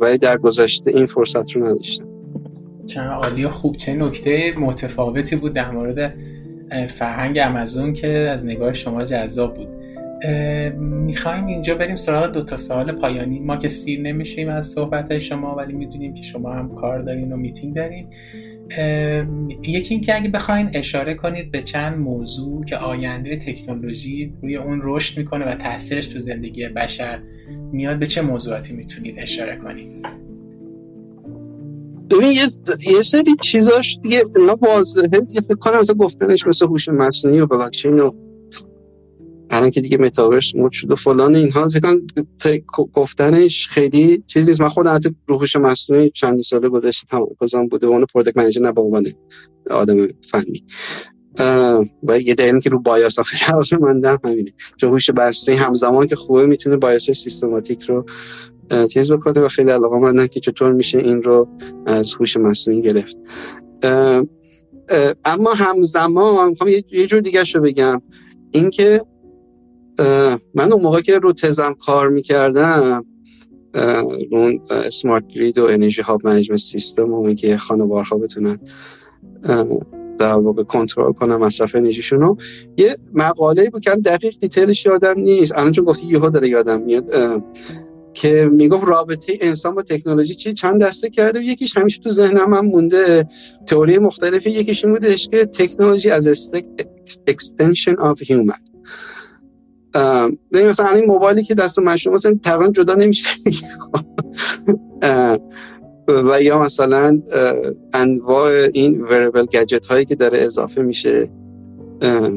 ولی 0.00 0.18
در 0.18 0.36
گذشته 0.36 0.90
این 0.90 1.06
فرصت 1.06 1.50
رو 1.50 1.66
نداشتم. 1.66 2.06
چه 2.86 3.00
عالی 3.00 3.44
و 3.44 3.50
خوب. 3.50 3.76
چه 3.76 3.92
نکته 3.92 4.58
متفاوتی 4.58 5.36
بود 5.36 5.52
در 5.52 5.70
مورد 5.70 6.14
فرهنگ 6.88 7.38
امازون 7.42 7.92
که 7.92 8.08
از 8.08 8.46
نگاه 8.46 8.74
شما 8.74 9.04
جذاب 9.04 9.54
بود. 9.54 9.68
می‌خوایم 10.80 11.46
اینجا 11.46 11.74
بریم 11.74 11.96
سراغ 11.96 12.32
دو 12.32 12.42
تا 12.42 12.56
سوال 12.56 12.92
پایانی. 12.92 13.40
ما 13.40 13.56
که 13.56 13.68
سیر 13.68 14.00
نمیشیم 14.00 14.48
از 14.48 14.66
صحبت 14.66 15.18
شما 15.18 15.54
ولی 15.54 15.72
می‌دونیم 15.72 16.14
که 16.14 16.22
شما 16.22 16.52
هم 16.52 16.74
کار 16.74 17.02
دارین 17.02 17.32
و 17.32 17.36
میتینگ 17.36 17.74
دارین. 17.74 18.06
یکی 19.62 19.94
اینکه 19.94 20.16
اگه 20.16 20.28
بخواین 20.28 20.70
اشاره 20.74 21.14
کنید 21.14 21.50
به 21.50 21.62
چند 21.62 21.98
موضوع 21.98 22.64
که 22.64 22.76
آینده 22.76 23.36
تکنولوژی 23.36 24.32
روی 24.42 24.56
اون 24.56 24.80
رشد 24.82 25.18
می‌کنه 25.18 25.52
و 25.52 25.54
تاثیرش 25.54 26.06
تو 26.06 26.20
زندگی 26.20 26.68
بشر 26.68 27.22
میاد 27.72 27.98
به 27.98 28.06
چه 28.06 28.22
موضوعاتی 28.22 28.74
می‌تونید 28.74 29.14
اشاره 29.18 29.56
کنید؟ 29.56 30.06
ببین 32.10 32.32
یه, 32.96 33.02
سری 33.02 33.36
چیزاش 33.42 33.98
دیگه 34.02 34.22
نه 34.36 34.52
واضحه 34.52 35.08
یه 35.12 35.40
فکر 35.40 35.54
کنم 35.54 35.78
مثلا 35.78 35.96
گفتنش 35.96 36.46
مثل 36.46 36.66
هوش 36.66 36.88
مصنوعی 36.88 37.40
و 37.40 37.46
بلاکچین 37.46 37.98
و 37.98 38.10
الان 39.56 39.70
که 39.70 39.80
دیگه 39.80 39.98
متاورس 39.98 40.54
مود 40.54 40.72
شد 40.72 40.90
و 40.90 40.96
فلان 40.96 41.36
اینها. 41.36 41.68
فکر 42.36 42.64
گفتنش 42.92 43.68
خیلی 43.68 44.22
چیزی 44.26 44.50
نیست. 44.50 44.60
من 44.60 44.68
خودم 44.68 44.94
حتی 44.94 45.14
رو 45.28 45.37
هوش 45.37 45.56
مصنوعی 45.56 46.10
چندی 46.10 46.42
ساله 46.42 46.68
گذشته 46.68 47.06
تمام 47.06 47.68
بوده 47.68 47.86
اون 47.86 48.04
product 48.14 48.36
manager 48.36 48.60
نه 48.60 48.72
به 48.72 48.82
آدم 49.70 50.08
فنی. 50.30 50.64
و 52.02 52.20
یه 52.20 52.34
دلیلی 52.34 52.60
که 52.60 52.70
رو 52.70 52.78
bias 52.78 53.20
خیلی 53.20 53.52
لازم 53.52 53.78
مندم 53.78 54.18
همینه. 54.24 54.50
چون 54.76 54.90
هوش 54.90 55.10
مصنوعی 55.10 55.60
همزمان 55.60 56.06
که 56.06 56.16
خوبه 56.16 56.46
می‌تونه 56.46 56.76
بایاس 56.76 57.10
سیستماتیک 57.10 57.82
رو 57.82 58.04
چیز 58.86 59.12
بکنه 59.12 59.40
و 59.40 59.48
خیلی 59.48 59.70
علاقه 59.70 59.96
مندم 59.96 60.26
که 60.26 60.40
چطور 60.40 60.72
میشه 60.72 60.98
این 60.98 61.22
رو 61.22 61.48
از 61.86 62.14
هوش 62.14 62.36
مصنوعی 62.36 62.82
گرفت. 62.82 63.16
اما 65.24 65.54
همزمان 65.54 66.48
می‌خوام 66.48 66.70
یه 66.92 67.06
جور 67.06 67.20
دیگه 67.20 67.42
رو 67.54 67.60
بگم. 67.60 68.02
اینکه 68.50 69.02
من 70.54 70.72
اون 70.72 70.82
موقع 70.82 71.00
که 71.00 71.18
رو 71.18 71.32
تزم 71.32 71.74
کار 71.74 72.08
می‌کردم 72.08 73.04
رون 74.30 74.60
سمارت 74.92 75.26
گرید 75.26 75.58
و 75.58 75.64
انرژی 75.64 76.02
هاب 76.02 76.26
منیجمنت 76.26 76.60
سیستم 76.60 77.12
و 77.12 77.24
اینکه 77.24 77.56
خانوارها 77.56 78.16
بتونن 78.16 78.58
در 80.18 80.34
واقع 80.34 80.62
کنترل 80.62 81.12
کنم 81.12 81.36
مصرف 81.36 81.74
انرژیشون 81.74 82.20
رو 82.20 82.36
یه 82.76 82.96
مقاله 83.14 83.70
بود 83.70 83.82
که 83.82 83.90
دقیق 83.90 84.38
دیتیلش 84.38 84.86
یادم 84.86 85.20
نیست. 85.20 85.52
الان 85.52 85.72
چون 85.72 85.84
گفتی 85.84 86.06
یهو 86.06 86.30
داره 86.30 86.48
یادم 86.48 86.82
میاد 86.82 87.10
که 88.14 88.50
می‌گفت 88.52 88.84
رابطه 88.84 89.38
انسان 89.40 89.74
با 89.74 89.82
تکنولوژی 89.82 90.34
چی؟ 90.34 90.52
چند 90.52 90.82
دسته 90.82 91.10
کرده 91.10 91.40
یکیش 91.40 91.76
همیشه 91.76 92.00
تو 92.00 92.10
ذهنم 92.10 92.54
هم 92.54 92.66
مونده. 92.66 93.28
تئوری 93.66 93.98
مختلفی 93.98 94.50
یکیش 94.50 94.84
این 94.84 94.94
بودش 94.94 95.28
که 95.28 95.44
تکنولوژی 95.44 96.10
از 96.10 96.50
extension 97.30 97.96
of 97.98 98.22
human. 98.22 98.75
مثلا 100.52 100.88
این 100.88 101.04
موبایلی 101.04 101.44
که 101.44 101.54
دست 101.54 101.78
من 101.78 101.96
شما 101.96 102.14
مثلا 102.14 102.38
تقریبا 102.42 102.72
جدا 102.72 102.94
نمیشه. 102.94 103.28
و 106.08 106.42
یا 106.42 106.58
مثلا 106.58 107.22
انواع 107.92 108.68
این 108.72 109.00
وربل 109.00 109.44
گجت 109.44 109.86
هایی 109.86 110.04
که 110.04 110.14
داره 110.14 110.38
اضافه 110.38 110.82
میشه. 110.82 111.30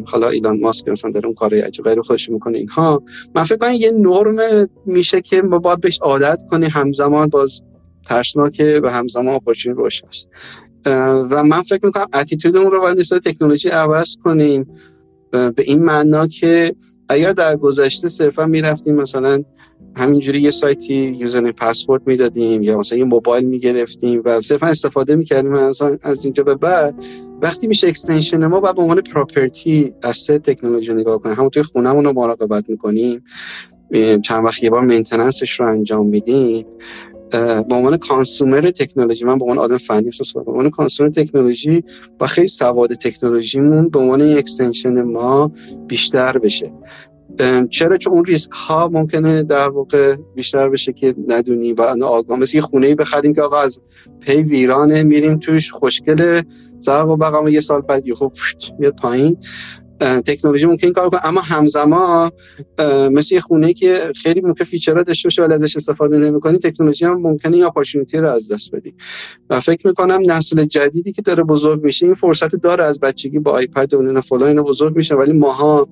حالا 0.06 0.30
ایلان 0.30 0.60
ماسک 0.60 0.88
مثلا 0.88 1.12
داره 1.12 1.26
اون 1.26 1.36
کار 1.36 1.56
عجیب 1.56 1.86
غیر 1.86 2.02
خودش 2.02 2.30
می‌کنه 2.30 2.58
اینها. 2.58 3.04
من 3.36 3.44
فکر 3.44 3.58
کنم 3.58 3.72
یه 3.72 3.92
نرم 3.92 4.68
میشه 4.86 5.22
که 5.22 5.42
ما 5.42 5.60
باید 5.60 5.82
بهش 5.82 6.00
عادت 6.02 6.44
کنی 6.52 6.66
همزمان 6.66 7.30
باز 7.30 7.62
ترسناکه 8.06 8.82
و 8.84 8.90
همزمان 8.90 9.36
اپورچونی 9.36 9.76
روش 9.76 10.04
هست. 10.08 10.28
و 11.32 11.44
من 11.44 11.62
فکر 11.62 11.86
می‌کنم 11.86 12.08
اتیتودمون 12.14 12.72
رو 12.72 12.82
باید 12.82 13.00
نسبت 13.00 13.24
تکنولوژی 13.24 13.70
عوض 13.70 14.16
کنیم. 14.24 14.68
به 15.32 15.64
این 15.64 15.84
معنا 15.84 16.28
که 16.28 16.76
اگر 17.10 17.34
در 17.34 17.56
گذشته 17.56 18.08
صرفا 18.08 18.46
می‌رفتیم 18.46 18.96
مثلا 18.96 19.44
همینجوری 19.96 20.42
یه 20.42 20.52
سایتی 20.52 20.96
user 20.96 21.52
password 21.52 22.02
می‌دادیم 22.08 22.62
یا 22.62 22.78
مثلا 22.78 22.98
یه 22.98 23.04
موبایل 23.04 23.46
می‌گرفتیم 23.46 24.22
و 24.26 24.40
صرفا 24.40 24.68
استفاده 24.68 25.16
می‌کردیم 25.16 25.54
از 25.54 25.82
از 26.02 26.26
اینجا 26.26 26.44
به 26.44 26.56
بعد 26.56 27.04
وقتی 27.42 27.68
میشه 27.68 27.88
extension 27.88 28.46
ما 28.46 28.60
باید 28.60 28.76
به 28.76 28.82
عنوان 28.82 29.02
property 29.02 29.94
سه 30.16 30.40
تکنولوژی 30.40 30.94
نگاه 30.94 31.18
کنیم. 31.22 31.36
همون 31.36 31.50
توی 31.50 31.64
خونمون 31.64 32.06
رو 32.06 32.14
مراقبت 32.14 32.70
می‌کنیم. 32.70 33.24
چند 34.26 34.46
وقت 34.46 34.64
یه 34.64 34.70
بار 34.70 34.82
maintenance 34.82 35.48
ش 35.48 35.60
رو 35.60 35.68
انجام 35.68 36.08
میدیم. 36.08 36.66
به 37.32 37.76
عنوان 37.76 37.98
consumer 37.98 38.72
تکنولوژی 38.72 39.26
من 39.26 39.38
به 39.38 39.46
عنوان 39.46 39.58
آدم 39.58 39.78
فنی 39.78 40.06
احساس 40.06 40.34
به 40.34 40.52
عنوان 40.52 40.70
consumer 40.70 41.10
تکنولوژی 41.10 41.84
با 42.20 42.28
خیلی 42.28 42.48
سواد 42.48 42.94
تکنولوژیمون 42.94 43.90
به 43.90 44.00
عنوان 44.00 44.22
extension 44.22 45.02
ما 45.02 45.52
بیشتر 45.88 46.38
بشه. 46.38 46.74
چرا؟ 47.70 47.98
چون 47.98 48.14
اون 48.14 48.26
ریسک 48.26 48.52
ها 48.52 48.88
ممکنه 48.88 49.44
در 49.44 49.70
واقع 49.70 50.16
بیشتر 50.36 50.70
بشه 50.70 50.94
که 50.94 51.16
ندونی 51.28 51.74
و 51.74 51.82
آگاه. 52.04 52.40
مثل 52.40 52.58
یه 52.58 52.62
خونه 52.62 52.88
ای 52.88 52.96
بخریم 52.96 53.34
که 53.34 53.42
آقا 53.42 53.60
از 53.60 53.82
پی 54.20 54.44
ویرانه 54.44 55.04
میریم 55.04 55.38
توش 55.38 55.72
خوشگله 55.72 56.44
زرق 56.80 57.10
و 57.10 57.18
برق 57.18 57.40
اما 57.40 57.48
یه 57.48 57.62
سال 57.62 57.82
بعد 57.82 58.08
یهو 58.08 58.34
میاد 58.80 58.96
پایین. 58.96 59.38
تکنولوژی 60.00 60.66
ممکن 60.66 60.92
کار 60.92 61.10
کنه. 61.10 61.26
اما 61.26 61.42
همزمان 61.42 62.32
مثل 63.12 63.36
یه 63.36 63.42
خونه 63.42 63.74
که 63.74 64.12
خیلی 64.16 64.42
ممکن 64.42 64.64
feature 64.64 64.99
ها 64.99 65.04
داشته 65.04 65.28
باشه 65.28 65.44
ولی 65.44 65.54
ازش 65.54 65.76
استفاده 65.76 66.18
نمی‌کنی 66.18 66.58
تکنولوژی 66.58 67.06
هم 67.06 67.22
ممکنه 67.22 67.56
این 67.56 67.66
opportunity 67.66 68.18
رو 68.18 68.30
از 68.30 68.52
دست 68.52 68.76
بدی. 68.76 68.94
و 69.50 69.60
فکر 69.60 69.88
می‌کنم 69.88 70.20
نسل 70.26 70.66
جدیدی 70.66 71.12
که 71.12 71.22
داره 71.22 71.44
بزرگ 71.44 71.84
میشه 71.84 72.06
این 72.06 72.16
فرصت 72.16 72.56
داره 72.56 72.84
از 72.84 73.00
بچگی 73.00 73.40
با 73.40 73.52
iPad 73.52 73.94
و 73.94 74.02
نه 74.02 74.22
فلان 74.22 74.48
اینا 74.50 74.64
بزرگ 74.64 74.96
میشه 74.96 75.16
ولی 75.16 75.34
ماها 75.34 75.88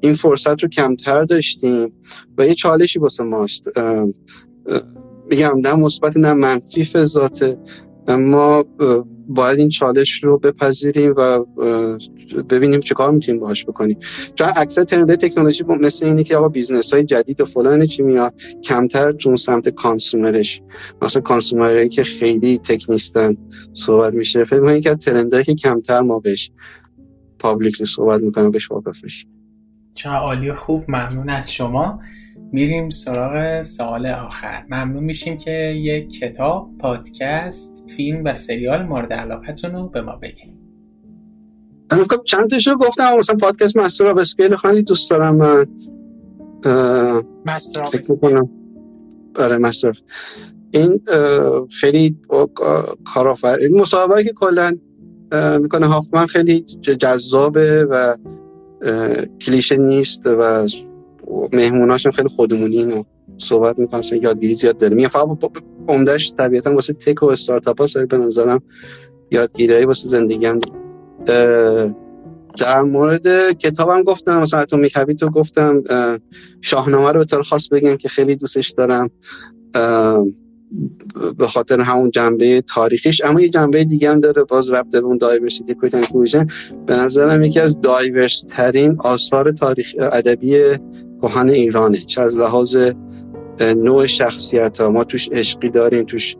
این 0.00 0.14
فرصت 0.14 0.62
رو 0.62 0.68
کمتر 0.68 1.24
داشتیم. 1.24 1.92
و 2.38 2.46
یه 2.46 2.54
چالشی 2.54 2.98
واسه 2.98 3.24
ماست. 3.24 3.64
میگم 5.30 5.60
نه 5.64 5.74
مثبت 5.74 6.16
نه 6.16 6.32
منفی 6.32 6.84
ذات 7.04 7.58
اما 8.08 8.64
باید 9.30 9.58
این 9.58 9.68
چالش 9.68 10.24
رو 10.24 10.38
بپذیریم 10.38 11.14
و 11.16 11.44
ببینیم 12.50 12.80
چه 12.80 12.94
کار 12.94 13.10
می‌تونیم 13.10 13.40
باهاش 13.40 13.64
بکنیم. 13.64 13.98
چون 14.34 14.48
اکثر 14.56 14.84
trend 14.84 15.14
تکنولوژی 15.14 15.64
مثل 15.64 16.06
اینه 16.06 16.24
که 16.24 16.36
آقا 16.36 16.48
business 16.48 16.92
های 16.92 17.04
جدید 17.04 17.40
و 17.40 17.44
فلان 17.44 17.86
چی 17.86 18.02
میاد؟ 18.02 18.34
کمتر 18.64 19.12
تو 19.12 19.36
سمت 19.36 19.68
consumer 19.68 20.36
ش. 20.36 20.62
مثلا 21.02 21.22
consumer 21.22 21.70
هایی 21.70 21.88
که 21.88 22.02
خیلی 22.02 22.58
tech 22.58 22.93
نیستن 22.93 23.36
صحبت 23.72 24.14
میشه. 24.14 24.44
فکر 24.44 24.60
کنم 24.60 24.80
که 24.80 24.94
trend 24.94 25.25
هایی 25.25 25.44
که 25.44 25.54
کمتر 25.54 26.00
ما 26.00 26.18
بهش 26.18 26.50
publicly 27.38 27.86
صحبت 27.86 28.20
می‌کنیم 28.20 28.50
بهش 28.50 28.70
واقف 28.70 28.96
چه 29.94 30.10
عالی 30.10 30.52
خوب. 30.52 30.84
ممنون 30.88 31.28
از 31.28 31.52
شما. 31.52 32.00
میریم 32.52 32.90
سراغ 32.90 33.62
سوال 33.62 34.06
آخر. 34.06 34.64
ممنون 34.70 35.04
میشیم 35.04 35.38
که 35.38 35.50
یک 35.76 36.20
کتاب 36.20 36.70
پادکست 36.78 37.84
فیلم 37.96 38.24
و 38.24 38.34
سریال 38.34 38.82
مورد 38.82 39.12
علاقتون 39.12 39.72
رو 39.72 39.88
به 39.88 40.00
ما 40.02 40.16
بگیم 40.16 40.56
خب 41.90 42.24
چند 42.24 42.50
تاشو 42.50 42.74
گفتم 42.74 43.16
مثلا 43.18 43.36
پادکست 43.36 43.76
Masters 43.76 44.06
of 44.06 44.18
Scale 44.18 44.56
خیلی 44.56 44.82
دوست 44.82 45.10
دارم 45.10 45.36
من 45.36 45.66
Masters 47.46 47.82
آره 49.36 49.58
Masters. 49.58 49.92
این 50.70 51.00
خیلی 51.70 52.16
کارآفر 53.14 53.58
این 53.58 53.80
مسابقه 53.80 54.24
که 54.24 54.32
کلا 54.32 54.78
می‌کنه 55.60 55.86
هافمن 55.86 56.26
خیلی 56.26 56.60
جذابه 56.60 57.86
و 57.90 58.16
کلیشه 59.40 59.76
نیست 59.76 60.26
و 60.26 60.66
مهموناش 61.52 62.06
خیلی 62.06 62.28
خودمونی 62.28 62.84
و 62.84 63.04
صحبت 63.38 63.78
می‌کنن 63.78 64.02
یادگیری 64.22 64.54
زیاد 64.54 64.76
داره. 64.76 64.94
میگم 64.94 65.08
فقط 65.08 65.28
عمدهش 65.88 66.32
طبیعتا 66.38 66.74
واسه 66.74 66.92
تک 66.92 67.22
و 67.22 67.26
استارتاپ 67.26 67.80
ها 67.80 68.06
به 68.06 68.18
نظرم 68.18 68.62
یادگیری 69.30 69.84
واسه 69.84 70.08
زندگیم 70.08 70.60
در 72.58 72.82
مورد 72.82 73.52
کتابم 73.52 74.02
گفتم 74.02 74.40
مثلا 74.40 74.60
اتمیک 74.60 74.96
هابیتو 74.96 75.30
گفتم. 75.30 75.82
شاهنامه 76.60 77.12
رو 77.12 77.18
به 77.18 77.24
طور 77.24 77.42
خاص 77.42 77.68
بگم 77.68 77.96
که 77.96 78.08
خیلی 78.08 78.36
دوستش 78.36 78.70
دارم. 78.70 79.10
به 81.38 81.46
خاطر 81.46 81.80
همون 81.80 82.10
جنبه 82.10 82.60
تاریخیش. 82.60 83.24
اما 83.24 83.40
یه 83.40 83.48
جنبه 83.48 83.84
دیگه 83.84 84.10
هم 84.10 84.20
داره 84.20 84.44
باز 84.44 84.70
ربط 84.70 84.92
به 84.92 84.98
اون 84.98 85.18
دایورسیتی 85.18 85.74
کویتن 85.74 86.04
به 86.86 86.96
نظرم 86.96 87.42
یکی 87.42 87.60
از 87.60 87.80
دایورس 87.80 88.44
ترین 88.48 88.96
آثار 88.98 89.52
تاریخ 89.52 89.94
ادبی 89.98 90.58
کهن 91.22 91.48
ایرانه. 91.48 91.98
چه 91.98 92.20
از 92.20 92.38
لحاظ 92.38 92.76
نوع 93.60 94.06
شخصیت 94.06 94.80
ها 94.80 94.90
ما 94.90 95.04
توش 95.04 95.28
عشقی 95.32 95.70
داریم 95.70 96.04
توش 96.04 96.36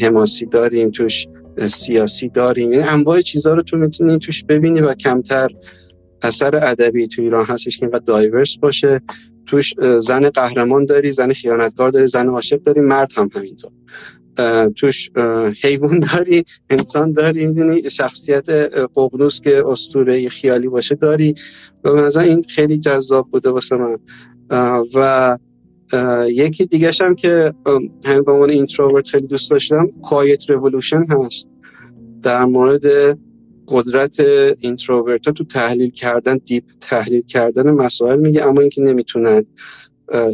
حماسی 0.00 0.46
داریم 0.46 0.90
توش 0.90 1.26
سیاسی 1.66 2.28
داریم. 2.28 2.72
یعنی 2.72 2.84
انواع 2.84 3.20
چیزها 3.20 3.54
رو 3.54 3.62
تو 3.62 3.76
می‌تونی 3.76 4.18
توش 4.18 4.44
ببینی 4.44 4.80
و 4.80 4.94
کمتر 4.94 5.48
اثر 6.22 6.56
ادبی 6.56 7.06
تو 7.06 7.22
ایران 7.22 7.44
هستش 7.44 7.78
که 7.78 7.86
اینقدر 7.86 8.04
دایورس 8.04 8.56
باشه. 8.58 9.00
توش 9.46 9.74
زن 9.98 10.30
قهرمان 10.30 10.84
داری 10.84 11.12
زن 11.12 11.32
خیانتکار 11.32 11.90
داری 11.90 12.06
زن 12.06 12.28
عاشق 12.28 12.56
داری 12.56 12.80
مرد 12.80 13.12
هم 13.16 13.28
همینطور. 13.34 13.70
توش 14.76 15.10
حیوان 15.62 15.98
داری 15.98 16.44
انسان 16.70 17.12
داری 17.12 17.46
می‌دونی؟ 17.46 17.90
شخصیت 17.90 18.50
ققنوس 18.96 19.40
که 19.40 19.62
اسطوره 19.66 20.28
خیالی 20.28 20.68
باشه 20.68 20.94
داری. 20.94 21.34
و 21.84 21.92
مثلا 21.92 22.22
این 22.22 22.42
خیلی 22.42 22.78
جذاب 22.78 23.28
بوده 23.30 23.50
واسه 23.50 23.76
من. 23.76 23.98
و 24.94 25.38
یکی 26.28 26.66
دیگه 26.66 26.92
هم 27.00 27.14
که 27.14 27.54
همین 28.04 28.22
به 28.22 28.32
عنوان 28.32 28.50
اینتروورت 28.50 29.08
خیلی 29.08 29.26
دوست 29.26 29.50
داشتم 29.50 29.86
کوایت 30.02 30.50
رولوشن 30.50 31.06
هست. 31.10 31.48
در 32.22 32.44
مورد 32.44 33.18
قدرت 33.68 34.20
introvert 34.60 35.26
ها 35.26 35.32
تو 35.32 35.44
تحلیل 35.44 35.90
کردن 35.90 36.36
deep 36.36 36.64
تحلیل 36.80 37.22
کردن 37.22 37.70
مسائل 37.70 38.18
میگه 38.18 38.46
اما 38.46 38.60
اینکه 38.60 38.82
نمی‌تونن 38.82 39.44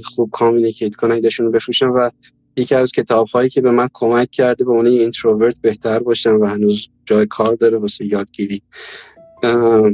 خوب 0.05 0.31
communicate 0.31 0.95
کنن 0.95 1.13
ایدهشون 1.13 1.49
بفروشن 1.49 1.87
و 1.87 2.11
یکی 2.57 2.75
از 2.75 2.93
کتاب 2.93 3.27
هایی 3.27 3.49
که 3.49 3.61
به 3.61 3.71
من 3.71 3.89
کمک 3.93 4.31
کرده 4.31 4.65
به 4.65 4.71
اون 4.71 4.87
introvert 4.87 5.57
بهتر 5.63 5.99
باشم 5.99 6.41
و 6.41 6.45
هنوز 6.45 6.89
جای 7.07 7.27
کار 7.27 7.55
داره 7.55 7.79
واسه 7.79 8.07
یادگیری. 8.07 8.63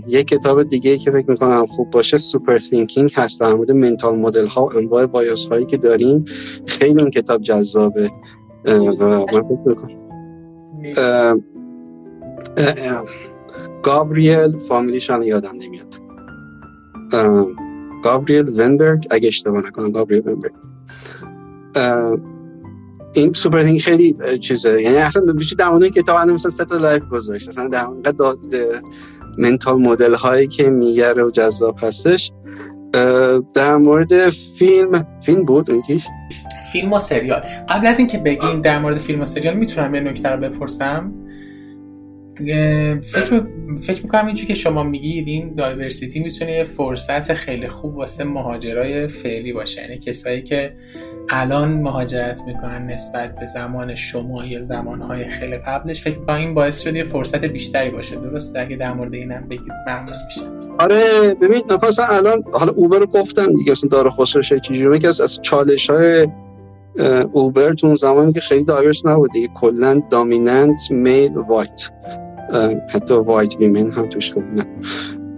یک 0.08 0.26
کتاب 0.26 0.62
دیگه 0.62 0.98
که 0.98 1.10
فکر 1.10 1.30
می‌کنم 1.30 1.66
خوب 1.66 1.90
باشه 1.90 2.16
Super 2.16 2.58
Thinking 2.58 3.12
هست 3.14 3.40
در 3.40 3.54
مورد 3.54 3.70
mental 3.70 4.18
model 4.18 4.46
ها 4.46 4.64
و 4.64 4.76
انواع 4.76 5.06
bias 5.06 5.46
هایی 5.46 5.66
که 5.66 5.76
داریم. 5.76 6.24
خیلی 6.66 7.02
اون 7.02 7.10
کتاب 7.10 7.42
جذابه. 7.42 8.10
و 8.64 9.26
من 9.32 9.42
گابریل 13.82 14.58
فامیلیشان 14.58 15.22
یادم 15.22 15.54
نمیاد. 15.60 15.94
گابریل 18.02 18.60
ونبرگ 18.60 19.06
اگه 19.10 19.28
اشتباه 19.28 19.66
نکنم 19.66 19.90
گابریل 19.90 20.28
ونبرگ. 20.28 20.52
این 23.12 23.32
سوپر 23.32 23.62
تینگ 23.62 23.80
خیلی 23.80 24.16
چیزه. 24.40 24.82
یعنی 24.82 24.96
اصلا 24.96 25.32
بیشتر 25.32 25.56
در 25.56 25.70
مورد 25.70 25.88
کتاب 25.88 26.16
انا 26.16 26.32
مثلا 26.32 26.50
ست 26.50 26.72
لایف 26.72 27.02
گذاشت. 27.02 27.48
اصلا 27.48 27.68
در 27.68 27.86
مورد 27.86 28.20
منتال 29.38 29.80
مدل 29.80 30.14
هایی 30.14 30.46
که 30.46 30.70
میگره 30.70 31.24
و 31.24 31.30
جذاب 31.30 31.76
هستش. 31.82 32.32
در 33.54 33.76
مورد 33.76 34.30
فیلم 34.30 35.06
فیلم 35.22 35.44
بود 35.44 35.70
اونکیش 35.70 36.02
فیلم 36.72 36.92
و 36.92 36.98
سریال. 36.98 37.40
قبل 37.68 37.86
از 37.86 37.98
اینکه 37.98 38.18
بگین 38.18 38.60
در 38.60 38.78
مورد 38.78 38.98
فیلم 38.98 39.20
و 39.20 39.24
سریال 39.24 39.56
می‌تونم 39.56 39.94
یه 39.94 40.00
نکته 40.00 40.28
رو 40.28 40.40
بپرسم. 40.40 41.12
فکر, 43.00 43.42
فکر 43.80 44.02
می‌کنم 44.02 44.26
اینجور 44.26 44.46
که 44.46 44.54
شما 44.54 44.82
میگید 44.82 45.28
این 45.28 45.54
دایورسیتی 45.54 46.20
می‌تونه 46.20 46.52
یه 46.52 46.64
فرصت 46.64 47.34
خیلی 47.34 47.68
خوب 47.68 47.96
واسه 47.96 48.24
مهاجرای 48.24 49.08
فعلی 49.08 49.52
باشه. 49.52 49.82
یعنی 49.82 49.98
کسایی 49.98 50.42
که 50.42 50.72
الان 51.28 51.68
مهاجرت 51.72 52.40
می‌کنن 52.46 52.86
نسبت 52.86 53.38
به 53.40 53.46
زمان 53.46 53.94
شما 53.94 54.46
یا 54.46 54.62
زمانهای 54.62 55.28
خیلی 55.28 55.54
قبلش 55.54 56.02
فکر 56.02 56.18
می‌کنم 56.18 56.36
این 56.36 56.54
باعث 56.54 56.80
شده 56.80 56.98
یه 56.98 57.04
فرصت 57.04 57.44
بیشتری 57.44 57.90
باشه. 57.90 58.16
درست 58.16 58.56
اگه 58.56 58.76
در 58.76 58.92
مورد 58.92 59.14
اینم 59.14 59.46
بگید 59.50 59.72
ممنون 59.86 60.14
میشه 60.26 60.40
آره 60.78 61.34
ببین 61.34 61.62
مثلا 61.88 62.06
الان 62.06 62.44
حالا 62.52 62.72
اوبر 62.72 62.98
رو 62.98 63.06
گفتم 63.06 63.56
دیگه 63.56 63.72
مثلا 63.72 63.88
داره 63.88 64.10
خسروش 64.10 64.52
چیزی 64.52 64.98
که 64.98 65.08
از 65.08 65.38
چالش 65.42 65.90
های 65.90 66.28
اوبر 67.32 67.74
تو 67.74 67.86
اون 67.86 67.96
زمانی 67.96 68.32
که 68.32 68.40
خیلی 68.40 68.64
دایورس 68.64 69.06
نبود 69.06 69.32
دیگه. 69.32 69.48
کلا 69.54 70.02
دامیننت 70.10 70.90
میل 70.90 71.36
وایت 71.36 71.90
حتی 72.88 73.14
white 73.14 73.56
women 73.56 73.90
هم 73.90 74.08
توش 74.08 74.32
بودن 74.32 74.66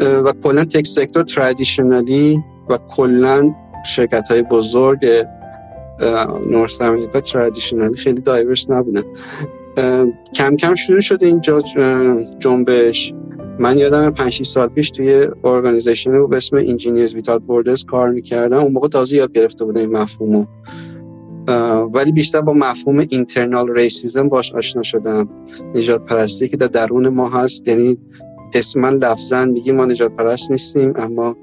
و 0.01 0.33
کلا 0.43 0.65
tech 0.65 0.87
sector 0.87 1.23
traditionally 1.23 2.45
و 2.69 2.79
کلا 2.97 3.55
شرکت 3.87 4.29
های 4.31 4.43
بزرگ 4.43 4.99
North 6.51 6.83
America 6.83 7.21
traditionally 7.21 7.95
خیلی 7.95 8.21
diverse 8.21 8.71
نبودن. 8.71 9.03
کم 10.35 10.57
کم 10.57 10.75
شروع 10.75 11.01
شده 11.01 11.27
اینجا 11.27 11.61
جنبش. 12.39 13.15
من 13.59 13.79
یادم 13.79 14.11
5 14.11 14.43
سال 14.43 14.69
پیش 14.69 14.91
توی 14.91 15.27
organization 15.45 16.27
به 16.27 16.37
اسم 16.37 16.57
Engineers 16.57 17.15
Without 17.15 17.43
Borders 17.43 17.85
کار 17.85 18.11
می‌کردم. 18.11 18.59
اون 18.59 18.73
موقع 18.73 18.89
تازه 18.89 19.17
یاد 19.17 19.33
گرفته 19.33 19.65
بودم 19.65 19.81
این 19.81 19.91
مفهومو. 19.91 20.45
ولی 21.95 22.13
بیشتر 22.13 22.41
با 22.41 22.53
مفهوم 22.53 22.99
internal 22.99 23.71
racism 23.71 24.29
باش 24.29 24.53
آشنا 24.53 24.83
شدم. 24.83 25.29
نژادپرستی 25.75 26.49
که 26.49 26.57
در 26.57 26.67
درون 26.67 27.09
ما 27.09 27.29
هست 27.29 27.69
یعنی 27.69 27.99
اسما 28.55 28.89
لفظا 28.89 29.45
میگیم 29.45 29.77
ما 29.77 29.85
نژادپرست 29.85 30.51
نیستیم 30.51 30.93
اما 30.97 31.37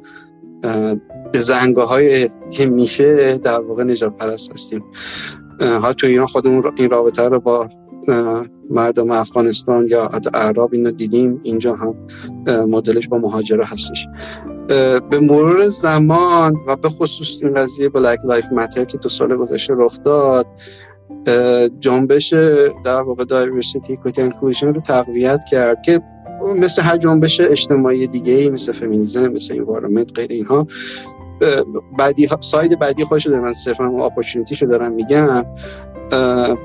بزنگاه 1.32 1.90
های 1.90 2.30
که 2.52 2.66
میشه 2.66 3.38
در 3.38 3.60
واقع 3.60 3.84
نژادپرست 3.84 4.52
هستیم. 4.52 4.84
ها 5.62 5.94
تو 5.94 6.08
ایران 6.08 6.28
خودمون 6.28 6.74
این 6.78 6.90
رابطه 6.90 7.28
رو 7.28 7.40
با 7.40 7.70
مردم 8.70 9.12
افغانستان 9.12 9.88
یا 9.88 10.08
حتی 10.14 10.30
اعراب 10.34 10.74
اینو 10.74 10.92
دیدیم 10.92 11.40
اینجا 11.44 11.76
هم 11.76 11.96
مدلش 12.48 13.08
با 13.08 13.18
مهاجره 13.18 13.66
هستش. 13.66 14.08
به 15.10 15.20
مرور 15.22 15.68
زمان 15.68 16.56
و 16.68 16.76
به 16.76 16.90
خصوص 16.90 17.40
این 17.42 17.54
قضیه 17.54 17.90
Black 17.90 18.20
Lives 18.26 18.46
Matter 18.52 18.86
که 18.86 18.98
دو 18.98 19.10
سال 19.10 19.36
گذشته 19.38 19.74
رخ 19.78 20.04
داد 20.04 20.48
جنبش 21.80 22.34
در 22.86 23.02
واقع 23.02 23.24
diversity 23.24 23.98
equity 23.98 24.66
رو 24.66 24.82
تقویت 24.82 25.40
کرد 25.52 25.82
که 25.82 26.02
مثل 26.56 26.82
هر 26.82 26.98
جنبش 26.98 27.40
اجتماعی 27.42 28.08
دیگه 28.08 28.34
ای 28.34 28.50
مثل 28.50 28.72
فمینیزم 28.72 29.28
مثل 29.28 29.54
environment 29.54 30.12
غیر 30.16 30.32
اینها. 30.32 30.68
بدی 31.98 32.28
side 32.40 32.80
بدی 32.80 33.04
خودش 33.04 33.28
رو 33.28 33.42
من 33.42 33.54
صرفا 33.54 34.06
opportunity 34.06 34.56
شو 34.56 34.66
دارم 34.66 34.92
میگم. 34.92 35.46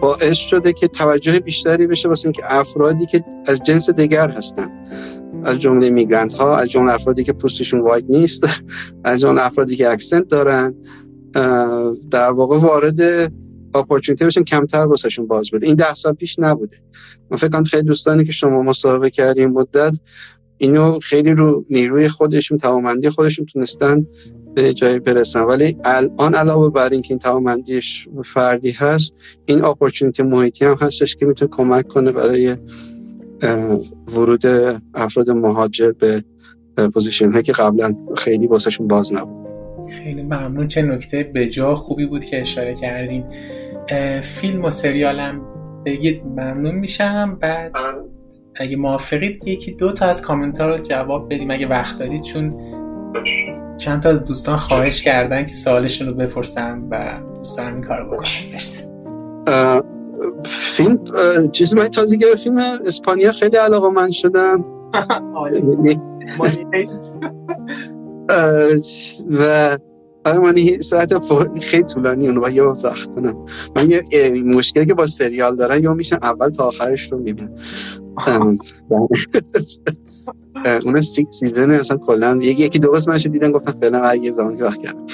باعث 0.00 0.36
شده 0.36 0.72
که 0.72 0.88
توجه 0.88 1.38
بیشتری 1.38 1.86
بشه 1.86 2.08
واسه 2.08 2.26
اینکه 2.26 2.42
افرادی 2.44 3.06
که 3.06 3.24
از 3.46 3.62
جنس 3.62 3.90
دیگر 3.90 4.28
هستن. 4.28 4.70
از 5.44 5.60
جمله 5.60 5.90
migrant 5.90 6.34
ها 6.34 6.56
از 6.56 6.70
جمله 6.70 6.92
افرادی 6.92 7.24
که 7.24 7.32
پوستشون 7.32 7.80
white 7.80 8.04
نیست 8.08 8.44
از 9.04 9.20
جمله 9.20 9.46
افرادی 9.46 9.76
که 9.76 9.90
accent 9.90 10.28
دارن 10.28 10.74
در 12.10 12.30
واقع 12.30 12.58
وارد 12.58 13.32
opportunity 13.74 14.24
بشن 14.24 14.42
کمتر 14.42 14.86
واسهشون 14.86 15.26
باز 15.26 15.50
بده. 15.50 15.66
این 15.66 15.76
ده 15.76 15.94
سال 15.94 16.12
پیش 16.12 16.38
نبوده. 16.38 16.76
من 17.30 17.36
فکر 17.36 17.48
کنم 17.48 17.64
خیلی 17.64 17.82
دوستانی 17.82 18.24
که 18.24 18.32
شما 18.32 18.62
مصاحبه 18.62 19.10
کردیم 19.10 19.50
مدت 19.50 19.98
اینو 20.58 20.98
خیلی 21.00 21.30
رو 21.30 21.64
نیروی 21.70 22.08
خودشون 22.08 22.58
توانمندی 22.58 23.10
خودشون 23.10 23.46
تونستن 23.46 24.06
به 24.54 24.74
جای 24.74 24.98
برسن. 24.98 25.40
ولی 25.40 25.76
الان 25.84 26.34
علاوه 26.34 26.70
بر 26.70 26.88
اینکه 26.88 27.08
این 27.10 27.18
توانمندیش 27.18 28.08
فردی 28.24 28.70
هست 28.70 29.14
این 29.46 29.64
opportunity 29.64 30.22
محیطی 30.22 30.64
هم 30.64 30.76
هستش 30.80 31.16
که 31.16 31.26
می‌تونه 31.26 31.50
کمک 31.50 31.88
کنه 31.88 32.12
برای 32.12 32.56
ورود 34.16 34.42
افراد 34.94 35.30
مهاجر 35.30 35.92
به 35.92 36.22
position 36.94 37.32
هایی 37.32 37.42
که 37.42 37.52
قبلا 37.52 37.94
خیلی 38.16 38.46
واسهشون 38.46 38.88
باز 38.88 39.14
نبود. 39.14 39.44
خیلی 39.90 40.22
ممنون. 40.22 40.68
چه 40.68 40.82
نکته 40.82 41.30
بجا 41.34 41.74
خوبی 41.74 42.06
بود 42.06 42.24
که 42.24 42.40
اشاره 42.40 42.74
کردین. 42.74 43.24
فیلم 44.22 44.64
و 44.64 44.70
سریالم 44.70 45.40
بگید 45.86 46.22
ممنون 46.26 46.74
میشم. 46.74 47.38
بعد 47.40 47.72
اگه 48.56 48.76
موافقید 48.76 49.48
یکی 49.48 49.72
دو 49.72 49.92
تا 49.92 50.06
از 50.06 50.22
کامنت 50.22 50.60
ها 50.60 50.68
رو 50.68 50.78
جواب 50.78 51.34
بدیم. 51.34 51.50
اگه 51.50 51.66
وقت 51.66 51.98
دارید 51.98 52.22
چون 52.22 52.54
چند 53.76 54.02
تا 54.02 54.10
از 54.10 54.24
دوستان 54.24 54.56
خواهش 54.56 55.02
کردن 55.02 55.46
که 55.46 55.54
سوالشون 55.54 56.08
رو 56.08 56.14
بپرسم 56.14 56.88
و 56.90 57.20
دوستان 57.36 57.74
این 57.74 57.82
کار 57.82 58.04
بکنم 58.04 58.28
مرسی. 58.52 58.82
فیلم 60.74 60.98
چیزی 61.52 61.76
من 61.76 61.88
تازه 61.88 62.16
به 62.16 62.36
فیلم 62.36 62.56
اسپانیا 62.58 63.32
خیلی 63.32 63.56
علاقه 63.56 63.88
من 63.88 64.10
شدم. 64.10 64.64
و 69.30 69.78
آره 70.24 70.38
من 70.38 70.80
ساعت 70.80 71.18
خیلی 71.60 71.82
طولانی 71.82 72.28
اونو 72.28 72.50
یه 72.50 72.62
وقت 72.62 73.14
کنم. 73.14 73.46
من 73.76 73.90
یه 73.90 74.02
مشکلی 74.44 74.86
که 74.86 74.94
با 74.94 75.06
سریال 75.06 75.56
دارن 75.56 75.82
یا 75.82 75.94
میشن 75.94 76.18
اول 76.22 76.50
تا 76.50 76.64
آخرش 76.64 77.12
رو 77.12 77.18
می‌بینم 77.18 77.50
اون 80.66 81.00
سیک 81.00 81.28
سیزن 81.30 81.70
اصلا 81.70 81.96
کلا 81.96 82.38
یکی 82.42 82.62
یکی 82.62 82.78
دو 82.78 82.90
قسمتش 82.90 83.26
دیدن 83.26 83.52
گفتن 83.52 83.72
فعلا 83.72 84.14
یه 84.14 84.32
زمان 84.32 84.62
وقت 84.62 84.82
کردم. 84.82 85.06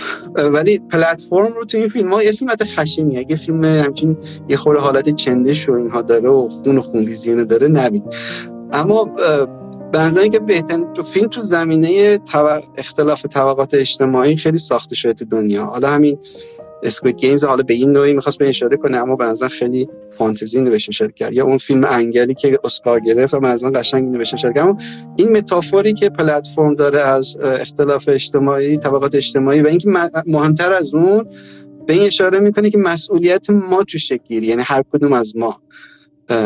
ولی 0.54 0.78
پلتفرم 0.78 1.52
رو 1.52 1.64
تو 1.64 1.78
این 1.78 1.88
فیلم 1.88 2.12
ها 2.12 2.22
یه 2.22 2.32
فیلم 2.32 2.50
حتی 2.50 2.64
خشنی 2.64 3.26
یه 3.28 3.36
فیلم 3.36 3.64
همچین 3.64 4.16
یه 4.48 4.56
خورده 4.56 4.80
حالت 4.80 5.08
چندش 5.08 5.68
و 5.68 5.72
اینها 5.72 6.02
داره 6.02 6.28
و 6.28 6.48
خون 6.48 6.78
و 6.78 6.82
خونریزی 6.82 7.44
داره 7.44 7.68
نبید 7.68 8.04
اما 8.72 9.10
به 9.92 10.28
که 10.32 10.38
بهترین 10.38 10.92
تو 10.92 11.02
فیلم 11.02 11.28
تو 11.28 11.42
زمینه 11.42 12.18
اختلاف 12.78 13.26
طبقات 13.26 13.74
اجتماعی 13.74 14.36
خیلی 14.36 14.58
ساخته 14.58 14.94
شده 14.94 15.12
تو 15.12 15.24
دنیا. 15.24 15.64
حالا 15.64 15.90
همین 15.90 16.18
اسکوید 16.82 17.16
گیمز 17.16 17.44
حالا 17.44 17.62
به 17.62 17.74
این 17.74 17.90
نوعی 17.90 18.12
می‌خواست 18.12 18.38
به 18.38 18.48
اشاره 18.48 18.76
کنه 18.76 18.96
اما 18.96 19.16
به 19.16 19.48
خیلی 19.48 19.88
فانتزی 20.18 20.60
نوشته 20.60 20.92
شده 20.92 21.12
کرد. 21.12 21.32
یا 21.32 21.44
اون 21.44 21.58
فیلم 21.58 21.84
انگلی 21.84 22.34
که 22.34 22.58
اسکار 22.64 23.00
گرفت 23.00 23.34
و 23.34 23.40
مثلا 23.40 23.70
قشنگ 23.70 24.08
نوشته 24.08 24.36
شده 24.36 24.52
کرد. 24.52 24.64
اما 24.64 24.76
این 25.16 25.36
متافوری 25.36 25.92
که 25.92 26.10
پلتفرم 26.10 26.74
داره 26.74 27.00
از 27.00 27.36
اختلاف 27.42 28.08
اجتماعی 28.08 28.76
طبقات 28.76 29.14
اجتماعی 29.14 29.60
و 29.60 29.66
اینکه 29.66 29.88
مهمتر 30.26 30.72
از 30.72 30.94
اون 30.94 31.26
به 31.86 31.92
این 31.92 32.02
اشاره 32.02 32.40
می‌کنه 32.40 32.70
که 32.70 32.78
مسئولیت 32.78 33.50
ما 33.50 33.84
تو 33.84 33.98
شکل 33.98 34.44
یعنی 34.44 34.62
هر 34.62 34.82
کدوم 34.92 35.12
از 35.12 35.36
ما. 35.36 35.60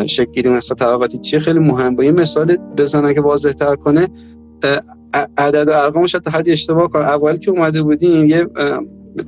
شکل 0.07 0.33
گیری 0.33 0.61
طبقاتی 0.61 1.19
چیه 1.19 1.41
خیلی 1.41 1.59
مهم. 1.59 1.97
با 1.97 2.05
یه 2.05 2.13
مثال 2.13 2.57
بزنه 2.57 3.15
که 3.15 3.21
واضح 3.21 3.53
تر 3.53 3.77
کنه. 3.77 4.09
عدد 5.37 5.69
و 5.69 5.73
ارقامش 5.73 6.13
تا 6.13 6.31
حدی 6.31 6.53
اشتباه 6.53 6.89
کنه 6.89 7.03
اول 7.03 7.37
که 7.37 7.51
اومده 7.51 7.83
بودیم 7.83 8.25
یه 8.25 8.47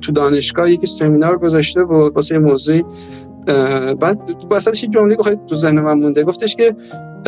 تو 0.01 0.11
دانشگاه 0.11 0.71
یکی 0.71 0.87
سمینار 0.87 1.37
گذاشته 1.37 1.83
بود 1.83 2.15
واسه 2.15 2.37
موضوعی 2.37 2.85
بعد 3.99 4.45
واسهش 4.49 4.83
یه 4.83 4.89
جمله 4.89 5.17
خیلی 5.23 5.39
تو 5.47 5.55
ذهن 5.55 5.79
من 5.79 5.93
مونده. 5.93 6.23
گفتش 6.23 6.55
که 6.55 6.75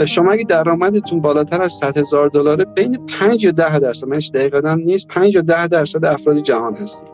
شما 0.06 0.32
اگه 0.32 0.44
درآمدتون 0.44 1.22
بالاتر 1.22 1.62
از 1.62 1.74
100 1.74 1.98
هزار 1.98 2.28
دلاره 2.28 2.66
بین 2.66 3.06
5 3.20 3.44
یا 3.44 3.52
10 3.52 3.80
درصد 3.80 4.08
منش 4.08 4.32
دقیقا 4.34 4.74
نیست 4.74 5.08
5 5.08 5.36
یا 5.36 5.42
10 5.42 5.68
درصد 5.68 6.06
افراد 6.06 6.38
جهان 6.38 6.74
هستید 6.78 7.10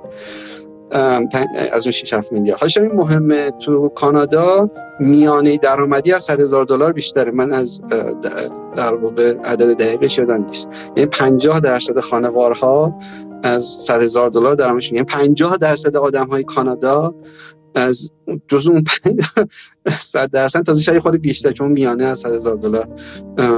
از 1.72 1.86
اون 1.86 1.92
6 1.92 2.14
7 2.14 2.34
میلیارد. 2.34 2.60
حالا 2.62 2.88
این 2.88 3.00
مهمه 3.00 3.52
تو 3.52 3.90
کانادا 3.90 4.70
میانه 5.00 5.58
درآمدی 5.58 6.14
از 6.14 6.24
100 6.24 6.42
هزار 6.42 6.66
دلار 6.66 6.94
بیشتره. 6.94 7.32
من 7.32 7.52
از 7.52 7.82
در 8.76 8.94
واقع 8.96 9.34
عدد 9.44 9.78
دقیقش 9.78 10.16
شدن 10.16 10.42
نیست. 10.42 10.70
یعنی 10.98 11.10
50 11.10 11.60
درصد 11.60 12.00
خانوارها 12.00 13.00
از 13.46 13.78
100 13.80 14.02
هزار 14.02 14.30
دلار 14.30 14.56
درآمدشون 14.56 14.96
یعنی 14.96 15.06
50 15.06 15.58
درصد 15.58 15.96
آدم 15.96 16.28
های 16.28 16.44
کانادا 16.44 17.16
از 17.76 18.10
جزو 18.48 18.72
اون 18.72 18.84
100 20.00 20.32
درصد 20.32 20.64
تازه 20.64 20.84
شاید 20.84 21.00
خود 21.00 21.22
بیشتر 21.22 21.52
چون 21.52 21.72
میانه 21.72 22.06
از 22.06 22.20
100 22.20 22.34
هزار 22.34 22.56
دلار 22.56 22.88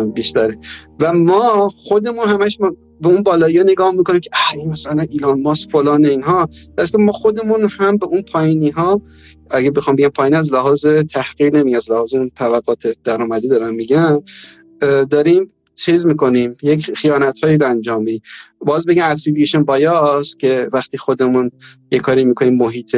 بیشتره. 0.05 0.57
و 0.99 1.13
ما 1.13 1.69
خودمون 1.69 2.27
همش 2.27 2.61
ما 2.61 2.75
به 3.01 3.09
اون 3.09 3.23
بالایی 3.23 3.63
نگاه 3.63 3.91
می‌کنیم 3.91 4.19
که 4.19 4.29
این 4.53 4.69
مثلا 4.69 5.05
ایلان 5.09 5.41
ماسک 5.41 5.71
فلان 5.71 6.05
اینها. 6.05 6.49
دست 6.77 6.95
ما 6.95 7.11
خودمون 7.11 7.69
هم 7.79 7.97
به 7.97 8.05
اون 8.05 8.21
پایینی 8.21 8.69
ها 8.69 9.01
اگه 9.49 9.71
بخوام 9.71 9.95
بگم 9.95 10.07
پایین 10.07 10.35
از 10.35 10.53
لحاظ 10.53 10.85
تحقیر 10.85 11.57
نمی 11.57 11.75
از 11.75 11.91
لحاظ 11.91 12.13
اون 12.13 12.31
طبقات 12.35 12.87
درآمدی 13.03 13.47
دارم 13.47 13.75
میگم 13.75 14.23
داریم 15.09 15.47
چیز 15.77 16.07
می‌کنیم 16.07 16.55
یک 16.63 16.91
خیانت 16.93 17.43
هایی 17.43 17.57
رو 17.57 17.67
انجامی 17.67 18.21
باز 18.59 18.85
بگم 18.85 19.09
اتریبیوشن 19.09 19.63
بایاس 19.63 20.35
که 20.35 20.69
وقتی 20.73 20.97
خودمون 20.97 21.51
یه 21.91 21.99
کاری 21.99 22.25
می‌کنیم 22.25 22.55
محیط 22.55 22.95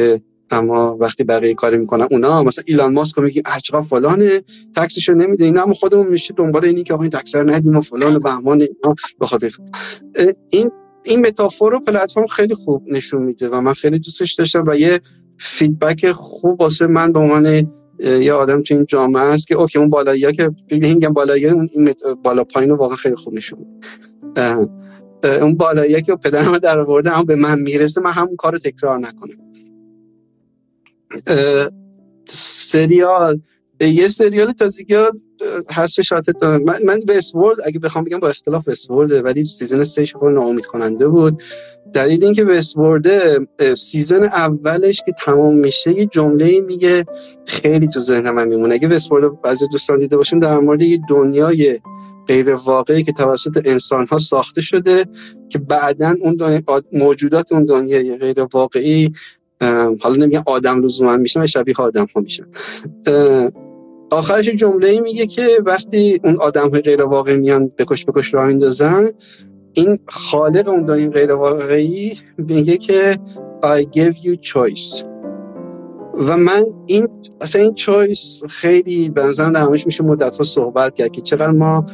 اما 0.51 0.97
وقتی 0.99 1.23
بقیه 1.23 1.53
کاری 1.53 1.77
می‌کنن 1.77 2.07
اونا 2.11 2.43
مثلا 2.43 2.64
ایلان 2.68 2.93
ماسک 2.93 3.15
رو 3.15 3.23
میگه 3.23 3.41
عجقا 3.45 3.81
فلانه 3.81 4.41
تکسشو 4.76 5.14
نمیده 5.14 5.45
اینا 5.45 5.64
اما 5.64 5.73
خودمون 5.73 6.07
میشه 6.07 6.34
دنبال 6.38 6.65
اینی 6.65 6.84
که 6.84 6.93
آقا 6.93 7.03
این 7.03 7.11
تکس 7.11 7.35
رو 7.35 7.49
ندیم 7.49 7.76
و 7.77 7.81
فلان 7.81 8.15
و 8.15 8.19
بهمان 8.19 8.61
اینا 8.61 8.95
به 9.19 9.53
این 10.51 10.72
این 11.03 11.19
metaphor 11.19 11.71
رو 11.72 11.80
پلتفرم 11.80 12.27
خیلی 12.27 12.53
خوب 12.56 12.84
نشون 12.88 13.23
میده 13.23 13.49
و 13.49 13.61
من 13.61 13.73
خیلی 13.73 13.99
دوستش 13.99 14.34
داشتم 14.34 14.64
و 14.68 14.76
یه 14.76 15.01
feedback 15.38 16.11
خوب 16.11 16.61
واسه 16.61 16.88
من 16.88 17.11
به 17.11 17.19
عنوان 17.19 17.72
یه 17.99 18.34
آدم 18.34 18.61
تو 18.61 18.73
این 18.73 18.85
جامعه 18.85 19.23
است 19.23 19.47
که 19.47 19.55
okay 19.55 19.80
اون 19.80 19.89
بالایی 19.89 20.26
ها 20.26 20.31
که 20.31 20.51
میگم 20.71 21.13
بالایی 21.13 21.47
اون 21.47 21.69
این 21.73 21.93
بالا 22.23 22.43
پایین 22.43 22.69
رو 22.69 22.76
واقعا 22.76 22.95
خیلی 22.95 23.15
خوب 23.15 23.34
نشون 23.34 23.81
اون 25.23 25.55
بالایی 25.55 26.01
که 26.01 26.15
پدرم 26.15 26.57
در 26.57 26.80
آورده 26.80 27.09
هم 27.09 27.26
به 27.26 27.35
من 27.35 27.59
می‌رسه 27.59 28.01
من 28.01 28.11
همون 28.11 28.35
کار 28.35 28.57
تکرار 28.57 28.99
نکنم. 28.99 29.38
سریال 32.26 33.41
یه 33.80 34.07
سریال 34.07 34.51
تازگی 34.51 34.95
هست 35.72 36.01
شاتت 36.01 36.43
من, 36.43 36.80
من 36.85 36.99
Westworld 37.07 37.57
اگه 37.65 37.80
بخوام 37.80 38.03
بگم 38.03 38.19
با 38.19 38.30
اختلاف 38.30 38.68
Westworld 38.67 39.26
ولی 39.26 39.43
season 39.43 39.84
3 39.84 40.06
خیلی 40.06 40.34
ناامید 40.34 40.65
کننده 40.65 41.07
بود. 41.07 41.41
دلیل 41.93 42.23
اینکه 42.23 42.43
Westworld 42.43 43.07
season 43.76 44.23
اولش 44.23 45.01
که 45.06 45.11
تمام 45.11 45.56
میشه 45.56 45.91
یه 45.97 46.06
جمله 46.06 46.60
میگه 46.60 47.06
خیلی 47.45 47.88
تو 47.88 47.99
ذهن 47.99 48.30
من 48.30 48.47
میمونه. 48.47 48.73
اگه 48.76 48.88
Westworld 48.88 49.41
بعضی 49.41 49.68
دوستان 49.72 49.99
دیده 49.99 50.18
باشیم 50.18 50.39
در 50.39 50.60
مورد 50.60 50.81
یه 50.81 50.99
دنیای 51.10 51.80
غیر 52.27 52.53
واقعی 52.53 53.03
که 53.03 53.11
توسط 53.11 53.61
انسان 53.65 54.07
ها 54.07 54.18
ساخته 54.18 54.61
شده 54.61 55.06
که 55.49 55.60
بعدا 55.60 56.15
اون 56.22 56.64
موجودات 56.93 57.53
اون 57.53 57.65
دنیای 57.65 58.18
غیر 58.18 58.47
واقعی 58.53 59.14
حالا 59.99 60.15
نمیگم 60.15 60.43
آدم 60.45 60.84
لزوما 60.84 61.18
میشن 61.18 61.41
و 61.41 61.47
شبیه 61.47 61.76
آدم 61.77 62.07
ها 62.15 62.22
میشن 62.22 62.45
آخرش 64.11 64.49
جمله 64.49 64.99
میگه 64.99 65.26
که 65.26 65.48
وقتی 65.65 66.19
اون 66.23 66.36
آدم 66.36 66.69
های 66.69 66.81
غیر 66.81 67.02
واقعی 67.02 67.38
میان 67.38 67.72
بکش 67.77 68.06
بکش 68.06 68.34
راه 68.34 68.48
میندازن 68.48 69.10
این 69.73 69.99
خالق 70.07 70.68
اون 70.68 70.86
دنیای 70.86 71.10
غیر 71.10 71.31
واقعی 71.31 72.18
میگه 72.38 72.77
که 72.77 73.18
I 73.64 73.84
give 73.84 74.15
you 74.26 74.36
choice. 74.36 75.03
و 76.19 76.38
من 76.38 76.65
این 76.86 77.07
اصلا 77.41 77.61
این 77.61 77.73
چویس 77.73 78.44
خیلی 78.49 79.10
به 79.10 79.23
نظرم 79.23 79.52
در 79.52 79.68
میشه 79.68 80.03
مدت 80.03 80.36
ها 80.36 80.44
صحبت 80.44 80.95
کرد 80.95 81.11
که 81.11 81.22
چقدر 81.22 81.52
ما 81.52 81.86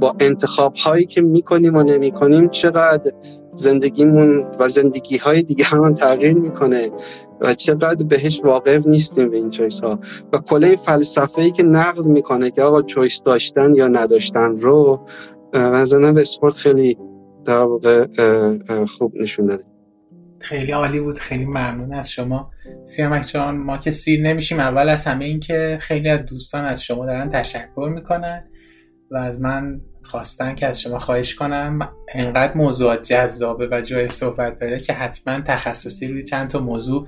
با 0.00 0.14
انتخاب 0.20 0.74
هایی 0.74 1.06
که 1.06 1.20
می‌کنیم 1.20 1.76
و 1.76 1.82
نمی 1.82 2.10
کنیم 2.10 2.48
چقدر 2.48 3.12
زندگیمون 3.54 4.46
و 4.58 4.68
زندگی 4.68 5.16
های 5.16 5.42
دیگه 5.42 5.64
هم 5.64 5.94
تغییر 5.94 6.34
می‌کنه. 6.34 6.90
و 7.40 7.54
چقدر 7.54 8.04
بهش 8.04 8.40
واقف 8.44 8.86
نیستیم 8.86 9.30
به 9.30 9.36
این 9.36 9.50
چویس 9.50 9.80
ها 9.84 10.00
و 10.32 10.38
کل 10.38 10.64
این 10.64 10.76
فلسفه 10.76 11.38
ای 11.38 11.50
که 11.50 11.62
نقد 11.62 12.06
می‌کنه 12.06 12.50
که 12.50 12.62
آقا 12.62 12.82
چویس 12.82 13.22
داشتن 13.22 13.74
یا 13.74 13.88
نداشتن 13.88 14.56
رو 14.56 15.06
مثلا 15.54 16.12
به 16.12 16.20
اسپورت 16.20 16.54
خیلی 16.54 16.98
در 17.44 17.62
واقع 17.62 18.06
خوب 18.98 19.16
نشون 19.16 19.46
داده. 19.46 19.64
خیلی 20.38 20.72
عالی 20.72 21.00
بود. 21.00 21.18
خیلی 21.18 21.44
ممنون 21.44 21.94
از 21.94 22.10
شما. 22.10 22.50
سیامک 22.84 23.26
جان 23.26 23.56
ما 23.56 23.78
که 23.78 23.90
سیر 23.90 24.22
نمیشیم. 24.22 24.60
اول 24.60 24.88
از 24.88 25.06
همه 25.06 25.24
این 25.24 25.40
که 25.40 25.78
خیلی 25.80 26.08
از 26.08 26.20
دوستان 26.26 26.64
از 26.64 26.82
شما 26.82 27.06
دارن 27.06 27.30
تشکر 27.30 27.90
می‌کنن 27.94 28.44
و 29.10 29.16
از 29.16 29.42
من 29.42 29.80
خواستن 30.02 30.54
که 30.54 30.66
از 30.66 30.80
شما 30.80 30.98
خواهش 30.98 31.34
کنم 31.34 31.88
انقدر 32.14 32.54
موضوعات 32.54 33.02
جذابه 33.02 33.68
و 33.70 33.80
جای 33.80 34.08
صحبت 34.08 34.60
داره 34.60 34.80
که 34.80 34.92
حتما 34.92 35.40
تخصصی 35.40 36.08
روی 36.08 36.22
چند 36.22 36.48
تا 36.48 36.58
موضوع 36.58 37.06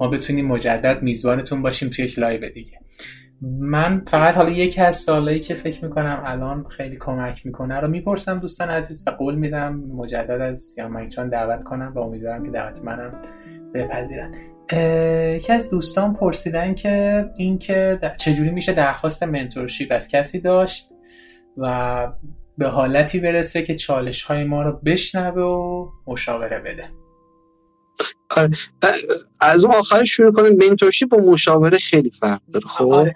ما 0.00 0.08
بتونیم 0.08 0.46
مجدد 0.46 1.02
میزبانتون 1.02 1.62
باشیم 1.62 1.90
توی 1.90 2.04
یک 2.04 2.18
live 2.18 2.48
دیگه. 2.48 2.80
من 3.60 4.02
فقط 4.06 4.34
حالا 4.34 4.50
یکی 4.50 4.80
از 4.80 4.96
سوالایی 4.96 5.40
که 5.40 5.54
فکر 5.54 5.84
می‌کنم 5.84 6.22
الان 6.26 6.64
خیلی 6.64 6.96
کمک 7.00 7.46
می‌کنه 7.46 7.80
رو 7.80 7.88
می‌پرسم 7.88 8.38
دوستان 8.38 8.70
عزیز 8.70 9.04
و 9.06 9.10
قول 9.10 9.34
میدم 9.34 9.74
مجدد 9.74 10.40
از 10.40 10.60
سیامک 10.60 11.16
دعوت 11.16 11.64
کنم 11.64 11.92
و 11.94 11.98
امیدوارم 11.98 12.44
که 12.44 12.50
دعوت 12.50 12.84
منم 12.84 13.22
بپذیرن. 13.74 14.34
یکی 15.36 15.52
از 15.52 15.70
دوستان 15.70 16.14
پرسیدن 16.14 16.74
که 16.74 17.24
اینکه 17.36 17.98
چجوری 18.16 18.50
میشه 18.50 18.72
درخواست 18.72 19.22
mentorship 19.22 19.92
از 19.92 20.08
کسی 20.08 20.40
داشت؟ 20.40 20.90
و 21.60 22.12
به 22.58 22.68
حالتی 22.68 23.20
برسه 23.20 23.62
که 23.62 23.76
چالش 23.76 24.22
های 24.22 24.44
ما 24.44 24.62
رو 24.62 24.80
بشنوه 24.84 25.42
و 25.42 25.88
مشاوره 26.06 26.60
بده. 26.60 26.88
آره. 28.36 28.50
از 29.40 29.64
اون 29.64 29.74
آخر 29.74 30.04
شروع 30.04 30.32
کنیم. 30.32 30.70
منتورشیپ 30.70 31.08
با 31.08 31.18
مشاوره 31.18 31.78
خیلی 31.78 32.10
فرق 32.10 32.40
داره. 32.52 32.66
خب؟ 32.68 32.84
آره, 32.92 33.14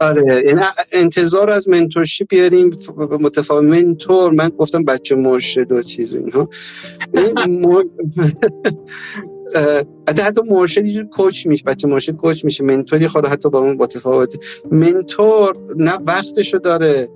آره. 0.00 0.44
یعنی 0.46 0.60
انتظار 0.92 1.50
از 1.50 1.68
منتورشیپ 1.68 2.28
بیاریم 2.28 2.70
متفاوت. 3.20 3.64
منتور 3.64 4.32
من 4.32 4.48
گفتم 4.48 4.84
بچه 4.84 5.14
مرشد 5.14 5.72
و 5.72 5.82
چیز 5.82 6.14
اینها. 6.14 6.48
حتی 10.08 10.22
حتی 10.22 10.40
مرشد 10.50 10.86
یه 10.86 11.04
کوچ 11.04 11.46
میشه 11.46 11.64
بچه 11.64 11.88
مرشد 11.88 12.16
کوچ 12.16 12.44
میشه 12.44 12.64
منتوری 12.64 13.08
خود 13.08 13.26
حتی 13.26 13.50
با 13.50 13.58
اون 13.58 13.76
متفاوت 13.76 14.38
منتور 14.70 15.56
نه 15.76 15.98
وقتشو 16.06 16.58
داره 16.58 17.08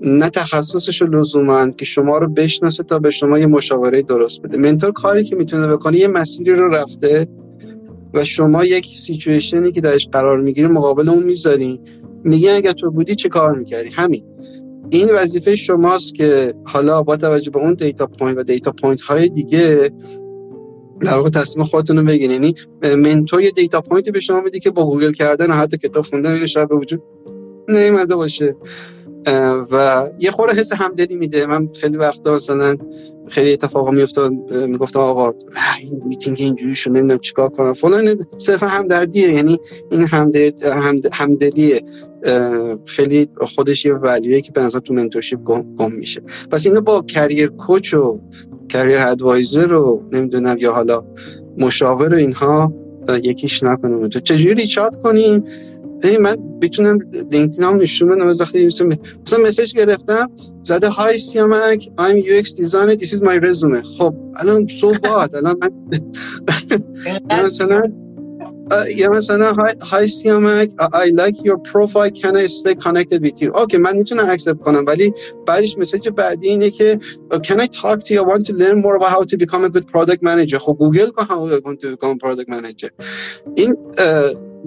نه 0.00 0.30
تخصصشو 0.30 1.06
لزوما 1.06 1.70
که 1.70 1.84
شما 1.84 2.18
رو 2.18 2.28
بشناسه 2.28 2.82
تا 2.82 2.98
به 2.98 3.10
شما 3.10 3.38
یه 3.38 3.46
مشاوره 3.46 4.02
درست 4.02 4.42
بده. 4.42 4.58
mentor 4.58 4.92
کاری 4.92 5.24
که 5.24 5.36
می‌تونه 5.36 5.66
بکنه 5.66 5.98
یه 5.98 6.08
مسیری 6.08 6.54
رو 6.54 6.68
رفته 6.68 7.26
و 8.14 8.24
شما 8.24 8.64
یک 8.64 8.86
situation 8.86 9.63
ی 9.63 9.72
که 9.72 9.80
درش 9.80 10.08
قرار 10.08 10.40
می‌گیری 10.40 10.68
مقابل 10.68 11.08
اون 11.08 11.22
می‌ذاری. 11.22 11.80
میگه 12.24 12.52
اگه 12.52 12.72
تو 12.72 12.90
بودی 12.90 13.14
چه 13.14 13.28
کار 13.28 13.58
می‌کردی؟ 13.58 13.88
همین. 13.88 14.24
این 14.90 15.10
وظیفه 15.10 15.56
شماست 15.56 16.14
که 16.14 16.54
حالا 16.64 17.02
با 17.02 17.16
توجه 17.16 17.50
به 17.50 17.58
اون 17.58 17.74
data 17.74 18.06
point 18.06 18.38
و 18.38 18.42
data 18.42 18.72
point 18.72 19.00
های 19.00 19.28
دیگه 19.28 19.90
در 21.00 21.14
واقع 21.14 21.28
تصمیم 21.28 21.66
خودتون 21.66 21.98
رو 21.98 22.04
بگیرین. 22.04 22.30
یعنی 22.30 22.54
mentor 22.96 23.42
یه 23.42 23.50
data 23.50 23.80
point 23.80 24.05
ی 24.05 24.10
به 24.10 24.20
شما 24.20 24.40
میده 24.40 24.60
که 24.60 24.70
با 24.70 24.86
گوگل 24.86 25.12
کردن 25.12 25.50
و 25.50 25.54
حتی 25.54 25.76
کتاب 25.76 26.04
خوندن 26.04 26.46
شاید 26.46 26.68
به 26.68 26.76
وجود 26.76 27.02
نیومده 27.68 28.16
باشه. 28.16 28.56
و 29.70 30.06
یه 30.18 30.30
خورده 30.30 30.60
حس 30.60 30.72
همدلی 30.72 31.16
میده. 31.16 31.46
من 31.46 31.68
خیلی 31.80 31.96
وقتا 31.96 32.34
مثلا 32.34 32.76
خیلی 33.28 33.52
اتفاقا 33.52 33.90
میافتاد 33.90 34.32
می‌گفتم 34.68 35.00
آقا 35.00 35.34
این 35.80 36.02
میتینگ 36.06 36.36
اینجوری 36.40 36.74
شد 36.74 36.90
نمی‌دونم 36.90 37.18
چیکار 37.18 37.48
کنم. 37.48 37.72
فلان 37.72 38.16
صرفا 38.36 38.66
همدردیه. 38.66 39.32
یعنی 39.32 39.58
این 39.90 40.02
همدل 40.02 40.50
همدلیه. 41.12 41.82
خیلی 42.84 43.28
خودش 43.40 43.84
یه 43.84 43.94
ولیه 43.94 44.40
که 44.40 44.52
به 44.52 44.60
نظر 44.60 44.78
تو 44.78 44.94
منتورشیپ 44.94 45.40
گم, 45.40 45.92
میشه. 45.92 46.22
پس 46.50 46.66
اینو 46.66 46.80
با 46.80 47.02
کریر 47.02 47.48
کوچ 47.48 47.94
و 47.94 48.20
کریر 48.74 48.98
ادوایزر 48.98 49.66
رو 49.66 50.02
نمی‌دونم 50.12 50.56
یا 50.58 50.72
حالا 50.72 51.04
مشاور 51.58 52.14
اینها 52.14 52.72
یکیش 53.08 53.62
نکنیم 53.62 54.08
تو 54.08 54.20
چجوری 54.20 54.54
reach 54.54 54.80
out 54.80 54.96
کنیم؟ 55.02 55.44
من 56.20 56.36
بتونم 56.62 56.98
LinkedIn 57.32 57.64
هم 57.64 57.76
نشون 57.76 58.08
بدم. 58.08 58.28
از 58.28 58.40
وقتی 58.40 58.66
مثلا 58.66 59.38
message 59.46 59.74
گرفتم 59.74 60.30
زده 60.62 60.88
hi 60.88 61.18
سیامک 61.18 61.90
I'm 61.98 62.16
UX 62.16 62.52
designer. 62.52 62.96
This 62.96 63.12
is 63.12 63.22
my 63.22 63.36
resume. 63.46 63.82
خب 63.98 64.14
الان 64.36 64.66
so 64.66 64.92
what 65.02 65.34
الان 65.36 65.56
من 65.62 66.00
مثلا 67.44 67.82
یا 68.96 69.08
مثلا 69.10 69.56
hi 69.82 70.08
سیامک 70.08 70.70
I 70.80 71.06
like 71.10 71.44
your 71.44 71.58
profile. 71.72 72.10
Can 72.10 72.36
I 72.36 72.46
stay 72.46 72.74
connected 72.74 73.22
with 73.22 73.42
you? 73.42 73.56
okay 73.56 73.76
من 73.78 73.96
می‌تونم 73.96 74.26
accept 74.28 74.60
کنم 74.60 74.84
ولی 74.86 75.12
بعدش 75.46 75.78
message 75.78 76.08
بعدی 76.08 76.48
اینه 76.48 76.70
که 76.70 76.98
can 77.32 77.60
I 77.60 77.66
talk 77.66 78.00
to 78.00 78.14
you? 78.14 78.20
I 78.20 78.22
want 78.22 78.44
to 78.46 78.52
learn 78.52 78.82
more 78.82 78.96
about 78.96 79.10
how 79.10 79.22
to 79.22 79.36
become 79.36 79.64
a 79.64 79.70
good 79.70 79.86
product 79.88 80.22
manager. 80.22 80.56
خب 80.56 80.76
گوگل 80.78 81.10
کن 81.10 81.24
how 81.24 81.74
to 81.74 81.96
become 81.96 82.16
a 82.16 82.26
product 82.26 82.48
manager. 82.48 82.90
این 83.54 83.76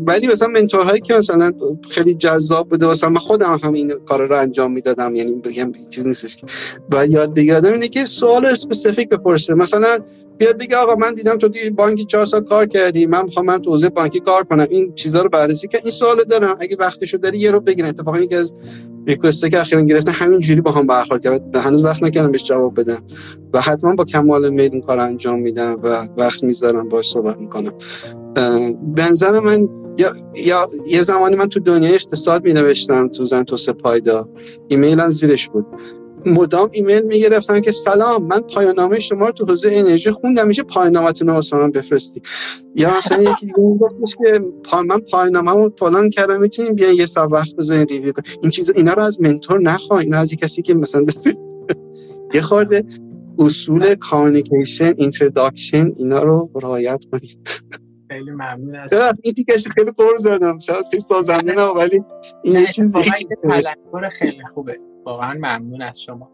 ولی 0.08 0.28
مثلا 0.28 0.48
mentor 0.48 0.84
هایی 0.84 1.02
که 1.02 1.14
مثلا 1.14 1.54
خیلی 1.90 2.14
جذاب 2.14 2.70
بوده 2.70 2.88
مثلا 2.88 3.10
من 3.10 3.20
خودم 3.20 3.60
هم 3.64 3.74
این 3.74 3.94
کار 4.06 4.28
رو 4.28 4.36
انجام 4.36 4.72
می‌دادم 4.72 5.16
یعنی 5.16 5.36
بگم 5.36 5.72
چیز 5.90 6.08
نیستش 6.08 6.36
که. 6.36 6.46
و 6.92 7.08
یاد 7.08 7.34
بگیردم 7.34 7.74
اینه 7.74 7.88
که 7.88 8.06
سوال 8.06 8.46
specific 8.46 9.10
بپرسه. 9.10 9.54
مثلا 9.54 10.00
بیاد 10.38 10.58
بگه 10.58 10.78
آقا 10.78 10.96
من 10.96 11.14
دیدم 11.14 11.38
تو 11.38 11.50
توی 11.50 11.70
بانکی 11.70 12.06
چهار 12.06 12.26
سال 12.26 12.44
کار 12.44 12.66
کردی 12.66 13.06
من 13.06 13.24
می‌خوام 13.24 13.46
من 13.46 13.62
تو 13.62 13.72
حوزه 13.72 13.90
بانکی 13.90 14.20
کار 14.20 14.44
کنم. 14.44 14.68
این 14.70 14.94
چیزا 14.96 15.22
رو 15.22 15.30
بررسی 15.30 15.68
که 15.68 15.78
این 15.84 15.92
سوالو 15.92 16.24
دارم. 16.24 16.56
اگه 16.60 16.78
وقتشو 16.80 17.18
داری 17.18 17.38
یه 17.38 17.52
رو 17.52 17.60
بگیرن 17.60 17.90
اتفاقا 17.90 18.20
یکی 18.20 18.36
از 18.36 18.54
request 19.08 19.50
که 19.50 19.60
اخیرا 19.60 19.82
گرفته 19.82 20.12
همین 20.12 20.40
جوری 20.40 20.62
با 20.62 20.72
هم 20.72 20.88
برخورد 20.88 21.24
کرد 21.24 21.56
هنوز 21.56 21.84
وقت 21.84 22.04
نکردم 22.04 22.32
بهش 22.32 22.44
جواب 22.44 22.80
بدم. 22.80 23.04
و 23.54 23.62
حتما 23.62 23.96
با 23.96 24.06
کمال 24.06 24.50
میل 24.50 24.72
این 24.72 24.82
کار 24.82 25.00
انجام 25.00 25.40
میدم 25.40 25.80
و 25.84 26.08
وقت 26.18 26.44
می‌ذارم 26.44 26.90
باش 26.90 27.10
صحبت 27.10 27.38
می‌کنم. 27.38 27.74
به 28.96 29.10
نظر 29.12 29.40
من 29.40 29.70
یا, 29.98 30.10
یا 30.46 30.68
یه 30.88 31.02
زمانی 31.02 31.36
من 31.36 31.50
تو 31.50 31.60
دنیای 31.60 31.94
اقتصاد 31.94 32.44
می 32.44 32.54
نوشتم 32.54 33.08
تو 33.08 33.26
زن 33.26 33.44
تو 33.44 33.74
پایدا 33.74 34.30
ایمیلم 34.68 35.10
زیرش 35.10 35.50
بود. 35.50 35.66
مدام 36.26 36.70
ایمیل 36.74 37.02
می‌گرفتن 37.02 37.62
که 37.62 37.72
سلام 37.72 38.24
من 38.24 38.40
پایانامه 38.40 39.00
شما 39.00 39.26
رو 39.26 39.32
تو 39.32 39.46
حوزه 39.46 39.70
انرژی 39.74 40.12
خوندم 40.12 40.48
میشه 40.48 40.64
پایانامتون 40.64 41.28
رو 41.28 41.34
واسه 41.34 41.58
من 41.58 41.72
بفرستی 41.72 42.22
یا 42.76 42.98
مثلا 42.98 43.24
یکی 43.24 43.46
دیگه 43.46 43.60
میگفتش 43.60 44.16
که 44.18 44.40
پا 44.64 44.82
من 44.82 45.00
پایانامه‌مو 45.00 45.70
فلان 45.80 46.10
کردم 46.10 46.40
می‌تونیم 46.40 46.76
بیان 46.76 46.94
یه 46.94 47.06
ساعت 47.06 47.32
وقت 47.32 47.56
بزنین 47.56 47.88
ریویو 47.88 48.14
این 48.42 48.52
چیزا 48.52 48.74
اینا 48.76 48.94
رو 48.94 49.02
از 49.02 49.22
منتور 49.22 49.62
نخواین 49.62 50.04
اینا 50.04 50.18
از 50.18 50.34
کسی 50.34 50.62
که 50.62 50.74
مثلا 50.74 51.06
یه 52.36 52.42
خورده 52.42 52.84
اصول 53.40 53.96
کامیکیشن 53.96 54.94
اینتروداکشن 54.98 55.92
اینا 55.98 56.24
رو 56.24 56.50
رعایت 56.56 57.06
کنید 57.12 57.38
خیلی 58.10 58.32
ممنون 58.32 58.76
از 58.76 58.94
این 58.94 59.34
دیگه 59.36 59.58
خیلی 59.76 59.92
پر 59.92 60.18
زدم. 60.18 60.60
شاید 60.60 61.00
سازنده 61.00 61.54
نه 61.54 61.64
ولی 61.64 62.04
این 62.44 62.56
یه 62.56 62.68
چیزی 62.68 63.00
تلنگر 63.44 64.10
خیلی 64.10 64.44
خوبه. 64.54 64.80
واقعا 65.08 65.34
ممنون 65.34 65.82
از 65.82 66.02
شما. 66.02 66.30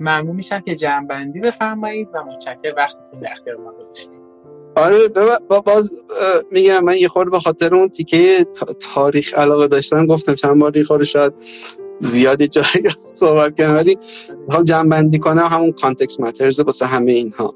ممنون 0.00 0.36
میشم 0.36 0.60
که 0.60 0.74
جمعبندی 0.74 1.40
بفرمایید 1.40 2.08
و 2.14 2.24
متشکر 2.24 2.74
وقتتون 2.76 3.20
در 3.20 3.32
اختیار 3.32 3.56
ما 3.56 3.72
گذاشتید. 3.72 4.20
آره 4.76 5.08
با 5.48 5.60
باز 5.60 5.94
میگم 6.50 6.84
من 6.84 6.96
یه 6.96 7.08
خورده 7.08 7.30
به 7.30 7.40
خاطر 7.40 7.74
اون 7.74 7.88
تیکه 7.88 8.46
تاریخ 8.94 9.34
علاقه 9.38 9.68
داشتم 9.68 10.06
گفتم 10.06 10.34
چند 10.34 10.58
بار 10.58 10.72
این 10.74 11.04
شاید 11.04 11.32
زیادی 11.98 12.48
جایی 12.48 12.88
صحبت 13.04 13.56
کنم 13.60 13.74
ولی 13.74 13.98
می‌خوام 14.46 14.64
جمع 14.64 14.88
بندی 14.88 15.18
کنم 15.18 15.46
همون 15.46 15.72
کانتکست 15.72 16.20
ماترز 16.20 16.60
واسه 16.60 16.86
همه 16.86 17.12
اینها. 17.12 17.54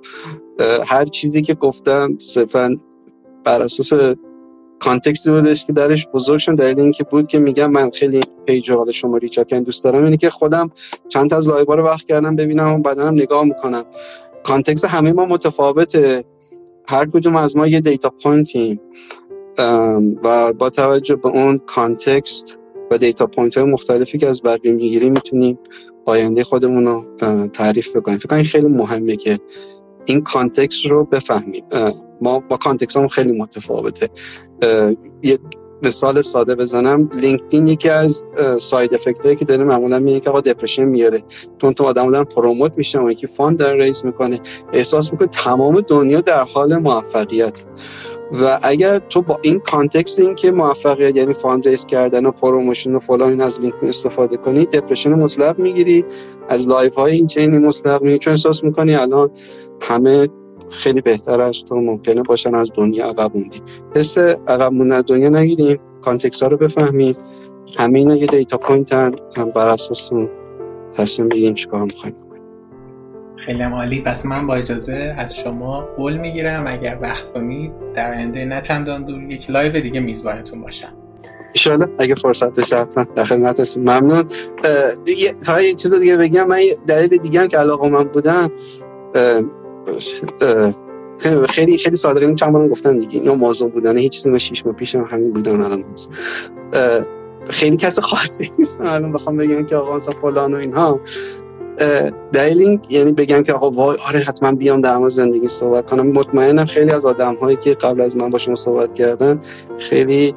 هر 0.86 1.04
چیزی 1.04 1.42
که 1.42 1.54
گفتم 1.54 2.18
صرفا 2.18 2.76
بر 3.44 3.62
اساس 3.62 3.92
context 4.80 5.24
ی 5.24 5.30
بودش 5.30 5.64
که 5.64 5.72
درش 5.72 6.08
بزرگ 6.14 6.38
شد. 6.38 6.54
دلیل 6.54 6.80
اینکه 6.80 7.04
بود 7.04 7.26
که 7.26 7.38
میگم 7.38 7.70
من 7.70 7.90
خیلی 7.90 8.20
page 8.46 8.70
حال 8.70 8.92
شما 8.92 9.16
reach 9.16 9.36
out 9.36 9.48
کردن 9.48 9.62
دوست 9.62 9.84
دارم 9.84 10.04
اینه 10.04 10.16
که 10.16 10.30
خودم 10.30 10.70
چند 11.08 11.30
تا 11.30 11.36
از 11.36 11.48
live 11.48 11.72
رو 11.72 11.84
وقت 11.84 12.06
کردم 12.06 12.36
ببینم 12.36 12.74
و 12.74 12.78
بدنم 12.78 13.14
نگاه 13.14 13.44
می‌کنم. 13.44 13.84
context 14.42 14.84
همه 14.84 15.12
ما 15.12 15.26
متفاوته. 15.26 16.24
هر 16.88 17.06
کدوم 17.06 17.36
از 17.36 17.56
ما 17.56 17.66
یه 17.66 17.80
data 17.80 18.12
point 18.22 18.58
یم. 18.58 18.80
و 20.24 20.52
با 20.52 20.70
توجه 20.70 21.16
به 21.16 21.28
اون 21.28 21.58
context 21.58 22.58
و 22.90 22.98
data 22.98 23.26
point 23.26 23.58
های 23.58 23.66
مختلفی 23.66 24.18
که 24.18 24.28
از 24.28 24.42
بقیه 24.42 24.72
می‌گیریم 24.72 25.12
می‌تونیم 25.12 25.58
آینده 26.04 26.44
خودمون 26.44 26.84
رو 26.84 27.04
تعریف 27.48 27.96
بکنیم. 27.96 28.18
فکر 28.18 28.42
خیلی 28.42 28.66
مهمه 28.66 29.16
که 29.16 29.38
این 30.08 30.20
context 30.22 30.86
رو 30.86 31.04
بفهمیم. 31.04 31.64
ما 32.20 32.40
با 32.40 32.56
context 32.56 32.96
هم 32.96 33.08
خیلی 33.08 33.32
متفاوته. 33.32 34.08
یه 35.22 35.38
مثال 35.82 36.20
ساده 36.20 36.54
بزنم. 36.54 37.10
LinkedIn 37.14 37.66
یکی 37.66 37.88
از 37.88 38.24
side 38.58 38.94
effect 38.94 39.24
هایی 39.24 39.36
که 39.36 39.44
داره 39.44 39.64
معمولا 39.64 39.98
میگه 39.98 40.20
که 40.20 40.30
آقا 40.30 40.40
depression 40.40 40.84
میاره. 40.84 41.22
چون 41.58 41.72
تو 41.72 41.84
آدم 41.84 42.10
دارن 42.10 42.24
promote 42.24 42.72
میشن 42.76 43.00
و 43.00 43.10
یکی 43.10 43.26
fund 43.26 43.58
داره 43.58 43.84
raise 43.84 44.04
می‌کنه. 44.04 44.40
احساس 44.72 45.12
می‌کنه 45.12 45.28
تمام 45.28 45.80
دنیا 45.80 46.20
در 46.20 46.42
حال 46.42 46.76
موفقیت. 46.76 47.64
و 48.32 48.58
اگر 48.62 48.98
تو 48.98 49.22
با 49.22 49.38
این 49.42 49.58
context 49.60 50.20
این 50.20 50.34
که 50.34 50.50
موفقیت 50.50 51.16
یعنی 51.16 51.32
fund 51.32 51.68
raise 51.68 51.86
کردن 51.86 52.26
و 52.26 52.30
promotion 52.30 52.94
و 52.94 52.98
فلان 52.98 53.40
از 53.40 53.60
LinkedIn 53.60 53.88
استفاده 53.88 54.36
کنی 54.36 54.66
depression 54.66 55.12
مطلق 55.12 55.58
می‌گیری. 55.58 56.04
از 56.48 56.68
live 56.68 56.94
های 56.94 57.12
این 57.12 57.26
چنینی 57.26 57.58
مطلق 57.58 58.02
می‌گیری. 58.02 58.18
چون 58.18 58.30
احساس 58.30 58.64
می‌کنی 58.64 58.94
الان 58.94 59.30
همه 59.80 60.28
خیلی 60.70 61.00
بهتر 61.00 61.40
از 61.40 61.64
تو 61.64 61.76
ممکنه 61.76 62.22
باشن 62.22 62.54
از 62.54 62.70
دنیا 62.74 63.06
عقب 63.06 63.36
موندی. 63.36 63.60
حس 63.96 64.18
عقب 64.18 64.72
موندن 64.72 64.96
از 64.96 65.04
دنیا 65.06 65.28
نگیریم 65.28 65.78
context 66.00 66.42
ها 66.42 66.48
رو 66.48 66.56
بفهمیم. 66.56 67.16
همه 67.78 67.98
اینا 67.98 68.16
یه 68.16 68.26
data 68.26 68.56
point 68.56 68.92
هم 68.92 69.12
بر 69.54 69.68
اساس 69.68 70.10
تصمیم 70.92 71.28
بگیریم 71.28 71.54
چیکار 71.54 71.82
می‌خوایم 71.82 72.16
خیلی 73.36 73.62
عالی. 73.62 74.00
پس 74.00 74.26
من 74.26 74.46
با 74.46 74.54
اجازه 74.54 75.14
از 75.18 75.36
شما 75.36 75.88
قول 75.96 76.16
می‌گیرم 76.16 76.64
اگر 76.66 76.98
وقت 77.02 77.32
کنید 77.32 77.72
در 77.94 78.14
آینده 78.14 78.44
نه 78.44 78.60
چندان 78.60 79.04
دور 79.04 79.22
یک 79.22 79.50
live 79.50 79.80
دیگه 79.80 80.00
میزبانتون 80.00 80.60
باشم. 80.62 80.92
ایشالا 81.52 81.88
اگه 81.98 82.14
فرصت 82.14 82.74
حتما 82.74 83.04
در 83.04 83.24
خدمت 83.24 83.60
هستم. 83.60 83.80
ممنون. 83.80 84.24
یه 85.06 85.74
چیز 85.74 85.94
دیگه 85.94 86.16
بگم. 86.16 86.46
من 86.46 86.60
دلیل 86.86 87.08
دیگه 87.08 87.40
هم 87.40 87.48
که 87.48 87.58
علاقه 87.58 87.88
من 87.88 88.04
بودم 88.04 88.50
خیلی 91.48 91.78
خیلی 91.78 91.96
صادقانه 91.96 92.34
چند 92.34 92.52
بارم 92.52 92.68
گفتم 92.68 92.98
دیگه. 92.98 93.24
یا 93.24 93.34
موضوع 93.34 93.70
بودن 93.70 93.98
هیچ 93.98 94.12
چیزی 94.12 94.30
من 94.30 94.38
شش 94.38 94.66
ماه 94.66 94.74
پیشم 94.74 95.06
همین 95.10 95.32
بودن 95.32 95.60
الان 95.60 95.84
هست. 95.92 96.10
خیلی 97.50 97.76
کس 97.76 97.98
خاصی 97.98 98.52
نیست. 98.58 98.80
الان 98.80 99.12
بخوام 99.12 99.36
بگم 99.36 99.66
که 99.66 99.76
آقا 99.76 99.96
مثلا 99.96 100.14
فلان 100.22 100.54
و 100.54 100.56
اینها. 100.56 101.00
دلیل 102.32 102.80
یعنی 102.88 103.12
بگم 103.12 103.42
که 103.42 103.52
آقا 103.52 103.70
وای 103.70 103.98
آره 104.08 104.20
حتما 104.20 104.52
بیام 104.52 104.80
در 104.80 104.96
مورد 104.96 105.10
زندگی 105.10 105.48
صحبت 105.48 105.86
کنم. 105.86 106.06
مطمئنم 106.06 106.64
خیلی 106.64 106.90
از 106.90 107.06
آدم 107.06 107.34
هایی 107.34 107.56
که 107.56 107.74
قبل 107.74 108.00
از 108.00 108.16
من 108.16 108.30
با 108.30 108.38
شما 108.38 108.54
صحبت 108.54 108.94
کردن 108.94 109.40
خیلی 109.78 110.34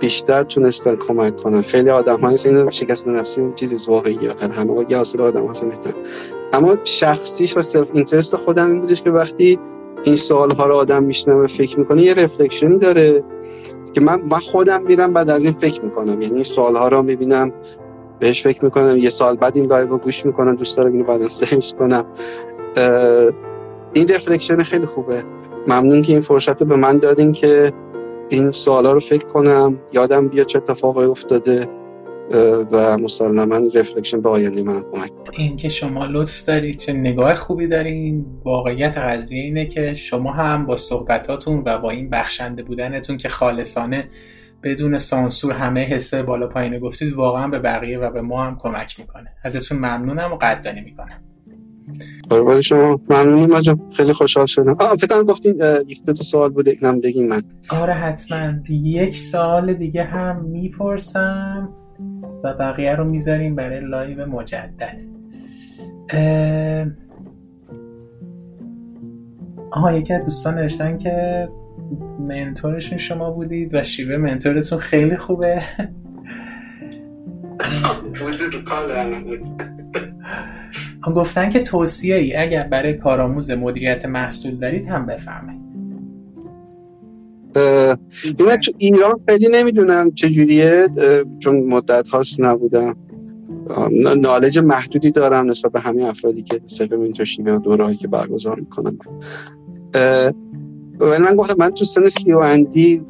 بیشتر 0.00 0.42
تونستن 0.42 0.96
کمک 0.96 1.36
کنن. 1.36 1.62
خیلی 1.62 1.90
آدم 1.90 2.20
های 2.20 2.36
این 2.44 2.70
شکست 2.70 3.08
نفسی 3.08 3.40
اون 3.40 3.54
چیزی 3.54 3.90
واقعی 3.90 4.18
همه 4.52 4.86
یه 4.88 4.98
آدم 4.98 5.46
هستن 5.46 5.70
اما 6.52 6.76
شخصیش 6.84 7.56
و 7.56 7.62
self 7.62 7.88
interest 7.92 8.36
خودم 8.36 8.70
این 8.70 8.80
بودش 8.80 9.02
که 9.02 9.10
وقتی 9.10 9.58
این 10.04 10.16
سوال 10.16 10.50
ها 10.50 10.66
رو 10.66 10.74
آدم 10.74 11.04
میشنوه 11.04 11.46
فکر 11.46 11.78
می‌کنه 11.78 12.02
یه 12.02 12.14
reflection 12.14 12.72
ی 12.72 12.78
داره 12.78 13.24
که 13.92 14.00
من 14.00 14.22
من 14.22 14.38
خودم 14.38 14.82
میرم 14.82 15.12
بعد 15.12 15.30
از 15.30 15.44
این 15.44 15.52
فکر 15.52 15.84
می‌کنم. 15.84 16.20
یعنی 16.22 16.44
سوال 16.44 16.76
ها 16.76 16.88
رو 16.88 17.02
می‌بینم 17.02 17.52
بهش 18.20 18.42
فکر 18.42 18.64
می‌کنم. 18.64 18.96
یه 18.96 19.10
سال 19.10 19.36
بعد 19.36 19.56
این 19.56 19.66
live 19.66 19.86
رو 19.86 19.98
گوش 19.98 20.26
می‌کنم 20.26 20.54
دوست 20.54 20.76
دارم 20.76 20.92
اینو 20.92 21.04
بعد 21.04 21.26
search 21.26 21.74
کنم. 21.74 22.04
این 23.92 24.08
رفلکشن 24.08 24.62
خیلی 24.62 24.86
خوبه. 24.86 25.22
ممنون 25.68 26.02
که 26.02 26.12
این 26.12 26.20
فرصت 26.20 26.62
رو 26.62 26.68
به 26.68 26.76
من 26.76 26.98
دادین 26.98 27.32
که 27.32 27.72
این 28.28 28.50
سوالا 28.50 28.92
رو 28.92 29.00
فکر 29.00 29.26
کنم. 29.26 29.78
یادم 29.92 30.28
بیا 30.28 30.44
چه 30.44 30.58
اتفاقی 30.58 31.04
افتاده. 31.04 31.77
و 32.72 32.98
مسلما 32.98 33.56
رفلکشن 33.74 34.20
به 34.20 34.28
آینده 34.28 34.62
من 34.62 34.82
کمک 34.92 35.10
این 35.32 35.56
که 35.56 35.68
شما 35.68 36.06
لطف 36.06 36.44
دارید 36.44 36.76
چه 36.76 36.92
نگاه 36.92 37.34
خوبی 37.34 37.68
دارین؟ 37.68 38.26
واقعیت 38.44 38.98
قضیه 38.98 39.42
اینه 39.42 39.66
که 39.66 39.94
شما 39.94 40.32
هم 40.32 40.66
با 40.66 40.76
صحبتاتون 40.76 41.62
و 41.66 41.78
با 41.78 41.90
این 41.90 42.10
بخشنده 42.10 42.62
بودنتون 42.62 43.16
که 43.16 43.28
خالصانه 43.28 44.08
بدون 44.62 44.98
سانسور 44.98 45.52
همه 45.52 45.84
حسه 45.84 46.22
بالا 46.22 46.46
پایین 46.46 46.78
گفتید 46.78 47.14
واقعا 47.14 47.48
به 47.48 47.58
بقیه 47.58 47.98
و 47.98 48.10
به 48.10 48.20
ما 48.20 48.44
هم 48.44 48.58
کمک 48.60 49.00
می‌کنه. 49.00 49.30
ازتون 49.44 49.78
ممنونم 49.78 50.32
و 50.32 50.36
قدردانی 50.36 50.80
می‌کنم. 50.80 51.22
قربان 52.30 52.60
شما 52.60 53.00
ممنونی 53.10 53.46
مجا 53.46 53.78
خیلی 53.92 54.12
خوشحال 54.12 54.46
شدم. 54.46 54.76
آه 54.80 54.96
فکر 54.96 55.22
گفتین 55.22 55.54
یک 55.88 56.04
دو 56.04 56.12
تا 56.12 56.22
سوال 56.22 56.50
بوده 56.50 56.70
اینم 56.70 57.00
بگین 57.00 57.28
من. 57.28 57.42
آره 57.70 57.94
حتما. 57.94 58.52
یک 58.68 59.16
سوال 59.16 59.74
دیگه 59.74 60.04
هم 60.04 60.44
می‌پرسم. 60.44 61.68
و 62.44 62.54
بقیه 62.54 62.94
رو 62.94 63.04
می‌ذاریم 63.04 63.54
برای 63.54 63.80
live 63.80 64.26
مجدد. 64.26 64.96
آها 69.70 69.92
یکی 69.92 70.14
از 70.14 70.24
دوستان 70.24 70.54
نوشتن 70.54 70.98
که 70.98 71.48
mentor 72.18 72.66
شون 72.66 72.98
شما 72.98 73.30
بودید 73.30 73.74
و 73.74 73.82
شیوه 73.82 74.16
mentor 74.16 74.57
تون 74.57 74.78
خیلی 74.78 75.16
خوبه. 75.16 75.62
گفتن 81.16 81.50
که 81.50 81.62
توصیه 81.62 82.16
ای 82.16 82.36
اگر 82.36 82.62
برای 82.62 82.94
کارآموز 82.94 83.50
مدیریت 83.50 84.06
محصول 84.06 84.56
دارید 84.56 84.88
هم 84.88 85.06
بفرمایید. 85.06 85.67
اینا 87.58 88.56
تو 88.56 88.72
ایران 88.78 89.20
خیلی 89.28 89.48
نمی‌دونم 89.48 90.10
چجوریه 90.14 90.88
چون 91.38 91.56
مدت 91.56 92.08
هاست 92.08 92.40
نبودم 92.40 92.96
نالج 94.16 94.58
محدودی 94.58 95.10
دارم 95.10 95.50
نسبت 95.50 95.72
به 95.72 95.80
همین 95.80 96.06
افرادی 96.06 96.42
که 96.42 96.60
سرق 96.66 96.94
منتورشیپ 96.94 97.46
و 97.46 97.58
دورهایی 97.58 97.96
که 97.96 98.08
برگزار 98.08 98.60
می‌کنم 98.60 98.98
ولی 101.00 101.22
من 101.22 101.36
گفتم 101.36 101.54
من 101.58 101.70
تو 101.70 101.84
سن 101.84 102.08
سی 102.08 102.32
و 102.32 102.38
اندی 102.38 103.02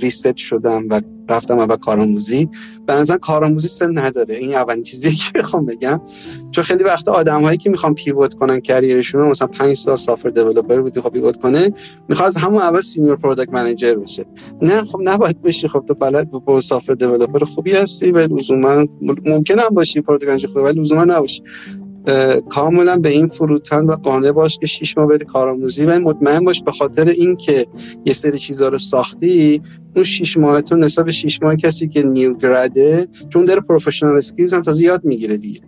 ریست 0.00 0.36
شدم 0.36 0.88
و 0.90 1.00
رفتم 1.28 1.58
اول 1.58 1.76
کارآموزی. 1.76 2.48
به 2.86 2.92
نظر 2.92 3.16
کارآموزی 3.16 3.68
سن 3.68 3.98
نداره. 3.98 4.36
این 4.36 4.54
اولین 4.54 4.82
چیزی 4.82 5.10
که 5.10 5.30
می‌خوام 5.34 5.66
بگم. 5.66 6.00
چون 6.50 6.64
خیلی 6.64 6.84
وقت 6.84 7.08
آدم 7.08 7.42
هایی 7.42 7.58
که 7.58 7.70
می‌خوام 7.70 7.94
pivot 7.94 8.34
کنن 8.34 8.60
career 8.60 9.01
شون 9.01 9.28
مثلا 9.28 9.48
5 9.48 9.76
سال 9.76 9.96
software 9.96 10.30
developer 10.30 10.80
بودی 10.80 11.00
خب 11.00 11.12
pivot 11.12 11.36
کنه 11.36 11.72
می‌خواد 12.08 12.26
از 12.26 12.36
همون 12.36 12.62
اول 12.62 12.80
senior 12.80 13.16
product 13.16 13.52
manager 13.52 13.94
بشه. 13.94 14.26
نه 14.62 14.84
خب 14.84 15.00
نباید 15.04 15.42
بشی. 15.42 15.68
خب 15.68 15.84
تو 15.88 15.94
بلد 15.94 16.30
با 16.30 16.60
software 16.60 16.94
developer 16.94 17.44
خوبی 17.44 17.72
هستی 17.72 18.10
ولی 18.10 18.34
لزوما 18.34 18.84
ممکنه 19.24 19.62
هم 19.62 19.68
باشی 19.68 20.00
product 20.00 20.28
manager 20.28 20.48
خوبی 20.48 20.60
ولی 20.60 20.80
لزوما 20.80 21.04
نباشی. 21.04 21.42
کاملا 22.48 22.96
به 22.96 23.08
این 23.08 23.26
فروتن 23.26 23.84
و 23.84 23.92
قانع 23.92 24.32
باش 24.32 24.58
که 24.58 24.66
شیش 24.66 24.98
ماه 24.98 25.06
بری 25.06 25.24
کارآموزی. 25.24 25.86
و 25.86 25.98
مطمئن 25.98 26.44
باش 26.44 26.62
به 26.62 26.72
خاطر 26.72 27.08
اینکه 27.08 27.66
یه 28.04 28.12
سری 28.12 28.38
چیزا 28.38 28.68
رو 28.68 28.78
ساختی 28.78 29.62
اون 29.96 30.04
شیش 30.04 30.36
ماهتون 30.36 30.84
نسبت 30.84 31.04
به 31.04 31.12
شیش 31.12 31.42
ماه 31.42 31.56
کسی 31.56 31.88
که 31.88 32.02
new 32.02 32.34
grad 32.34 32.93
ه 32.93 33.08
چون 33.28 33.44
داره 33.44 33.60
professional 33.60 34.16
skills 34.16 34.54
هم 34.54 34.62
تازه 34.62 34.84
یاد 34.84 35.04
می‌گیره 35.04 35.36
دیگه. 35.36 35.60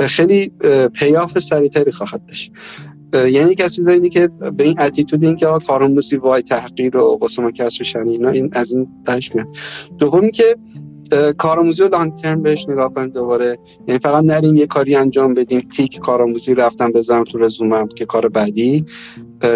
خیلی 0.00 0.52
payoff 0.94 1.38
سریعتری 1.38 1.92
خواهد 1.92 2.26
داشت. 2.26 2.52
یعنی 3.14 3.54
کسی 3.54 3.76
چیزایی 3.76 4.08
که 4.08 4.28
به 4.56 4.64
این 4.64 4.80
attitude 4.80 5.24
این 5.24 5.36
که 5.36 5.46
کارآموزی 5.66 6.16
وای 6.16 6.42
تحقیر 6.42 6.96
و 6.96 7.18
قسم 7.22 7.50
کسر 7.50 7.84
شنی 7.84 8.10
اینا 8.10 8.28
این 8.28 8.50
از 8.52 8.72
این 8.72 8.88
درش 9.04 9.34
میاد. 9.34 9.48
دومی 9.98 10.30
که 10.30 10.56
کارآموزی 11.38 11.82
رو 11.82 11.88
long 11.88 12.14
term 12.14 12.42
بهش 12.42 12.68
نگاه 12.68 12.94
کنیم 12.94 13.08
دوباره. 13.08 13.58
یعنی 13.88 14.00
فقط 14.00 14.24
نریم 14.24 14.56
یه 14.56 14.66
کاری 14.66 14.96
انجام 14.96 15.34
بدیم 15.34 15.60
تیک 15.60 15.98
کارآموزی 15.98 16.54
رفتم 16.54 16.92
بزنم 16.92 17.24
تو 17.24 17.38
رزومم 17.38 17.88
که 17.88 18.04
کار 18.04 18.28
بعدی. 18.28 18.84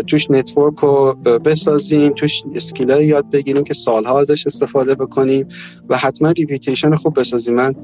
توش 0.07 0.31
network 0.31 0.79
رو 0.79 1.15
بسازیم 1.45 2.13
توش 2.13 2.43
skill 2.55 2.89
یاد 2.89 3.31
بگیریم 3.31 3.65
که 3.65 3.75
سالها 3.75 4.21
ازش 4.21 4.47
استفاده 4.47 4.95
بکنیم 4.95 5.49
و 5.89 5.97
حتما 5.97 6.31
reputation 6.31 6.95
خوب 6.95 7.21
بسازیم. 7.21 7.55
من 7.55 7.75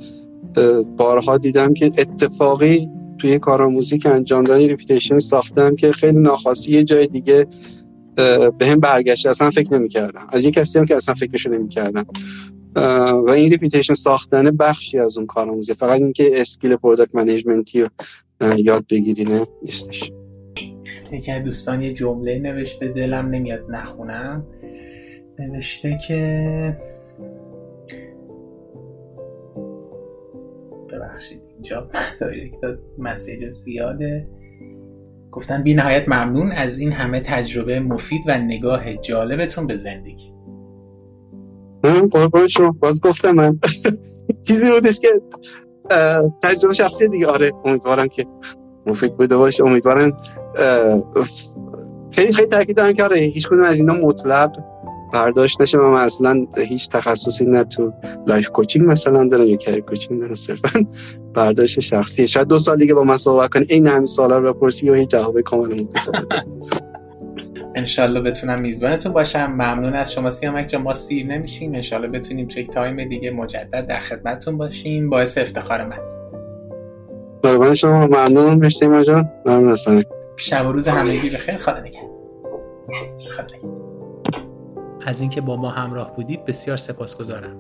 بارها 0.97 1.39
دیدم 1.39 1.75
که 1.75 1.87
اتفاقی 1.87 2.89
توی 3.19 3.39
کارآموزی 3.39 3.99
که 3.99 4.09
انجام 4.09 4.45
دادن 4.45 4.65
reputation 4.65 5.19
ساختم 5.19 5.77
که 5.77 5.93
خیلی 5.93 6.19
ناخواستی 6.19 6.73
یه 6.73 6.85
جای 6.85 7.07
دیگه 7.07 7.47
به 8.59 8.67
هم 8.67 8.81
برگشته 8.81 9.31
اصلا 9.31 9.51
فکر 9.51 9.75
نمی‌کردم. 9.75 10.27
از 10.29 10.45
یه 10.45 10.51
کسی 10.51 10.79
هم 10.79 10.87
که 10.87 10.97
اصلا 10.97 11.15
فکرشو 11.15 11.51
نمی‌کردم. 11.51 12.07
و 13.27 13.31
این 13.31 13.51
reputation 13.51 13.95
ساختن 13.95 14.57
بخشی 14.57 14.99
از 14.99 15.19
اون 15.19 15.27
کارآموزی 15.27 15.75
فقط 15.75 16.01
اینکه 16.01 16.31
skill 16.33 16.77
product 16.77 17.15
management 17.15 17.77
ی 17.77 17.83
رو 17.83 17.89
یاد 18.59 18.85
بگیرینه 18.91 19.47
نیستش. 19.63 20.13
یکی 21.13 21.33
از 21.33 21.45
دوستان 21.45 21.83
یه 21.83 21.95
جمله 21.95 22.39
نوشته 22.39 22.89
دلم 22.89 23.29
نمیاد 23.29 23.71
نخونم. 23.71 24.47
نوشته 25.39 25.99
که 26.09 26.77
ببخشید 30.93 31.41
اینجا 31.55 31.91
دایرکت 32.21 32.79
مسیج 32.99 33.51
زیاده. 33.51 34.27
گفتن 35.33 35.63
بی 35.63 35.75
نهایت 35.75 36.09
ممنون 36.09 36.53
از 36.53 36.79
این 36.79 36.93
همه 36.93 37.21
تجربه 37.21 37.81
مفید 37.81 38.23
و 38.27 38.39
نگاه 38.39 38.97
جالبتون 38.97 39.67
به 39.67 39.77
زندگی. 39.77 40.38
قربان 41.83 42.49
شما 42.49 42.71
باز 42.81 43.01
گفتم 43.01 43.31
من. 43.33 43.59
چیزی 44.49 44.73
بودش 44.73 45.01
که 45.01 45.09
تجربه 46.43 46.75
شخصی 46.75 47.09
دیگه. 47.09 47.27
آره 47.27 47.53
امیدوارم 47.65 48.09
که 48.09 48.27
مفید 48.87 49.17
بوده 49.17 49.37
باشه. 49.37 49.65
امیدوارم 49.65 50.17
خیلی 52.13 52.33
خیلی 52.33 52.49
تاکید 52.49 52.77
دارم 52.77 52.93
که 52.93 53.05
آره 53.05 53.21
هیچ 53.21 53.49
کدوم 53.49 53.63
از 53.63 53.81
اینا 53.81 53.95
مطلب 53.95 54.53
برداشت 55.13 55.61
نشه. 55.63 55.79
من 55.79 55.95
اصلا 56.01 56.47
هیچ 56.59 56.89
تخصصی 56.89 57.45
نه 57.45 57.65
تو 57.65 57.93
life 58.27 58.51
coaching 58.51 58.87
مثلا 58.91 59.29
دارم 59.29 59.49
یا 59.49 59.57
career 59.67 59.81
coaching 59.81 60.21
دارم. 60.21 60.35
صرفا 60.35 60.81
برداشت 61.35 61.81
شخصی. 61.81 62.29
شاید 62.29 62.49
دو 62.49 62.59
سال 62.59 62.79
دیگه 62.79 62.95
با 62.95 63.05
من 63.05 63.17
صحبت 63.17 63.51
کنی. 63.53 63.67
این 63.71 63.87
همین 63.87 64.07
سوالا 64.07 64.39
رو 64.39 64.55
بپرسی 64.55 64.91
و 64.91 64.95
هیچ 64.95 65.09
جواب 65.11 65.41
کاملا 65.41 65.75
متفاوته 65.75 66.43
انشالله 67.75 68.21
بتونم 68.21 68.61
میزبانتون 68.61 69.13
باشم. 69.13 69.47
ممنون 69.47 69.95
از 69.95 70.13
شما 70.13 70.31
سیامک 70.31 70.69
جان 70.69 70.79
ما 70.79 70.93
سیر 70.93 71.27
نمیشیم. 71.27 71.75
انشالله 71.75 72.09
بتونیم 72.09 72.49
چک 72.49 72.71
تایم 72.71 73.09
دیگه 73.09 73.31
مجدد 73.31 73.87
در 73.87 74.01
خدمتتون 74.01 74.59
باشیم. 74.59 75.11
باعث 75.11 75.39
افتخار 75.39 75.85
من. 75.85 75.99
قربان 77.43 77.75
شما. 77.75 78.07
ممنون 78.07 78.55
مرسی 78.55 79.05
جان. 79.05 79.31
ممنون 79.47 79.71
هستم 79.71 80.03
شب 80.37 80.67
و 80.67 80.73
روز 80.73 80.89
همگی 80.89 81.31
بخیر. 81.31 81.57
خدا 81.57 81.81
نگهدار. 81.81 82.09
از 85.07 85.21
اینکه 85.21 85.41
با 85.41 85.57
ما 85.57 85.71
همراه 85.71 86.17
بودید 86.17 86.45
بسیار 86.45 86.77
سپاسگزارم. 86.77 87.57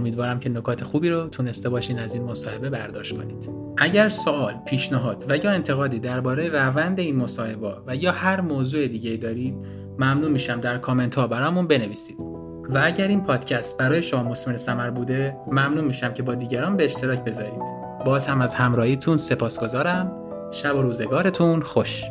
امیدوارم 0.00 0.40
که 0.40 0.48
نکات 0.48 0.84
خوبی 0.84 1.10
رو 1.10 1.28
تونسته 1.28 1.68
باشین 1.68 1.98
از 1.98 2.14
این 2.14 2.22
مصاحبه 2.22 2.70
برداشت 2.70 3.16
کنید. 3.16 3.50
اگر 3.78 4.08
سوال، 4.08 4.54
پیشنهاد 4.66 5.24
و 5.28 5.36
یا 5.36 5.50
انتقادی 5.50 5.98
درباره 5.98 6.48
روند 6.48 7.00
این 7.00 7.16
مصاحبه 7.16 7.74
و 7.86 7.96
یا 7.96 8.12
هر 8.12 8.40
موضوع 8.40 8.86
دیگه 8.86 9.16
دارید 9.16 9.54
ممنون 9.98 10.32
میشم 10.32 10.60
در 10.60 10.78
کامنت 10.78 11.14
ها 11.14 11.26
برامون 11.26 11.66
بنویسید. 11.66 12.20
و 12.68 12.80
اگر 12.84 13.08
این 13.08 13.20
پادکست 13.24 13.78
برای 13.78 14.02
شما 14.02 14.22
مسمر 14.22 14.56
سمر 14.56 14.90
بوده 14.90 15.36
ممنون 15.46 15.84
میشم 15.84 16.12
که 16.12 16.22
با 16.22 16.34
دیگران 16.34 16.76
به 16.76 16.84
اشتراک 16.84 17.24
بذارید. 17.24 17.62
باز 18.04 18.26
هم 18.26 18.40
از 18.40 18.54
همراهیتون 18.54 19.16
سپاسگزارم. 19.16 20.12
شب 20.52 20.76
و 20.76 20.82
روزگارتون 20.82 21.62
خوش. 21.62 22.02